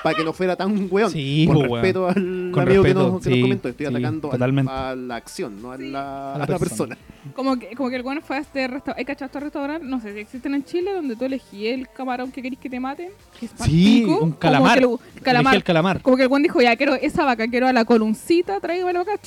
Para 0.03 0.15
que 0.15 0.23
no 0.23 0.31
fuera 0.31 0.55
tan 0.55 0.87
weón. 0.91 1.11
Sí, 1.11 1.45
Con 1.47 1.55
po, 1.55 1.61
weón. 1.63 1.73
respeto 1.81 2.07
al 2.07 2.13
Con 2.53 2.59
amigo 2.63 2.83
respeto, 2.83 3.05
que, 3.05 3.11
nos, 3.11 3.21
que 3.23 3.29
sí, 3.29 3.35
nos 3.35 3.41
comentó. 3.41 3.67
Estoy 3.69 3.85
sí, 3.87 3.93
atacando 3.93 4.27
al- 4.27 4.31
totalmente. 4.31 4.71
a 4.71 4.95
la 4.95 5.15
acción, 5.15 5.61
no 5.61 5.71
a 5.71 5.77
la, 5.77 6.33
A 6.35 6.37
la 6.37 6.43
a 6.45 6.47
la 6.47 6.57
persona. 6.59 6.95
persona. 6.95 6.97
Como 7.35 7.57
que, 7.57 7.75
como 7.75 7.89
que 7.89 7.95
el 7.97 8.03
bueno 8.03 8.21
fue 8.21 8.37
a 8.37 8.39
este 8.39 8.67
restaurante. 8.67 9.01
¿Hay 9.01 9.05
cachado 9.05 9.25
este 9.25 9.39
restaurante? 9.41 9.85
No 9.85 9.99
sé 9.99 10.13
si 10.13 10.19
existen 10.19 10.53
en 10.53 10.63
Chile, 10.63 10.93
donde 10.93 11.15
tú 11.15 11.25
elegí 11.25 11.67
el 11.67 11.89
camarón 11.89 12.31
que 12.31 12.41
querís 12.41 12.59
que 12.59 12.69
te 12.69 12.79
maten. 12.79 13.09
Que 13.39 13.47
es 13.47 13.51
Sí, 13.65 14.05
un 14.05 14.17
como 14.19 14.39
calamar. 14.39 14.75
que 14.75 14.81
lo- 14.81 14.99
Elegí 15.01 15.21
calamar. 15.23 15.55
el 15.55 15.63
calamar. 15.63 16.01
Como 16.01 16.15
que 16.15 16.23
el 16.23 16.29
buen 16.29 16.43
dijo, 16.43 16.61
ya 16.61 16.75
quiero 16.77 16.93
esa 16.95 17.25
vaca, 17.25 17.47
quiero 17.47 17.67
a 17.67 17.73
la 17.73 17.83
coluncita, 17.83 18.59
tráigamela 18.61 19.01
acá. 19.01 19.19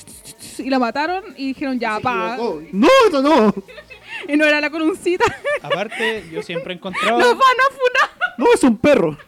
Y 0.59 0.71
la 0.71 0.79
mataron 0.79 1.25
y 1.37 1.49
dijeron, 1.49 1.79
ya, 1.79 1.99
pa. 2.01 2.39
No, 2.73 2.89
eso 3.09 3.21
no. 3.23 3.53
Y 4.29 4.37
no 4.37 4.45
era 4.45 4.61
la 4.61 4.71
coluncita. 4.71 5.25
Aparte, 5.63 6.25
yo 6.31 6.43
siempre 6.43 6.73
he 6.75 6.77
encontrado, 6.79 7.19
Nos 7.19 7.29
van 7.33 7.39
a 7.41 7.71
funar. 7.73 8.35
No, 8.39 8.47
es 8.55 8.63
un 8.65 8.77
perro. 8.79 9.19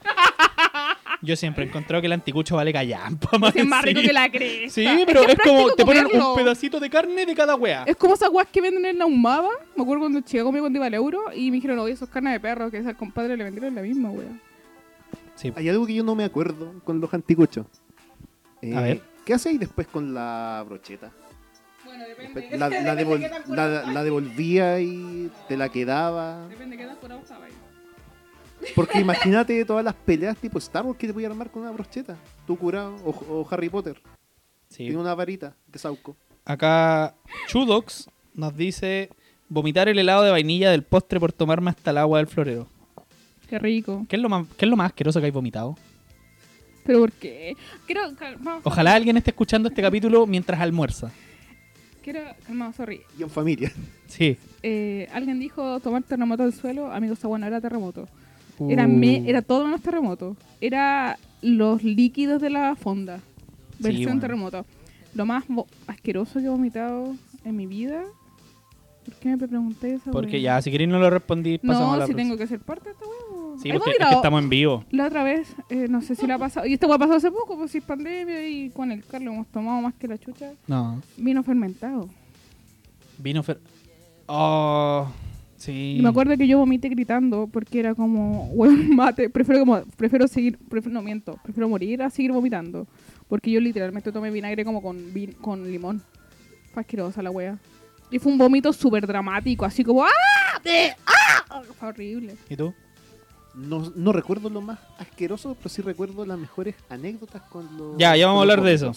yo 1.23 1.37
siempre 1.37 1.65
he 1.65 1.69
encontrado 1.69 2.01
que 2.01 2.07
el 2.07 2.13
anticucho 2.13 2.57
vale 2.57 2.73
callampa, 2.73 3.39
más 3.39 3.55
Es 3.55 3.67
más 3.67 3.83
rico 3.85 4.01
sí. 4.01 4.07
que 4.07 4.13
la 4.13 4.31
cresta. 4.31 4.71
Sí, 4.71 4.87
pero 5.07 5.25
que 5.27 5.33
es, 5.33 5.39
como 5.39 5.71
te 5.75 5.85
ponen 5.85 6.05
comerlo. 6.05 6.31
un 6.33 6.37
pedacito 6.37 6.81
de 6.81 6.89
carne 6.91 7.27
de 7.27 7.35
cada 7.35 7.55
wea. 7.55 7.85
Es 7.87 7.97
como 7.97 8.15
esas 8.15 8.31
guas 8.31 8.47
que 8.51 8.61
venden 8.61 8.85
en 8.87 8.99
la 8.99 9.07
humada. 9.07 9.49
Me 9.77 9.83
acuerdo 9.83 10.01
cuando 10.03 10.21
chica 10.23 10.43
comí 10.43 10.61
cuando 10.61 10.79
iba 10.79 10.87
al 10.87 10.95
euro 10.95 11.25
y 11.35 11.51
me 11.51 11.57
dijeron, 11.57 11.79
oye, 11.79 11.93
esos 11.95 12.09
carnes 12.09 12.33
de 12.33 12.41
perro 12.41 12.71
que 12.71 12.79
ese 12.79 12.95
compadre 12.95 13.37
le 13.37 13.45
vendieron 13.45 13.75
la 13.75 13.83
misma, 13.83 14.11
wea. 14.11 14.29
Sí. 15.35 15.53
Hay 15.57 15.69
algo 15.69 15.87
que 15.87 15.95
yo 15.95 16.05
no 16.05 16.15
me 16.15 16.25
acuerdo 16.25 16.73
con 16.85 17.01
los 17.01 17.13
anticuchos. 17.13 17.67
Eh, 18.63 18.75
A 18.77 18.81
ver. 18.81 19.03
¿Qué 19.25 19.35
hacéis 19.35 19.61
después 19.61 19.87
con 19.87 20.15
la 20.15 20.65
brocheta? 20.67 21.13
Bueno, 21.97 22.05
Después 22.35 22.51
La, 22.59 22.69
la, 22.69 22.95
devol- 22.95 23.31
la- 23.49 23.83
la 23.93 24.05
devolvía 24.05 24.81
y 24.81 25.31
te 25.49 25.57
la 25.57 25.69
quedaba. 25.69 26.47
Depende 26.49 26.77
de 26.77 26.83
qué 26.83 26.89
tan 26.89 26.97
curado 26.97 27.21
estaba. 27.21 27.47
Porque 28.77 29.01
imagínate 29.01 29.65
todas 29.65 29.85
las 29.85 29.95
peleas 29.95 30.37
tipo 30.37 30.59
Star 30.59 30.85
Wars 30.87 30.97
que 30.99 31.09
te 31.09 31.13
voy 31.13 31.25
a 31.25 31.29
armar 31.29 31.51
con 31.51 31.63
una 31.63 31.73
brocheta. 31.73 32.17
Tú 32.47 32.57
curado. 32.57 32.95
O, 33.05 33.11
o 33.11 33.49
Harry 33.51 33.69
Potter. 33.69 34.01
Sí. 34.69 34.85
Tiene 34.85 34.99
una 34.99 35.15
varita 35.15 35.55
de 35.67 35.79
Sauco. 35.79 36.17
Acá 36.45 37.15
Chudox 37.49 38.09
nos 38.35 38.57
dice 38.57 39.11
vomitar 39.49 39.89
el 39.89 39.99
helado 39.99 40.23
de 40.23 40.31
vainilla 40.31 40.71
del 40.71 40.83
postre 40.85 41.21
por 41.21 41.33
tomarme 41.33 41.71
hasta 41.71 41.91
el 41.91 41.99
agua 41.99 42.19
del 42.19 42.27
florero. 42.29 42.69
Qué 43.49 43.59
rico. 43.59 44.07
¿Qué 44.09 44.17
es 44.17 44.23
lo 44.23 44.29
más, 44.29 44.47
qué 44.57 44.65
es 44.65 44.71
lo 44.71 44.77
más 44.77 44.87
asqueroso 44.87 45.21
que 45.21 45.27
hay 45.27 45.33
vomitado? 45.33 45.77
¿Pero 46.85 47.01
por 47.01 47.13
qué? 47.13 47.55
Ojalá 48.65 48.95
alguien 48.95 49.17
esté 49.17 49.31
escuchando 49.31 49.69
este 49.69 49.83
capítulo 49.83 50.27
mientras 50.27 50.61
almuerza. 50.61 51.11
Quiero, 52.03 52.21
calmado, 52.47 52.73
sorry. 52.73 53.01
Y 53.19 53.23
en 53.23 53.31
familia. 53.31 53.73
Sí. 54.07 54.37
Eh, 54.63 55.09
alguien 55.13 55.39
dijo 55.41 55.81
tomar 55.81 56.03
terremoto 56.03 56.43
del 56.43 56.53
suelo. 56.53 56.93
Amigos, 56.93 57.19
esa 57.19 57.29
bueno 57.29 57.47
era 57.47 57.61
terremoto. 57.61 58.07
Era, 58.69 58.87
me- 58.87 59.21
Uh. 59.23 59.29
era 59.29 59.41
todo 59.43 59.65
menos 59.65 59.81
terremoto. 59.81 60.37
Era 60.61 61.19
los 61.41 61.83
líquidos 61.83 62.41
de 62.43 62.51
la 62.51 62.77
fonda. 62.77 63.19
Sí, 63.79 63.83
Versión 63.85 64.05
bueno. 64.05 64.21
terremoto. 64.21 64.67
Lo 65.15 65.25
más 65.27 65.45
asqueroso 65.87 66.39
que 66.41 66.47
he 66.47 66.49
vomitado 66.49 67.15
en 67.45 67.57
mi 67.57 67.67
vida. 67.67 68.05
¿Por 69.05 69.15
qué 69.15 69.31
me 69.31 69.39
pregunté 69.49 69.95
eso? 69.95 70.11
Porque 70.13 70.41
ya, 70.41 70.61
si 70.63 70.71
queréis 70.71 70.89
no 70.91 70.99
lo 71.01 71.11
respondí, 71.11 71.59
pasamos 71.59 71.81
a 71.89 71.93
No, 71.93 71.97
la 71.97 72.07
si 72.07 72.13
próxima. 72.13 72.17
tengo 72.29 72.37
que 72.39 72.47
ser 72.47 72.61
parte 72.61 72.85
de 72.91 72.91
esta. 72.93 73.05
Sí, 73.61 73.71
porque 73.73 73.91
es 73.91 73.97
que 74.09 74.15
estamos 74.15 74.43
en 74.43 74.49
vivo. 74.49 74.85
La 74.91 75.07
otra 75.07 75.23
vez, 75.25 75.55
eh, 75.71 75.87
no 75.89 76.01
sé 76.03 76.15
si 76.15 76.27
la 76.27 76.35
ha 76.35 76.39
pasado. 76.39 76.67
Y 76.67 76.75
esta 76.75 76.87
hueá 76.87 76.99
pasó 76.99 77.15
hace 77.15 77.31
poco, 77.31 77.57
pues 77.57 77.71
si 77.73 77.79
es 77.79 77.85
pandemia 77.85 78.49
y 78.49 78.71
con 78.71 78.91
el 78.93 79.05
Carlos 79.05 79.35
hemos 79.35 79.47
tomado 79.49 79.81
más 79.81 79.95
que 79.95 80.09
la 80.09 80.19
chucha. 80.19 80.53
No. 80.67 81.01
Vino 81.17 81.43
fermentado. 81.43 82.09
Vino 83.19 83.43
Fer... 83.43 83.61
Oh, 84.27 85.07
sí. 85.57 85.97
Y 85.99 86.03
me 86.03 86.09
acuerdo 86.09 86.37
que 86.37 86.47
yo 86.47 86.59
vomité 86.59 86.89
gritando 86.89 87.49
porque 87.53 87.81
era 87.81 87.95
como, 87.95 88.47
weón, 88.53 88.89
mate, 88.97 89.29
prefiero 89.31 89.61
como, 89.61 89.83
prefiero 89.97 90.27
seguir, 90.29 90.59
prefiero, 90.69 90.95
no 90.95 91.03
miento, 91.03 91.39
prefiero 91.43 91.69
morir 91.69 92.03
a 92.03 92.11
seguir 92.11 92.33
vomitando. 92.33 92.87
Porque 93.29 93.51
yo 93.51 93.61
literalmente 93.61 94.13
tomé 94.13 94.31
vinagre 94.31 94.65
como 94.65 94.83
con, 94.83 94.97
vin- 95.13 95.35
con 95.37 95.71
limón. 95.71 96.03
Fue 96.73 96.81
asquerosa 96.83 97.23
la 97.23 97.31
wea. 97.31 97.59
Y 98.11 98.19
fue 98.19 98.31
un 98.33 98.39
vómito 98.39 98.73
súper 98.73 99.07
dramático, 99.07 99.65
así 99.65 99.83
como, 99.83 100.05
¡ah! 100.05 100.09
¡De- 100.63 100.93
¡ah! 101.07 101.63
Fue 101.79 101.89
horrible. 101.89 102.37
¿Y 102.49 102.57
tú? 102.57 102.75
No, 103.55 103.93
no 103.95 104.13
recuerdo 104.13 104.49
lo 104.49 104.61
más 104.61 104.79
asqueroso, 104.99 105.55
pero 105.59 105.69
sí 105.69 105.83
recuerdo 105.83 106.25
las 106.25 106.39
mejores 106.39 106.75
anécdotas 106.89 107.43
con 107.43 107.69
los. 107.77 107.99
Ya, 107.99 108.17
ya 108.17 108.27
vamos 108.27 108.41
a 108.41 108.43
hablar 108.43 108.63
de 108.63 108.73
eso. 108.75 108.93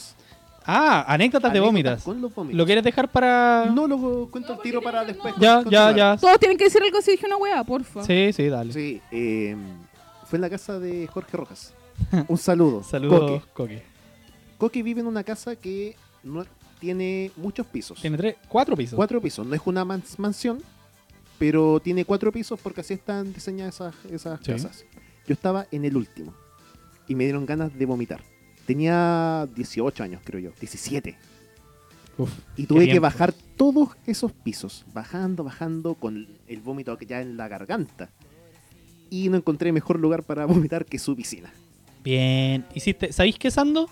Ah, 0.65 1.05
anécdotas 1.07 1.53
de 1.53 1.59
vómitas. 1.59 2.03
Con 2.03 2.19
los 2.21 2.33
vómitos. 2.33 2.57
¿Lo 2.57 2.65
quieres 2.65 2.83
dejar 2.83 3.11
para...? 3.11 3.65
No 3.71 3.85
lo 3.87 4.27
cuento 4.31 4.53
al 4.53 4.61
tiro 4.61 4.81
para 4.81 5.05
después. 5.05 5.35
Ya, 5.39 5.61
ya, 5.69 5.91
ya. 5.95 6.17
Todos 6.17 6.39
tienen 6.39 6.57
que 6.57 6.63
decir 6.63 6.81
algo 6.81 7.01
si 7.01 7.11
dije 7.11 7.25
una 7.27 7.37
wea, 7.37 7.63
porfa. 7.63 8.03
Sí, 8.03 8.31
sí, 8.33 8.47
dale. 8.47 8.73
Sí, 8.73 8.99
eh, 9.11 9.55
fue 10.25 10.37
en 10.37 10.41
la 10.41 10.49
casa 10.49 10.79
de 10.79 11.05
Jorge 11.07 11.37
Rojas. 11.37 11.73
Un 12.27 12.37
saludo. 12.37 12.81
Saludos. 12.83 13.43
Coque. 13.53 13.83
Coque 14.57 14.81
vive 14.81 15.01
en 15.01 15.07
una 15.07 15.23
casa 15.23 15.55
que 15.55 15.95
no 16.23 16.43
tiene 16.79 17.31
muchos 17.37 17.67
pisos. 17.67 18.01
Tiene 18.01 18.17
tres, 18.17 18.35
cuatro 18.49 18.75
pisos. 18.75 18.95
Cuatro 18.95 19.21
pisos. 19.21 19.45
No 19.45 19.53
es 19.53 19.61
una 19.65 19.85
mans- 19.85 20.17
mansión, 20.17 20.63
pero 21.37 21.79
tiene 21.79 22.05
cuatro 22.05 22.31
pisos 22.31 22.59
porque 22.61 22.81
así 22.81 22.93
están 22.93 23.33
diseñadas 23.33 23.75
esas, 23.75 23.95
esas 24.11 24.39
Sí. 24.41 24.51
casas. 24.51 24.85
Yo 25.27 25.33
estaba 25.33 25.67
en 25.71 25.85
el 25.85 25.97
último 25.97 26.33
y 27.07 27.15
me 27.15 27.23
dieron 27.25 27.45
ganas 27.45 27.77
de 27.77 27.85
vomitar. 27.85 28.21
Tenía 28.65 29.47
18 29.55 30.03
años, 30.03 30.21
creo 30.23 30.39
yo. 30.39 30.51
17. 30.59 31.17
Uf, 32.17 32.31
Y 32.55 32.65
tuve 32.65 32.87
que 32.87 32.99
bajar 32.99 33.33
todos 33.57 33.89
esos 34.07 34.31
pisos, 34.31 34.85
bajando, 34.93 35.43
bajando, 35.43 35.95
con 35.95 36.27
el 36.47 36.61
vómito 36.61 36.97
ya 36.99 37.21
en 37.21 37.37
la 37.37 37.47
garganta. 37.47 38.09
Y 39.09 39.29
no 39.29 39.37
encontré 39.37 39.71
mejor 39.71 39.99
lugar 39.99 40.23
para 40.23 40.45
vomitar 40.45 40.85
que 40.85 40.97
su 40.97 41.15
piscina. 41.15 41.51
Bien. 42.03 42.65
Hiciste, 42.73 43.11
¿Sabéis 43.11 43.37
qué, 43.37 43.51
Sando? 43.51 43.89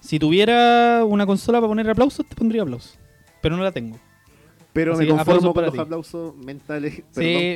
Si 0.00 0.18
tuviera 0.18 1.04
una 1.04 1.26
consola 1.26 1.58
para 1.58 1.68
poner 1.68 1.88
aplausos, 1.90 2.28
te 2.28 2.34
pondría 2.36 2.62
aplausos. 2.62 2.98
Pero 3.40 3.56
no 3.56 3.62
la 3.64 3.72
tengo. 3.72 3.98
Pero 4.76 4.92
Así, 4.92 5.02
me 5.04 5.08
conformo 5.08 5.40
con 5.48 5.54
para 5.54 5.66
los 5.68 5.74
ti. 5.74 5.80
aplausos 5.80 6.36
mentales. 6.36 6.94
Sí, 6.96 7.02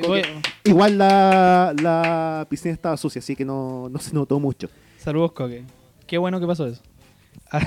Perdón, 0.01 0.09
bueno. 0.09 0.29
Igual 0.65 0.99
la, 0.99 1.75
la 1.81 2.47
piscina 2.49 2.73
estaba 2.75 2.97
sucia, 2.97 3.19
así 3.21 3.37
que 3.37 3.45
no, 3.45 3.89
no 3.91 3.99
se 4.01 4.13
notó 4.15 4.41
mucho. 4.41 4.69
Saludos, 4.99 5.33
Coque. 5.33 5.63
Qué 6.07 6.19
bueno 6.19 6.41
que 6.41 6.47
pasó 6.47 6.67
eso. 6.67 6.83
Ah, 7.53 7.61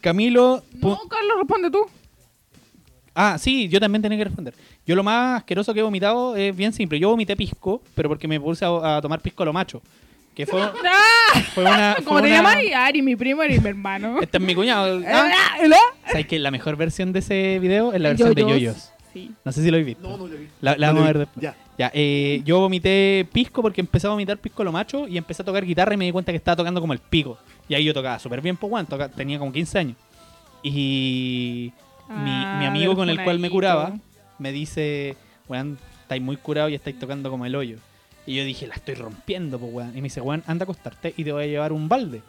Camilo... 0.00 0.62
No, 0.82 0.98
Carlos, 1.08 1.38
responde 1.38 1.70
tú. 1.70 1.78
Ah, 3.14 3.38
sí, 3.38 3.68
yo 3.68 3.78
también 3.80 4.02
tenía 4.02 4.18
que 4.18 4.24
responder. 4.24 4.54
Yo 4.86 4.96
lo 4.96 5.02
más 5.04 5.38
asqueroso 5.38 5.72
que 5.72 5.80
he 5.80 5.82
vomitado 5.82 6.36
es 6.36 6.54
bien 6.54 6.72
simple. 6.72 6.98
Yo 6.98 7.08
vomité 7.10 7.36
pisco, 7.36 7.80
pero 7.94 8.08
porque 8.08 8.26
me 8.26 8.40
puse 8.40 8.64
a, 8.64 8.96
a 8.96 9.00
tomar 9.00 9.20
pisco 9.20 9.42
a 9.42 9.46
lo 9.46 9.52
macho. 9.52 9.80
Que 10.34 10.46
fue, 10.46 10.60
fue 11.54 11.62
una... 11.64 11.94
fue 11.96 12.04
¿Cómo 12.04 12.20
te 12.20 12.26
una- 12.26 12.36
llamas? 12.36 12.56
Ari, 12.74 13.02
mi 13.02 13.14
primo 13.14 13.44
y 13.44 13.58
mi 13.60 13.68
hermano. 13.68 14.20
Este 14.20 14.38
es 14.38 14.42
mi 14.42 14.54
cuñado. 14.54 15.00
Ah, 15.06 15.56
¿Hola? 15.62 15.78
¿Sabes 16.08 16.26
que 16.26 16.38
la 16.38 16.50
mejor 16.50 16.76
versión 16.76 17.12
de 17.12 17.18
ese 17.20 17.58
video 17.58 17.92
es 17.92 18.00
la 18.00 18.10
versión 18.10 18.34
de 18.34 18.42
Yoyos. 18.42 18.90
Sí. 19.12 19.30
No 19.44 19.52
sé 19.52 19.62
si 19.62 19.70
lo 19.70 19.76
habéis 19.76 19.86
visto. 19.86 20.02
No, 20.08 20.16
no 20.16 20.26
lo 20.26 20.36
vi. 20.36 20.48
La, 20.60 20.76
la 20.76 20.88
No 20.88 20.94
vamos 20.94 21.02
a 21.02 21.06
ver 21.06 21.18
después. 21.18 21.42
Ya. 21.42 21.56
Ya, 21.78 21.90
eh, 21.94 22.42
yo 22.44 22.60
vomité 22.60 23.26
pisco 23.32 23.62
porque 23.62 23.80
empecé 23.80 24.06
a 24.06 24.10
vomitar 24.10 24.38
pisco 24.38 24.62
lo 24.64 24.70
macho 24.72 25.08
y 25.08 25.16
empecé 25.18 25.42
a 25.42 25.44
tocar 25.44 25.64
guitarra 25.64 25.94
y 25.94 25.96
me 25.96 26.04
di 26.04 26.12
cuenta 26.12 26.30
que 26.32 26.36
estaba 26.36 26.56
tocando 26.56 26.80
como 26.80 26.92
el 26.92 26.98
pico. 27.00 27.36
Y 27.68 27.74
ahí 27.74 27.84
yo 27.84 27.92
tocaba 27.94 28.18
súper 28.18 28.40
bien, 28.40 28.56
pues 28.56 28.70
bueno, 28.70 28.88
toca- 28.88 29.08
tenía 29.08 29.38
como 29.38 29.52
15 29.52 29.78
años. 29.78 29.96
Y 30.62 31.72
mi, 32.08 32.30
Ah, 32.30 32.56
mi 32.60 32.66
amigo 32.66 32.94
con 32.96 33.08
el 33.10 33.22
cual 33.22 33.38
me 33.38 33.50
curaba 33.50 33.94
me 34.38 34.50
dice, 34.52 35.16
weón, 35.48 35.78
estáis 36.02 36.22
muy 36.22 36.36
curado 36.36 36.68
y 36.68 36.74
estáis 36.74 36.98
tocando 36.98 37.30
como 37.30 37.46
el 37.46 37.54
hoyo. 37.54 37.78
Y 38.26 38.34
yo 38.36 38.44
dije, 38.44 38.66
la 38.66 38.74
estoy 38.74 38.94
rompiendo, 38.94 39.58
pues 39.58 39.72
weón. 39.72 39.90
Y 39.90 39.96
me 39.96 40.02
dice, 40.04 40.20
weón, 40.20 40.42
anda 40.46 40.62
a 40.62 40.64
acostarte 40.64 41.14
y 41.16 41.24
te 41.24 41.32
voy 41.32 41.44
a 41.44 41.46
llevar 41.46 41.72
un 41.72 41.88
balde. 41.88 42.22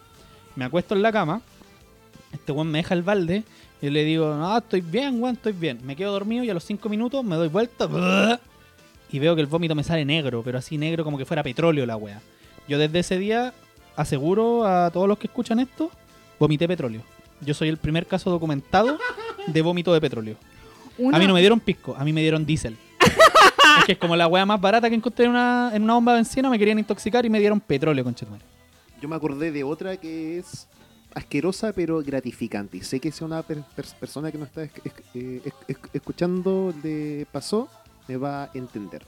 Me 0.55 0.65
acuesto 0.65 0.95
en 0.95 1.01
la 1.01 1.11
cama, 1.11 1.41
este 2.34 2.51
weón 2.51 2.69
me 2.71 2.80
deja 2.80 2.93
el 2.93 3.03
balde 3.03 3.43
yo 3.86 3.91
le 3.91 4.03
digo, 4.03 4.33
no, 4.36 4.57
estoy 4.57 4.81
bien, 4.81 5.21
weón, 5.21 5.36
estoy 5.36 5.53
bien. 5.53 5.79
Me 5.83 5.95
quedo 5.95 6.11
dormido 6.11 6.43
y 6.43 6.49
a 6.49 6.55
los 6.55 6.63
5 6.63 6.89
minutos 6.89 7.23
me 7.23 7.36
doy 7.36 7.49
vuelta 7.49 7.88
y 9.11 9.19
veo 9.19 9.36
que 9.36 9.41
el 9.41 9.47
vómito 9.47 9.75
me 9.75 9.83
sale 9.83 10.03
negro, 10.03 10.41
pero 10.43 10.57
así 10.57 10.75
negro 10.75 11.03
como 11.03 11.19
que 11.19 11.25
fuera 11.25 11.43
petróleo 11.43 11.86
la 11.86 11.95
weá. 11.95 12.19
Yo 12.67 12.79
desde 12.79 12.97
ese 12.97 13.19
día 13.19 13.53
aseguro 13.95 14.65
a 14.65 14.89
todos 14.89 15.07
los 15.07 15.19
que 15.19 15.27
escuchan 15.27 15.59
esto, 15.59 15.91
vomité 16.39 16.67
petróleo. 16.67 17.01
Yo 17.41 17.53
soy 17.53 17.69
el 17.69 17.77
primer 17.77 18.07
caso 18.07 18.31
documentado 18.31 18.97
de 19.45 19.61
vómito 19.61 19.93
de 19.93 20.01
petróleo. 20.01 20.36
Una- 20.97 21.17
A 21.17 21.19
mí 21.19 21.27
no 21.27 21.36
me 21.36 21.41
dieron 21.41 21.59
pisco, 21.59 21.95
a 21.95 22.03
mí 22.03 22.11
me 22.11 22.21
dieron 22.21 22.43
diésel. 22.43 22.75
es 23.79 23.86
que 23.86 23.91
es 23.91 23.97
como 23.99 24.15
la 24.15 24.25
wea 24.27 24.47
más 24.47 24.59
barata 24.59 24.89
que 24.89 24.95
encontré 24.95 25.25
en 25.25 25.31
una, 25.31 25.69
en 25.75 25.83
una 25.83 25.93
bomba 25.93 26.13
de 26.13 26.17
benzina, 26.19 26.49
me 26.49 26.57
querían 26.57 26.79
intoxicar 26.79 27.23
y 27.23 27.29
me 27.29 27.39
dieron 27.39 27.59
petróleo, 27.59 28.03
conchetumare. 28.03 28.43
Yo 28.99 29.07
me 29.07 29.15
acordé 29.15 29.51
de 29.51 29.63
otra 29.63 29.95
que 29.97 30.39
es 30.39 30.67
asquerosa 31.16 31.74
pero 31.74 32.01
gratificante. 32.03 32.78
Y 32.78 32.82
sé 32.82 32.99
que 32.99 33.11
si 33.11 33.24
una 33.24 33.41
per- 33.41 33.63
per- 33.76 33.86
persona 33.99 34.32
que 34.32 34.38
nos 34.38 34.49
está 34.49 34.63
eh, 34.63 35.41
esc- 35.68 35.89
escuchando 35.93 36.74
le 36.84 37.26
pasó, 37.32 37.68
me 38.07 38.18
va 38.18 38.43
a 38.43 38.51
entender. 38.53 39.03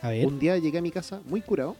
A 0.00 0.08
ver. 0.08 0.26
Un 0.26 0.38
día 0.38 0.56
llegué 0.56 0.78
a 0.78 0.82
mi 0.82 0.90
casa 0.90 1.20
muy 1.26 1.42
curado 1.42 1.76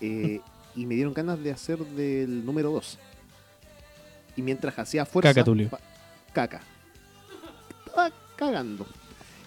eh, 0.00 0.40
y 0.76 0.86
me 0.86 0.94
dieron 0.94 1.12
ganas 1.14 1.42
de 1.42 1.50
hacer 1.50 1.78
del 1.78 2.44
número 2.46 2.70
2. 2.70 2.98
Y 4.36 4.42
mientras 4.42 4.78
hacía 4.78 5.04
fuerza... 5.04 5.30
Caca, 5.32 5.44
Tulio. 5.44 5.70
caca. 6.32 6.60
Estaba 7.86 8.10
cagando. 8.36 8.86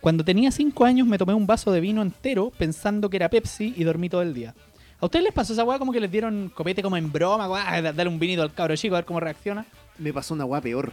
Cuando 0.00 0.24
tenía 0.24 0.50
5 0.50 0.84
años 0.84 1.06
me 1.06 1.18
tomé 1.18 1.34
un 1.34 1.46
vaso 1.46 1.70
de 1.72 1.80
vino 1.80 2.02
entero 2.02 2.50
pensando 2.56 3.10
que 3.10 3.16
era 3.18 3.28
Pepsi 3.28 3.74
y 3.76 3.84
dormí 3.84 4.08
todo 4.08 4.22
el 4.22 4.32
día. 4.34 4.54
¿A 5.02 5.06
ustedes 5.06 5.24
les 5.24 5.34
pasó 5.34 5.52
esa 5.52 5.64
weá 5.64 5.78
como 5.80 5.92
que 5.92 5.98
les 6.00 6.10
dieron 6.10 6.48
copete 6.54 6.80
como 6.82 6.96
en 6.96 7.10
broma? 7.10 7.48
weá, 7.50 7.82
Dale 7.92 8.08
un 8.08 8.18
vinito 8.20 8.40
al 8.42 8.54
cabro 8.54 8.76
chico 8.76 8.94
a 8.94 8.98
ver 8.98 9.04
cómo 9.04 9.18
reacciona. 9.18 9.66
Me 9.98 10.12
pasó 10.12 10.32
una 10.32 10.44
guapa 10.44 10.62
peor. 10.62 10.92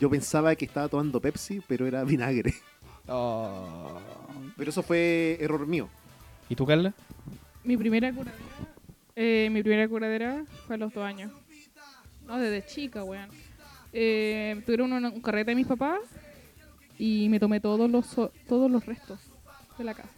Yo 0.00 0.10
pensaba 0.10 0.54
que 0.56 0.64
estaba 0.64 0.88
tomando 0.88 1.20
Pepsi, 1.20 1.62
pero 1.66 1.86
era 1.86 2.02
vinagre. 2.04 2.52
Oh. 3.06 3.98
Pero 4.56 4.70
eso 4.70 4.82
fue 4.82 5.38
error 5.40 5.66
mío. 5.66 5.88
¿Y 6.48 6.54
tú, 6.56 6.66
Carla? 6.66 6.92
Mi 7.64 7.76
primera 7.76 8.12
curadera, 8.12 8.44
eh, 9.16 9.48
mi 9.52 9.62
primera 9.62 9.88
curadera 9.88 10.44
fue 10.66 10.74
a 10.74 10.78
los 10.78 10.92
dos 10.92 11.04
años. 11.04 11.30
No, 12.26 12.38
desde 12.38 12.66
chica, 12.66 13.04
weón. 13.04 13.28
Eh, 13.92 14.60
tuvieron 14.66 14.92
una- 14.92 15.08
un 15.10 15.20
carrete 15.22 15.52
de 15.52 15.54
mis 15.54 15.66
papás 15.66 16.00
y 16.98 17.28
me 17.30 17.38
tomé 17.40 17.60
todos 17.60 17.88
los 17.90 18.04
so- 18.06 18.32
todos 18.48 18.70
los 18.70 18.84
restos 18.84 19.20
de 19.78 19.84
la 19.84 19.94
casa. 19.94 20.10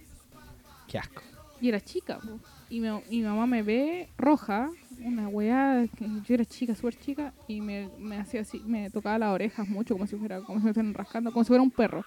Qué 0.88 0.98
asco. 0.98 1.22
Y 1.60 1.68
era 1.68 1.80
chica, 1.80 2.18
po. 2.18 2.40
Y 2.70 2.80
mi, 2.80 2.88
mi 3.10 3.22
mamá 3.22 3.46
me 3.46 3.62
ve 3.62 4.08
roja, 4.16 4.70
una 5.04 5.28
weá, 5.28 5.84
que 5.96 6.06
yo 6.26 6.34
era 6.34 6.44
chica, 6.44 6.74
súper 6.74 6.98
chica, 6.98 7.32
y 7.48 7.60
me, 7.60 7.88
me 7.98 8.16
hacía 8.16 8.42
así, 8.42 8.62
me 8.64 8.88
tocaba 8.90 9.18
las 9.18 9.30
orejas 9.30 9.68
mucho, 9.68 9.94
como 9.94 10.06
si 10.06 10.16
fuera, 10.16 10.40
como 10.40 10.60
si 10.60 10.64
me 10.64 10.70
estuvieran 10.70 10.94
rascando, 10.94 11.32
como 11.32 11.44
si 11.44 11.48
fuera 11.48 11.62
un 11.62 11.70
perro. 11.70 12.04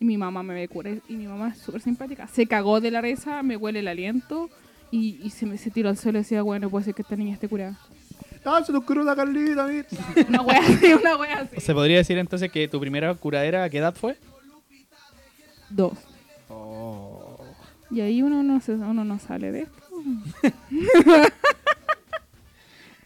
Y 0.00 0.04
mi 0.04 0.16
mamá 0.16 0.42
me 0.42 0.54
ve 0.54 0.66
cura, 0.66 0.90
y 1.08 1.16
mi 1.16 1.26
mamá 1.26 1.50
es 1.50 1.58
súper 1.58 1.80
simpática. 1.80 2.26
Se 2.26 2.46
cagó 2.46 2.80
de 2.80 2.90
la 2.90 3.00
risa, 3.00 3.42
me 3.42 3.56
huele 3.56 3.80
el 3.80 3.88
aliento, 3.88 4.48
y, 4.90 5.20
y 5.22 5.30
se 5.30 5.46
me 5.46 5.58
se 5.58 5.70
tiró 5.70 5.90
al 5.90 5.96
suelo 5.96 6.18
y 6.18 6.22
decía, 6.22 6.42
bueno, 6.42 6.70
puede 6.70 6.86
ser 6.86 6.94
que 6.94 7.02
esta 7.02 7.14
niña 7.14 7.34
esté 7.34 7.48
curada. 7.48 7.78
¡Ah, 8.44 8.62
se 8.64 8.72
nos 8.72 8.84
curó 8.84 9.04
la 9.04 9.14
Carlita! 9.14 9.66
mira! 9.66 9.86
Una 10.28 10.42
weá 10.42 10.58
así, 10.60 10.92
una 10.92 11.16
weá 11.16 11.40
así. 11.40 11.60
¿Se 11.60 11.74
podría 11.74 11.98
decir 11.98 12.18
entonces 12.18 12.50
que 12.50 12.66
tu 12.66 12.80
primera 12.80 13.14
curadera 13.14 13.62
a 13.64 13.70
qué 13.70 13.78
edad 13.78 13.94
fue? 13.94 14.16
Dos. 15.70 15.92
Y 17.92 18.00
ahí 18.00 18.22
uno 18.22 18.42
no, 18.42 18.60
se, 18.60 18.72
uno 18.72 19.04
no 19.04 19.18
sale 19.18 19.52
de 19.52 19.60
esto. 19.62 19.81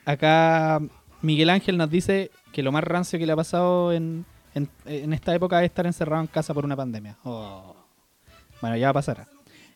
Acá 0.04 0.80
Miguel 1.22 1.50
Ángel 1.50 1.76
nos 1.76 1.90
dice 1.90 2.30
que 2.52 2.62
lo 2.62 2.72
más 2.72 2.84
rancio 2.84 3.18
que 3.18 3.26
le 3.26 3.32
ha 3.32 3.36
pasado 3.36 3.92
en, 3.92 4.24
en- 4.54 4.68
en 4.86 5.12
esta 5.12 5.34
época 5.34 5.60
es 5.62 5.66
estar 5.70 5.86
encerrado 5.86 6.22
en 6.22 6.28
casa 6.28 6.54
por 6.54 6.64
una 6.64 6.76
pandemia. 6.76 7.16
Oh. 7.24 7.74
Bueno, 8.60 8.76
ya 8.76 8.92
pasará. 8.92 9.26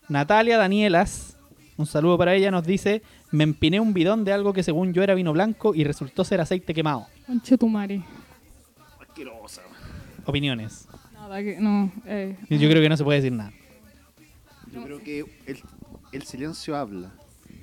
Natalia 0.09 0.57
Danielas, 0.59 1.37
un 1.77 1.87
saludo 1.87 2.17
para 2.19 2.35
ella, 2.35 2.51
nos 2.51 2.65
dice, 2.65 3.03
me 3.31 3.45
empiné 3.45 3.81
un 3.81 3.93
bidón 3.93 4.25
de 4.25 4.33
algo 4.33 4.53
que 4.53 4.63
según 4.63 4.93
yo 4.93 5.03
era 5.03 5.15
vino 5.15 5.33
blanco 5.33 5.75
y 5.75 5.85
resultó 5.85 6.25
ser 6.25 6.41
aceite 6.41 6.75
quemado. 6.75 7.07
Conche 7.27 7.59
tu 7.59 7.69
madre. 7.69 8.03
Asquerosa. 9.01 9.63
Opiniones. 10.25 10.87
Nada 11.15 11.43
que, 11.43 11.59
no. 11.61 11.93
Eh, 12.07 12.37
Yo 12.49 12.69
creo 12.71 12.83
que 12.83 12.89
no 12.89 12.97
se 12.97 13.05
puede 13.05 13.21
decir 13.21 13.33
nada. 13.37 13.53
Yo 14.73 14.83
creo 14.85 14.99
que 15.03 15.25
el, 15.47 15.59
el 16.13 16.23
silencio 16.23 16.77
habla. 16.77 17.13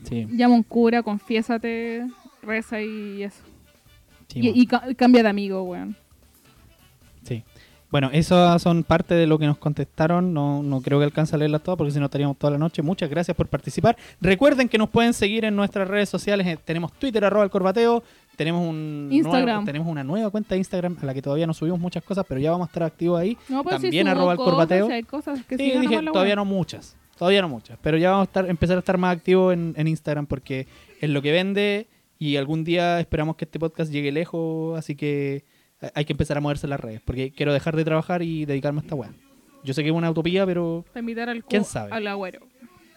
Sí, 0.03 0.27
Llama 0.31 0.55
un 0.55 0.63
cura, 0.63 1.03
confiésate, 1.03 2.05
reza 2.41 2.81
y 2.81 3.23
eso. 3.23 3.41
sí, 4.27 4.39
y, 4.39 4.41
bueno. 4.41 4.61
y 4.61 4.67
ca- 4.67 4.93
cambia 4.95 5.23
de 5.23 5.29
amigo, 5.29 5.63
weón. 5.63 5.95
Sí. 7.23 7.43
Bueno, 7.89 8.09
esas 8.11 8.61
son 8.61 8.83
parte 8.83 9.15
de 9.15 9.27
lo 9.27 9.39
que 9.39 9.45
nos 9.45 9.57
contestaron. 9.57 10.33
No, 10.33 10.61
no 10.61 10.81
creo 10.81 10.99
que 10.99 11.05
alcance 11.05 11.33
a 11.35 11.37
leerlas 11.39 11.63
todas 11.63 11.77
porque 11.77 11.91
si 11.91 11.99
no 11.99 12.05
estaríamos 12.05 12.37
toda 12.37 12.51
la 12.51 12.57
noche. 12.57 12.81
Muchas 12.81 13.09
gracias 13.09 13.35
por 13.35 13.47
participar. 13.47 13.95
Recuerden 14.19 14.67
que 14.67 14.77
nos 14.77 14.89
pueden 14.89 15.13
seguir 15.13 15.45
en 15.45 15.55
nuestras 15.55 15.87
redes 15.87 16.09
sociales. 16.09 16.45
Eh, 16.47 16.57
Tenemos 16.65 16.91
Twitter, 16.93 17.23
arroba 17.23 17.45
el 17.45 17.49
corbateo. 17.49 18.03
Tenemos 18.35 18.67
un 18.67 19.07
Instagram. 19.09 19.45
nuevo- 19.45 19.65
tenemos 19.65 19.87
una 19.87 20.03
nueva 20.03 20.29
cuenta 20.29 20.55
de 20.55 20.59
Instagram 20.59 20.97
a 21.01 21.05
la 21.05 21.13
que 21.13 21.21
todavía 21.21 21.47
no 21.47 21.53
subimos 21.53 21.79
muchas 21.79 22.03
cosas, 22.03 22.25
pero 22.27 22.41
ya 22.41 22.51
vamos 22.51 22.65
a 22.67 22.69
estar 22.69 22.83
activos 22.83 23.19
ahí. 23.21 23.37
No, 23.47 23.63
pues 23.63 23.75
También 23.75 23.93
sí, 23.93 23.99
subo 24.01 24.09
arroba 24.11 24.31
el 24.33 24.37
cosas, 24.37 24.51
corbateo. 24.53 24.87
si 24.87 24.91
hay 24.93 25.03
cosas 25.03 25.45
que 25.45 25.57
Sí, 25.57 25.71
dije, 25.79 26.01
todavía 26.11 26.35
no 26.35 26.43
muchas. 26.45 26.95
Todavía 27.17 27.41
no 27.41 27.49
muchas. 27.49 27.77
Pero 27.81 27.97
ya 27.97 28.11
vamos 28.11 28.27
a 28.27 28.29
estar, 28.29 28.49
empezar 28.49 28.75
a 28.77 28.79
estar 28.79 28.97
más 28.97 29.15
activos 29.15 29.53
en, 29.53 29.73
en 29.77 29.87
Instagram 29.87 30.25
porque 30.27 30.67
es 31.01 31.09
lo 31.09 31.21
que 31.21 31.31
vende 31.31 31.87
y 32.19 32.35
algún 32.37 32.63
día 32.63 32.99
esperamos 32.99 33.35
que 33.35 33.45
este 33.45 33.59
podcast 33.59 33.91
llegue 33.91 34.11
lejos. 34.11 34.77
Así 34.77 34.95
que 34.95 35.43
hay 35.93 36.05
que 36.05 36.13
empezar 36.13 36.37
a 36.37 36.41
moverse 36.41 36.65
en 36.65 36.71
las 36.71 36.79
redes 36.79 37.01
porque 37.03 37.31
quiero 37.31 37.53
dejar 37.53 37.75
de 37.75 37.83
trabajar 37.85 38.21
y 38.21 38.45
dedicarme 38.45 38.79
a 38.79 38.83
esta 38.83 38.95
weá. 38.95 39.11
Yo 39.63 39.73
sé 39.73 39.83
que 39.83 39.89
es 39.89 39.95
una 39.95 40.09
utopía, 40.11 40.45
pero 40.45 40.85
Para 40.89 40.99
invitar 41.01 41.29
al, 41.29 41.43
¿Quién 41.43 41.65
sabe? 41.65 41.91
al 41.91 42.07
agüero. 42.07 42.39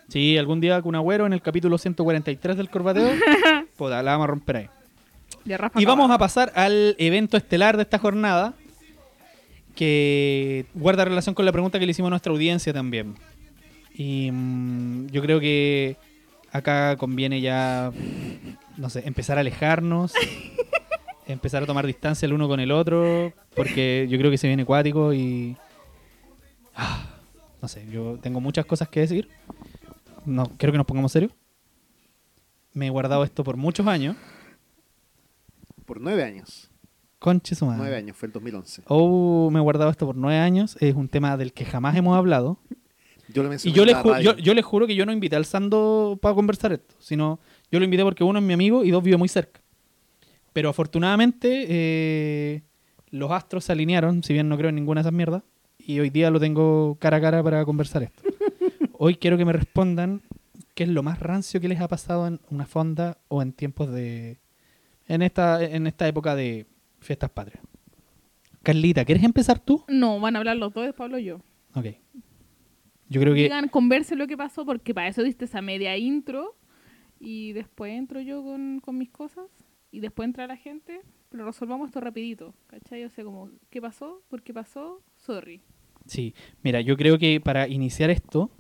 sí, 0.09 0.37
algún 0.39 0.61
día 0.61 0.81
con 0.83 0.95
Agüero 0.95 1.27
en 1.27 1.33
el 1.33 1.43
capítulo 1.43 1.79
143 1.79 2.57
del 2.57 2.69
Corbateo, 2.71 3.11
puta, 3.77 4.03
la 4.03 4.13
vamos 4.13 4.25
a 4.25 4.27
romper 4.29 4.57
ahí. 4.57 4.69
Y 5.77 5.85
vamos 5.87 6.11
a 6.11 6.19
pasar 6.19 6.53
al 6.55 6.95
evento 6.99 7.37
estelar 7.37 7.77
de 7.77 7.83
esta 7.85 7.99
jornada, 7.99 8.55
que 9.75 10.67
guarda 10.75 11.05
relación 11.05 11.35
con 11.35 11.45
la 11.45 11.53
pregunta 11.53 11.79
que 11.79 11.87
le 11.87 11.93
hicimos 11.93 12.09
a 12.09 12.11
nuestra 12.11 12.33
audiencia 12.33 12.73
también. 12.73 13.15
Y 14.01 14.31
mm, 14.33 15.09
yo 15.09 15.21
creo 15.21 15.41
que 15.41 15.99
acá 16.51 16.97
conviene 16.97 17.43
ya, 17.43 17.93
no 18.79 18.89
sé, 18.89 19.07
empezar 19.07 19.37
a 19.37 19.43
alejarnos, 19.43 20.15
empezar 21.27 21.63
a 21.63 21.67
tomar 21.67 21.87
distancia 21.87 22.25
el 22.25 22.33
uno 22.33 22.49
con 22.49 22.61
el 22.61 22.73
otro, 22.73 23.35
porque 23.55 24.07
yo 24.09 24.17
creo 24.17 24.31
que 24.31 24.39
se 24.39 24.47
viene 24.47 24.63
acuático 24.63 25.13
y... 25.13 25.55
ah, 26.75 27.11
no 27.61 27.69
sé, 27.69 27.87
yo 27.91 28.19
tengo 28.23 28.41
muchas 28.41 28.65
cosas 28.65 28.89
que 28.89 29.01
decir. 29.01 29.29
No, 30.25 30.47
quiero 30.57 30.73
que 30.73 30.79
nos 30.79 30.87
pongamos 30.87 31.13
serios. 31.13 31.33
Me 32.73 32.87
he 32.87 32.91
guardado 32.91 33.23
esto 33.23 33.45
por 33.45 33.59
muchos 33.59 33.87
años. 33.87 34.17
Por 35.85 36.01
nueve 36.01 36.25
años. 36.25 36.71
Conche 37.19 37.55
su 37.55 37.67
madre. 37.67 37.81
Nueve 37.81 37.97
años, 37.97 38.17
fue 38.17 38.29
el 38.29 38.33
2011. 38.33 38.85
Oh, 38.87 39.51
me 39.53 39.59
he 39.59 39.63
guardado 39.63 39.91
esto 39.91 40.07
por 40.07 40.17
nueve 40.17 40.39
años. 40.39 40.79
Es 40.81 40.95
un 40.95 41.11
tema 41.11 41.37
del 41.37 41.53
que 41.53 41.67
jamás 41.67 41.95
hemos 41.97 42.17
hablado. 42.17 42.57
Yo 43.33 43.43
lo 43.43 43.55
Y 43.55 43.73
yo 43.73 43.85
le, 43.85 43.95
yo, 44.23 44.37
yo 44.37 44.55
le 44.55 44.63
juro 44.63 44.87
que 44.87 44.95
yo 44.95 45.07
no 45.07 45.13
invité 45.13 45.37
al 45.37 45.45
Sando 45.45 46.19
para 46.21 46.35
conversar 46.35 46.73
esto, 46.73 46.95
sino 46.99 47.39
yo 47.71 47.79
lo 47.79 47.85
invité 47.85 48.03
porque 48.03 48.25
uno 48.25 48.39
es 48.39 48.45
mi 48.45 48.53
amigo 48.53 48.85
y 48.85 48.91
dos 48.91 49.03
vive 49.03 49.17
muy 49.17 49.29
cerca. 49.29 49.61
Pero 50.53 50.69
afortunadamente 50.71 51.67
eh, 51.69 52.63
los 53.11 53.31
astros 53.31 53.65
se 53.65 53.73
alinearon, 53.73 54.23
si 54.23 54.33
bien 54.33 54.49
no 54.49 54.57
creo 54.57 54.71
en 54.71 54.75
ninguna 54.75 55.01
de 55.01 55.03
esas 55.03 55.13
mierdas, 55.13 55.43
y 55.79 56.01
hoy 56.01 56.11
día 56.11 56.31
lo 56.31 56.41
tengo 56.41 56.97
cara 57.01 57.19
a 57.19 57.21
cara 57.21 57.43
para 57.43 57.65
conversar 57.65 58.03
esto. 58.03 58.23
Hoy 58.93 59.17
quiero 59.17 59.39
que 59.39 59.47
me 59.47 59.53
respondan 59.53 60.21
qué 60.75 60.85
es 60.85 60.91
lo 60.91 61.03
más 61.03 61.21
rancio 61.21 61.61
que 61.61 61.69
les 61.69 61.81
ha 61.81 61.89
pasado 61.89 62.27
en 62.27 62.39
una 62.51 62.67
fonda 62.67 63.19
o 63.29 63.41
en 63.41 63.53
tiempos 63.53 63.91
de... 63.91 64.39
en 65.09 65.23
esta, 65.23 65.63
en 65.65 65.87
esta 65.87 66.07
época 66.07 66.37
de 66.37 66.67
fiestas 67.01 67.31
patrias. 67.31 67.63
Carlita, 68.63 69.05
¿quieres 69.05 69.25
empezar 69.25 69.59
tú? 69.59 69.85
No, 69.89 70.21
van 70.21 70.37
a 70.37 70.41
hablar 70.41 70.59
los 70.59 70.75
dos, 70.75 70.85
después 70.85 71.07
hablo 71.07 71.19
yo. 71.19 71.41
Ok. 71.75 71.87
Yo 73.11 73.21
creo 73.21 73.35
que... 73.35 73.43
Digan, 73.43 73.69
conversen 73.69 74.19
lo 74.19 74.27
que 74.27 74.37
pasó, 74.37 74.65
porque 74.65 74.95
para 74.95 75.09
eso 75.09 75.23
diste 75.23 75.45
esa 75.45 75.61
media 75.61 75.97
intro. 75.99 76.57
Y 77.19 77.53
después 77.53 77.93
entro 77.93 78.21
yo 78.21 78.43
con, 78.43 78.81
con 78.81 78.97
mis 78.97 79.11
cosas. 79.11 79.47
Y 79.91 80.01
después 80.01 80.27
entra 80.27 80.47
la 80.47 80.57
gente. 80.57 81.03
Pero 81.29 81.45
resolvamos 81.45 81.89
esto 81.89 82.01
rapidito. 82.01 82.55
¿Cachai? 82.69 83.05
O 83.05 83.11
sea, 83.11 83.25
como, 83.25 83.51
¿qué 83.69 83.83
pasó? 83.83 84.23
¿Por 84.29 84.43
qué 84.43 84.55
pasó? 84.55 85.03
Sorry. 85.17 85.61
Sí, 86.07 86.35
mira, 86.63 86.81
yo 86.81 86.97
creo 86.97 87.19
que 87.19 87.41
para 87.41 87.69
iniciar 87.69 88.11
esto, 88.11 88.51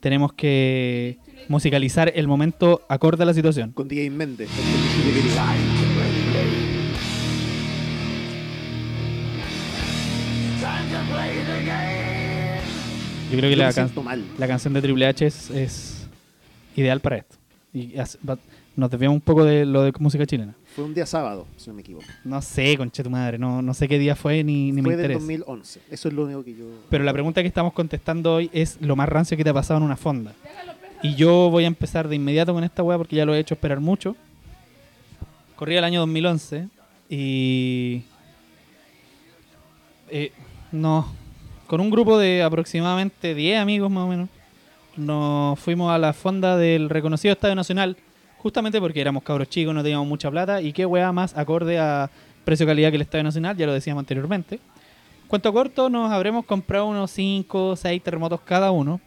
tenemos 0.00 0.32
que 0.32 1.18
musicalizar 1.48 2.12
el 2.14 2.26
momento 2.26 2.82
acorde 2.88 3.22
a 3.22 3.26
la 3.26 3.34
situación. 3.34 3.70
Con 3.70 3.86
DJ 3.86 4.10
Méndez. 4.10 4.50
con 4.50 5.71
Yo 13.32 13.38
creo 13.38 13.50
que 13.50 13.56
Yo 13.56 13.62
la, 13.62 13.68
me 13.68 13.74
can- 13.74 13.86
siento 13.88 14.02
mal. 14.02 14.24
la 14.38 14.46
canción 14.46 14.74
de 14.74 14.82
Triple 14.82 15.06
H 15.06 15.26
es, 15.26 15.50
es 15.50 16.08
ideal 16.76 17.00
para 17.00 17.16
esto. 17.16 17.36
Y 17.74 17.98
hace- 17.98 18.18
va- 18.28 18.38
nos 18.76 18.90
desviamos 18.90 19.16
un 19.16 19.20
poco 19.20 19.44
de 19.44 19.66
lo 19.66 19.82
de 19.82 19.92
música 19.98 20.24
chilena. 20.26 20.54
Fue 20.74 20.84
un 20.84 20.94
día 20.94 21.04
sábado, 21.04 21.46
si 21.56 21.68
no 21.68 21.74
me 21.74 21.82
equivoco. 21.82 22.04
No 22.24 22.40
sé, 22.40 22.76
conche 22.78 23.02
tu 23.02 23.10
madre, 23.10 23.38
no, 23.38 23.60
no 23.60 23.74
sé 23.74 23.86
qué 23.88 23.98
día 23.98 24.16
fue 24.16 24.42
ni, 24.44 24.72
ni 24.72 24.80
me 24.80 24.82
Fue 24.82 24.96
del 24.96 25.12
interesa. 25.12 25.20
2011. 25.20 25.80
Eso 25.90 26.08
es 26.08 26.14
lo 26.14 26.24
único 26.24 26.42
que 26.44 26.54
yo... 26.54 26.64
Pero 26.88 27.04
la 27.04 27.12
pregunta 27.12 27.42
que 27.42 27.48
estamos 27.48 27.72
contestando 27.74 28.34
hoy 28.36 28.48
es 28.54 28.78
lo 28.80 28.96
más 28.96 29.08
rancio 29.08 29.36
que 29.36 29.44
te 29.44 29.50
ha 29.50 29.54
pasado 29.54 29.78
en 29.78 29.84
una 29.84 29.96
fonda. 29.96 30.32
Y 31.02 31.14
yo 31.16 31.50
voy 31.50 31.64
a 31.64 31.66
empezar 31.66 32.08
de 32.08 32.16
inmediato 32.16 32.54
con 32.54 32.64
esta 32.64 32.82
weá 32.82 32.96
porque 32.96 33.16
ya 33.16 33.26
lo 33.26 33.34
he 33.34 33.38
hecho 33.40 33.54
esperar 33.54 33.80
mucho. 33.80 34.16
Corría 35.56 35.78
el 35.80 35.84
año 35.84 36.00
2011 36.00 36.68
y... 37.10 38.02
eh, 40.08 40.32
no, 40.72 41.12
con 41.72 41.80
un 41.80 41.88
grupo 41.88 42.18
de 42.18 42.42
aproximadamente 42.42 43.34
10 43.34 43.58
amigos 43.58 43.90
más 43.90 44.04
o 44.04 44.08
menos, 44.08 44.28
nos 44.94 45.58
fuimos 45.58 45.90
a 45.90 45.96
la 45.96 46.12
fonda 46.12 46.58
del 46.58 46.90
reconocido 46.90 47.32
Estadio 47.32 47.54
Nacional 47.54 47.96
justamente 48.36 48.78
porque 48.78 49.00
éramos 49.00 49.22
cabros 49.22 49.48
chicos, 49.48 49.74
no 49.74 49.82
teníamos 49.82 50.06
mucha 50.06 50.30
plata 50.30 50.60
y 50.60 50.74
qué 50.74 50.84
weá 50.84 51.10
más 51.12 51.34
acorde 51.34 51.78
a 51.78 52.10
precio-calidad 52.44 52.90
que 52.90 52.96
el 52.96 53.00
Estadio 53.00 53.24
Nacional, 53.24 53.56
ya 53.56 53.64
lo 53.64 53.72
decíamos 53.72 54.02
anteriormente. 54.02 54.60
Cuento 55.28 55.50
corto, 55.50 55.88
nos 55.88 56.12
habremos 56.12 56.44
comprado 56.44 56.84
unos 56.84 57.10
5 57.12 57.68
o 57.68 57.74
6 57.74 58.02
terremotos 58.02 58.42
cada 58.42 58.70
uno 58.70 59.00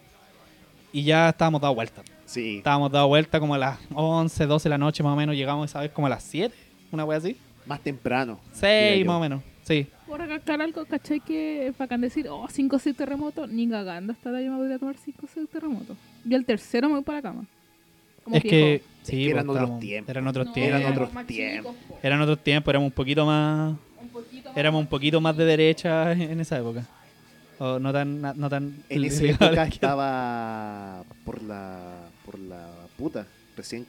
y 0.91 1.03
ya 1.03 1.29
estábamos 1.29 1.61
dado 1.61 1.75
vuelta. 1.75 2.01
Sí. 2.25 2.57
Estábamos 2.57 2.91
dado 2.91 3.07
vuelta 3.09 3.39
como 3.39 3.53
a 3.53 3.59
las 3.59 3.77
11, 3.93 4.43
12 4.43 4.63
de 4.63 4.69
la 4.71 4.79
noche 4.79 5.03
más 5.03 5.13
o 5.13 5.15
menos, 5.15 5.35
llegamos 5.35 5.69
esa 5.69 5.81
vez 5.81 5.91
como 5.91 6.07
a 6.07 6.09
las 6.09 6.23
7, 6.23 6.51
una 6.91 7.05
wea 7.05 7.19
así. 7.19 7.37
Más 7.67 7.79
temprano. 7.81 8.39
6 8.53 8.63
diría 8.63 9.03
yo. 9.03 9.05
más 9.05 9.17
o 9.17 9.19
menos, 9.19 9.43
sí. 9.65 9.87
Por 10.07 10.19
recalcar 10.21 10.61
algo, 10.61 10.85
¿cachai? 10.85 11.19
Que 11.19 11.67
es 11.67 11.77
bacán 11.77 11.99
decir, 12.01 12.27
oh, 12.29 12.47
5 12.49 12.75
o 12.75 12.79
6 12.79 12.95
terremotos, 12.95 13.49
ni 13.49 13.67
cagando 13.67 14.13
hasta 14.13 14.29
ahora 14.29 14.41
yo 14.41 14.51
me 14.51 14.57
podría 14.57 14.79
tomar 14.79 14.95
5 14.97 15.19
o 15.25 15.29
6 15.33 15.49
terremotos. 15.49 15.97
Yo 16.23 16.37
al 16.37 16.45
tercero 16.45 16.87
me 16.87 16.95
voy 16.95 17.03
para 17.03 17.17
la 17.17 17.21
cama. 17.23 17.45
Como 18.23 18.37
es 18.37 18.43
viejo. 18.43 18.55
que, 18.55 18.83
sí, 19.03 19.11
que 19.25 19.29
eran 19.31 19.49
otros 19.49 19.79
tiempos. 19.79 20.09
Eran 20.09 20.27
otros 20.27 20.45
No, 20.47 20.53
tiempos. 20.53 20.79
eran 20.81 20.91
otros 20.91 21.27
tiempos. 21.27 21.75
Eran 22.01 22.21
otros 22.21 22.39
tiempos, 22.43 22.69
éramos 22.71 22.87
un 22.87 22.91
poquito 22.93 23.25
más 23.25 23.75
Un 24.01 24.09
poquito 24.09 24.49
más. 24.49 24.57
éramos 24.57 24.81
un 24.81 24.87
poquito 24.87 25.21
más 25.21 25.37
de 25.37 25.45
derecha 25.45 26.11
en 26.13 26.39
esa 26.39 26.57
época. 26.57 26.85
O 27.59 27.79
no 27.79 27.93
tan 27.93 28.21
no 28.21 28.49
tan 28.49 28.83
En 28.89 29.03
esa 29.05 29.23
la 29.23 29.29
época 29.31 29.63
estaba 29.67 31.03
por 31.23 31.41
la 31.43 32.07
por 32.25 32.37
la 32.39 32.67
puta. 32.97 33.27
Recién 33.55 33.85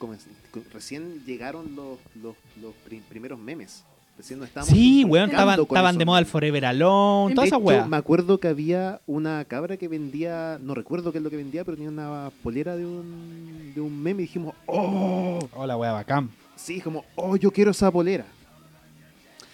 recién 0.73 1.25
llegaron 1.25 1.75
los, 1.75 1.97
los, 2.21 2.35
los 2.61 2.73
pri- 2.85 3.01
primeros 3.09 3.37
memes. 3.39 3.83
Recién 4.17 4.39
nos 4.39 4.47
estábamos 4.47 4.73
Sí, 4.73 5.03
weón, 5.05 5.29
estaban, 5.29 5.97
de 5.97 6.05
moda 6.05 6.19
el. 6.19 6.25
Forever 6.25 6.65
Alone, 6.65 7.35
toda 7.35 7.45
esa 7.45 7.57
weá. 7.57 7.85
me 7.85 7.97
acuerdo 7.97 8.39
que 8.39 8.47
había 8.47 8.99
una 9.05 9.45
cabra 9.45 9.77
que 9.77 9.87
vendía, 9.87 10.57
no 10.61 10.73
recuerdo 10.73 11.11
qué 11.11 11.19
es 11.19 11.23
lo 11.23 11.29
que 11.29 11.37
vendía, 11.37 11.63
pero 11.63 11.77
tenía 11.77 11.91
una 11.91 12.31
polera 12.41 12.75
de 12.75 12.85
un, 12.85 13.73
de 13.75 13.79
un 13.81 14.01
meme 14.01 14.23
y 14.23 14.25
dijimos, 14.25 14.55
oh, 14.65 15.37
Hola, 15.53 15.77
weá, 15.77 15.91
bacán. 15.93 16.31
sí, 16.55 16.81
como, 16.81 17.05
oh, 17.15 17.35
yo 17.35 17.51
quiero 17.51 17.69
esa 17.71 17.91
polera. 17.91 18.25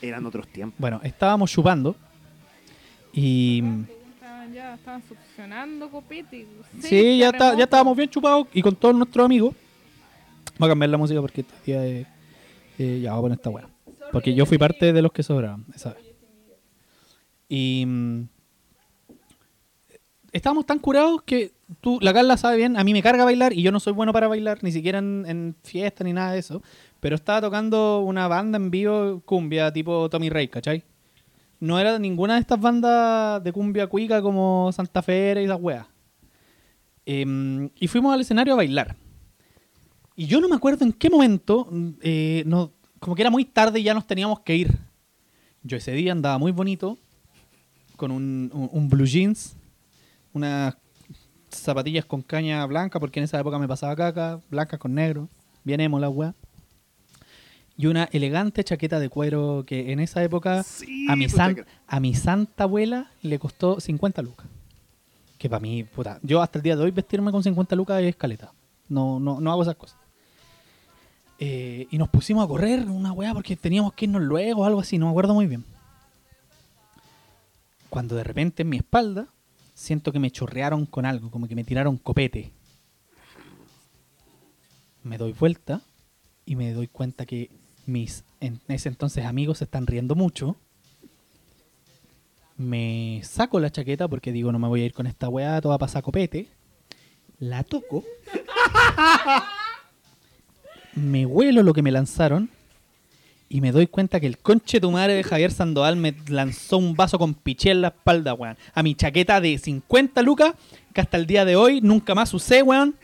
Eran 0.02 0.26
otros 0.26 0.48
tiempos. 0.48 0.80
Bueno, 0.80 1.00
estábamos 1.04 1.52
chupando 1.52 1.96
y 3.12 3.62
Estaban 4.16 4.54
ya, 4.54 4.74
estaban 4.76 5.04
succionando 5.08 5.90
copete. 5.90 6.38
y 6.78 6.82
sí, 6.82 7.18
ya, 7.18 7.30
está, 7.30 7.56
ya 7.56 7.66
estábamos 7.66 7.96
bien 7.98 8.10
chupados 8.10 8.48
y 8.54 8.62
con 8.62 8.76
todos 8.76 8.96
nuestros 8.96 9.26
amigos. 9.26 9.54
Voy 10.58 10.68
a 10.68 10.72
cambiar 10.72 10.90
la 10.90 10.98
música 10.98 11.20
porque 11.22 11.42
este 11.42 11.54
día 11.66 11.86
es- 11.86 12.08
eh, 12.80 13.00
ya 13.04 13.12
voy 13.12 13.20
a 13.20 13.22
poner 13.22 13.38
esta 13.38 13.50
weá. 13.50 13.68
Porque 14.14 14.34
yo 14.34 14.46
fui 14.46 14.58
parte 14.58 14.94
de 14.94 15.02
los 15.02 15.12
que 15.12 15.24
sobraban, 15.24 15.66
esa 15.76 15.94
vez. 15.94 16.04
Y 17.50 17.84
mm, 17.86 18.22
estábamos 20.32 20.66
tan 20.66 20.80
curados 20.80 21.22
que 21.24 21.52
tú, 21.82 21.98
la 22.02 22.14
Carla 22.14 22.38
sabe 22.38 22.58
bien, 22.58 22.78
a 22.78 22.84
mí 22.84 22.94
me 22.94 23.04
carga 23.04 23.26
bailar 23.26 23.54
y 23.54 23.62
yo 23.62 23.72
no 23.72 23.80
soy 23.80 23.94
bueno 23.94 24.14
para 24.14 24.28
bailar, 24.28 24.64
ni 24.64 24.72
siquiera 24.72 25.00
en, 25.00 25.26
en 25.28 25.56
fiesta 25.64 26.04
ni 26.04 26.14
nada 26.14 26.32
de 26.34 26.40
eso. 26.40 26.62
Pero 27.00 27.16
estaba 27.16 27.42
tocando 27.42 28.00
una 28.00 28.28
banda 28.28 28.58
en 28.58 28.72
vivo 28.72 29.22
cumbia 29.26 29.74
tipo 29.74 30.10
Tommy 30.10 30.30
Rey, 30.30 30.48
¿cachai? 30.48 30.84
No 31.60 31.80
era 31.80 31.98
ninguna 32.00 32.36
de 32.36 32.42
estas 32.42 32.60
bandas 32.60 33.44
de 33.44 33.52
cumbia 33.52 33.88
cuica 33.88 34.22
como 34.22 34.72
Santa 34.74 35.02
Fe 35.02 35.36
y 35.42 35.46
esas 35.46 35.60
weas. 35.60 35.88
Em, 37.06 37.70
y 37.80 37.88
fuimos 37.88 38.14
al 38.14 38.22
escenario 38.22 38.54
a 38.54 38.58
bailar. 38.58 38.96
Y 40.16 40.28
yo 40.28 40.40
no 40.40 40.48
me 40.48 40.56
acuerdo 40.56 40.86
en 40.86 40.94
qué 40.94 41.10
momento, 41.10 41.68
mm, 41.70 41.90
eh, 42.02 42.44
no- 42.46 42.72
como 43.04 43.16
que 43.16 43.22
era 43.22 43.30
muy 43.30 43.46
tarde 43.46 43.80
y 43.80 43.84
ya 43.84 43.94
nos 43.94 44.08
teníamos 44.08 44.40
que 44.40 44.56
ir. 44.56 44.78
Yo 45.62 45.78
ese 45.78 45.92
día 45.92 46.12
andaba 46.12 46.38
muy 46.38 46.52
bonito, 46.52 46.98
con 47.98 48.12
un, 48.12 48.50
un- 48.54 48.70
un 48.72 48.90
blue 48.90 49.06
jeans, 49.06 49.56
unas 50.34 50.76
zapatillas 51.52 52.06
con 52.06 52.22
caña 52.22 52.66
blanca, 52.66 53.00
porque 53.00 53.20
en 53.20 53.26
esa 53.26 53.40
época 53.40 53.60
me 53.60 53.68
pasaba 53.68 53.96
caca, 53.96 54.40
blancas 54.50 54.80
con 54.80 54.94
negro, 54.94 55.30
bien 55.64 55.80
emo 55.80 56.00
la 56.00 56.10
weá. 56.10 56.34
Y 57.78 57.88
una 57.88 58.04
elegante 58.12 58.64
chaqueta 58.64 59.00
de 59.00 59.10
cuero 59.10 59.64
que 59.66 59.92
en 59.92 60.00
esa 60.00 60.24
época 60.24 60.64
Sí, 60.64 61.08
a, 61.10 61.16
mi 61.16 61.26
pues, 61.26 61.36
san- 61.36 61.66
a 61.88 62.00
mi 62.00 62.14
santa 62.14 62.66
abuela 62.66 63.12
le 63.22 63.40
costó 63.40 63.80
50 63.80 64.22
lucas. 64.22 64.48
Que 65.38 65.50
para 65.50 65.60
mí, 65.60 65.84
puta, 65.84 66.20
yo 66.24 66.42
hasta 66.42 66.60
el 66.60 66.64
día 66.64 66.76
de 66.76 66.84
hoy 66.84 66.92
vestirme 66.92 67.32
con 67.32 67.42
50 67.44 67.76
lucas 67.76 68.02
es 68.02 68.16
caleta. 68.16 68.52
No, 68.90 69.20
no, 69.20 69.40
no 69.42 69.52
hago 69.52 69.64
esas 69.64 69.76
cosas. 69.76 69.98
Eh, 71.40 71.88
y 71.90 71.98
nos 71.98 72.10
pusimos 72.10 72.44
a 72.44 72.48
correr 72.48 72.88
una 72.88 73.12
weá 73.12 73.34
porque 73.34 73.56
teníamos 73.56 73.94
que 73.94 74.06
irnos 74.06 74.22
luego 74.22 74.62
o 74.62 74.66
algo 74.66 74.80
así, 74.80 74.98
no 74.98 75.06
me 75.08 75.12
acuerdo 75.12 75.34
muy 75.34 75.48
bien. 75.48 75.66
Cuando 77.90 78.16
de 78.16 78.24
repente 78.24 78.64
en 78.64 78.70
mi 78.70 78.78
espalda 78.78 79.28
siento 79.74 80.12
que 80.12 80.20
me 80.20 80.32
chorrearon 80.32 80.86
con 80.86 81.06
algo, 81.06 81.32
como 81.32 81.48
que 81.48 81.56
me 81.56 81.64
tiraron 81.64 81.98
copete. 81.98 82.52
Me 85.04 85.18
doy 85.18 85.34
vuelta 85.34 85.82
y 86.46 86.56
me 86.56 86.74
doy 86.74 86.88
cuenta 86.88 87.26
que 87.26 87.50
mis 87.86 88.24
en 88.40 88.62
ese 88.68 88.90
entonces 88.90 89.26
amigos 89.26 89.58
se 89.60 89.66
están 89.66 89.88
riendo 89.88 90.16
mucho. 90.16 90.56
Me 92.56 93.22
saco 93.24 93.60
la 93.60 93.72
chaqueta 93.72 94.08
porque 94.08 94.32
digo 94.32 94.52
no 94.52 94.60
me 94.60 94.68
voy 94.68 94.82
a 94.82 94.86
ir 94.86 94.94
con 94.94 95.08
esta 95.08 95.28
weá, 95.28 95.60
toda 95.62 95.78
pasa 95.78 96.02
copete. 96.02 96.48
La 97.40 97.64
toco. 97.64 98.04
me 100.96 101.26
huelo 101.26 101.64
lo 101.64 101.74
que 101.74 101.82
me 101.82 101.92
lanzaron 101.92 102.50
y 103.50 103.62
me 103.62 103.72
doy 103.72 103.88
cuenta 103.88 104.20
que 104.20 104.28
el 104.28 104.38
conche 104.40 104.80
tu 104.80 104.90
madre 104.92 105.14
de 105.14 105.24
Javier 105.24 105.52
Sandoval 105.52 105.96
me 105.96 106.16
lanzó 106.28 106.78
un 106.78 106.96
vaso 106.96 107.20
con 107.20 107.34
piché 107.36 107.72
en 107.72 107.82
la 107.82 107.90
espalda, 107.90 108.34
weón. 108.34 108.58
A 108.74 108.82
mi 108.82 108.96
chaqueta 108.96 109.40
de 109.42 109.58
50 109.58 110.22
lucas, 110.24 110.54
que 110.94 111.02
hasta 111.02 111.18
el 111.18 111.28
día 111.28 111.46
de 111.46 111.56
hoy 111.56 111.80
nunca 111.82 112.16
más 112.16 112.34
usé, 112.34 112.64
weón. 112.64 112.96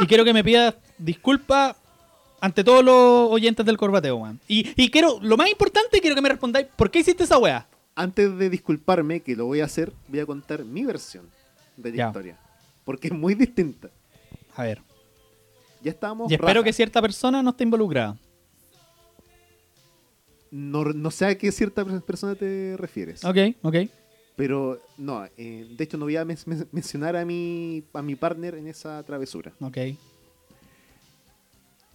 Y 0.00 0.06
quiero 0.06 0.24
que 0.24 0.32
me 0.32 0.44
pidas 0.44 0.74
disculpas 0.98 1.74
ante 2.40 2.62
todos 2.62 2.84
los 2.84 3.30
oyentes 3.30 3.66
del 3.66 3.76
corbateo, 3.76 4.16
weón. 4.16 4.38
Y, 4.46 4.70
y 4.80 4.88
quiero, 4.90 5.18
lo 5.20 5.36
más 5.36 5.50
importante, 5.50 6.00
quiero 6.00 6.14
que 6.14 6.22
me 6.22 6.28
respondáis, 6.28 6.68
¿por 6.76 6.90
qué 6.90 7.00
hiciste 7.00 7.24
esa 7.24 7.38
weá? 7.38 7.66
Antes 7.96 8.38
de 8.38 8.48
disculparme, 8.50 9.20
que 9.20 9.34
lo 9.34 9.46
voy 9.46 9.60
a 9.60 9.64
hacer, 9.64 9.92
voy 10.08 10.20
a 10.20 10.26
contar 10.26 10.64
mi 10.64 10.84
versión 10.84 11.28
de 11.76 11.90
la 11.90 11.96
Ya. 11.96 12.06
historia. 12.06 12.36
Porque 12.84 13.08
es 13.08 13.14
muy 13.14 13.34
distinta. 13.34 13.88
A 14.54 14.62
ver. 14.62 14.80
Ya 15.82 15.90
estábamos. 15.90 16.30
Y 16.30 16.34
espero 16.34 16.52
raja. 16.54 16.64
que 16.64 16.72
cierta 16.72 17.00
persona 17.00 17.42
no 17.42 17.50
esté 17.50 17.64
involucrada. 17.64 18.16
No, 20.50 20.84
no 20.84 21.10
sé 21.10 21.26
a 21.26 21.38
qué 21.38 21.52
cierta 21.52 21.84
per- 21.84 22.02
persona 22.02 22.34
te 22.34 22.76
refieres. 22.76 23.24
Ok, 23.24 23.36
ok. 23.62 23.76
Pero 24.36 24.80
no, 24.98 25.24
eh, 25.36 25.68
de 25.76 25.84
hecho 25.84 25.96
no 25.98 26.06
voy 26.06 26.16
a 26.16 26.24
men- 26.24 26.38
men- 26.46 26.68
mencionar 26.72 27.14
a 27.16 27.24
mi, 27.24 27.84
a 27.92 28.02
mi 28.02 28.16
partner 28.16 28.54
en 28.56 28.66
esa 28.66 29.02
travesura. 29.04 29.52
Ok. 29.60 29.78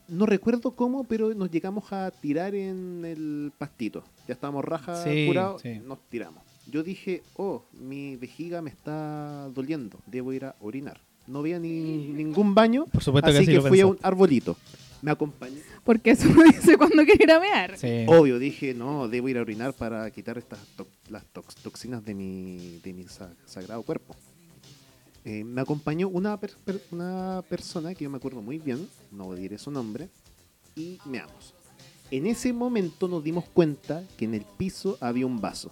No 0.07 0.25
recuerdo 0.27 0.71
cómo, 0.75 1.03
pero 1.03 1.33
nos 1.33 1.49
llegamos 1.49 1.91
a 1.91 2.11
tirar 2.11 2.53
en 2.53 3.03
el 3.03 3.51
pastito. 3.57 4.03
Ya 4.27 4.35
estábamos 4.35 4.63
raja 4.63 5.03
Sí, 5.03 5.25
curados, 5.27 5.61
sí. 5.63 5.79
nos 5.83 5.99
tiramos. 6.09 6.43
Yo 6.67 6.83
dije, 6.83 7.23
oh, 7.35 7.65
mi 7.73 8.15
vejiga 8.15 8.61
me 8.61 8.69
está 8.69 9.49
doliendo, 9.49 9.99
debo 10.05 10.31
ir 10.31 10.45
a 10.45 10.55
orinar. 10.61 11.01
No 11.27 11.39
había 11.39 11.59
ni, 11.59 11.69
ningún 12.07 12.53
baño, 12.53 12.85
Por 12.85 13.03
supuesto 13.03 13.31
que 13.31 13.37
así 13.37 13.47
que 13.47 13.53
lo 13.55 13.63
fui 13.67 13.79
a 13.81 13.87
un 13.87 13.97
arbolito. 14.01 14.55
Me 15.01 15.11
acompañé. 15.11 15.59
Porque 15.83 16.11
eso 16.11 16.27
lo 16.33 16.43
dice 16.43 16.77
cuando 16.77 17.03
quiere 17.05 17.23
ir 17.25 17.31
a 17.31 17.39
mear. 17.39 17.77
Sí. 17.77 18.05
Obvio, 18.07 18.39
dije, 18.39 18.73
no, 18.73 19.07
debo 19.07 19.29
ir 19.29 19.37
a 19.37 19.41
orinar 19.41 19.73
para 19.73 20.09
quitar 20.11 20.37
estas 20.37 20.59
to- 20.75 20.87
las 21.09 21.23
tox- 21.33 21.55
toxinas 21.61 22.03
de 22.05 22.13
mi, 22.15 22.79
de 22.83 22.93
mi 22.93 23.03
sa- 23.07 23.33
sagrado 23.45 23.83
cuerpo. 23.83 24.15
Eh, 25.23 25.43
me 25.43 25.61
acompañó 25.61 26.07
una, 26.07 26.39
per- 26.39 26.55
per- 26.63 26.81
una 26.91 27.43
persona 27.49 27.93
que 27.95 28.03
yo 28.03 28.09
me 28.09 28.17
acuerdo 28.17 28.41
muy 28.41 28.59
bien, 28.59 28.87
no 29.11 29.33
diré 29.33 29.57
su 29.57 29.71
nombre, 29.71 30.09
y 30.75 30.99
meamos. 31.05 31.53
En 32.11 32.27
ese 32.27 32.53
momento 32.53 33.07
nos 33.07 33.23
dimos 33.23 33.45
cuenta 33.53 34.03
que 34.17 34.25
en 34.25 34.35
el 34.35 34.45
piso 34.57 34.97
había 35.01 35.25
un 35.25 35.41
vaso. 35.41 35.71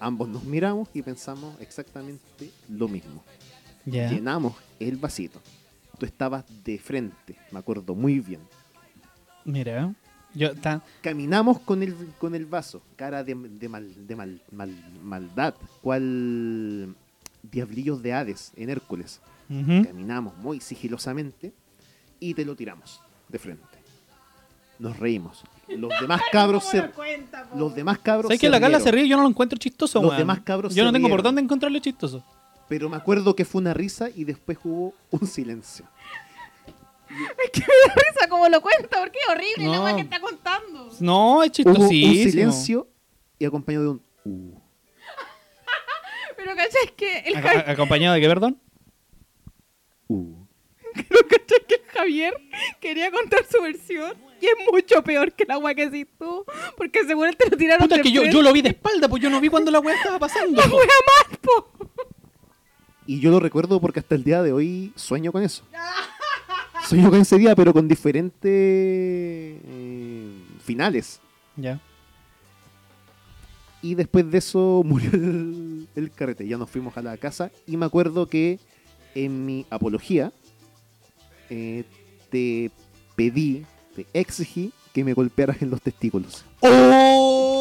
Ambos 0.00 0.28
nos 0.28 0.44
miramos 0.44 0.88
y 0.94 1.02
pensamos 1.02 1.58
exactamente 1.60 2.50
lo 2.68 2.88
mismo. 2.88 3.24
Llenamos 4.10 4.54
el 4.80 4.96
vasito. 4.96 5.40
Tú 5.98 6.06
estabas 6.06 6.44
de 6.64 6.78
frente, 6.78 7.36
me 7.50 7.58
acuerdo 7.58 7.94
muy 7.94 8.20
bien. 8.20 8.40
Mira, 9.44 9.92
yo 10.34 10.54
ta- 10.54 10.82
Caminamos 11.00 11.58
con 11.60 11.82
el, 11.82 11.94
con 12.18 12.34
el 12.34 12.46
vaso, 12.46 12.82
cara 12.96 13.24
de, 13.24 13.34
de 13.34 13.68
mal, 13.68 14.06
de 14.06 14.14
mal, 14.16 14.40
mal- 14.52 14.84
maldad, 15.02 15.54
cual 15.82 16.94
diablillos 17.50 18.02
de 18.02 18.12
Hades 18.12 18.52
en 18.56 18.70
Hércules. 18.70 19.20
Caminamos 19.86 20.36
muy 20.36 20.60
sigilosamente 20.60 21.52
y 22.20 22.34
te 22.34 22.44
lo 22.44 22.54
tiramos 22.54 23.00
de 23.30 23.38
frente. 23.38 23.64
Nos 24.78 24.98
reímos. 24.98 25.42
Los 25.68 25.90
demás 26.00 26.20
cabros 26.30 26.64
se, 26.64 26.84
los 27.56 27.74
demás 27.74 27.98
cabros 27.98 28.26
¿Sabes 28.28 28.38
se 28.40 28.46
que 28.46 28.50
la 28.50 28.60
Carla 28.60 28.78
se 28.80 28.90
ríe? 28.90 29.08
Yo 29.08 29.16
no 29.16 29.22
lo 29.22 29.28
encuentro 29.30 29.58
chistoso, 29.58 30.02
Los 30.02 30.16
demás 30.18 30.40
cabros 30.40 30.74
Yo 30.74 30.82
se 30.82 30.84
no 30.84 30.92
tengo 30.92 31.08
por 31.08 31.22
dónde 31.22 31.40
encontrarlo 31.40 31.78
chistoso. 31.78 32.22
Pero 32.68 32.88
me 32.88 32.96
acuerdo 32.96 33.34
que 33.34 33.44
fue 33.44 33.60
una 33.60 33.72
risa 33.74 34.08
y 34.14 34.24
después 34.24 34.58
hubo 34.64 34.94
un 35.10 35.26
silencio. 35.26 35.86
Es 37.42 37.50
que 37.50 37.60
me 37.60 37.66
da 37.88 37.94
risa 37.94 38.28
como 38.28 38.48
lo 38.50 38.60
cuenta, 38.60 38.98
porque 39.00 39.18
es 39.18 39.28
horrible 39.30 39.66
la 39.70 39.76
No. 39.78 39.84
weá 39.84 39.96
que 39.96 40.02
está 40.02 40.20
contando. 40.20 40.90
No, 41.00 41.42
es 41.42 41.50
Hubo 41.60 41.70
un 41.70 41.76
chistosísimo. 41.76 42.30
silencio 42.30 42.88
y 43.38 43.46
acompañado 43.46 43.84
de 43.84 43.90
un 43.90 44.02
uh. 44.24 44.60
Pero 46.36 46.54
¿cachai? 46.54 46.94
que 46.96 47.18
el 47.20 47.34
Ac- 47.36 47.42
Javier, 47.42 47.64
a- 47.68 47.72
¿Acompañado 47.72 48.14
de 48.14 48.20
qué, 48.20 48.28
perdón? 48.28 48.60
uh. 50.08 50.34
pero 50.94 51.20
¿cachai 51.28 51.66
que 51.66 51.74
el 51.76 51.84
Javier 51.86 52.34
quería 52.80 53.10
contar 53.10 53.44
su 53.50 53.62
versión 53.62 54.14
y 54.40 54.46
es 54.46 54.54
mucho 54.70 55.02
peor 55.02 55.32
que 55.32 55.44
la 55.46 55.58
weá 55.58 55.74
que 55.74 55.84
hiciste 55.84 56.12
tú, 56.18 56.44
porque 56.76 57.04
seguro 57.06 57.32
te 57.32 57.48
lo 57.50 57.56
tiraron 57.56 57.82
Puta, 57.88 57.96
de 57.96 58.00
es 58.02 58.06
que 58.06 58.12
yo, 58.12 58.24
yo 58.24 58.42
lo 58.42 58.52
vi 58.52 58.60
de 58.62 58.68
espalda, 58.68 59.08
pues 59.08 59.22
yo 59.22 59.30
no 59.30 59.40
vi 59.40 59.48
cuando 59.48 59.70
la 59.70 59.80
weá 59.80 59.96
estaba 59.96 60.18
pasando. 60.18 60.60
La 60.60 60.66
weá 60.68 60.86
mal, 60.86 61.38
po. 61.38 61.72
Y 63.08 63.20
yo 63.20 63.30
lo 63.30 63.40
recuerdo 63.40 63.80
porque 63.80 64.00
hasta 64.00 64.14
el 64.16 64.22
día 64.22 64.42
de 64.42 64.52
hoy 64.52 64.92
sueño 64.94 65.32
con 65.32 65.42
eso. 65.42 65.64
Sueño 66.86 67.08
con 67.08 67.18
ese 67.18 67.38
día, 67.38 67.56
pero 67.56 67.72
con 67.72 67.88
diferentes 67.88 68.42
eh, 68.44 70.42
finales. 70.62 71.18
Ya. 71.56 71.80
Y 73.80 73.94
después 73.94 74.30
de 74.30 74.36
eso 74.36 74.82
murió 74.84 75.10
el, 75.14 75.88
el 75.96 76.10
carrete. 76.10 76.46
Ya 76.46 76.58
nos 76.58 76.68
fuimos 76.68 76.98
a 76.98 77.02
la 77.02 77.16
casa. 77.16 77.50
Y 77.66 77.78
me 77.78 77.86
acuerdo 77.86 78.28
que 78.28 78.60
en 79.14 79.46
mi 79.46 79.64
apología 79.70 80.30
eh, 81.48 81.84
te 82.28 82.70
pedí, 83.16 83.64
te 83.96 84.06
exigí 84.12 84.70
que 84.92 85.02
me 85.02 85.14
golpearas 85.14 85.62
en 85.62 85.70
los 85.70 85.80
testículos. 85.80 86.44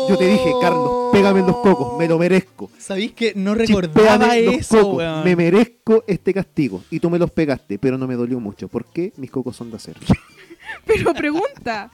Yo 0.09 0.17
te 0.17 0.27
dije, 0.27 0.51
Carlos, 0.61 1.09
pégame 1.11 1.39
en 1.41 1.47
los 1.47 1.57
cocos, 1.57 1.97
me 1.97 2.07
lo 2.07 2.17
merezco. 2.17 2.69
¿Sabéis 2.77 3.11
que 3.13 3.33
no 3.35 3.55
Chispéame 3.57 3.81
recordaba 3.81 4.35
los 4.37 4.53
eso, 4.55 4.77
cocos, 4.81 4.97
weón? 4.97 5.23
me 5.23 5.35
merezco 5.35 6.03
este 6.07 6.33
castigo. 6.33 6.83
Y 6.91 6.99
tú 6.99 7.09
me 7.09 7.19
los 7.19 7.31
pegaste, 7.31 7.77
pero 7.79 7.97
no 7.97 8.07
me 8.07 8.15
dolió 8.15 8.39
mucho. 8.39 8.67
¿Por 8.67 8.85
qué? 8.85 9.11
Mis 9.17 9.31
cocos 9.31 9.55
son 9.55 9.69
de 9.71 9.77
acero. 9.77 9.99
Pero 10.85 11.13
pregunta, 11.13 11.89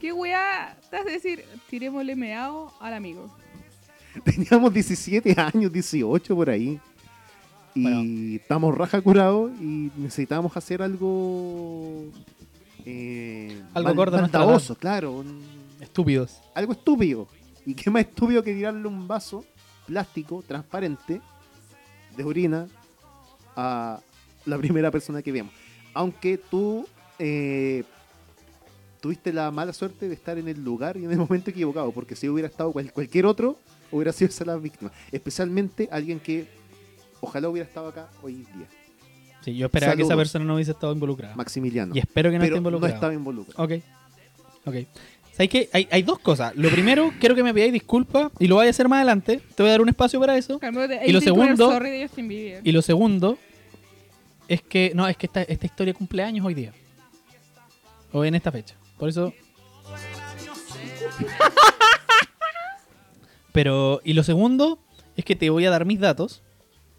¿qué 0.00 0.12
weá 0.12 0.76
te 0.90 0.96
hace 0.96 1.10
decir, 1.10 1.44
tirémosle 1.70 2.14
meado 2.16 2.72
al 2.80 2.94
amigo? 2.94 3.32
Teníamos 4.24 4.72
17 4.72 5.34
años, 5.40 5.72
18 5.72 6.34
por 6.34 6.50
ahí. 6.50 6.78
Y 7.74 7.82
Bueno. 7.82 8.36
estamos 8.36 8.74
raja 8.76 9.00
curados 9.00 9.50
y 9.60 9.90
necesitábamos 9.96 10.56
hacer 10.56 10.82
algo. 10.82 12.04
eh, 12.84 13.60
Algo 13.74 14.02
a 14.02 14.10
maldadoso, 14.10 14.74
claro. 14.76 15.12
un- 15.12 15.55
Estúpidos. 15.80 16.40
algo 16.54 16.72
estúpido. 16.72 17.28
Y 17.64 17.74
qué 17.74 17.90
más 17.90 18.02
estúpido 18.02 18.42
que 18.42 18.54
tirarle 18.54 18.86
un 18.86 19.06
vaso 19.08 19.44
plástico, 19.86 20.42
transparente, 20.46 21.20
de 22.16 22.24
orina 22.24 22.66
a 23.56 24.00
la 24.44 24.58
primera 24.58 24.90
persona 24.90 25.22
que 25.22 25.32
vemos. 25.32 25.52
Aunque 25.94 26.38
tú 26.38 26.86
eh, 27.18 27.84
tuviste 29.00 29.32
la 29.32 29.50
mala 29.50 29.72
suerte 29.72 30.08
de 30.08 30.14
estar 30.14 30.38
en 30.38 30.48
el 30.48 30.62
lugar 30.62 30.96
y 30.96 31.04
en 31.04 31.10
el 31.12 31.18
momento 31.18 31.50
equivocado, 31.50 31.90
porque 31.92 32.14
si 32.16 32.28
hubiera 32.28 32.48
estado 32.48 32.72
cual- 32.72 32.92
cualquier 32.92 33.26
otro, 33.26 33.58
hubiera 33.90 34.12
sido 34.12 34.28
esa 34.30 34.44
la 34.44 34.56
víctima. 34.56 34.92
Especialmente 35.12 35.88
alguien 35.90 36.20
que 36.20 36.46
ojalá 37.20 37.48
hubiera 37.48 37.66
estado 37.68 37.88
acá 37.88 38.08
hoy 38.22 38.34
día. 38.54 38.68
Sí, 39.42 39.56
yo 39.56 39.66
esperaba 39.66 39.94
que 39.94 40.02
esa 40.02 40.16
persona 40.16 40.44
no 40.44 40.54
hubiese 40.56 40.72
estado 40.72 40.92
involucrada. 40.92 41.34
Maximiliano. 41.36 41.94
Y 41.94 41.98
espero 42.00 42.30
que 42.30 42.36
no 42.36 42.42
pero 42.42 42.54
esté 42.54 42.58
involucrado. 42.58 42.88
no 42.92 42.94
estaba 42.94 43.14
involucrado. 43.14 43.64
Ok. 43.64 43.72
Ok. 44.66 44.74
¿Sabes 45.36 45.50
qué? 45.50 45.68
Hay, 45.74 45.86
hay 45.90 46.00
dos 46.00 46.18
cosas. 46.18 46.56
Lo 46.56 46.70
primero, 46.70 47.12
quiero 47.20 47.34
que 47.34 47.42
me 47.42 47.52
pidáis 47.52 47.70
disculpas 47.70 48.32
y 48.38 48.46
lo 48.46 48.54
voy 48.54 48.68
a 48.68 48.70
hacer 48.70 48.88
más 48.88 48.96
adelante. 48.96 49.42
Te 49.54 49.62
voy 49.62 49.68
a 49.68 49.72
dar 49.72 49.82
un 49.82 49.90
espacio 49.90 50.18
para 50.18 50.34
eso. 50.34 50.58
Y 51.04 51.12
lo 51.12 51.20
segundo-. 51.20 51.78
Y 52.64 52.72
lo 52.72 52.80
segundo 52.80 53.36
es 54.48 54.62
que, 54.62 54.92
no, 54.94 55.06
es 55.06 55.18
que 55.18 55.26
esta, 55.26 55.42
esta 55.42 55.66
historia 55.66 55.92
cumple 55.92 56.22
años 56.22 56.46
hoy 56.46 56.54
día. 56.54 56.72
O 58.12 58.24
en 58.24 58.34
esta 58.34 58.50
fecha. 58.50 58.76
Por 58.96 59.10
eso. 59.10 59.34
Pero, 63.52 64.00
y 64.04 64.14
lo 64.14 64.22
segundo 64.22 64.78
es 65.16 65.24
que 65.26 65.36
te 65.36 65.50
voy 65.50 65.66
a 65.66 65.70
dar 65.70 65.84
mis 65.84 66.00
datos 66.00 66.42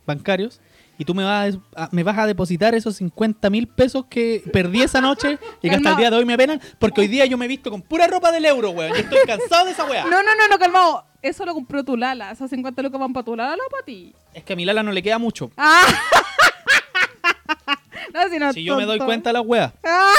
bancarios 0.05 0.61
y 0.97 1.05
tú 1.05 1.13
me 1.13 1.23
vas 1.23 1.57
a, 1.75 1.89
me 1.91 2.03
vas 2.03 2.17
a 2.17 2.25
depositar 2.25 2.73
esos 2.75 2.95
50 2.97 3.49
mil 3.49 3.67
pesos 3.67 4.05
que 4.09 4.43
perdí 4.51 4.81
esa 4.81 5.01
noche 5.01 5.37
y 5.61 5.69
que 5.69 5.75
hasta 5.75 5.91
el 5.91 5.97
día 5.97 6.09
de 6.09 6.17
hoy 6.17 6.25
me 6.25 6.33
apenan 6.33 6.61
porque 6.79 7.01
hoy 7.01 7.07
día 7.07 7.25
yo 7.25 7.37
me 7.37 7.45
he 7.45 7.47
visto 7.47 7.69
con 7.69 7.81
pura 7.81 8.07
ropa 8.07 8.31
del 8.31 8.45
euro, 8.45 8.71
weón. 8.71 8.93
Yo 8.93 8.99
estoy 8.99 9.19
cansado 9.25 9.65
de 9.65 9.71
esa 9.71 9.85
weá. 9.85 10.03
No, 10.03 10.23
no, 10.23 10.35
no, 10.35 10.47
no, 10.49 10.57
calmado. 10.57 11.05
Eso 11.21 11.45
lo 11.45 11.53
compró 11.53 11.83
tu 11.83 11.97
Lala. 11.97 12.31
Esas 12.31 12.49
50 12.49 12.81
lucas 12.81 12.99
van 12.99 13.13
para 13.13 13.25
tu 13.25 13.35
Lala 13.35 13.61
o 13.65 13.69
para 13.69 13.83
ti. 13.83 14.13
Es 14.33 14.43
que 14.43 14.53
a 14.53 14.55
mi 14.55 14.65
Lala 14.65 14.83
no 14.83 14.91
le 14.91 15.03
queda 15.03 15.17
mucho. 15.17 15.51
¡Ah! 15.57 15.81
no, 18.13 18.29
si 18.29 18.39
no, 18.39 18.53
Si 18.53 18.63
yo 18.63 18.77
me 18.77 18.85
doy 18.85 18.99
cuenta 18.99 19.29
de 19.29 19.33
las 19.33 19.43
weas. 19.45 19.71
¡Ah! 19.83 20.13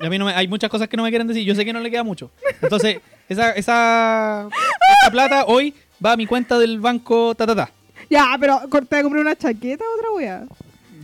Y 0.00 0.06
a 0.06 0.10
mí 0.10 0.18
no 0.18 0.24
me- 0.26 0.34
hay 0.34 0.48
muchas 0.48 0.70
cosas 0.70 0.88
que 0.88 0.96
no 0.96 1.02
me 1.04 1.10
quieren 1.10 1.28
decir. 1.28 1.44
Yo 1.44 1.54
sé 1.54 1.64
que 1.64 1.72
no 1.72 1.80
le 1.80 1.90
queda 1.90 2.02
mucho. 2.02 2.30
Entonces, 2.60 3.00
esa, 3.28 3.52
esa, 3.52 4.48
esa 5.02 5.10
plata 5.10 5.44
hoy 5.46 5.74
va 6.04 6.12
a 6.12 6.16
mi 6.16 6.26
cuenta 6.26 6.58
del 6.58 6.80
banco 6.80 7.34
ta, 7.34 7.46
ta, 7.46 7.54
ta. 7.54 7.70
Ya, 8.12 8.36
pero 8.38 8.60
cor- 8.68 8.84
te 8.86 8.96
voy 8.96 9.00
a 9.00 9.02
comprar 9.04 9.22
una 9.22 9.34
chaqueta 9.36 9.82
o 9.84 9.94
otra 9.98 10.10
wea. 10.12 10.44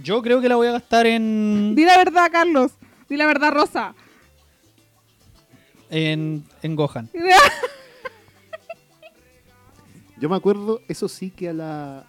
Yo 0.02 0.20
creo 0.22 0.40
que 0.42 0.48
la 0.48 0.56
voy 0.56 0.66
a 0.68 0.72
gastar 0.72 1.06
en, 1.06 1.74
Di 1.74 1.84
la 1.84 1.96
verdad, 1.96 2.28
Carlos. 2.30 2.72
Di 3.08 3.16
la 3.16 3.26
verdad, 3.26 3.50
Rosa. 3.52 3.94
en, 5.90 6.44
en 6.62 6.76
Gohan. 6.76 7.08
Yo 10.20 10.28
me 10.28 10.36
acuerdo, 10.36 10.80
eso 10.88 11.08
sí, 11.08 11.30
que 11.30 11.48
a 11.48 11.52
la. 11.52 12.04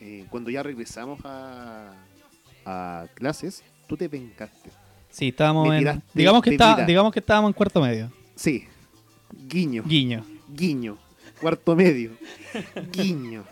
eh, 0.00 0.26
cuando 0.28 0.50
ya 0.50 0.62
regresamos 0.62 1.20
a, 1.24 1.92
a 2.66 3.06
clases, 3.14 3.62
tú 3.86 3.96
te 3.96 4.08
vengaste. 4.08 4.70
Sí, 5.08 5.28
estábamos 5.28 5.68
Me 5.68 5.76
en. 5.76 5.80
tiraste 5.80 6.02
Digamos 6.12 6.42
que, 6.42 6.50
está, 6.50 6.70
bebida. 6.70 6.86
digamos 6.86 7.12
que 7.12 7.20
estábamos 7.20 7.50
en 7.50 7.52
cuarto 7.54 7.80
medio. 7.80 8.10
Sí. 8.34 8.66
Guiño. 9.48 9.84
Guiño. 9.86 10.24
Guiño. 10.52 10.98
Cuarto 11.44 11.76
medio. 11.76 12.12
Guiño. 12.90 13.44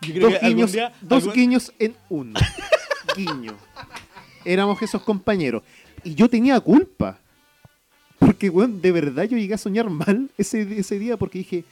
Yo 0.00 0.20
Dos, 0.30 0.40
guiños, 0.40 0.76
dos 1.00 1.32
guiños 1.34 1.72
en 1.80 1.96
uno. 2.08 2.38
Guiño. 3.16 3.56
Éramos 4.44 4.80
esos 4.80 5.02
compañeros. 5.02 5.64
Y 6.04 6.14
yo 6.14 6.28
tenía 6.28 6.60
culpa. 6.60 7.18
Porque, 8.20 8.48
weón, 8.48 8.80
de 8.80 8.92
verdad 8.92 9.24
yo 9.24 9.36
llegué 9.36 9.54
a 9.54 9.58
soñar 9.58 9.90
mal 9.90 10.30
ese, 10.38 10.62
ese 10.78 11.00
día 11.00 11.16
porque 11.16 11.38
dije, 11.38 11.64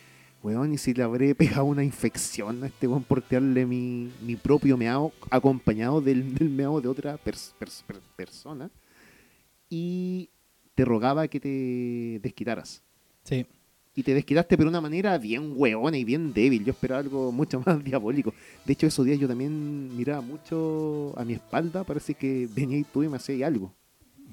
weón, 0.43 0.73
y 0.75 0.79
si 0.79 0.93
le 0.93 1.05
habré 1.05 1.37
pegado 1.37 1.65
una 1.67 1.85
infección 1.85 2.65
a 2.65 2.67
este 2.67 2.89
weón 2.89 3.05
por 3.05 3.23
tirarle 3.23 3.65
mi, 3.65 4.11
mi 4.23 4.35
propio 4.35 4.77
meao 4.77 5.13
acompañado 5.31 6.01
del, 6.01 6.35
del 6.35 6.49
meao 6.51 6.81
de 6.81 6.89
otra 6.89 7.17
pers- 7.17 7.53
pers- 7.61 7.85
per- 7.87 8.01
persona. 8.17 8.71
Y 9.71 10.31
te 10.75 10.85
rogaba 10.85 11.29
que 11.29 11.39
te 11.39 12.19
desquitaras. 12.21 12.83
Sí. 13.23 13.47
Y 13.95 14.03
te 14.03 14.15
desquitaste 14.15 14.57
pero 14.57 14.71
de 14.71 14.71
una 14.71 14.81
manera 14.81 15.19
bien 15.19 15.53
hueona 15.55 15.99
y 15.99 16.05
bien 16.05 16.33
débil. 16.33 16.65
Yo 16.65 16.73
esperaba 16.73 17.01
algo 17.01 17.31
mucho 17.33 17.63
más 17.67 17.83
diabólico. 17.83 18.33
De 18.65 18.73
hecho, 18.73 18.87
esos 18.87 19.05
días 19.05 19.19
yo 19.19 19.29
también 19.29 19.97
miraba 19.97 20.21
mucho 20.21 21.13
a 21.17 21.25
mi 21.25 21.35
espalda. 21.35 21.85
Parece 21.85 22.15
que 22.15 22.49
venía 22.55 22.83
tú 22.93 23.03
y 23.03 23.09
me 23.09 23.17
hacías 23.17 23.47
algo. 23.47 23.73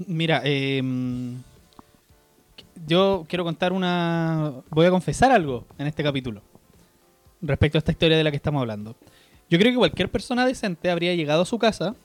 Mira, 0.07 0.41
eh, 0.45 0.81
yo 2.87 3.25
quiero 3.27 3.43
contar 3.43 3.73
una... 3.73 4.53
Voy 4.69 4.85
a 4.85 4.91
confesar 4.91 5.31
algo 5.31 5.65
en 5.77 5.87
este 5.87 6.03
capítulo. 6.03 6.41
Respecto 7.41 7.77
a 7.77 7.79
esta 7.79 7.91
historia 7.91 8.17
de 8.17 8.23
la 8.23 8.31
que 8.31 8.37
estamos 8.37 8.61
hablando. 8.61 8.95
Yo 9.49 9.57
creo 9.57 9.71
que 9.71 9.77
cualquier 9.77 10.09
persona 10.09 10.45
decente 10.45 10.91
habría 10.91 11.15
llegado 11.15 11.41
a 11.41 11.45
su 11.45 11.57
casa, 11.57 11.95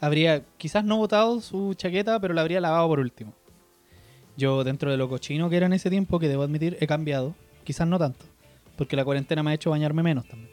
habría 0.00 0.44
quizás 0.58 0.84
no 0.84 0.98
botado 0.98 1.40
su 1.40 1.74
chaqueta, 1.74 2.20
pero 2.20 2.34
la 2.34 2.42
habría 2.42 2.60
lavado 2.60 2.88
por 2.88 3.00
último. 3.00 3.32
Yo, 4.36 4.64
dentro 4.64 4.90
de 4.90 4.96
lo 4.96 5.08
cochino 5.08 5.50
que 5.50 5.56
era 5.56 5.66
en 5.66 5.72
ese 5.74 5.90
tiempo, 5.90 6.18
que 6.18 6.28
debo 6.28 6.42
admitir, 6.42 6.76
he 6.80 6.86
cambiado. 6.86 7.34
Quizás 7.64 7.86
no 7.86 7.98
tanto, 7.98 8.24
porque 8.76 8.96
la 8.96 9.04
cuarentena 9.04 9.42
me 9.42 9.50
ha 9.50 9.54
hecho 9.54 9.70
bañarme 9.70 10.02
menos 10.02 10.26
también. 10.26 10.50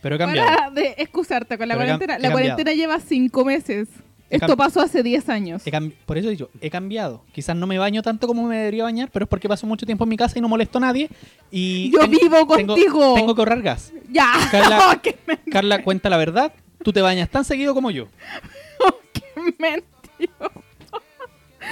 Pero 0.00 0.16
he 0.16 0.18
cambiado. 0.18 0.48
Para 0.48 0.70
de 0.70 0.94
excusarte 0.98 1.56
con 1.58 1.68
la 1.68 1.74
Pero 1.74 1.86
cuarentena. 1.86 2.18
La 2.18 2.32
cuarentena 2.32 2.72
lleva 2.72 2.98
cinco 2.98 3.44
meses. 3.44 3.88
He 4.28 4.36
Esto 4.36 4.56
pasó 4.56 4.80
hace 4.80 5.02
10 5.02 5.28
años. 5.28 5.62
Por 6.06 6.16
eso 6.16 6.28
he 6.28 6.30
dicho, 6.30 6.48
he 6.62 6.70
cambiado. 6.70 7.22
Quizás 7.32 7.54
no 7.54 7.66
me 7.66 7.78
baño 7.78 8.00
tanto 8.02 8.26
como 8.26 8.44
me 8.48 8.56
debería 8.56 8.84
bañar, 8.84 9.10
pero 9.12 9.24
es 9.24 9.28
porque 9.28 9.46
paso 9.46 9.66
mucho 9.66 9.84
tiempo 9.84 10.04
en 10.04 10.08
mi 10.08 10.16
casa 10.16 10.38
y 10.38 10.40
no 10.40 10.48
molesto 10.48 10.78
a 10.78 10.80
nadie. 10.80 11.10
Y 11.50 11.90
Yo 11.92 11.98
tengo- 12.00 12.18
vivo 12.18 12.56
tengo- 12.56 12.72
contigo. 12.74 13.14
Tengo 13.14 13.34
que 13.34 13.40
ahorrar 13.42 13.60
gas. 13.60 13.92
Ya. 14.10 14.32
Carla- 14.50 14.98
Que 15.02 15.18
me- 15.26 15.36
Carla 15.52 15.82
cuenta 15.84 16.08
la 16.08 16.16
verdad. 16.16 16.50
tú 16.82 16.92
te 16.94 17.02
bañas 17.02 17.28
tan 17.28 17.44
seguido 17.44 17.74
como 17.74 17.90
yo. 17.90 18.08
Mentira. 19.58 20.50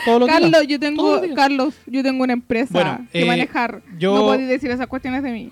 Todos 0.04 0.20
los 0.20 0.28
días. 0.28 0.40
Carlos, 0.40 0.66
yo 0.66 0.78
tengo. 0.80 1.20
Carlos, 1.34 1.74
yo 1.86 2.02
tengo 2.02 2.22
una 2.24 2.32
empresa 2.32 2.72
Bueno, 2.72 3.06
que 3.12 3.22
eh, 3.22 3.26
manejar. 3.26 3.82
yo- 3.98 4.14
No 4.14 4.20
podéis 4.22 4.48
decir 4.48 4.70
esas 4.70 4.86
cuestiones 4.86 5.22
de 5.22 5.30
mí. 5.32 5.50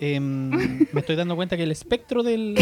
Em, 0.00 0.50
me 0.92 1.00
estoy 1.00 1.16
dando 1.16 1.34
cuenta 1.34 1.56
que 1.56 1.64
el 1.64 1.72
espectro 1.72 2.22
del 2.22 2.56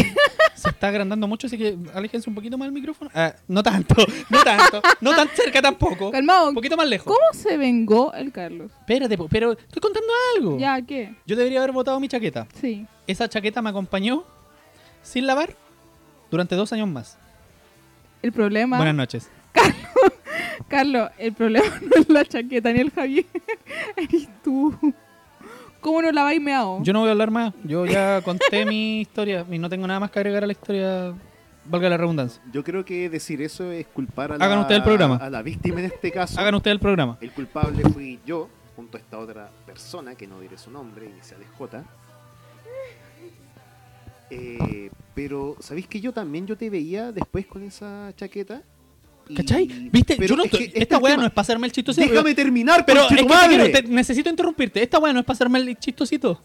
se 0.55 0.69
está 0.69 0.87
agrandando 0.87 1.27
mucho, 1.27 1.45
así 1.45 1.55
que 1.57 1.77
aléjense 1.93 2.27
un 2.29 2.35
poquito 2.35 2.57
más 2.57 2.65
del 2.65 2.73
micrófono. 2.73 3.11
Ah, 3.13 3.33
no 3.47 3.61
tanto, 3.61 3.95
no 4.31 4.43
tanto, 4.43 4.81
no 5.01 5.15
tan 5.15 5.27
cerca 5.29 5.61
tampoco. 5.61 6.09
Calmado. 6.11 6.49
Un 6.49 6.55
poquito 6.55 6.75
más 6.75 6.87
lejos. 6.87 7.05
¿Cómo 7.05 7.39
se 7.39 7.57
vengó 7.57 8.11
el 8.13 8.31
Carlos? 8.31 8.71
Espérate, 8.79 9.17
pero 9.29 9.51
estoy 9.51 9.79
contando 9.81 10.09
algo. 10.35 10.57
¿Ya 10.57 10.81
qué? 10.81 11.15
Yo 11.27 11.35
debería 11.35 11.59
haber 11.59 11.73
botado 11.73 11.99
mi 11.99 12.07
chaqueta. 12.07 12.47
Sí. 12.59 12.87
Esa 13.05 13.29
chaqueta 13.29 13.61
me 13.61 13.69
acompañó 13.69 14.23
sin 15.03 15.27
lavar 15.27 15.55
durante 16.31 16.55
dos 16.55 16.73
años 16.73 16.87
más. 16.87 17.17
El 18.23 18.31
problema, 18.31 18.77
Buenas 18.77 18.95
noches. 18.95 19.29
Carlos, 20.67 21.09
el 21.17 21.33
problema 21.33 21.65
no 21.81 22.01
es 22.01 22.09
la 22.09 22.25
chaqueta 22.25 22.71
ni 22.71 22.79
el 22.79 22.91
Javier. 22.91 23.25
Eres 23.95 24.29
tú. 24.43 24.75
¿Cómo 25.79 26.01
no 26.01 26.11
laváis 26.11 26.41
meado? 26.41 26.81
Yo 26.81 26.91
no 26.93 26.99
voy 26.99 27.09
a 27.09 27.11
hablar 27.11 27.31
más. 27.31 27.53
Yo 27.63 27.85
ya 27.85 28.21
conté 28.21 28.65
mi 28.65 29.01
historia 29.01 29.45
y 29.49 29.59
no 29.59 29.69
tengo 29.69 29.87
nada 29.87 29.99
más 29.99 30.11
que 30.11 30.19
agregar 30.19 30.43
a 30.43 30.47
la 30.47 30.53
historia. 30.53 31.13
Valga 31.65 31.89
la 31.89 31.97
redundancia. 31.97 32.41
Yo 32.51 32.63
creo 32.63 32.85
que 32.85 33.09
decir 33.09 33.41
eso 33.41 33.71
es 33.71 33.85
culpar 33.87 34.31
a 34.31 34.37
la, 34.37 34.45
Hagan 34.45 34.59
ustedes 34.59 34.79
el 34.79 34.83
programa. 34.83 35.17
a 35.17 35.29
la 35.29 35.41
víctima 35.41 35.79
en 35.79 35.85
este 35.87 36.11
caso. 36.11 36.39
Hagan 36.39 36.55
ustedes 36.55 36.75
el 36.75 36.79
programa. 36.79 37.17
El 37.19 37.31
culpable 37.31 37.83
fui 37.89 38.19
yo, 38.25 38.49
junto 38.75 38.97
a 38.97 39.01
esta 39.01 39.17
otra 39.17 39.49
persona, 39.65 40.15
que 40.15 40.27
no 40.27 40.39
diré 40.39 40.57
su 40.57 40.71
nombre, 40.71 41.05
inicial 41.05 41.41
es 41.41 41.49
J. 41.57 41.83
Eh, 44.29 44.89
pero, 45.13 45.55
¿sabéis 45.59 45.87
que 45.87 45.99
yo 45.99 46.13
también 46.13 46.47
yo 46.47 46.57
te 46.57 46.69
veía 46.69 47.11
después 47.11 47.45
con 47.47 47.63
esa 47.63 48.11
chaqueta? 48.15 48.61
¿Cachai? 49.35 49.65
¿Viste? 49.91 50.15
pero 50.17 50.27
Yo 50.29 50.35
no 50.37 50.43
es 50.43 50.47
estoy- 50.47 50.59
que 50.59 50.65
este 50.65 50.83
esta 50.83 50.95
es 50.97 51.01
weá 51.01 51.13
tema. 51.13 51.21
no 51.23 51.27
es 51.27 51.33
para 51.33 51.41
hacerme 51.43 51.67
el 51.67 51.73
chistosito. 51.73 52.09
Déjame 52.09 52.35
terminar, 52.35 52.85
Pero 52.85 53.01
es 53.01 53.07
que 53.07 53.15
te 53.15 53.23
madre. 53.25 53.47
quiero- 53.57 53.71
te- 53.71 53.83
necesito 53.83 54.29
interrumpirte. 54.29 54.81
Esta 54.83 54.99
weá 54.99 55.13
no 55.13 55.19
es 55.19 55.25
para 55.25 55.35
hacerme 55.35 55.59
el 55.59 55.77
chistosito. 55.77 56.41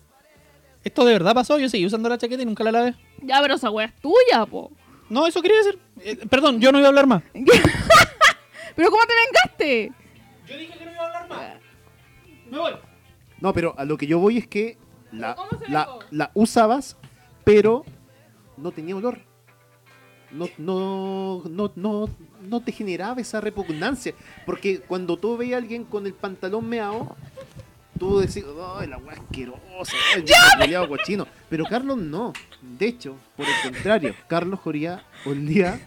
Esto 0.85 1.05
de 1.05 1.13
verdad 1.13 1.35
pasó. 1.35 1.59
Yo 1.59 1.69
seguí 1.69 1.87
usando 1.87 2.09
la 2.09 2.19
chaqueta 2.19 2.43
y 2.43 2.47
nunca 2.47 2.65
la 2.65 2.73
lavé. 2.73 2.95
Ya, 3.23 3.41
pero 3.41 3.55
esa 3.55 3.71
wea 3.71 3.87
es 3.87 3.95
tuya, 4.01 4.45
po. 4.47 4.73
No, 5.09 5.27
eso 5.27 5.41
quería 5.43 5.59
decir. 5.59 5.79
Eh, 6.01 6.17
perdón, 6.29 6.61
yo 6.61 6.73
no 6.73 6.79
iba 6.79 6.87
a 6.87 6.91
hablar 6.91 7.07
más. 7.07 7.23
¿Pero 8.77 8.91
cómo 8.91 9.03
te 9.07 9.13
vengaste? 9.15 9.93
Yo 10.49 10.59
dije 10.59 10.79
que 10.79 10.85
no 10.85 10.91
iba 10.93 11.03
a 11.03 11.07
hablar 11.07 11.29
más. 11.29 11.41
Me 12.51 12.59
voy. 12.59 12.73
No, 13.41 13.53
pero 13.53 13.75
a 13.79 13.85
lo 13.85 13.97
que 13.97 14.07
yo 14.07 14.19
voy 14.19 14.39
es 14.39 14.47
que 14.47 14.77
la, 15.13 15.35
¿Cómo 15.35 15.51
se 15.59 15.71
la, 15.71 15.89
la 16.11 16.31
usabas, 16.35 16.97
pero 17.45 17.85
no 18.57 18.71
tenía 18.73 18.97
olor. 18.97 19.21
No, 20.33 20.49
no, 20.59 21.43
no, 21.49 21.73
no, 21.77 22.11
no 22.49 22.61
te 22.63 22.73
generaba 22.73 23.21
esa 23.21 23.41
repugnancia. 23.41 24.15
Porque 24.47 24.81
cuando 24.81 25.17
tú 25.17 25.37
veías 25.37 25.55
a 25.55 25.59
alguien 25.59 25.85
con 25.85 26.07
el 26.07 26.15
pantalón 26.15 26.69
meado, 26.69 27.17
tú 27.99 28.19
decís, 28.19 28.45
¡ay, 28.79 28.89
la 28.89 28.99
weá 28.99 29.15
asquerosa! 29.15 29.61
¡Ay, 30.17 30.25
culiao 30.59 30.89
cochino! 30.89 31.27
Pero 31.49 31.65
Carlos 31.67 31.99
no. 31.99 32.33
De 32.61 32.87
hecho, 32.87 33.17
por 33.37 33.47
el 33.47 33.55
contrario, 33.63 34.15
Carlos 34.29 34.61
olía, 34.65 35.05
olía 35.27 35.81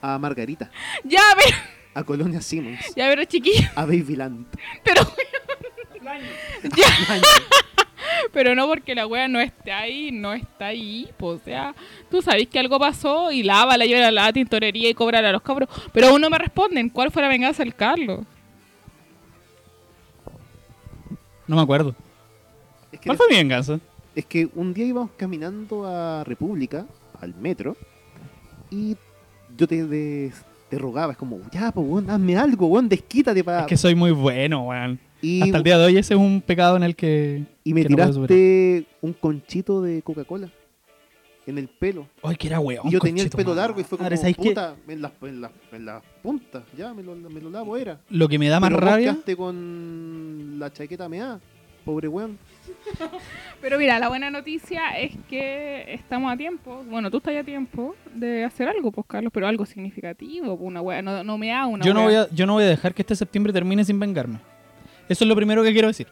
a 0.00 0.18
Margarita, 0.18 0.70
Ya, 1.04 1.22
pero, 1.36 1.56
a 1.94 2.02
Colonia 2.04 2.40
Simmons, 2.40 2.80
ya, 2.96 3.08
pero 3.08 3.24
chiquillo. 3.24 3.68
a 3.76 3.84
Babyland. 3.86 4.46
Pero. 4.82 5.02
ya. 6.76 6.86
Pero 8.32 8.54
no 8.54 8.66
porque 8.66 8.94
la 8.94 9.06
wea 9.06 9.28
no 9.28 9.40
esté 9.40 9.72
ahí, 9.72 10.10
no 10.12 10.32
está 10.32 10.66
ahí. 10.66 11.08
Pues, 11.16 11.40
o 11.40 11.44
sea, 11.44 11.74
tú 12.10 12.22
sabes 12.22 12.46
que 12.48 12.58
algo 12.58 12.78
pasó 12.78 13.30
y 13.32 13.42
lávala, 13.42 13.84
lleva 13.86 14.06
a 14.06 14.10
la 14.10 14.32
tintorería 14.32 14.88
y 14.90 14.94
cobrar 14.94 15.24
a 15.24 15.32
los 15.32 15.42
cabros. 15.42 15.68
Pero 15.92 16.08
aún 16.08 16.20
no 16.20 16.30
me 16.30 16.38
responden. 16.38 16.88
¿Cuál 16.88 17.10
fue 17.10 17.22
la 17.22 17.28
venganza 17.28 17.62
del 17.62 17.74
Carlos? 17.74 18.20
No 21.46 21.56
me 21.56 21.62
acuerdo. 21.62 21.94
Es 22.92 23.00
que 23.00 23.06
¿Cuál 23.06 23.16
fue 23.18 23.26
mi 23.30 23.36
venganza? 23.36 23.80
Es 24.14 24.26
que 24.26 24.48
un 24.54 24.72
día 24.74 24.84
íbamos 24.86 25.10
caminando 25.16 25.86
a 25.86 26.22
República, 26.24 26.86
al 27.20 27.34
metro, 27.34 27.76
y 28.70 28.96
yo 29.56 29.66
te, 29.66 29.86
de- 29.86 30.32
te 30.68 30.78
rogaba, 30.78 31.12
es 31.12 31.18
como, 31.18 31.38
ya, 31.50 31.72
pues, 31.72 31.86
weón, 31.86 32.10
hazme 32.10 32.36
algo, 32.36 32.66
weón, 32.66 32.88
desquítate 32.88 33.42
para... 33.42 33.60
Es 33.62 33.66
que 33.66 33.76
soy 33.76 33.94
muy 33.94 34.10
bueno, 34.10 34.64
weón. 34.68 34.98
Y, 35.22 35.42
Hasta 35.42 35.56
el 35.56 35.62
día 35.62 35.78
de 35.78 35.86
hoy 35.86 35.96
ese 35.96 36.14
es 36.14 36.20
un 36.20 36.42
pecado 36.42 36.76
en 36.76 36.82
el 36.82 36.94
que... 36.96 37.44
y 37.64 37.72
me 37.72 37.82
que 37.84 37.88
no 37.88 37.96
tiraste 37.96 38.86
un 39.00 39.12
conchito 39.14 39.80
de 39.80 40.02
Coca-Cola 40.02 40.50
en 41.46 41.58
el 41.58 41.68
pelo. 41.68 42.06
Ay, 42.22 42.36
que 42.36 42.48
era 42.48 42.60
weón. 42.60 42.86
Y 42.86 42.90
yo 42.90 43.00
tenía 43.00 43.24
el 43.24 43.30
pelo 43.30 43.54
largo 43.54 43.80
y 43.80 43.84
fue 43.84 43.98
como, 43.98 44.10
¿sabes 44.10 44.36
qué? 44.36 44.50
puta, 44.50 44.76
en 44.86 45.02
las 45.02 45.12
en 45.22 45.40
las- 45.40 45.50
en 45.72 45.84
las 45.84 46.02
puntas, 46.22 46.62
ya, 46.76 46.94
me 46.94 47.02
lo, 47.02 47.14
me 47.14 47.40
lo 47.40 47.50
lavo, 47.50 47.76
era. 47.76 48.00
Lo 48.10 48.28
que 48.28 48.38
me 48.38 48.48
da 48.48 48.60
más 48.60 48.70
Pero 48.70 48.80
rabia... 48.80 49.16
con 49.36 50.58
la 50.58 50.72
chaqueta 50.72 51.08
mea, 51.08 51.40
pobre 51.84 52.08
weón. 52.08 52.38
Pero 53.60 53.78
mira, 53.78 53.98
la 53.98 54.08
buena 54.08 54.30
noticia 54.30 54.98
es 54.98 55.12
que 55.28 55.94
estamos 55.94 56.32
a 56.32 56.36
tiempo. 56.36 56.84
Bueno, 56.88 57.10
tú 57.10 57.16
estás 57.18 57.34
a 57.36 57.44
tiempo 57.44 57.96
de 58.14 58.44
hacer 58.44 58.68
algo, 58.68 58.92
pues, 58.92 59.06
Carlos, 59.08 59.32
pero 59.34 59.46
algo 59.48 59.66
significativo. 59.66 60.54
Una 60.54 60.80
wea, 60.80 61.02
no, 61.02 61.24
no 61.24 61.38
me 61.38 61.52
haga 61.52 61.66
una 61.66 61.84
Yo 61.84 61.94
no, 61.94 62.04
voy 62.04 62.14
a, 62.14 62.28
yo 62.30 62.46
no 62.46 62.54
voy 62.54 62.64
a 62.64 62.68
dejar 62.68 62.94
que 62.94 63.02
este 63.02 63.16
septiembre 63.16 63.52
termine 63.52 63.84
sin 63.84 63.98
vengarme. 63.98 64.38
Eso 65.12 65.24
es 65.24 65.28
lo 65.28 65.36
primero 65.36 65.62
que 65.62 65.72
quiero 65.72 65.88
decir. 65.88 66.06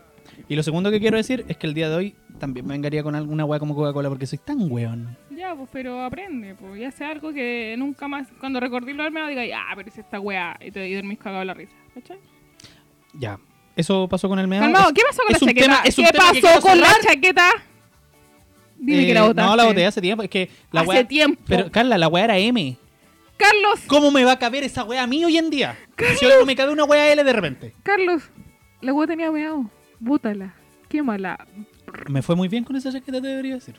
Y 0.48 0.56
lo 0.56 0.62
segundo 0.62 0.90
que 0.90 1.00
quiero 1.00 1.16
decir 1.16 1.44
es 1.48 1.56
que 1.56 1.66
el 1.66 1.74
día 1.74 1.88
de 1.88 1.96
hoy 1.96 2.14
también 2.38 2.66
me 2.66 2.72
vengaría 2.74 3.02
con 3.02 3.14
alguna 3.14 3.44
weá 3.44 3.58
como 3.58 3.74
Coca-Cola 3.74 4.08
porque 4.08 4.26
soy 4.26 4.38
tan 4.38 4.70
weón. 4.70 5.16
Ya, 5.30 5.54
pues, 5.54 5.68
pero 5.72 6.02
aprende, 6.02 6.54
pues, 6.54 6.78
y 6.80 6.84
hace 6.84 7.04
algo 7.04 7.32
que 7.32 7.74
nunca 7.78 8.08
más, 8.08 8.28
cuando 8.38 8.60
recordé 8.60 8.92
lo 8.94 9.10
me 9.10 9.28
diga, 9.28 9.44
ya, 9.46 9.62
pero 9.74 9.88
es 9.88 9.96
esta 9.98 10.20
wea, 10.20 10.58
y 10.64 10.70
te 10.70 10.86
y 10.88 10.94
dormís 10.94 11.18
cagado 11.18 11.44
la 11.44 11.54
risa, 11.54 11.72
¿cachai? 11.94 12.18
Ya. 13.14 13.38
Eso 13.76 14.06
pasó 14.08 14.28
con 14.28 14.38
el 14.38 14.46
meado. 14.48 14.64
Calmado, 14.66 14.92
¿qué 14.92 15.02
pasó 15.06 15.22
con 15.26 15.34
es 15.34 15.40
la 15.42 15.48
chaqueta? 15.48 15.66
tema- 15.66 15.82
es 15.84 15.96
¿Qué 15.96 16.02
pasó 16.42 16.60
con 16.60 16.78
la 16.80 16.86
cerrar. 16.86 17.00
chaqueta? 17.02 17.48
Dime 18.78 19.02
Eh, 19.02 19.06
que 19.06 19.14
la 19.14 19.22
botaste. 19.22 19.50
No, 19.50 19.56
la 19.56 19.64
boté 19.64 19.86
hace 19.86 20.00
tiempo. 20.00 20.22
Es 20.22 20.30
que 20.30 20.50
la 20.72 20.80
Hace 20.82 20.90
weá- 20.90 21.08
tiempo. 21.08 21.42
Pero, 21.46 21.70
Carla, 21.70 21.96
la 21.98 22.08
weá 22.08 22.24
era 22.24 22.38
M. 22.38 22.76
Carlos, 23.36 23.80
¿Cómo 23.86 24.10
me 24.10 24.24
va 24.24 24.32
a 24.32 24.38
caber 24.38 24.64
esa 24.64 24.84
weá 24.84 25.02
a 25.02 25.06
mí 25.06 25.24
hoy 25.24 25.38
en 25.38 25.48
día? 25.48 25.78
Si 26.18 26.26
hoy 26.26 26.32
no 26.38 26.44
me 26.46 26.54
cabe 26.56 26.72
una 26.72 26.84
weá 26.84 27.10
L 27.12 27.24
de 27.24 27.32
repente. 27.32 27.74
Carlos, 27.82 28.22
la 28.80 28.92
wea 28.92 29.06
tenía 29.06 29.30
meado. 29.30 29.64
Bútala, 29.98 30.54
quémala. 30.88 31.46
Me 32.08 32.22
fue 32.22 32.36
muy 32.36 32.48
bien 32.48 32.64
con 32.64 32.76
esa 32.76 32.90
chaqueta, 32.92 33.20
te 33.20 33.28
debería 33.28 33.54
decir. 33.54 33.74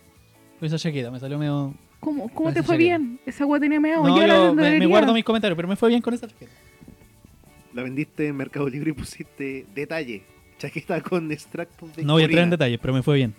Con 0.59 0.67
esa 0.67 0.77
chaqueta, 0.77 1.09
me 1.11 1.19
salió 1.19 1.37
medio... 1.37 1.73
¿Cómo, 1.99 2.29
cómo 2.29 2.51
te 2.51 2.63
fue 2.63 2.75
chaqueta. 2.75 2.97
bien? 2.97 3.19
Esa 3.25 3.45
wea 3.45 3.59
tenía 3.59 3.79
meado. 3.79 4.03
No, 4.03 4.15
yo 4.19 4.25
la 4.27 4.35
yo 4.35 4.53
me, 4.53 4.85
guardo 4.87 5.13
mis 5.13 5.23
comentarios, 5.23 5.55
pero 5.55 5.67
me 5.67 5.75
fue 5.75 5.89
bien 5.89 6.01
con 6.01 6.13
esa 6.13 6.27
chaqueta. 6.27 6.51
La 7.73 7.83
vendiste 7.83 8.27
en 8.27 8.35
Mercado 8.35 8.67
Libre 8.67 8.89
y 8.91 8.93
pusiste 8.93 9.65
detalle, 9.73 10.23
chaqueta 10.57 10.99
con 11.01 11.31
extractos 11.31 11.95
de 11.95 12.03
No 12.03 12.13
voy 12.13 12.23
a 12.23 12.25
entrar 12.25 12.43
en 12.43 12.49
detalles, 12.49 12.79
pero 12.81 12.93
me 12.93 13.01
fue 13.03 13.15
bien. 13.17 13.33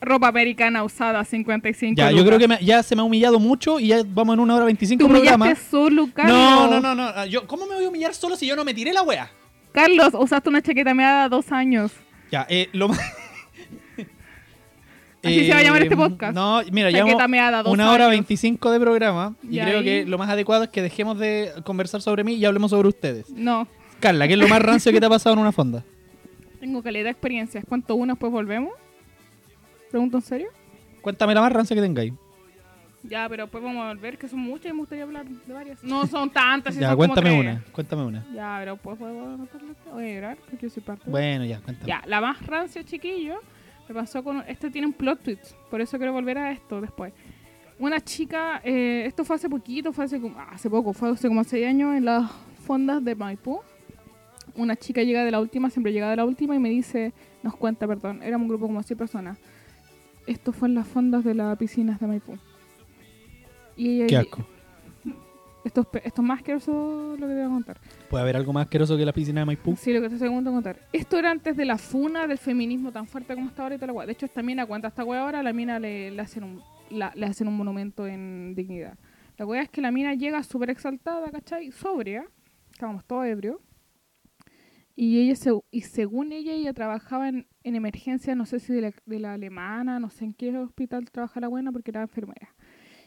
Ropa 0.00 0.28
americana 0.28 0.84
usada, 0.84 1.24
55 1.24 1.96
Ya, 1.96 2.10
yo 2.10 2.24
creo 2.26 2.38
que 2.38 2.46
me- 2.48 2.58
ya 2.64 2.82
se 2.82 2.94
me 2.94 3.00
ha 3.02 3.04
humillado 3.04 3.38
mucho 3.38 3.80
y 3.80 3.88
ya 3.88 4.02
vamos 4.06 4.34
en 4.34 4.40
una 4.40 4.54
hora 4.56 4.64
25 4.66 5.02
Tú 5.02 5.08
programa. 5.08 5.46
humillaste 5.46 5.70
solo, 5.70 6.08
Carlos. 6.12 6.36
No, 6.36 6.68
no, 6.68 6.80
no, 6.80 6.94
no. 6.94 7.02
ah, 7.04 7.26
Yo, 7.26 7.46
¿Cómo 7.46 7.66
me 7.66 7.74
voy 7.74 7.84
a 7.84 7.88
humillar 7.88 8.14
solo 8.14 8.36
si 8.36 8.46
yo 8.46 8.54
no 8.56 8.64
me 8.64 8.74
tiré 8.74 8.92
la 8.92 9.02
wea? 9.02 9.30
Carlos, 9.74 10.10
usaste 10.14 10.48
una 10.48 10.62
chaqueta 10.62 10.94
meada 10.94 11.28
dos 11.28 11.50
años. 11.52 11.92
Ya, 12.30 12.46
eh, 12.48 12.68
lo 12.72 12.88
más. 12.88 12.98
Así 15.22 15.46
se 15.46 15.52
va 15.52 15.58
a 15.58 15.62
llamar 15.62 15.82
este 15.82 15.96
podcast. 15.96 16.34
No, 16.34 16.60
mira, 16.70 16.90
Chaqueta 16.92 17.26
llevamos 17.26 17.72
una 17.72 17.90
hora. 17.92 18.08
25 18.08 18.70
de 18.70 18.78
programa 18.80 19.34
y 19.42 19.58
Y 19.58 19.60
creo 19.62 19.78
ahí- 19.78 19.84
que 19.84 20.04
lo 20.06 20.18
más 20.18 20.28
adecuado 20.28 20.64
es 20.64 20.70
que 20.70 20.82
dejemos 20.82 21.18
de 21.18 21.50
conversar 21.64 22.02
sobre 22.02 22.24
mí 22.24 22.34
y 22.34 22.44
hablemos 22.44 22.70
sobre 22.70 22.88
ustedes. 22.88 23.28
No, 23.30 23.66
Carla, 24.00 24.26
¿qué 24.28 24.34
es 24.34 24.38
lo 24.38 24.48
más 24.48 24.60
rancio 24.62 24.92
que 24.92 25.00
te 25.00 25.06
ha 25.06 25.08
pasado 25.08 25.34
en 25.34 25.40
una 25.40 25.50
fonda? 25.52 25.82
tengo 26.60 26.82
calidad 26.82 27.04
de 27.04 27.10
experiencias. 27.10 27.64
¿Cuánto 27.68 27.94
uno 27.94 28.12
después 28.14 28.30
volvemos? 28.30 28.72
¿Pregunto 29.90 30.18
en 30.18 30.22
serio? 30.22 30.48
Cuéntame 31.00 31.34
la 31.34 31.40
más 31.40 31.52
rancia 31.52 31.74
que 31.74 31.82
tengáis. 31.82 32.12
Ya, 33.06 33.28
pero 33.28 33.44
después 33.44 33.62
vamos 33.62 33.84
a 33.84 33.88
volver, 33.88 34.16
que 34.16 34.26
son 34.28 34.40
muchas 34.40 34.66
y 34.70 34.72
me 34.72 34.78
gustaría 34.78 35.04
hablar 35.04 35.26
de 35.28 35.52
varias. 35.52 35.84
No 35.84 36.06
son 36.06 36.30
tantas, 36.30 36.74
si 36.74 36.80
Ya, 36.80 36.88
son 36.88 36.96
como 36.96 37.08
cuéntame 37.14 37.28
tres. 37.30 37.40
una, 37.40 37.64
cuéntame 37.72 38.04
una. 38.04 38.26
Ya, 38.34 38.56
pero 38.60 38.72
después 38.72 38.98
puedo 38.98 39.34
anotarlo. 39.34 39.74
Voy 39.92 40.04
a 40.04 40.14
llorar 40.14 40.38
porque 40.38 40.66
yo 40.66 40.70
soy 40.70 40.82
parte. 40.82 41.04
de- 41.04 41.10
Bueno, 41.10 41.44
ya, 41.44 41.60
cuéntame. 41.60 41.86
Ya, 41.86 42.02
la 42.06 42.20
más 42.22 42.44
rancia, 42.46 42.82
chiquillo, 42.82 43.40
me 43.88 43.94
pasó 43.94 44.24
con... 44.24 44.42
Este 44.48 44.70
tiene 44.70 44.86
un 44.86 44.94
plot 44.94 45.22
twist, 45.22 45.52
por 45.70 45.82
eso 45.82 45.98
quiero 45.98 46.14
volver 46.14 46.38
a 46.38 46.50
esto 46.52 46.80
después. 46.80 47.12
Una 47.78 48.00
chica, 48.00 48.60
eh, 48.64 49.04
esto 49.06 49.24
fue 49.24 49.36
hace 49.36 49.50
poquito, 49.50 49.92
fue 49.92 50.06
hace, 50.06 50.18
como- 50.20 50.40
hace 50.40 50.70
poco, 50.70 50.92
fue 50.94 51.10
hace 51.10 51.28
como 51.28 51.44
6 51.44 51.66
años 51.66 51.94
en 51.94 52.06
las 52.06 52.30
fondas 52.66 53.04
de 53.04 53.14
Maipú. 53.14 53.60
Una 54.56 54.76
chica 54.76 55.02
llega 55.02 55.24
de 55.24 55.30
la 55.30 55.40
última, 55.40 55.68
siempre 55.68 55.92
llega 55.92 56.08
de 56.08 56.16
la 56.16 56.24
última 56.24 56.54
y 56.54 56.58
me 56.58 56.70
dice, 56.70 57.12
nos 57.42 57.54
cuenta, 57.56 57.86
perdón, 57.86 58.22
éramos 58.22 58.44
un 58.44 58.48
grupo 58.48 58.66
como 58.66 58.82
6 58.82 58.96
personas. 58.96 59.38
Esto 60.26 60.52
fue 60.52 60.68
en 60.68 60.74
las 60.76 60.86
fondas 60.88 61.22
de 61.24 61.34
las 61.34 61.58
piscinas 61.58 62.00
de 62.00 62.06
Maipú. 62.06 62.38
Y 63.76 64.06
Qué 64.06 64.16
asco. 64.16 64.44
Esto, 65.64 65.80
es 65.80 65.86
pe- 65.86 66.02
esto 66.06 66.20
es 66.20 66.28
más 66.28 66.42
lo 67.18 67.26
que 67.26 67.32
te 67.32 67.34
voy 67.34 67.40
a 67.42 67.48
contar. 67.48 67.80
¿Puede 68.10 68.22
haber 68.22 68.36
algo 68.36 68.52
más 68.52 68.64
asqueroso 68.66 68.98
que 68.98 69.06
la 69.06 69.14
piscina 69.14 69.40
de 69.40 69.46
Maipú? 69.46 69.74
Sí, 69.76 69.94
lo 69.94 70.02
que 70.02 70.08
te 70.10 70.14
estoy 70.16 70.28
a 70.28 70.52
contar. 70.52 70.78
Esto 70.92 71.18
era 71.18 71.30
antes 71.30 71.56
de 71.56 71.64
la 71.64 71.78
funa 71.78 72.26
del 72.26 72.36
feminismo 72.36 72.92
tan 72.92 73.06
fuerte 73.06 73.34
como 73.34 73.48
está 73.48 73.62
ahora 73.62 73.76
y 73.76 73.78
toda 73.78 73.86
la 73.86 73.92
weá. 73.94 74.06
De 74.06 74.12
hecho, 74.12 74.26
esta 74.26 74.42
mina, 74.42 74.66
cuenta 74.66 74.88
esta 74.88 75.04
weá 75.04 75.22
ahora, 75.22 75.42
la 75.42 75.54
mina 75.54 75.78
le, 75.78 76.10
le 76.10 76.20
hacen 76.20 76.44
un, 76.44 76.60
la- 76.90 77.12
le 77.14 77.24
hacen 77.24 77.48
un 77.48 77.56
monumento 77.56 78.06
en 78.06 78.54
dignidad. 78.54 78.98
La 79.38 79.46
weá 79.46 79.62
es 79.62 79.70
que 79.70 79.80
la 79.80 79.90
mina 79.90 80.12
llega 80.14 80.42
súper 80.42 80.68
exaltada, 80.68 81.30
¿cachai? 81.30 81.72
Sobria. 81.72 82.26
Estábamos 82.70 83.04
todos 83.06 83.24
ebrios. 83.24 83.56
Y 84.96 85.18
ella, 85.18 85.34
se, 85.34 85.50
y 85.70 85.80
según 85.80 86.30
ella, 86.32 86.52
ella 86.52 86.72
trabajaba 86.72 87.28
en, 87.28 87.48
en 87.64 87.74
emergencia, 87.74 88.34
no 88.36 88.46
sé 88.46 88.60
si 88.60 88.72
de 88.72 88.80
la, 88.82 88.92
de 89.06 89.18
la 89.18 89.32
alemana, 89.32 89.98
no 89.98 90.08
sé 90.10 90.24
en 90.26 90.34
qué 90.34 90.56
hospital 90.56 91.10
trabaja 91.10 91.40
la 91.40 91.48
buena, 91.48 91.72
porque 91.72 91.90
era 91.90 92.02
enfermera. 92.02 92.54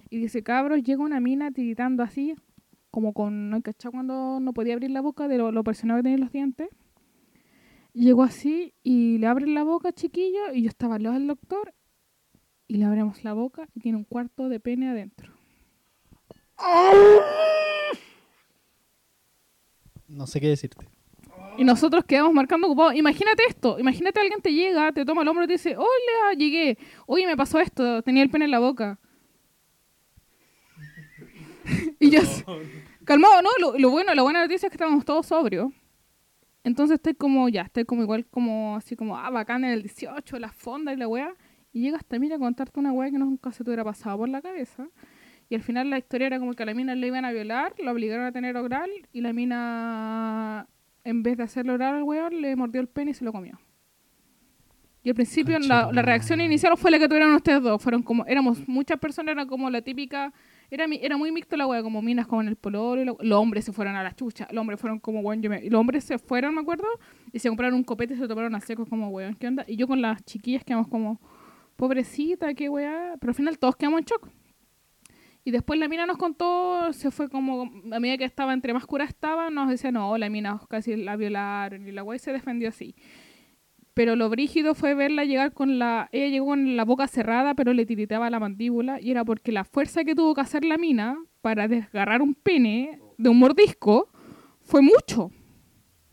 Y 0.10 0.18
dice, 0.18 0.44
cabros, 0.44 0.84
llega 0.84 1.04
una 1.04 1.20
mina 1.20 1.52
tiritando 1.52 2.04
así, 2.04 2.36
como 2.92 3.14
con, 3.14 3.50
¿no? 3.50 3.62
¿cachai? 3.62 3.92
Cuando 3.92 4.40
no 4.40 4.54
podía 4.54 4.74
abrir 4.74 4.92
la 4.92 5.02
boca 5.02 5.28
de 5.28 5.38
lo, 5.38 5.52
lo 5.52 5.64
presionado 5.64 6.00
que 6.00 6.04
tenía 6.04 6.18
los 6.18 6.32
dientes. 6.32 6.70
Llegó 7.94 8.24
así 8.24 8.74
y 8.84 9.18
le 9.18 9.28
abren 9.28 9.54
la 9.54 9.64
boca, 9.64 9.92
chiquillo, 9.92 10.54
y 10.54 10.64
yo 10.64 10.70
estaba 10.70 10.96
al 10.96 11.04
lado 11.04 11.16
del 11.16 11.28
doctor, 11.28 11.74
y 12.68 12.78
le 12.78 12.86
abrimos 12.86 13.24
la 13.24 13.34
boca 13.34 13.68
y 13.74 13.80
tiene 13.80 13.98
un 13.98 14.04
cuarto 14.04 14.50
de 14.50 14.60
pene 14.60 14.90
adentro. 14.90 15.34
No 20.08 20.28
sé 20.28 20.40
qué 20.40 20.48
decirte. 20.48 20.88
Y 21.58 21.64
nosotros 21.64 22.04
quedamos 22.06 22.34
marcando 22.34 22.68
ocupados. 22.68 22.96
Imagínate 22.96 23.44
esto, 23.48 23.80
imagínate 23.80 24.20
alguien 24.20 24.42
te 24.42 24.54
llega, 24.54 24.92
te 24.92 25.06
toma 25.06 25.24
el 25.24 25.28
hombro 25.28 25.46
y 25.46 25.48
te 25.48 25.54
dice, 25.54 25.76
hola, 25.76 26.34
llegué, 26.38 26.78
oye, 27.08 27.26
me 27.26 27.36
pasó 27.36 27.60
esto, 27.60 28.02
tenía 28.04 28.22
el 28.24 28.30
pene 28.30 28.46
en 28.46 28.52
la 28.52 28.60
boca. 28.60 29.00
y 32.07 32.10
yo, 32.10 32.22
calmado, 33.03 33.41
¿no? 33.41 33.49
Lo, 33.60 33.78
lo 33.78 33.90
bueno, 33.90 34.14
la 34.14 34.24
buena 34.24 34.41
noticia 34.41 34.68
es 34.68 34.72
que 34.72 34.76
estábamos 34.76 35.06
todos 35.06 35.26
sobrios. 35.26 35.72
Entonces 36.64 36.95
estoy 36.95 37.14
como, 37.14 37.48
ya, 37.48 37.61
estoy 37.61 37.86
como 37.86 38.02
igual, 38.02 38.26
como 38.26 38.76
así 38.76 38.98
como, 38.98 39.18
ah, 39.18 39.30
bacán 39.30 39.64
en 39.64 39.72
el 39.72 39.84
18, 39.84 40.38
la 40.38 40.52
fonda 40.52 40.91
y 40.91 40.98
la 40.98 41.07
weá. 41.07 41.34
Y 41.72 41.82
llega 41.82 41.98
hasta 41.98 42.19
mí 42.19 42.32
a 42.32 42.38
contarte 42.38 42.80
una 42.80 42.91
weá 42.91 43.10
que 43.10 43.18
nunca 43.18 43.52
se 43.53 43.64
te 43.64 43.69
hubiera 43.69 43.86
pasado 43.86 44.18
por 44.18 44.28
la 44.28 44.41
cabeza. 44.41 44.90
Y 45.49 45.56
al 45.56 45.61
final 45.61 45.90
la 45.90 45.98
historia 45.98 46.28
era 46.28 46.40
como 46.40 46.53
que 46.53 46.64
a 46.64 46.65
la 46.65 46.74
mina 46.74 46.94
le 46.94 47.07
iban 47.07 47.24
a 47.24 47.32
violar, 47.32 47.74
la 47.80 47.94
obligaron 47.94 48.26
a 48.26 48.34
tener 48.34 48.57
oral 48.57 48.90
y 49.14 49.22
la 49.22 49.32
mina, 49.32 50.68
en 51.06 51.24
vez 51.24 51.38
de 51.38 51.44
hacerle 51.44 51.72
oral 51.72 51.95
al 51.95 52.03
weón, 52.03 52.41
le 52.41 52.53
mordió 52.57 52.82
el 52.82 52.88
pene 52.88 53.11
y 53.11 53.14
se 53.14 53.24
lo 53.24 53.32
comió. 53.32 53.57
Y 55.03 55.10
al 55.10 55.15
principio 55.15 55.57
la, 55.60 55.90
la 55.94 56.02
reacción 56.02 56.41
inicial 56.41 56.76
fue 56.76 56.91
la 56.91 56.99
que 56.99 57.07
tuvieron 57.07 57.34
ustedes 57.34 57.61
dos. 57.61 57.82
Fueron 57.82 58.03
como, 58.03 58.26
éramos 58.26 58.68
muchas 58.68 58.99
personas, 58.99 59.32
era 59.32 59.45
como 59.45 59.69
la 59.69 59.82
típica, 59.82 60.34
era, 60.69 60.85
era 61.02 61.18
muy 61.18 61.31
mixto 61.31 61.56
la 61.57 61.65
wea, 61.68 61.81
como 61.81 62.02
minas 62.02 62.27
como 62.27 62.41
en 62.41 62.49
el 62.49 62.57
la- 62.61 63.15
los 63.19 63.39
hombres 63.39 63.65
se 63.65 63.72
fueron 63.72 63.95
a 63.95 64.03
la 64.03 64.15
chucha, 64.15 64.48
los 64.52 64.61
hombres 64.61 64.80
fueron 64.80 64.99
como 64.99 65.22
weón, 65.22 65.41
yo 65.41 65.49
me- 65.49 65.69
los 65.69 65.80
hombres 65.80 66.03
se 66.03 66.18
fueron, 66.18 66.56
me 66.56 66.61
acuerdo, 66.61 66.85
y 67.31 67.39
se 67.39 67.48
compraron 67.49 67.76
un 67.76 67.84
copete 67.84 68.14
y 68.14 68.18
se 68.18 68.27
tomaron 68.27 68.53
a 68.56 68.60
secos 68.61 68.88
como 68.89 69.10
weón, 69.10 69.35
¿qué 69.35 69.48
onda? 69.48 69.64
Y 69.68 69.76
yo 69.77 69.88
con 69.88 70.02
las 70.02 70.23
chiquillas 70.26 70.64
quedamos 70.64 70.88
como, 70.88 71.19
pobrecita, 71.76 72.53
qué 72.53 72.69
weá, 72.69 73.15
pero 73.19 73.31
al 73.31 73.35
final 73.35 73.57
todos 73.60 73.76
quedamos 73.76 73.99
en 73.99 74.06
shock. 74.06 74.30
Y 75.45 75.52
después 75.52 75.80
la 75.80 75.88
mina 75.88 76.06
nos 76.06 76.18
contó, 76.18 76.91
se 76.91 77.10
fue 77.10 77.30
como, 77.30 77.72
a 77.94 77.99
medida 78.02 78.18
que 78.18 78.26
estaba 78.26 78.52
entre 78.53 78.73
más 78.73 78.85
cura 78.85 79.06
estaba, 79.06 79.49
nos 79.49 79.69
decía, 79.69 79.91
no, 79.94 80.18
la 80.18 80.30
mina 80.30 80.60
casi 80.69 80.98
la 80.98 81.15
violaron 81.15 81.88
y 81.88 81.91
la 81.94 82.03
wey 82.03 82.19
se 82.19 82.34
defendió 82.34 82.68
así. 82.68 82.95
Pero 83.98 84.15
lo 84.15 84.30
brígido 84.30 84.76
fue 84.76 84.94
verla 84.94 85.26
llegar 85.26 85.53
con 85.53 85.80
la, 85.80 86.07
ella 86.11 86.28
llegó 86.28 86.45
con 86.48 86.76
la 86.78 86.86
boca 86.86 87.07
cerrada, 87.07 87.56
pero 87.56 87.74
le 87.74 87.86
tiritaba 87.88 88.30
la 88.30 88.40
mandíbula 88.40 89.02
y 89.02 89.10
era 89.10 89.26
porque 89.26 89.52
la 89.52 89.64
fuerza 89.64 90.03
que 90.03 90.14
tuvo 90.14 90.36
que 90.36 90.41
hacer 90.41 90.64
la 90.64 90.78
mina 90.78 91.18
para 91.41 91.68
desgarrar 91.68 92.22
un 92.22 92.36
pene 92.36 92.99
de 93.18 93.30
un 93.30 93.40
mordisco 93.40 94.10
fue 94.61 94.82
mucho. 94.84 95.32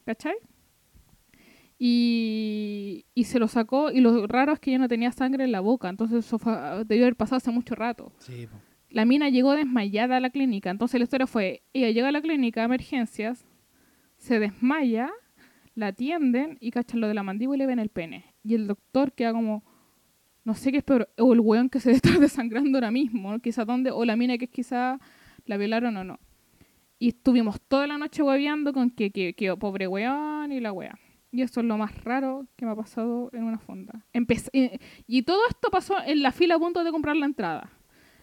¿Cachai? 0.07 0.35
Y, 1.79 3.05
y 3.15 3.25
se 3.25 3.39
lo 3.39 3.49
sacó 3.49 3.91
y 3.91 4.01
lo 4.01 4.27
raro 4.27 4.53
es 4.55 4.61
que 4.61 4.71
ella 4.71 4.79
no 4.79 4.89
tenía 4.89 5.13
sangre 5.13 5.45
en 5.45 5.53
la 5.53 5.61
boca, 5.61 5.89
entonces 5.89 6.25
eso 6.25 6.39
fue- 6.39 6.57
debió 6.87 7.05
haber 7.05 7.17
pasado 7.17 7.37
hace 7.39 7.51
mucho 7.51 7.75
rato 7.75 8.13
Sí, 8.19 8.49
la 8.91 9.05
mina 9.05 9.29
llegó 9.29 9.53
desmayada 9.53 10.17
a 10.17 10.21
la 10.21 10.31
clínica. 10.31 10.71
Entonces 10.71 10.99
la 11.01 11.05
historia 11.05 11.27
fue, 11.27 11.63
ella 11.73 11.91
llega 11.91 12.09
a 12.09 12.13
la 12.13 12.23
clínica 12.23 12.61
de 12.61 12.67
emergencias, 12.67 13.45
se 14.17 14.39
desmaya, 14.39 15.11
la 15.75 15.89
atienden 15.89 16.59
y 16.61 16.71
cachan 16.71 17.01
lo 17.01 17.09
de 17.09 17.15
la 17.15 17.23
mandíbula 17.23 17.57
y 17.57 17.59
le 17.59 17.67
ven 17.67 17.79
el 17.79 17.89
pene. 17.89 18.25
Y 18.43 18.55
el 18.55 18.67
doctor 18.67 19.13
queda 19.13 19.33
como, 19.33 19.65
no 20.45 20.55
sé 20.55 20.71
qué 20.71 20.79
es 20.79 20.85
peor, 20.85 21.09
o 21.19 21.33
el 21.33 21.41
weón 21.41 21.69
que 21.69 21.81
se 21.81 21.91
está 21.93 22.19
desangrando 22.19 22.79
ahora 22.79 22.91
mismo, 22.91 23.33
¿no? 23.33 23.41
quizá 23.41 23.65
dónde, 23.65 23.91
o 23.91 24.05
la 24.05 24.17
mina 24.17 24.39
que 24.39 24.49
quizá 24.49 24.99
la 25.47 25.57
violaron 25.57 25.97
o 25.97 26.05
no. 26.05 26.19
Y 26.99 27.09
estuvimos 27.09 27.61
toda 27.61 27.87
la 27.87 27.99
noche 27.99 28.23
hueveando 28.23 28.73
con 28.73 28.91
que, 28.91 29.11
que, 29.11 29.35
que 29.35 29.55
pobre 29.57 29.89
weón 29.89 30.53
y 30.53 30.61
la 30.61 30.73
wea. 30.73 30.99
Y 31.35 31.43
eso 31.43 31.61
es 31.61 31.67
lo 31.67 31.77
más 31.77 32.05
raro 32.05 32.47
que 32.55 32.65
me 32.65 32.71
ha 32.71 32.77
pasado 32.77 33.29
en 33.33 33.43
una 33.43 33.59
fonda. 33.59 34.05
Eh, 34.13 34.79
y 35.09 35.23
todo 35.23 35.41
esto 35.51 35.69
pasó 35.69 35.97
en 36.07 36.23
la 36.23 36.31
fila 36.31 36.55
a 36.55 36.59
punto 36.61 36.85
de 36.85 36.93
comprar 36.93 37.17
la 37.17 37.27
entrada. 37.27 37.73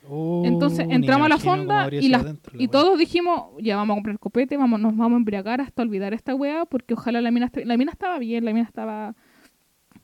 Uh, 0.07 0.43
Entonces 0.45 0.87
entramos 0.89 1.27
a 1.27 1.29
la 1.29 1.37
fonda 1.37 1.87
y, 1.91 2.09
la 2.09 2.35
todos 2.71 2.97
dijimos, 2.97 3.51
ya 3.59 3.75
vamos 3.75 3.93
a 3.93 3.97
comprar 3.97 4.19
copete, 4.19 4.57
vamos, 4.57 4.79
nos 4.79 4.97
vamos 4.97 5.13
a 5.13 5.17
embriagar 5.17 5.61
hasta 5.61 5.83
olvidar 5.83 6.13
esta 6.13 6.33
weá, 6.33 6.65
porque 6.65 6.95
ojalá 6.95 7.21
la 7.21 7.29
mina, 7.31 7.51
la 7.65 7.77
mina 7.77 7.91
estaba 7.91 8.17
bien, 8.17 8.43
la 8.43 8.51
mina 8.53 8.65
estaba 8.65 9.15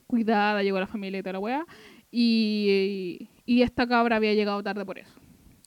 cuidada, 0.06 0.62
llegó 0.62 0.80
la 0.80 0.88
familia 0.88 1.20
y 1.20 1.24
toda 1.24 1.34
la 1.34 1.40
weá, 1.40 1.66
y, 2.12 3.28
y 3.46 3.62
esta 3.64 3.88
cabra 3.88 4.18
había 4.18 4.34
llegado 4.34 4.62
tarde 4.64 4.86
por 4.86 5.00
eso. 5.00 5.20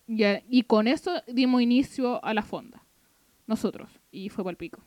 Y, 0.07 0.23
y 0.49 0.63
con 0.63 0.87
eso 0.87 1.13
dimos 1.27 1.61
inicio 1.63 2.25
a 2.25 2.33
la 2.33 2.43
fonda, 2.43 2.85
nosotros, 3.47 3.91
y 4.13 4.29
fue 4.29 4.45
por 4.45 4.53
el 4.53 4.57
pico. 4.57 4.81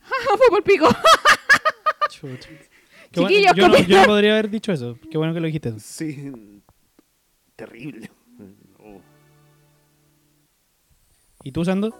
fue 0.00 0.48
por 0.48 0.58
el 0.58 0.64
pico. 0.64 0.88
Bueno- 2.22 2.38
Chiquillos, 3.12 3.52
yo, 3.54 3.68
no, 3.68 3.74
copia. 3.74 3.86
yo 3.86 4.00
no 4.00 4.06
podría 4.06 4.32
haber 4.32 4.50
dicho 4.50 4.72
eso. 4.72 4.98
Qué 5.10 5.18
bueno 5.18 5.34
que 5.34 5.40
lo 5.40 5.46
dijiste. 5.46 5.78
Sí, 5.78 6.32
terrible. 7.54 8.10
¿Y 11.44 11.52
tú, 11.52 11.64
Sando? 11.64 11.94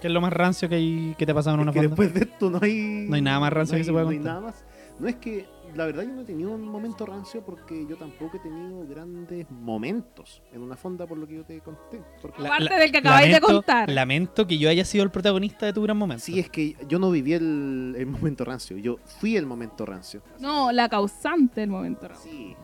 ¿Qué 0.00 0.08
es 0.08 0.12
lo 0.12 0.20
más 0.20 0.32
rancio 0.32 0.68
que, 0.68 0.74
hay, 0.76 1.14
que 1.16 1.24
te 1.26 1.32
ha 1.32 1.34
pasado 1.34 1.54
en 1.54 1.60
Es 1.60 1.62
una 1.64 1.72
que 1.72 1.88
fonda? 1.88 1.88
después 1.90 2.14
de 2.14 2.20
esto 2.30 2.50
no 2.50 2.58
hay. 2.60 3.06
No 3.08 3.14
hay 3.16 3.22
nada 3.22 3.40
más 3.40 3.52
rancio 3.52 3.74
no 3.76 3.78
que 3.78 3.84
se 3.84 3.92
pueda 3.92 4.04
no 4.04 4.10
hay 4.10 4.16
contar. 4.18 4.34
nada 4.34 4.46
más. 4.46 4.64
No 4.98 5.08
es 5.08 5.16
que, 5.16 5.46
la 5.74 5.86
verdad, 5.86 6.02
yo 6.02 6.10
no 6.12 6.20
he 6.20 6.24
tenido 6.24 6.50
un 6.50 6.62
momento 6.68 7.06
rancio 7.06 7.42
porque 7.44 7.86
yo 7.88 7.96
tampoco 7.96 8.36
he 8.36 8.40
tenido 8.40 8.86
grandes 8.86 9.48
momentos 9.50 10.42
en 10.52 10.60
una 10.60 10.76
fonda, 10.76 11.06
por 11.06 11.18
lo 11.18 11.26
que 11.26 11.36
yo 11.36 11.44
te 11.44 11.60
conté. 11.60 12.02
Porque 12.20 12.44
Aparte 12.44 12.74
del 12.74 12.92
que 12.92 12.98
acabáis 12.98 13.32
de 13.32 13.40
contar. 13.40 13.88
Lamento 13.90 14.46
que 14.46 14.58
yo 14.58 14.68
haya 14.68 14.84
sido 14.84 15.02
el 15.04 15.10
protagonista 15.10 15.66
de 15.66 15.72
tu 15.72 15.82
gran 15.82 15.96
momento. 15.96 16.22
sí, 16.24 16.38
es 16.38 16.50
que 16.50 16.76
yo 16.88 16.98
no 16.98 17.10
viví 17.10 17.32
el, 17.34 17.94
el 17.96 18.06
momento 18.06 18.44
rancio, 18.44 18.76
yo 18.76 18.98
fui 19.20 19.36
el 19.36 19.46
momento 19.46 19.86
rancio. 19.86 20.20
No, 20.40 20.72
la 20.72 20.88
causante 20.88 21.60
del 21.62 21.70
momento. 21.70 22.08
Raúl. 22.08 22.20
Sí. 22.22 22.56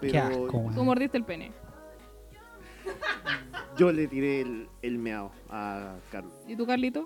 Qué 0.00 0.12
Pero 0.12 0.20
asco, 0.26 0.58
weón. 0.58 0.74
Tú 0.74 0.84
mordiste 0.84 1.16
el 1.18 1.24
pene. 1.24 1.50
Yo 3.76 3.92
le 3.92 4.06
tiré 4.08 4.40
el, 4.42 4.68
el 4.82 4.98
meao 4.98 5.30
a 5.50 5.94
Carlos. 6.10 6.32
¿Y 6.46 6.56
tú, 6.56 6.66
Carlito? 6.66 7.04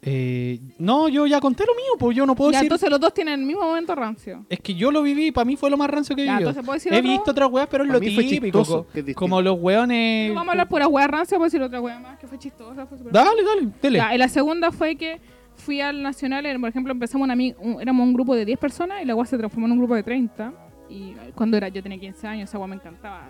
Eh, 0.00 0.60
no, 0.78 1.08
yo 1.08 1.26
ya 1.26 1.40
conté 1.40 1.64
lo 1.66 1.74
mío, 1.74 1.92
pues 1.98 2.16
yo 2.16 2.24
no 2.24 2.36
puedo 2.36 2.52
Ya, 2.52 2.58
decir. 2.58 2.66
entonces 2.66 2.88
los 2.88 3.00
dos 3.00 3.12
tienen 3.12 3.40
el 3.40 3.46
mismo 3.46 3.62
momento 3.62 3.94
rancio. 3.96 4.46
Es 4.48 4.60
que 4.60 4.72
yo 4.74 4.92
lo 4.92 5.02
viví, 5.02 5.32
para 5.32 5.44
mí 5.44 5.56
fue 5.56 5.70
lo 5.70 5.76
más 5.76 5.90
rancio 5.90 6.14
que 6.14 6.24
Ya, 6.24 6.38
entonces, 6.38 6.62
¿puedo 6.64 6.74
decir 6.74 6.92
He 6.92 6.98
otro? 6.98 7.10
visto 7.10 7.30
otras 7.32 7.50
weas, 7.50 7.66
pero 7.68 7.82
es 7.82 7.88
Pa' 7.88 7.94
lo 7.94 8.00
mí 8.00 8.14
fue 8.14 8.24
típico. 8.24 8.44
chistoso, 8.60 8.84
co- 8.84 8.92
que 8.92 9.00
es 9.00 9.06
distinto. 9.06 9.18
como 9.18 9.42
los 9.42 9.58
weones. 9.60 10.32
Vamos 10.32 10.48
a 10.48 10.50
hablar 10.52 10.68
pura 10.68 10.86
hueá 10.86 11.08
rancia, 11.08 11.36
a 11.36 11.42
decir 11.42 11.60
otra 11.60 11.80
hueá 11.80 11.98
más 11.98 12.16
que 12.18 12.28
fue 12.28 12.38
chistosa. 12.38 12.86
Fue 12.86 12.96
Dale, 13.10 13.42
dale, 13.42 13.68
dale. 13.82 13.96
Ya, 13.98 14.14
y 14.14 14.18
la 14.18 14.28
segunda 14.28 14.70
fue 14.70 14.94
que 14.94 15.20
fui 15.56 15.80
al 15.80 16.00
Nacional, 16.00 16.46
eh, 16.46 16.56
por 16.60 16.68
ejemplo, 16.68 16.92
empezamos 16.92 17.24
una, 17.24 17.34
ami- 17.34 17.56
un- 17.58 17.80
éramos 17.82 18.06
un 18.06 18.14
grupo 18.14 18.36
de 18.36 18.44
10 18.44 18.58
personas 18.58 19.02
y 19.02 19.04
la 19.04 19.16
hueá 19.16 19.26
se 19.26 19.36
transformó 19.36 19.66
en 19.66 19.72
un 19.72 19.78
grupo 19.78 19.96
de 19.96 20.04
30. 20.04 20.52
Y 20.88 21.14
cuando 21.34 21.56
era, 21.56 21.68
yo 21.68 21.82
tenía 21.82 21.98
15 21.98 22.24
años, 22.28 22.48
esa 22.48 22.56
hueá 22.58 22.68
me 22.68 22.76
encantaba. 22.76 23.28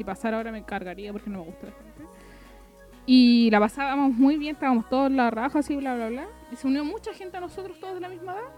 Si 0.00 0.04
pasara 0.04 0.38
ahora 0.38 0.50
me 0.50 0.62
cargaría 0.64 1.12
porque 1.12 1.28
no 1.28 1.40
me 1.40 1.44
gusta 1.44 1.66
la 1.66 1.72
gente. 1.72 2.10
Y 3.04 3.50
la 3.50 3.60
pasábamos 3.60 4.14
muy 4.14 4.38
bien, 4.38 4.54
estábamos 4.54 4.88
todos 4.88 5.12
la 5.12 5.28
raja, 5.30 5.58
así, 5.58 5.76
bla, 5.76 5.94
bla, 5.94 6.08
bla. 6.08 6.26
Y 6.50 6.56
se 6.56 6.66
unió 6.66 6.86
mucha 6.86 7.12
gente 7.12 7.36
a 7.36 7.40
nosotros, 7.40 7.78
todos 7.78 7.96
de 7.96 8.00
la 8.00 8.08
misma 8.08 8.32
edad. 8.32 8.48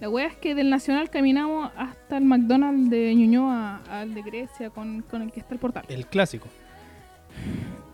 La 0.00 0.08
wea 0.08 0.28
es 0.28 0.36
que 0.38 0.54
del 0.54 0.70
Nacional 0.70 1.10
caminamos 1.10 1.70
hasta 1.76 2.16
el 2.16 2.24
McDonald's 2.24 2.88
de 2.88 3.14
Ñuñoa, 3.14 3.82
al 3.90 4.14
de 4.14 4.22
Grecia, 4.22 4.70
con, 4.70 5.02
con 5.02 5.20
el 5.20 5.30
que 5.30 5.40
está 5.40 5.52
el 5.52 5.60
portal. 5.60 5.84
El 5.90 6.06
clásico. 6.06 6.48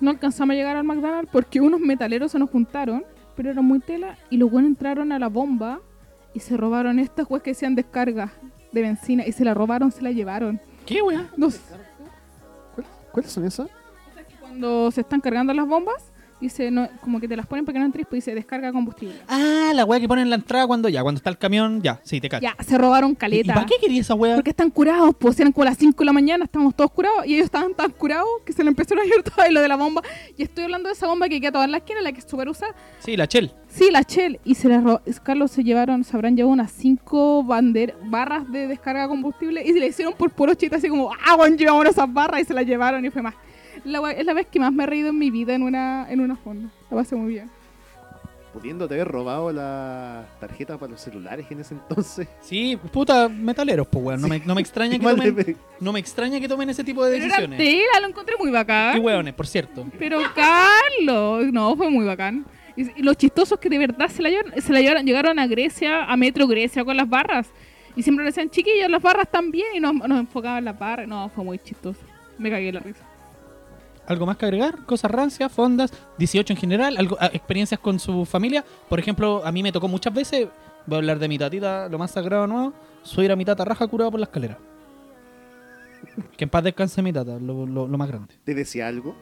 No 0.01 0.10
alcanzamos 0.12 0.52
a 0.52 0.56
llegar 0.56 0.77
al 0.77 0.85
McDonald's 0.85 1.28
porque 1.32 1.60
unos 1.60 1.81
metaleros 1.81 2.31
se 2.31 2.39
nos 2.39 2.48
juntaron, 2.48 3.05
pero 3.35 3.51
era 3.51 3.60
muy 3.60 3.81
tela, 3.81 4.16
y 4.31 4.36
los 4.36 4.48
buenos 4.52 4.68
entraron 4.70 5.10
a 5.10 5.18
la 5.18 5.27
bomba 5.28 5.81
y 6.32 6.39
se 6.39 6.56
robaron 6.56 7.01
estas 7.01 7.28
weas 7.28 7.43
que 7.43 7.51
decían 7.51 7.74
descarga 7.74 8.31
de 8.70 8.82
benzina, 8.82 9.27
y 9.27 9.32
se 9.32 9.44
la 9.44 9.52
robaron, 9.52 9.90
se 9.90 10.02
la 10.02 10.12
llevaron. 10.12 10.60
¿Qué 10.86 11.02
wea? 11.02 11.27
No 11.36 11.51
sé, 11.51 11.59
¿Cuál- 11.68 11.85
¿Cuáles 13.16 13.32
son 13.32 13.47
esas? 13.47 13.70
cuando 14.40 14.90
se 14.90 15.01
están 15.01 15.22
cargando 15.22 15.55
las 15.55 15.66
bombas, 15.66 16.12
dice, 16.40 16.70
no, 16.70 16.88
como 17.00 17.20
que 17.20 17.28
te 17.28 17.36
las 17.36 17.46
ponen 17.46 17.64
para 17.64 17.74
que 17.74 17.78
no 17.80 17.86
entres, 17.86 18.06
pues 18.08 18.24
dice 18.24 18.34
descarga 18.34 18.72
combustible. 18.72 19.16
Ah, 19.28 19.72
la 19.74 19.84
wea 19.84 20.00
que 20.00 20.08
ponen 20.08 20.24
en 20.24 20.30
la 20.30 20.36
entrada 20.36 20.66
cuando 20.66 20.88
ya, 20.88 21.02
cuando 21.02 21.18
está 21.18 21.30
el 21.30 21.38
camión, 21.38 21.82
ya, 21.82 22.00
sí, 22.04 22.20
te 22.20 22.28
cacho. 22.28 22.42
Ya, 22.42 22.56
se 22.62 22.78
robaron 22.78 23.10
¿Y, 23.10 23.12
y 23.14 23.16
caleta. 23.16 23.54
para 23.54 23.66
qué 23.66 23.74
quería 23.80 24.00
esa 24.00 24.14
wea? 24.14 24.34
Porque 24.34 24.50
están 24.50 24.70
curados, 24.70 25.14
pues 25.18 25.38
eran 25.40 25.52
como 25.52 25.64
las 25.64 25.78
5 25.78 25.96
de 25.98 26.04
la 26.04 26.12
mañana, 26.12 26.44
estábamos 26.44 26.74
todos 26.74 26.90
curados 26.90 27.26
y 27.26 27.34
ellos 27.34 27.46
estaban 27.46 27.74
tan 27.74 27.90
curados 27.90 28.28
que 28.44 28.52
se 28.52 28.62
le 28.62 28.68
empezaron 28.68 29.04
a 29.04 29.06
ir 29.06 29.22
todo 29.36 29.46
y 29.48 29.52
lo 29.52 29.60
de 29.60 29.68
la 29.68 29.76
bomba. 29.76 30.02
Y 30.36 30.42
estoy 30.42 30.64
hablando 30.64 30.88
de 30.88 30.94
esa 30.94 31.06
bomba 31.06 31.28
que 31.28 31.40
queda 31.40 31.52
toda 31.52 31.64
en 31.64 31.72
la 31.72 31.78
esquina, 31.78 32.00
la 32.02 32.12
que 32.12 32.18
es 32.18 32.26
súper 32.28 32.48
usada. 32.48 32.74
Sí, 32.98 33.16
la 33.16 33.26
Chel. 33.26 33.52
Sí, 33.68 33.90
la 33.90 34.02
Shell. 34.02 34.40
Y 34.44 34.54
se 34.54 34.68
la 34.68 35.00
Carlos 35.22 35.50
se 35.50 35.62
llevaron, 35.64 36.04
se 36.04 36.16
habrán 36.16 36.36
llevado 36.36 36.52
unas 36.52 36.70
5 36.72 37.44
barras 37.44 38.50
de 38.50 38.66
descarga 38.68 39.02
de 39.02 39.08
combustible 39.08 39.62
y 39.62 39.72
se 39.72 39.80
le 39.80 39.88
hicieron 39.88 40.14
por 40.14 40.30
puro 40.30 40.54
chiste 40.54 40.76
así 40.76 40.88
como, 40.88 41.10
ah, 41.26 41.36
bueno, 41.36 41.56
llevamos 41.56 41.86
esas 41.86 42.12
barras 42.12 42.40
y 42.40 42.44
se 42.44 42.54
las 42.54 42.64
llevaron 42.64 43.04
y 43.04 43.10
fue 43.10 43.22
más. 43.22 43.34
La 43.86 44.10
es 44.12 44.24
la 44.26 44.34
vez 44.34 44.46
que 44.48 44.58
más 44.58 44.72
me 44.72 44.84
he 44.84 44.86
reído 44.86 45.08
en 45.08 45.18
mi 45.18 45.30
vida 45.30 45.54
en 45.54 45.62
una, 45.62 46.06
en 46.10 46.20
una 46.20 46.36
fonda. 46.36 46.68
La 46.90 46.96
pasé 46.96 47.14
muy 47.16 47.32
bien. 47.32 47.50
Pudiéndote 48.52 48.94
haber 48.94 49.08
robado 49.08 49.52
las 49.52 50.26
tarjetas 50.40 50.78
para 50.78 50.92
los 50.92 51.00
celulares 51.00 51.46
en 51.50 51.60
ese 51.60 51.74
entonces. 51.74 52.26
Sí, 52.40 52.78
puta, 52.90 53.28
metaleros, 53.28 53.86
pues, 53.86 54.02
weón. 54.02 54.20
No 54.22 54.28
me, 54.28 54.38
no 54.40 54.54
me 54.54 54.62
extraña 54.62 54.92
que 54.98 55.04
tomen, 55.06 55.56
no 55.78 55.92
me 55.92 56.00
extraña 56.00 56.40
que 56.40 56.48
tomen 56.48 56.70
ese 56.70 56.82
tipo 56.82 57.04
de 57.04 57.12
Pero 57.12 57.24
era 57.26 57.36
decisiones. 57.36 57.58
tela, 57.58 58.00
lo 58.00 58.08
encontré 58.08 58.34
muy 58.38 58.48
Qué 58.48 58.52
bacán. 58.52 59.04
hueones, 59.04 59.34
por 59.34 59.46
cierto. 59.46 59.86
Pero 59.98 60.20
Carlos, 60.34 61.52
no, 61.52 61.76
fue 61.76 61.90
muy 61.90 62.06
bacán. 62.06 62.46
Y, 62.76 62.98
y 62.98 63.02
los 63.02 63.16
chistosos 63.18 63.58
que 63.58 63.68
de 63.68 63.76
verdad 63.78 64.08
se 64.08 64.22
la, 64.22 64.30
llevaron, 64.30 64.52
se 64.60 64.72
la 64.72 64.80
llevaron, 64.80 65.04
llegaron 65.04 65.38
a 65.38 65.46
Grecia, 65.46 66.04
a 66.04 66.16
Metro 66.16 66.46
Grecia 66.46 66.82
con 66.82 66.96
las 66.96 67.08
barras. 67.08 67.48
Y 67.94 68.02
siempre 68.02 68.24
le 68.24 68.30
decían, 68.30 68.48
chiquillos, 68.48 68.90
las 68.90 69.02
barras 69.02 69.30
también. 69.30 69.66
Y 69.74 69.80
nos, 69.80 69.94
nos 69.94 70.18
enfocaban 70.18 70.58
en 70.58 70.64
las 70.66 70.78
barras. 70.78 71.06
No, 71.06 71.28
fue 71.28 71.44
muy 71.44 71.58
chistoso. 71.58 72.00
Me 72.38 72.50
cagué 72.50 72.72
la 72.72 72.80
risa. 72.80 73.04
¿Algo 74.07 74.27
más 74.27 74.37
que 74.37 74.45
agregar? 74.47 74.85
Cosas 74.87 75.11
rancias, 75.11 75.51
fondas, 75.53 75.93
18 76.19 76.53
en 76.53 76.57
general, 76.59 76.97
algo, 76.97 77.16
ah, 77.20 77.31
experiencias 77.33 77.81
con 77.81 77.99
su 77.99 78.24
familia. 78.24 78.65
Por 78.89 78.99
ejemplo, 78.99 79.43
a 79.45 79.51
mí 79.53 79.62
me 79.62 79.73
tocó 79.73 79.89
muchas 79.89 80.15
veces, 80.15 80.49
voy 80.87 80.95
a 80.97 80.99
hablar 80.99 81.19
de 81.19 81.28
mi 81.28 81.39
tatita, 81.39 81.89
lo 81.89 81.99
más 81.99 82.12
sagrado 82.12 82.47
nuevo, 82.47 82.73
subir 83.03 83.33
a 83.33 83.37
mi 83.37 83.45
tata 83.45 83.65
raja 83.65 83.87
curado 83.89 84.11
por 84.12 84.20
la 84.20 84.24
escalera. 84.27 84.59
Que 86.37 86.45
en 86.45 86.51
paz 86.51 86.62
descanse 86.65 87.03
mi 87.03 87.12
tata, 87.12 87.39
lo, 87.41 87.66
lo- 87.66 87.89
lo 87.89 87.99
más 87.99 88.09
grande. 88.09 88.35
¿Te 88.45 88.55
decía 88.55 88.87
algo? 88.87 89.16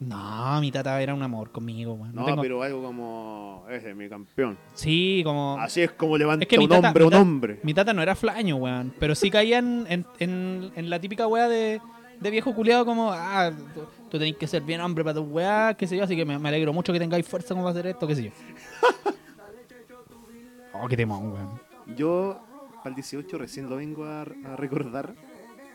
No, 0.00 0.60
mi 0.60 0.72
tata 0.72 1.00
era 1.00 1.14
un 1.14 1.22
amor 1.22 1.50
conmigo, 1.52 1.94
weón. 1.94 2.14
No 2.14 2.22
No, 2.22 2.26
tengo- 2.26 2.42
pero 2.42 2.62
algo 2.62 2.82
como. 2.82 3.64
Ese 3.70 3.90
es 3.90 3.96
mi 3.96 4.08
campeón. 4.08 4.58
Sí, 4.74 5.22
como... 5.24 5.56
Así 5.60 5.82
es 5.82 5.92
como 5.92 6.18
levanta 6.18 6.42
Es 6.44 6.48
que 6.48 6.58
un 6.58 6.68
tata- 6.68 6.88
hombre 6.88 7.00
mi 7.02 7.06
un 7.06 7.10
tata- 7.12 7.22
hombre. 7.22 7.60
Mi 7.62 7.74
tata 7.74 7.92
no 7.92 8.02
era 8.02 8.14
flaño, 8.14 8.56
weón. 8.56 8.92
Pero 8.98 9.14
sí 9.14 9.30
caía 9.30 9.58
en, 9.58 9.86
en, 9.88 10.04
en- 10.18 10.72
en 10.74 10.90
la 10.90 10.98
típica 11.00 11.26
weá 11.28 11.48
de, 11.48 11.80
de 12.20 12.30
viejo 12.30 12.54
culiado 12.54 12.84
como, 12.84 13.12
ah, 13.12 13.50
tú, 13.74 13.82
tú 14.10 14.18
tenés 14.18 14.36
que 14.36 14.46
ser 14.46 14.62
bien 14.62 14.80
hombre 14.80 15.04
para 15.04 15.14
tu 15.14 15.22
weá, 15.22 15.74
qué 15.74 15.86
sé 15.86 15.96
yo. 15.96 16.04
Así 16.04 16.16
que 16.16 16.24
me, 16.24 16.38
me 16.38 16.48
alegro 16.48 16.72
mucho 16.72 16.92
que 16.92 16.98
tengáis 16.98 17.26
fuerza 17.26 17.54
como 17.54 17.62
para 17.62 17.72
hacer 17.72 17.86
esto, 17.88 18.06
qué 18.06 18.16
sé 18.16 18.24
yo. 18.24 18.30
oh, 20.74 20.88
qué 20.88 20.96
temón, 20.96 21.32
weón. 21.32 21.60
Yo, 21.96 22.40
para 22.78 22.90
el 22.90 22.94
18, 22.94 23.38
recién 23.38 23.68
lo 23.68 23.76
vengo 23.76 24.04
a, 24.04 24.22
a 24.22 24.56
recordar. 24.56 25.14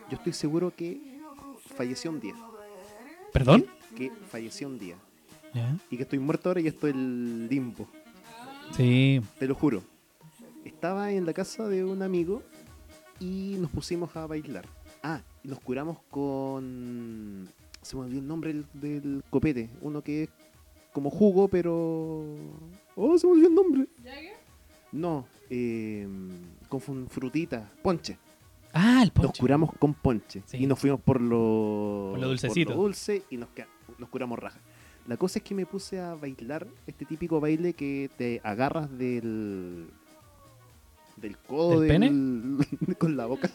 Yo 0.10 0.18
estoy 0.18 0.34
seguro 0.34 0.74
que 0.76 1.00
falleció 1.76 2.12
un 2.12 2.20
día. 2.20 2.36
¿Perdón? 3.32 3.66
Que 3.96 4.12
falleció 4.30 4.68
un 4.68 4.80
día. 4.80 4.96
Ya. 5.54 5.76
Y 5.90 5.98
que 5.98 6.04
estoy 6.04 6.20
muerto 6.20 6.50
ahora 6.50 6.62
y 6.62 6.68
esto 6.68 6.88
es 6.88 6.94
el 6.94 7.48
limbo. 7.48 7.88
Sí. 8.76 9.22
Te 9.38 9.48
lo 9.48 9.56
juro. 9.56 9.84
Estaba 10.66 11.12
en 11.12 11.26
la 11.26 11.34
casa 11.34 11.68
de 11.68 11.84
un 11.84 12.02
amigo 12.02 12.44
y 13.20 13.56
nos 13.60 13.72
pusimos 13.72 14.16
a 14.16 14.28
bailar. 14.28 14.66
Ah, 15.04 15.22
y 15.44 15.48
nos 15.48 15.60
curamos 15.60 15.98
con. 16.10 17.48
Se 17.82 17.96
me 17.96 18.04
olvidó 18.04 18.20
el 18.20 18.28
nombre 18.28 18.54
del, 18.54 18.66
del 18.74 19.24
copete. 19.30 19.70
Uno 19.82 20.02
que 20.02 20.24
es 20.24 20.30
como 20.94 21.10
jugo, 21.10 21.48
pero. 21.48 22.24
Oh, 22.96 23.18
se 23.18 23.26
me 23.28 23.34
olvidó 23.34 23.48
el 23.50 23.56
nombre. 23.56 23.88
No, 24.92 25.26
eh, 25.50 26.08
con 26.68 26.82
fun- 26.82 27.08
frutita, 27.10 27.72
ponche. 27.82 28.18
Ah, 28.74 29.00
el 29.04 29.08
Nos 29.10 29.26
ponche. 29.26 29.40
curamos 29.40 29.72
con 29.80 29.94
ponche. 29.94 30.44
Sí. 30.46 30.58
Y 30.58 30.68
nos 30.68 30.80
fuimos 30.80 31.00
por 31.02 31.22
lo, 31.22 32.10
Por 32.12 32.20
lo 32.20 32.28
dulcecito. 32.28 32.74
dulce 32.74 33.24
y 33.30 33.38
nos, 33.38 33.50
queda- 33.50 33.68
nos 33.98 34.10
curamos 34.10 34.38
raja. 34.38 34.60
La 35.08 35.18
cosa 35.18 35.40
es 35.40 35.44
que 35.46 35.56
me 35.56 35.66
puse 35.66 36.00
a 36.00 36.14
bailar 36.16 36.68
este 36.86 37.06
típico 37.06 37.40
baile 37.40 37.74
que 37.74 38.10
te 38.18 38.42
agarras 38.44 38.96
del. 38.98 39.88
del 41.18 41.38
codo 41.38 41.80
¿Del 41.82 42.00
del- 42.02 42.98
con 42.98 43.16
la 43.18 43.26
boca. 43.26 43.50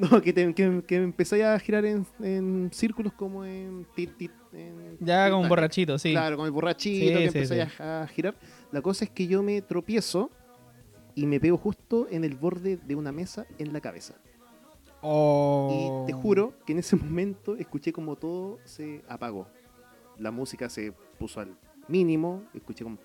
No, 0.12 0.22
que, 0.22 0.32
te, 0.32 0.54
que, 0.54 0.82
que 0.86 0.96
empezáis 0.96 1.44
a 1.44 1.58
girar 1.58 1.84
en, 1.84 2.06
en 2.20 2.70
círculos 2.72 3.12
como 3.12 3.44
en 3.44 3.86
tit, 3.94 4.16
tit, 4.16 4.32
en 4.52 4.96
Ya 5.00 5.28
como 5.30 5.42
un 5.42 5.48
borrachito, 5.48 5.98
sí. 5.98 6.12
Claro, 6.12 6.36
con 6.36 6.46
el 6.46 6.52
borrachito 6.52 7.06
Sí, 7.06 7.12
que 7.12 7.24
empezáis 7.26 7.72
sí. 7.72 7.82
A, 7.82 8.02
a 8.02 8.06
girar. 8.08 8.34
La 8.70 8.80
cosa 8.82 9.04
es 9.04 9.10
que 9.10 9.26
yo 9.26 9.42
me 9.42 9.60
tropiezo 9.62 10.30
y 11.14 11.26
me 11.26 11.40
pego 11.40 11.56
justo 11.56 12.06
en 12.10 12.24
el 12.24 12.36
borde 12.36 12.76
de 12.76 12.94
una 12.94 13.10
mesa 13.12 13.46
en 13.58 13.72
la 13.72 13.80
cabeza. 13.80 14.14
Oh. 15.00 16.04
Y 16.06 16.06
te 16.06 16.12
juro 16.12 16.54
que 16.66 16.72
en 16.72 16.78
ese 16.80 16.96
momento 16.96 17.56
escuché 17.56 17.92
como 17.92 18.16
todo 18.16 18.58
se 18.64 19.02
apagó. 19.08 19.48
La 20.18 20.30
música 20.30 20.68
se 20.68 20.92
puso 21.18 21.40
al 21.40 21.56
mínimo, 21.86 22.42
escuché 22.54 22.84
como, 22.84 22.98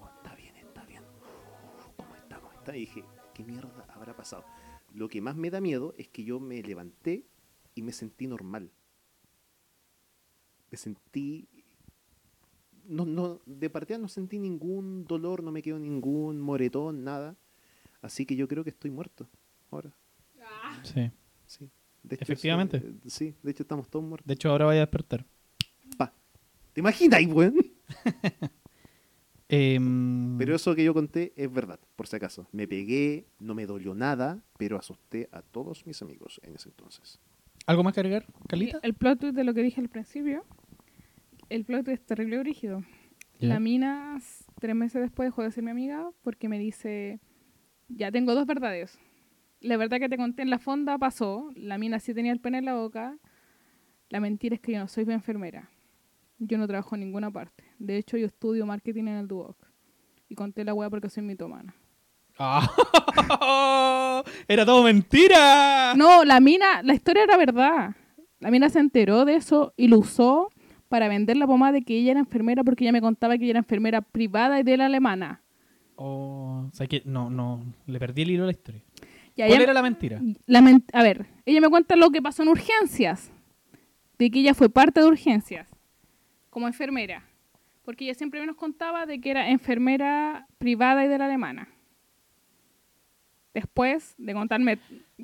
"Oh, 0.00 0.08
está 0.16 0.34
bien, 0.34 0.56
está 0.56 0.84
bien, 0.84 1.02
Oh, 1.22 1.92
¿cómo 1.96 2.14
está, 2.16 2.36
cómo 2.40 2.52
está? 2.52 2.76
Y 2.76 2.80
dije, 2.80 3.04
¿qué 3.34 3.44
mierda 3.44 3.86
habrá 3.94 4.14
pasado? 4.16 4.44
Lo 4.94 5.08
que 5.08 5.20
más 5.20 5.36
me 5.36 5.50
da 5.50 5.60
miedo 5.60 5.94
es 5.98 6.08
que 6.08 6.24
yo 6.24 6.40
me 6.40 6.62
levanté 6.62 7.24
y 7.74 7.82
me 7.82 7.92
sentí 7.92 8.26
normal. 8.26 8.70
Me 10.70 10.78
sentí... 10.78 11.48
No, 12.86 13.04
no, 13.04 13.40
de 13.44 13.68
partida 13.68 13.98
no 13.98 14.08
sentí 14.08 14.38
ningún 14.38 15.04
dolor, 15.04 15.42
no 15.42 15.52
me 15.52 15.60
quedó 15.62 15.78
ningún 15.78 16.40
moretón, 16.40 17.04
nada. 17.04 17.36
Así 18.00 18.24
que 18.24 18.34
yo 18.34 18.48
creo 18.48 18.64
que 18.64 18.70
estoy 18.70 18.90
muerto 18.90 19.28
ahora. 19.70 19.92
Sí. 20.84 21.10
Sí. 21.46 21.68
De 22.02 22.14
hecho, 22.14 22.24
Efectivamente. 22.24 22.78
eso- 22.78 22.86
eh, 22.86 22.94
sí, 23.06 23.34
de 23.42 23.50
hecho 23.50 23.62
estamos 23.64 23.88
todos 23.88 24.04
muertos. 24.06 24.26
De 24.26 24.34
hecho, 24.34 24.48
ahora 24.50 24.64
vaya 24.66 24.80
a 24.80 24.86
despertar. 24.86 25.26
Pa. 25.98 26.14
¿Te 26.72 26.80
imaginas, 26.80 27.20
weón? 27.26 27.54
Em, 29.48 30.36
Pero 30.36 30.54
eso 30.54 30.74
que 30.74 30.84
yo 30.84 30.92
conté 30.92 31.32
es 31.36 31.52
verdad, 31.52 31.80
por 31.96 32.06
si 32.06 32.16
acaso. 32.16 32.46
Me 32.52 32.68
pegué, 32.68 33.26
no 33.40 33.54
me 33.54 33.66
dolió 33.66 33.94
nada, 33.94 34.42
pero 34.58 34.76
asusté 34.76 35.28
a 35.32 35.40
todos 35.42 35.86
mis 35.86 36.02
amigos 36.02 36.40
en 36.44 36.54
ese 36.54 36.68
entonces. 36.68 37.18
¿Algo 37.66 37.82
más 37.82 37.94
que 37.94 38.00
agregar, 38.00 38.26
Carlita? 38.46 38.78
El 38.82 38.94
plot 38.94 39.20
twist 39.20 39.36
de 39.36 39.44
lo 39.44 39.54
que 39.54 39.62
dije 39.62 39.80
al 39.80 39.88
principio. 39.88 40.44
El 41.48 41.64
plot 41.64 41.86
twist 41.86 42.02
es 42.02 42.06
terrible 42.06 42.38
brígido. 42.38 42.82
Ya. 43.40 43.48
La 43.48 43.60
mina, 43.60 44.18
tres 44.60 44.74
meses 44.74 45.00
después, 45.00 45.28
dejó 45.28 45.42
de 45.42 45.50
ser 45.50 45.64
mi 45.64 45.70
amiga 45.70 46.10
porque 46.22 46.48
me 46.48 46.58
dice: 46.58 47.20
Ya 47.88 48.12
tengo 48.12 48.34
dos 48.34 48.46
verdades. 48.46 48.98
La 49.60 49.76
verdad 49.76 49.98
que 49.98 50.08
te 50.08 50.16
conté 50.16 50.42
en 50.42 50.50
la 50.50 50.58
fonda 50.58 50.98
pasó. 50.98 51.50
La 51.56 51.78
mina 51.78 52.00
sí 52.00 52.14
tenía 52.14 52.32
el 52.32 52.40
pene 52.40 52.58
en 52.58 52.64
la 52.66 52.74
boca. 52.74 53.18
La 54.08 54.20
mentira 54.20 54.54
es 54.54 54.60
que 54.60 54.72
yo 54.72 54.78
no 54.78 54.88
soy 54.88 55.04
enfermera. 55.08 55.70
Yo 56.38 56.56
no 56.58 56.66
trabajo 56.66 56.94
en 56.94 57.00
ninguna 57.00 57.30
parte. 57.30 57.64
De 57.78 57.96
hecho, 57.96 58.16
yo 58.16 58.26
estudio 58.26 58.64
marketing 58.66 59.02
en 59.04 59.16
el 59.16 59.28
Duoc. 59.28 59.56
Y 60.28 60.34
conté 60.34 60.64
la 60.64 60.74
weá 60.74 60.88
porque 60.90 61.08
soy 61.08 61.22
mitomana. 61.22 61.74
Ah, 62.38 64.22
¡Era 64.48 64.64
todo 64.64 64.82
mentira! 64.84 65.94
No, 65.96 66.24
la 66.24 66.40
mina, 66.40 66.82
la 66.82 66.94
historia 66.94 67.24
era 67.24 67.36
verdad. 67.36 67.96
La 68.40 68.50
mina 68.50 68.68
se 68.68 68.78
enteró 68.78 69.24
de 69.24 69.34
eso 69.34 69.72
y 69.76 69.88
lo 69.88 69.98
usó 69.98 70.48
para 70.88 71.08
vender 71.08 71.36
la 71.36 71.46
pomada 71.46 71.72
de 71.72 71.82
que 71.82 71.98
ella 71.98 72.12
era 72.12 72.20
enfermera 72.20 72.62
porque 72.62 72.84
ella 72.84 72.92
me 72.92 73.00
contaba 73.00 73.36
que 73.36 73.44
ella 73.44 73.52
era 73.52 73.58
enfermera 73.60 74.00
privada 74.02 74.60
y 74.60 74.62
de 74.62 74.76
la 74.76 74.86
alemana. 74.86 75.42
Oh, 75.96 76.68
o 76.70 76.74
sea 76.74 76.86
que 76.86 77.02
no, 77.04 77.28
no, 77.28 77.60
le 77.86 77.98
perdí 77.98 78.22
el 78.22 78.30
hilo 78.30 78.44
a 78.44 78.46
la 78.46 78.52
historia. 78.52 78.82
¿Cuál 79.34 79.62
era 79.62 79.72
la 79.72 79.82
mentira? 79.82 80.20
la 80.46 80.62
men- 80.62 80.84
a 80.92 81.02
ver, 81.02 81.26
ella 81.44 81.60
me 81.60 81.68
cuenta 81.68 81.96
lo 81.96 82.10
que 82.10 82.22
pasó 82.22 82.42
en 82.44 82.48
urgencias. 82.50 83.32
De 84.18 84.30
que 84.30 84.40
ella 84.40 84.54
fue 84.54 84.68
parte 84.68 85.00
de 85.00 85.06
urgencias. 85.06 85.68
Como 86.50 86.66
enfermera. 86.66 87.24
Porque 87.84 88.04
ella 88.04 88.14
siempre 88.14 88.44
nos 88.44 88.56
contaba 88.56 89.06
de 89.06 89.20
que 89.20 89.30
era 89.30 89.50
enfermera 89.50 90.46
privada 90.58 91.04
y 91.04 91.08
de 91.08 91.18
la 91.18 91.24
alemana. 91.26 91.68
Después 93.54 94.14
de 94.18 94.34
contarme... 94.34 94.78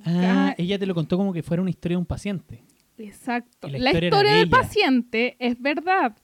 Ah, 0.04 0.48
Ah, 0.50 0.54
ella 0.58 0.78
te 0.78 0.86
lo 0.86 0.94
contó 0.94 1.16
como 1.16 1.32
que 1.32 1.42
fuera 1.42 1.60
una 1.62 1.70
historia 1.70 1.96
de 1.96 2.00
un 2.00 2.06
paciente. 2.06 2.62
Exacto. 2.98 3.68
La 3.68 3.78
La, 3.78 3.90
historia 3.92 4.32
del 4.34 4.42
ella. 4.48 4.50
paciente 4.50 5.36
es 5.38 5.60
verdad. 5.60 6.16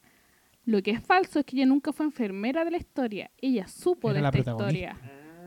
Lo 0.64 0.82
que 0.82 0.92
es 0.92 1.00
falso 1.02 1.40
es 1.40 1.44
que 1.44 1.56
ella 1.56 1.66
nunca 1.66 1.92
fue 1.92 2.06
enfermera 2.06 2.64
de 2.64 2.70
la 2.70 2.76
historia. 2.78 3.30
Ella 3.40 3.66
supo 3.68 4.10
Era 4.10 4.30
de 4.30 4.38
esta 4.38 4.50
historia. 4.50 4.96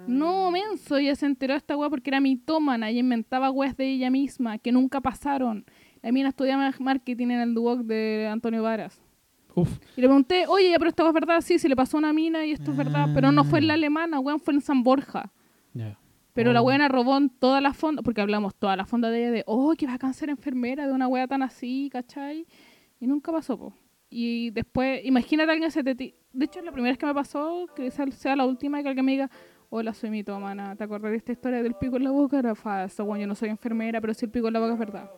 No, 0.07 0.51
menso, 0.51 0.97
ella 0.97 1.15
se 1.15 1.25
enteró 1.25 1.53
de 1.53 1.59
esta 1.59 1.77
weá 1.77 1.89
porque 1.89 2.09
era 2.09 2.19
mitómana 2.19 2.91
y 2.91 2.99
inventaba 2.99 3.49
weas 3.51 3.77
de 3.77 3.87
ella 3.89 4.09
misma 4.09 4.57
que 4.57 4.71
nunca 4.71 4.99
pasaron. 4.99 5.65
La 6.01 6.11
mina 6.11 6.29
estudiaba 6.29 6.73
marketing 6.79 7.27
en 7.27 7.39
el 7.39 7.53
Duoc 7.53 7.81
de 7.81 8.27
Antonio 8.29 8.61
Varas. 8.63 9.01
Uf. 9.55 9.69
Y 9.95 10.01
le 10.01 10.07
pregunté, 10.07 10.45
oye, 10.47 10.71
ya, 10.71 10.77
pero 10.77 10.89
esto 10.89 11.07
es 11.07 11.13
verdad, 11.13 11.41
sí, 11.41 11.59
se 11.59 11.69
le 11.69 11.75
pasó 11.75 11.97
a 11.97 11.99
una 11.99 12.13
mina 12.13 12.45
y 12.45 12.51
esto 12.51 12.71
es 12.71 12.77
verdad, 12.77 13.09
pero 13.13 13.31
no 13.31 13.43
fue 13.43 13.59
en 13.59 13.67
la 13.67 13.75
alemana, 13.75 14.19
weón, 14.19 14.39
fue 14.39 14.53
en 14.55 14.61
San 14.61 14.81
Borja. 14.83 15.31
Ya. 15.73 15.97
Pero 16.33 16.51
la 16.53 16.61
Oh. 16.61 16.65
weona 16.65 16.87
robó 16.87 17.15
en 17.17 17.29
toda 17.29 17.61
la 17.61 17.73
fonda, 17.73 18.01
porque 18.01 18.19
hablamos 18.21 18.55
toda 18.55 18.75
la 18.75 18.85
fonda 18.85 19.11
de 19.11 19.19
ella 19.19 19.31
de, 19.31 19.43
oh, 19.45 19.73
que 19.77 19.85
va 19.85 19.93
a 20.01 20.13
ser 20.13 20.29
enfermera 20.31 20.87
de 20.87 20.93
una 20.93 21.07
wea 21.07 21.27
tan 21.27 21.43
así, 21.43 21.89
¿cachai? 21.91 22.47
Y 22.99 23.05
nunca 23.05 23.31
pasó, 23.31 23.55
po. 23.57 23.73
Y 24.09 24.49
después, 24.51 25.01
imagínate 25.05 25.49
a 25.49 25.53
alguien 25.53 25.69
se 25.71 25.83
te... 25.83 25.93
ti- 25.93 26.15
De 26.31 26.45
hecho, 26.45 26.61
la 26.61 26.71
primera 26.71 26.91
vez 26.91 26.97
que 26.97 27.05
me 27.05 27.13
pasó, 27.13 27.67
que 27.75 27.85
esa 27.87 28.09
sea 28.11 28.35
la 28.35 28.45
última, 28.47 28.81
que 28.81 28.87
alguien 28.89 29.05
me 29.05 29.11
diga, 29.11 29.29
hola, 29.69 29.93
soy 29.93 30.09
mitómana, 30.09 30.75
¿te 30.75 30.83
acordás 30.83 31.11
de 31.11 31.17
esta 31.17 31.31
historia 31.31 31.61
del 31.61 31.75
pico 31.75 31.97
en 31.97 32.03
la 32.05 32.11
boca? 32.11 32.39
Era 32.39 32.55
falso, 32.55 33.05
bueno, 33.05 33.21
yo 33.21 33.27
no 33.27 33.35
soy 33.35 33.49
enfermera, 33.49 34.01
pero 34.01 34.13
sí 34.15 34.25
el 34.25 34.31
pico 34.31 34.47
en 34.47 34.53
la 34.53 34.59
boca 34.59 34.73
es 34.73 34.79
verdad. 34.79 35.11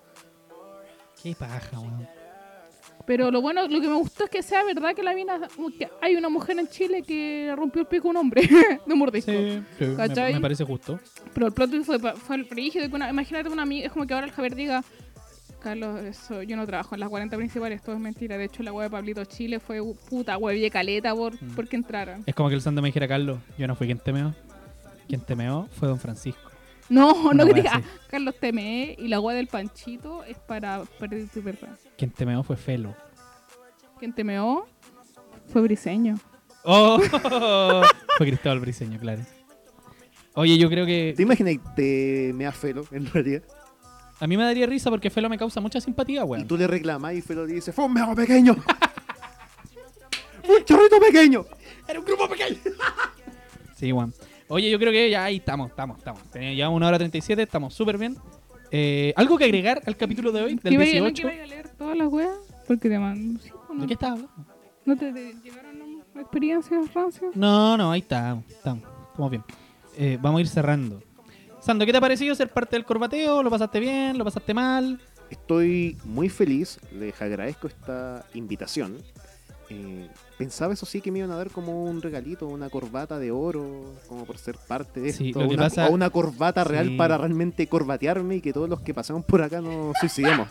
Qué 1.21 1.33
paja, 1.33 1.79
weón. 1.79 2.05
Pero 3.07 3.29
lo 3.29 3.39
bueno, 3.41 3.67
lo 3.67 3.79
que 3.81 3.87
me 3.87 3.93
gustó 3.95 4.23
es 4.23 4.29
que 4.31 4.41
sea 4.41 4.63
verdad 4.63 4.95
que 4.95 5.03
la 5.03 5.13
mina, 5.13 5.39
que 5.77 5.87
hay 6.01 6.15
una 6.15 6.27
mujer 6.29 6.57
en 6.57 6.67
Chile 6.67 7.03
que 7.03 7.53
rompió 7.55 7.81
el 7.81 7.87
pico 7.87 8.07
a 8.07 8.11
un 8.11 8.17
hombre 8.17 8.41
de 8.85 8.93
un 8.93 8.97
mordisco. 8.99 9.31
Sí, 9.31 9.61
me, 9.79 10.39
parece 10.41 10.63
justo. 10.63 10.99
Pero 11.33 11.47
el 11.47 11.53
plot 11.53 11.83
fue, 11.83 11.99
fue 11.99 12.35
el 12.35 12.49
rígido. 12.49 12.89
que 12.89 12.95
una- 12.95 13.09
imagínate 13.09 13.49
una 13.49 13.61
amiga, 13.61 13.85
es 13.87 13.91
como 13.91 14.07
que 14.07 14.13
ahora 14.15 14.25
el 14.25 14.31
Javier 14.31 14.55
diga, 14.55 14.83
Carlos, 15.61 15.99
eso, 16.03 16.43
yo 16.43 16.55
no 16.57 16.65
trabajo 16.65 16.93
en 16.95 16.99
las 17.01 17.09
40 17.09 17.35
principales, 17.37 17.81
todo 17.81 17.95
es 17.95 18.01
mentira. 18.01 18.37
De 18.37 18.45
hecho, 18.45 18.61
la 18.63 18.71
web 18.71 18.85
de 18.85 18.91
Pablito 18.91 19.25
Chile 19.25 19.59
fue 19.59 19.81
puta, 20.09 20.37
huevie 20.37 20.69
caleta 20.69 21.13
por, 21.15 21.33
Mm. 21.33 21.55
porque 21.55 21.75
entraran. 21.75 22.23
Es 22.25 22.35
como 22.35 22.49
que 22.49 22.55
el 22.55 22.61
Sando 22.61 22.81
me 22.81 22.87
dijera, 22.89 23.07
Carlos, 23.07 23.39
yo 23.57 23.67
no 23.67 23.75
fui 23.75 23.87
quien 23.87 23.99
te 23.99 24.13
meó. 24.13 24.33
Quien 25.07 25.21
te 25.21 25.35
meó 25.35 25.67
fue 25.71 25.87
Don 25.87 25.99
Francisco. 25.99 26.44
No, 26.89 27.13
Una 27.29 27.43
no 27.43 27.47
que 27.47 27.61
diga. 27.61 27.81
Carlos 28.09 28.35
TME 28.39 28.95
y 28.99 29.07
la 29.07 29.19
web 29.19 29.35
del 29.35 29.47
Panchito 29.47 30.23
es 30.23 30.37
para 30.37 30.83
perder 30.99 31.27
tu 31.29 31.41
verdad. 31.41 31.77
Quien 31.97 32.11
te 32.11 32.25
meó 32.25 32.43
fue 32.43 32.55
Felo. 32.57 32.95
Quien 33.99 34.13
te 34.13 34.23
meó 34.23 34.67
fue 35.51 35.61
Briseño. 35.61 36.15
¡Oh! 36.63 36.99
fue 38.17 38.27
Cristóbal 38.27 38.59
Briseño, 38.59 38.99
claro. 38.99 39.23
Oye, 40.33 40.57
yo 40.57 40.69
creo 40.69 40.85
que 40.85 41.13
¿Te 41.15 41.23
imaginas 41.23 41.53
que 41.53 41.61
te 41.75 42.33
me 42.33 42.51
Felo, 42.51 42.85
en 42.91 43.05
realidad? 43.11 43.43
a 44.19 44.27
mí 44.27 44.37
me 44.37 44.43
daría 44.43 44.65
risa 44.65 44.89
porque 44.89 45.09
Felo 45.09 45.29
me 45.29 45.37
causa 45.37 45.59
mucha 45.61 45.79
simpatía, 45.81 46.21
Y 46.21 46.23
weón. 46.23 46.47
tú 46.47 46.57
le 46.57 46.67
reclamas 46.67 47.13
y 47.13 47.21
Felo 47.21 47.45
te 47.45 47.53
dice, 47.53 47.71
fue 47.71 47.85
un 47.85 47.93
mego 47.93 48.13
pequeño. 48.15 48.53
un 50.47 50.63
chorrito 50.65 50.99
pequeño. 50.99 51.45
Era 51.87 51.99
un 51.99 52.05
grupo 52.05 52.27
pequeño. 52.29 52.57
sí, 53.75 53.91
weón. 53.91 54.13
Oye, 54.47 54.69
yo 54.69 54.77
creo 54.77 54.91
que 54.91 55.09
ya 55.09 55.23
ahí 55.23 55.37
estamos, 55.37 55.69
estamos, 55.69 55.97
estamos. 55.97 56.21
Tenemos 56.31 56.57
ya 56.57 56.69
una 56.69 56.87
hora 56.87 56.97
37, 56.97 57.41
estamos 57.41 57.73
súper 57.73 57.97
bien. 57.97 58.15
Eh, 58.71 59.13
¿Algo 59.15 59.37
que 59.37 59.45
agregar 59.45 59.81
al 59.85 59.97
capítulo 59.97 60.31
de 60.31 60.41
hoy, 60.43 60.55
del 60.55 60.73
¿Que 60.73 60.77
vaya, 60.77 60.99
no 60.99 61.05
18? 61.05 61.21
que 61.21 61.27
vaya 61.27 61.43
a 61.43 61.47
leer 61.47 61.69
todas 61.69 61.97
las 61.97 62.07
weas? 62.07 62.37
Porque 62.67 62.89
te 62.89 62.99
mandan. 62.99 63.41
¿sí 63.41 63.49
no? 63.73 63.81
¿De 63.81 63.87
qué 63.87 63.93
estás 63.93 64.11
hablando? 64.11 64.33
¿No 64.85 64.95
te, 64.95 65.11
te 65.11 65.33
llegaron 65.43 65.79
no, 66.13 66.21
experiencias 66.21 66.93
rancias? 66.93 67.35
No, 67.35 67.75
no, 67.77 67.91
ahí 67.91 68.01
estamos, 68.01 68.45
estamos, 68.47 68.83
estamos 69.09 69.31
bien. 69.31 69.43
Eh, 69.97 70.17
vamos 70.21 70.39
a 70.39 70.41
ir 70.41 70.47
cerrando. 70.47 71.01
Sando, 71.59 71.85
¿qué 71.85 71.91
te 71.91 71.97
ha 71.97 72.01
parecido 72.01 72.35
ser 72.35 72.49
parte 72.49 72.75
del 72.75 72.85
corbateo? 72.85 73.41
¿Lo 73.41 73.49
pasaste 73.49 73.79
bien? 73.79 74.17
¿Lo 74.17 74.23
pasaste 74.23 74.53
mal? 74.53 74.99
Estoy 75.31 75.97
muy 76.03 76.29
feliz, 76.29 76.79
les 76.93 77.19
agradezco 77.19 77.67
esta 77.67 78.25
invitación. 78.35 78.97
Eh, 79.69 80.07
pensaba 80.37 80.73
eso 80.73 80.85
sí 80.85 81.01
que 81.01 81.11
me 81.11 81.19
iban 81.19 81.31
a 81.31 81.35
dar 81.37 81.49
como 81.49 81.85
un 81.85 82.01
regalito, 82.01 82.47
una 82.47 82.69
corbata 82.69 83.17
de 83.17 83.31
oro, 83.31 83.95
como 84.07 84.25
por 84.25 84.37
ser 84.37 84.57
parte 84.67 84.99
de 85.01 85.11
Sí, 85.11 85.29
esto, 85.29 85.41
lo 85.41 85.47
que 85.49 85.55
una, 85.55 85.63
pasa- 85.63 85.87
o 85.87 85.91
una 85.91 86.09
corbata 86.11 86.63
real 86.63 86.89
Sí. 86.89 86.95
para 86.97 87.17
realmente 87.17 87.65
corbatearme 87.67 88.35
y 88.35 88.41
que 88.41 88.53
todos 88.53 88.69
los 88.69 88.81
que 88.81 88.93
pasamos 88.93 89.25
por 89.25 89.41
acá 89.41 89.61
nos 89.61 89.95
suicidemos. 89.99 90.47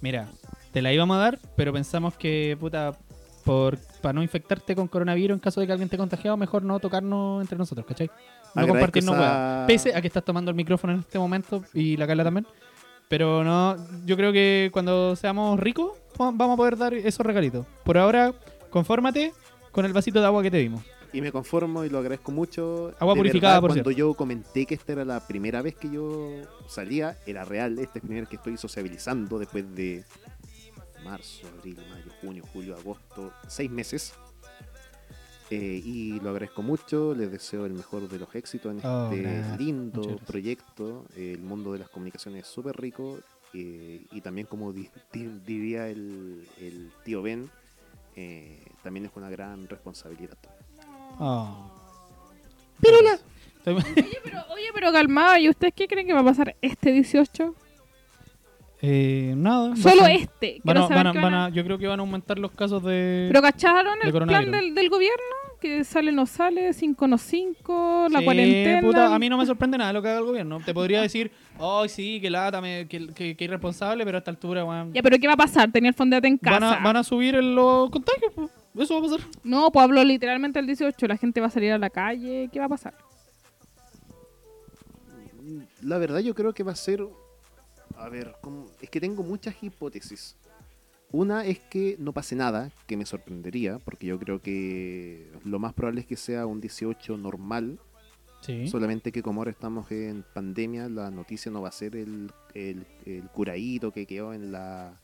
Mira, 0.00 0.28
te 0.72 0.82
la 0.82 0.92
íbamos 0.92 1.16
a 1.16 1.20
dar, 1.20 1.38
pero 1.56 1.72
pensamos 1.72 2.14
que, 2.16 2.56
puta, 2.58 2.96
por, 3.44 3.78
para 4.02 4.12
no 4.12 4.22
infectarte 4.24 4.74
con 4.74 4.88
coronavirus 4.88 5.36
en 5.36 5.40
caso 5.40 5.60
de 5.60 5.66
que 5.66 5.72
alguien 5.72 5.88
te 5.88 5.96
contagiado, 5.96 6.36
mejor 6.36 6.64
no 6.64 6.80
tocarnos 6.80 7.40
entre 7.42 7.56
nosotros, 7.56 7.86
¿cachai? 7.86 8.08
No 8.08 8.62
Agradezco 8.62 8.72
compartirnos 8.72 9.14
esa-. 9.14 9.64
Pese 9.68 9.94
a 9.94 10.00
que 10.00 10.08
estás 10.08 10.24
tomando 10.24 10.50
el 10.50 10.56
micrófono 10.56 10.92
en 10.94 11.00
este 11.00 11.18
momento 11.18 11.62
y 11.72 11.96
la 11.96 12.06
Carla 12.08 12.24
también. 12.24 12.46
Pero 13.08 13.44
no, 13.44 13.76
yo 14.04 14.16
creo 14.16 14.32
que 14.32 14.70
cuando 14.72 15.14
seamos 15.16 15.60
ricos 15.60 15.92
vamos 16.18 16.54
a 16.54 16.56
poder 16.56 16.76
dar 16.76 16.94
esos 16.94 17.24
regalitos. 17.24 17.66
Por 17.84 17.98
ahora, 17.98 18.34
confórmate 18.70 19.32
con 19.70 19.84
el 19.84 19.92
vasito 19.92 20.20
de 20.20 20.26
agua 20.26 20.42
que 20.42 20.50
te 20.50 20.56
dimos. 20.58 20.82
Y 21.12 21.20
me 21.20 21.30
conformo 21.32 21.84
y 21.84 21.88
lo 21.88 21.98
agradezco 21.98 22.32
mucho. 22.32 22.92
Agua 22.98 23.14
De 23.14 23.20
purificada, 23.20 23.54
verdad, 23.54 23.60
por 23.60 23.70
Cuando 23.70 23.90
cierto. 23.90 23.98
yo 24.10 24.14
comenté 24.14 24.66
que 24.66 24.74
esta 24.74 24.92
era 24.92 25.04
la 25.04 25.26
primera 25.26 25.62
vez 25.62 25.76
que 25.76 25.88
yo 25.90 26.30
salía, 26.66 27.16
era 27.26 27.44
real. 27.44 27.78
Esta 27.78 27.98
es 27.98 28.02
la 28.04 28.08
primera 28.08 28.20
vez 28.22 28.28
que 28.28 28.36
estoy 28.36 28.56
sociabilizando 28.56 29.38
después 29.38 29.72
de 29.74 30.04
marzo, 31.04 31.46
abril, 31.58 31.78
mayo, 31.90 32.10
junio, 32.20 32.44
julio, 32.52 32.76
agosto, 32.76 33.32
seis 33.46 33.70
meses. 33.70 34.14
Eh, 35.50 35.80
y 35.84 36.18
lo 36.20 36.30
agradezco 36.30 36.62
mucho, 36.62 37.14
les 37.14 37.30
deseo 37.30 37.66
el 37.66 37.72
mejor 37.74 38.08
de 38.08 38.18
los 38.18 38.34
éxitos 38.34 38.72
en 38.72 38.80
Oh, 38.84 39.10
este 39.12 39.56
lindo 39.58 40.16
proyecto. 40.26 41.04
Eh, 41.16 41.32
el 41.34 41.42
mundo 41.42 41.72
de 41.72 41.78
las 41.80 41.88
comunicaciones 41.88 42.42
es 42.42 42.48
súper 42.48 42.76
rico 42.76 43.18
eh, 43.54 44.04
y 44.10 44.20
también 44.22 44.46
como 44.48 44.72
di- 44.72 44.90
di- 45.12 45.40
diría 45.46 45.88
el, 45.88 46.46
el 46.60 46.90
tío 47.04 47.22
Ben, 47.22 47.48
eh, 48.16 48.60
también 48.82 49.06
es 49.06 49.12
una 49.14 49.30
gran 49.30 49.68
responsabilidad. 49.68 50.36
Oh. 51.20 51.70
Pirula. 52.80 53.18
Estoy- 53.58 53.74
Oye, 53.76 54.18
pero, 54.24 54.38
oye, 54.52 54.68
pero 54.74 54.92
calmado, 54.92 55.36
¿y 55.38 55.48
ustedes 55.48 55.74
qué 55.74 55.86
creen 55.88 56.06
que 56.06 56.12
va 56.12 56.20
a 56.20 56.24
pasar 56.24 56.56
este 56.60 56.90
18? 56.92 57.54
Eh, 58.82 59.32
nada. 59.36 59.70
va 59.70 59.76
Solo 59.76 60.02
a 60.02 60.06
ser- 60.06 60.16
este. 60.16 60.60
Van 60.62 60.76
saber 60.76 60.96
van 60.96 61.06
a- 61.06 61.12
qué 61.12 61.18
van 61.18 61.32
van 61.32 61.34
a- 61.34 61.44
a- 61.46 61.48
yo 61.48 61.64
creo 61.64 61.78
que 61.78 61.86
van 61.86 61.98
a 61.98 62.02
aumentar 62.02 62.38
los 62.38 62.50
casos 62.52 62.82
de. 62.84 63.26
Pero 63.28 63.40
¿cacharon 63.42 63.98
de 64.00 64.08
el 64.08 64.12
plan 64.26 64.50
del, 64.50 64.74
del 64.74 64.88
gobierno? 64.90 65.16
Que 65.60 65.82
sale 65.84 66.12
no 66.12 66.26
sale, 66.26 66.74
5 66.74 67.08
no 67.08 67.16
5, 67.16 68.08
la 68.10 68.18
Sí, 68.18 68.24
cuarentena. 68.26 68.80
puta, 68.82 69.14
a 69.14 69.18
mí 69.18 69.30
no 69.30 69.38
me 69.38 69.46
sorprende 69.46 69.78
nada 69.78 69.94
lo 69.94 70.02
que 70.02 70.08
haga 70.08 70.18
el 70.18 70.24
gobierno. 70.26 70.60
Te 70.60 70.74
podría 70.74 71.00
decir, 71.00 71.32
ay, 71.58 71.88
sí, 71.88 72.20
que 72.20 72.28
lata, 72.28 72.60
me- 72.60 72.86
que, 72.86 73.08
que, 73.14 73.34
que 73.34 73.44
irresponsable, 73.44 74.04
pero 74.04 74.18
a 74.18 74.20
esta 74.20 74.30
altura, 74.30 74.62
weón. 74.66 74.92
Ya, 74.92 75.02
pero 75.02 75.18
¿qué 75.18 75.26
va 75.26 75.32
a 75.32 75.38
pasar? 75.38 75.72
Tenía 75.72 75.88
el 75.88 75.94
fondate 75.94 76.28
en 76.28 76.36
casa. 76.36 76.60
Van 76.60 76.74
a, 76.74 76.84
van 76.84 76.96
a 76.98 77.02
subir 77.02 77.34
el- 77.34 77.54
los 77.54 77.88
contagios, 77.88 78.30
pues. 78.34 78.50
Eso 78.78 79.00
va 79.00 79.06
a 79.06 79.10
pasar. 79.10 79.26
No, 79.42 79.72
pues 79.72 79.82
hablo 79.84 80.04
literalmente 80.04 80.58
el 80.58 80.66
18. 80.66 81.06
La 81.06 81.16
gente 81.16 81.40
va 81.40 81.46
a 81.46 81.50
salir 81.50 81.72
a 81.72 81.78
la 81.78 81.88
calle. 81.88 82.50
¿Qué 82.52 82.58
va 82.58 82.66
a 82.66 82.68
pasar? 82.68 82.92
La 85.82 85.98
verdad 85.98 86.18
yo 86.20 86.34
creo 86.34 86.52
que 86.52 86.62
va 86.62 86.72
a 86.72 86.76
ser... 86.76 87.00
A 87.98 88.08
ver, 88.08 88.34
¿cómo? 88.42 88.66
es 88.80 88.90
que 88.90 89.00
tengo 89.00 89.22
muchas 89.22 89.54
hipótesis. 89.62 90.36
Una 91.12 91.44
es 91.44 91.60
que 91.60 91.96
no 91.98 92.12
pase 92.12 92.34
nada, 92.34 92.70
que 92.86 92.96
me 92.96 93.06
sorprendería, 93.06 93.78
porque 93.78 94.06
yo 94.06 94.18
creo 94.18 94.40
que 94.42 95.30
lo 95.44 95.58
más 95.58 95.72
probable 95.72 96.00
es 96.00 96.06
que 96.06 96.16
sea 96.16 96.46
un 96.46 96.60
18 96.60 97.16
normal, 97.16 97.78
Sí. 98.42 98.68
solamente 98.68 99.10
que 99.12 99.22
como 99.22 99.40
ahora 99.40 99.50
estamos 99.50 99.90
en 99.90 100.24
pandemia, 100.34 100.88
la 100.88 101.10
noticia 101.10 101.50
no 101.50 101.62
va 101.62 101.68
a 101.68 101.72
ser 101.72 101.96
el, 101.96 102.30
el, 102.54 102.86
el 103.04 103.22
curadito 103.30 103.92
que 103.92 104.06
quedó 104.06 104.34
en 104.34 104.52
la, 104.52 105.00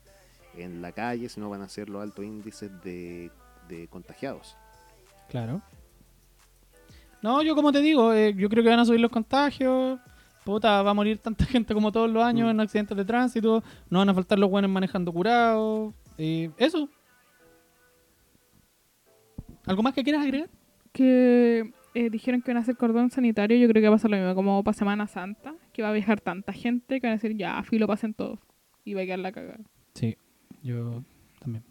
en 0.56 0.82
la 0.82 0.92
calle, 0.92 1.28
sino 1.28 1.48
van 1.50 1.62
a 1.62 1.68
ser 1.68 1.88
los 1.88 2.02
altos 2.02 2.24
índices 2.24 2.70
de, 2.84 3.30
de 3.68 3.88
contagiados. 3.88 4.56
Claro. 5.28 5.62
No, 7.22 7.42
yo 7.42 7.54
como 7.54 7.72
te 7.72 7.80
digo, 7.80 8.12
eh, 8.12 8.34
yo 8.36 8.48
creo 8.48 8.62
que 8.62 8.70
van 8.70 8.80
a 8.80 8.84
subir 8.84 9.00
los 9.00 9.10
contagios. 9.10 9.98
Puta, 10.44 10.82
va 10.82 10.90
a 10.90 10.94
morir 10.94 11.18
tanta 11.18 11.44
gente 11.46 11.72
como 11.74 11.92
todos 11.92 12.10
los 12.10 12.22
años 12.24 12.46
Mm. 12.48 12.50
en 12.50 12.60
accidentes 12.60 12.96
de 12.96 13.04
tránsito. 13.04 13.62
No 13.90 13.98
van 14.00 14.08
a 14.08 14.14
faltar 14.14 14.38
los 14.38 14.50
buenos 14.50 14.70
manejando 14.70 15.12
curados. 15.12 15.94
eh, 16.18 16.50
eso. 16.58 16.88
¿Algo 19.66 19.82
más 19.82 19.94
que 19.94 20.02
quieras 20.02 20.22
agregar? 20.22 20.50
Que 20.92 21.72
eh, 21.94 22.10
dijeron 22.10 22.42
que 22.42 22.50
van 22.50 22.56
a 22.58 22.60
hacer 22.60 22.76
cordón 22.76 23.10
sanitario. 23.10 23.56
Yo 23.56 23.68
creo 23.68 23.80
que 23.82 23.88
va 23.88 23.94
a 23.94 23.98
pasar 23.98 24.10
lo 24.10 24.16
mismo 24.16 24.34
como 24.34 24.62
para 24.64 24.76
Semana 24.76 25.06
Santa. 25.06 25.54
Que 25.72 25.82
va 25.82 25.90
a 25.90 25.92
viajar 25.92 26.20
tanta 26.20 26.52
gente 26.52 27.00
que 27.00 27.06
van 27.06 27.12
a 27.12 27.16
decir, 27.16 27.36
ya, 27.36 27.62
filo, 27.62 27.86
pasen 27.86 28.12
todos. 28.14 28.38
Y 28.84 28.94
va 28.94 29.02
a 29.02 29.04
quedar 29.04 29.20
la 29.20 29.32
cagada. 29.32 29.60
Sí, 29.94 30.16
yo 30.62 31.04
también. 31.38 31.64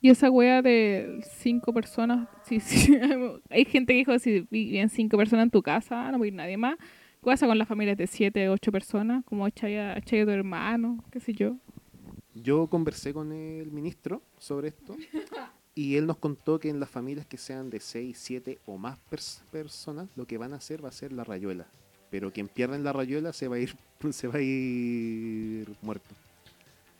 Y 0.00 0.10
esa 0.10 0.30
wea 0.30 0.60
de 0.62 1.20
cinco 1.22 1.72
personas, 1.72 2.28
sí, 2.42 2.60
sí, 2.60 2.96
hay 3.50 3.64
gente 3.64 3.92
que 3.92 3.98
dijo 3.98 4.18
si 4.18 4.46
viven 4.50 4.88
cinco 4.88 5.16
personas 5.16 5.44
en 5.44 5.50
tu 5.50 5.62
casa, 5.62 6.10
no 6.12 6.18
va 6.18 6.24
a 6.24 6.28
ir 6.28 6.34
nadie 6.34 6.56
más. 6.56 6.76
¿Qué 7.26 7.30
pasa 7.32 7.48
con 7.48 7.58
las 7.58 7.66
familias 7.66 7.98
de 7.98 8.06
siete, 8.06 8.48
ocho 8.48 8.70
personas? 8.70 9.24
Como 9.24 9.48
echáis 9.48 9.78
a, 9.78 9.98
echáis 9.98 10.22
a 10.22 10.26
tu 10.26 10.30
hermano, 10.30 11.02
qué 11.10 11.18
sé 11.18 11.32
yo. 11.32 11.56
Yo 12.34 12.68
conversé 12.68 13.12
con 13.12 13.32
el 13.32 13.72
ministro 13.72 14.22
sobre 14.38 14.68
esto 14.68 14.96
y 15.74 15.96
él 15.96 16.06
nos 16.06 16.18
contó 16.18 16.60
que 16.60 16.68
en 16.68 16.78
las 16.78 16.88
familias 16.88 17.26
que 17.26 17.36
sean 17.36 17.68
de 17.68 17.80
6, 17.80 18.16
7 18.16 18.60
o 18.64 18.78
más 18.78 18.96
pers- 19.10 19.40
personas, 19.50 20.06
lo 20.14 20.24
que 20.28 20.38
van 20.38 20.52
a 20.52 20.58
hacer 20.58 20.84
va 20.84 20.90
a 20.90 20.92
ser 20.92 21.10
la 21.12 21.24
rayuela. 21.24 21.66
Pero 22.12 22.32
quien 22.32 22.46
pierda 22.46 22.76
en 22.76 22.84
la 22.84 22.92
rayuela 22.92 23.32
se 23.32 23.48
va 23.48 23.56
a 23.56 23.58
ir, 23.58 23.74
se 24.12 24.28
va 24.28 24.38
a 24.38 24.42
ir 24.42 25.66
muerto. 25.82 26.14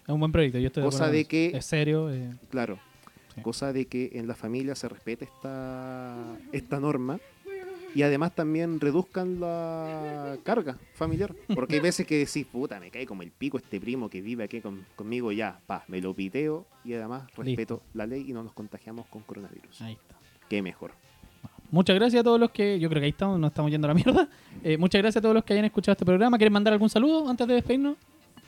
Es 0.02 0.12
un 0.12 0.18
buen 0.18 0.32
proyecto. 0.32 0.58
Yo 0.58 0.66
estoy 0.66 0.82
de 0.82 0.86
Cosa 0.88 1.04
acuerdo 1.04 1.12
de 1.18 1.22
con 1.24 1.28
que-. 1.30 1.56
Es 1.56 1.66
serio. 1.66 2.10
eh, 2.12 2.34
Claro. 2.50 2.80
Sí. 3.32 3.42
Cosa 3.42 3.72
de 3.72 3.86
que 3.86 4.10
en 4.14 4.26
la 4.26 4.34
familia 4.34 4.74
se 4.74 4.88
respete 4.88 5.26
esta, 5.26 6.16
esta 6.50 6.80
norma 6.80 7.20
y 7.96 8.02
además 8.02 8.34
también 8.34 8.78
reduzcan 8.78 9.40
la 9.40 10.36
carga 10.44 10.78
familiar. 10.94 11.34
Porque 11.54 11.74
hay 11.76 11.80
veces 11.80 12.06
que 12.06 12.18
decís, 12.18 12.46
puta, 12.46 12.78
me 12.78 12.90
cae 12.90 13.06
como 13.06 13.22
el 13.22 13.30
pico 13.30 13.56
este 13.58 13.80
primo 13.80 14.08
que 14.10 14.20
vive 14.20 14.44
aquí 14.44 14.60
con- 14.60 14.84
conmigo 14.96 15.32
ya, 15.32 15.58
pa, 15.66 15.84
me 15.88 16.00
lo 16.00 16.12
piteo 16.14 16.66
y 16.84 16.92
además 16.94 17.24
respeto 17.36 17.82
la 17.94 18.06
ley 18.06 18.24
y 18.28 18.32
no 18.32 18.42
nos 18.42 18.52
contagiamos 18.52 19.06
con 19.06 19.22
coronavirus. 19.22 19.80
ahí 19.82 19.94
está. 19.94 20.14
Qué 20.48 20.62
mejor. 20.62 20.92
Muchas 21.70 21.96
gracias 21.96 22.20
a 22.20 22.24
todos 22.24 22.38
los 22.38 22.50
que. 22.50 22.78
Yo 22.78 22.88
creo 22.88 23.00
que 23.00 23.06
ahí 23.06 23.10
estamos, 23.10 23.40
nos 23.40 23.50
estamos 23.50 23.70
yendo 23.72 23.86
a 23.86 23.88
la 23.88 23.94
mierda. 23.94 24.28
Eh, 24.62 24.78
muchas 24.78 25.00
gracias 25.02 25.16
a 25.18 25.22
todos 25.22 25.34
los 25.34 25.44
que 25.44 25.52
hayan 25.54 25.64
escuchado 25.64 25.92
este 25.94 26.04
programa. 26.04 26.36
¿Quieren 26.38 26.52
mandar 26.52 26.72
algún 26.72 26.88
saludo 26.90 27.28
antes 27.28 27.46
de 27.46 27.54
despedirnos? 27.54 27.96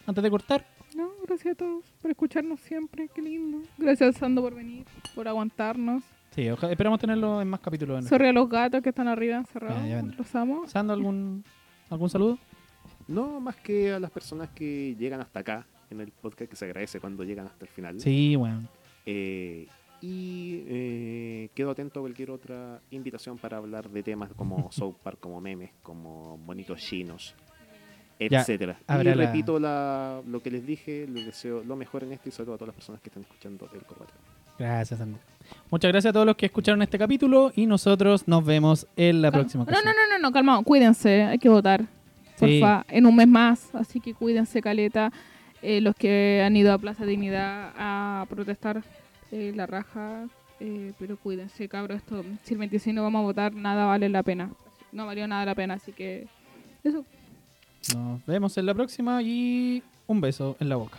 Antes 0.06 0.22
de 0.22 0.30
cortar. 0.30 0.64
No, 0.96 1.10
gracias 1.26 1.54
a 1.54 1.56
todos 1.56 1.84
por 2.00 2.10
escucharnos 2.10 2.60
siempre, 2.60 3.08
qué 3.14 3.20
lindo. 3.22 3.58
Gracias 3.76 4.16
Sando 4.16 4.40
por 4.42 4.54
venir, 4.54 4.84
por 5.14 5.26
aguantarnos. 5.28 6.02
Sí, 6.38 6.48
ojalá, 6.50 6.70
esperamos 6.70 7.00
tenerlo 7.00 7.42
en 7.42 7.48
más 7.48 7.58
capítulos. 7.58 8.04
Sorry 8.04 8.28
a 8.28 8.32
los 8.32 8.48
gatos 8.48 8.80
que 8.80 8.90
están 8.90 9.08
arriba 9.08 9.38
encerrados, 9.38 9.82
Ya, 9.82 10.00
ya 10.00 10.02
los 10.02 10.34
amo. 10.36 10.68
¿Sando 10.68 10.92
algún, 10.92 11.42
algún 11.90 12.08
saludo? 12.08 12.38
No 13.08 13.40
más 13.40 13.56
que 13.56 13.92
a 13.92 13.98
las 13.98 14.12
personas 14.12 14.48
que 14.50 14.94
llegan 14.96 15.20
hasta 15.20 15.40
acá 15.40 15.66
en 15.90 16.00
el 16.00 16.12
podcast, 16.12 16.48
que 16.48 16.54
se 16.54 16.66
agradece 16.66 17.00
cuando 17.00 17.24
llegan 17.24 17.46
hasta 17.46 17.64
el 17.64 17.68
final. 17.72 17.98
Sí, 17.98 18.36
bueno. 18.36 18.68
Eh, 19.04 19.66
y 20.00 20.62
eh, 20.68 21.48
quedo 21.56 21.72
atento 21.72 21.98
a 21.98 22.02
cualquier 22.04 22.30
otra 22.30 22.80
invitación 22.92 23.36
para 23.36 23.56
hablar 23.56 23.90
de 23.90 24.04
temas 24.04 24.30
como 24.34 24.70
South 24.70 24.94
Park, 25.02 25.18
como 25.18 25.40
memes, 25.40 25.72
como 25.82 26.38
bonitos 26.38 26.78
chinos. 26.78 27.34
Ya, 28.20 28.42
etcétera. 28.42 28.78
Y 28.88 29.02
la- 29.02 29.14
repito 29.14 29.58
la- 29.58 30.22
lo 30.24 30.40
que 30.40 30.52
les 30.52 30.64
dije, 30.64 31.04
les 31.08 31.26
deseo 31.26 31.64
lo 31.64 31.74
mejor 31.74 32.04
en 32.04 32.12
esto 32.12 32.28
y 32.28 32.32
sobre 32.32 32.44
todo 32.46 32.54
a 32.54 32.58
todas 32.58 32.68
las 32.68 32.76
personas 32.76 33.00
que 33.00 33.08
están 33.08 33.24
escuchando 33.24 33.68
el 33.74 33.82
combate. 33.82 34.12
Gracias, 34.58 35.00
Andy. 35.00 35.18
Muchas 35.70 35.90
gracias 35.92 36.10
a 36.10 36.12
todos 36.12 36.26
los 36.26 36.36
que 36.36 36.46
escucharon 36.46 36.82
este 36.82 36.98
capítulo 36.98 37.52
y 37.54 37.66
nosotros 37.66 38.26
nos 38.28 38.44
vemos 38.44 38.86
en 38.96 39.22
la 39.22 39.30
Cal- 39.30 39.40
próxima 39.42 39.64
No, 39.64 39.70
ocasión. 39.70 39.84
no, 39.86 39.92
no, 39.92 40.18
no, 40.18 40.22
no, 40.28 40.32
calmado, 40.32 40.62
cuídense, 40.62 41.22
hay 41.22 41.38
que 41.38 41.48
votar. 41.48 41.82
Sí. 42.36 42.60
Porfa, 42.60 42.84
en 42.88 43.06
un 43.06 43.16
mes 43.16 43.28
más, 43.28 43.74
así 43.74 44.00
que 44.00 44.14
cuídense, 44.14 44.60
caleta. 44.60 45.12
Eh, 45.62 45.80
los 45.80 45.94
que 45.96 46.42
han 46.44 46.56
ido 46.56 46.72
a 46.72 46.78
Plaza 46.78 47.04
Dignidad 47.04 47.72
a 47.76 48.24
protestar 48.28 48.82
eh, 49.32 49.52
la 49.56 49.66
raja, 49.66 50.26
eh, 50.60 50.92
pero 50.98 51.16
cuídense, 51.16 51.68
cabros. 51.68 51.96
Esto, 51.98 52.24
si 52.44 52.54
el 52.54 52.58
26 52.60 52.94
no 52.94 53.02
vamos 53.02 53.20
a 53.20 53.22
votar, 53.24 53.52
nada 53.54 53.86
vale 53.86 54.08
la 54.08 54.22
pena. 54.22 54.50
No 54.92 55.06
valió 55.06 55.26
nada 55.26 55.44
la 55.44 55.54
pena, 55.56 55.74
así 55.74 55.92
que 55.92 56.26
eso. 56.84 57.04
Nos 57.94 58.24
vemos 58.26 58.56
en 58.56 58.66
la 58.66 58.74
próxima 58.74 59.20
y 59.22 59.82
un 60.06 60.20
beso 60.20 60.56
en 60.60 60.68
la 60.68 60.76
boca. 60.76 60.98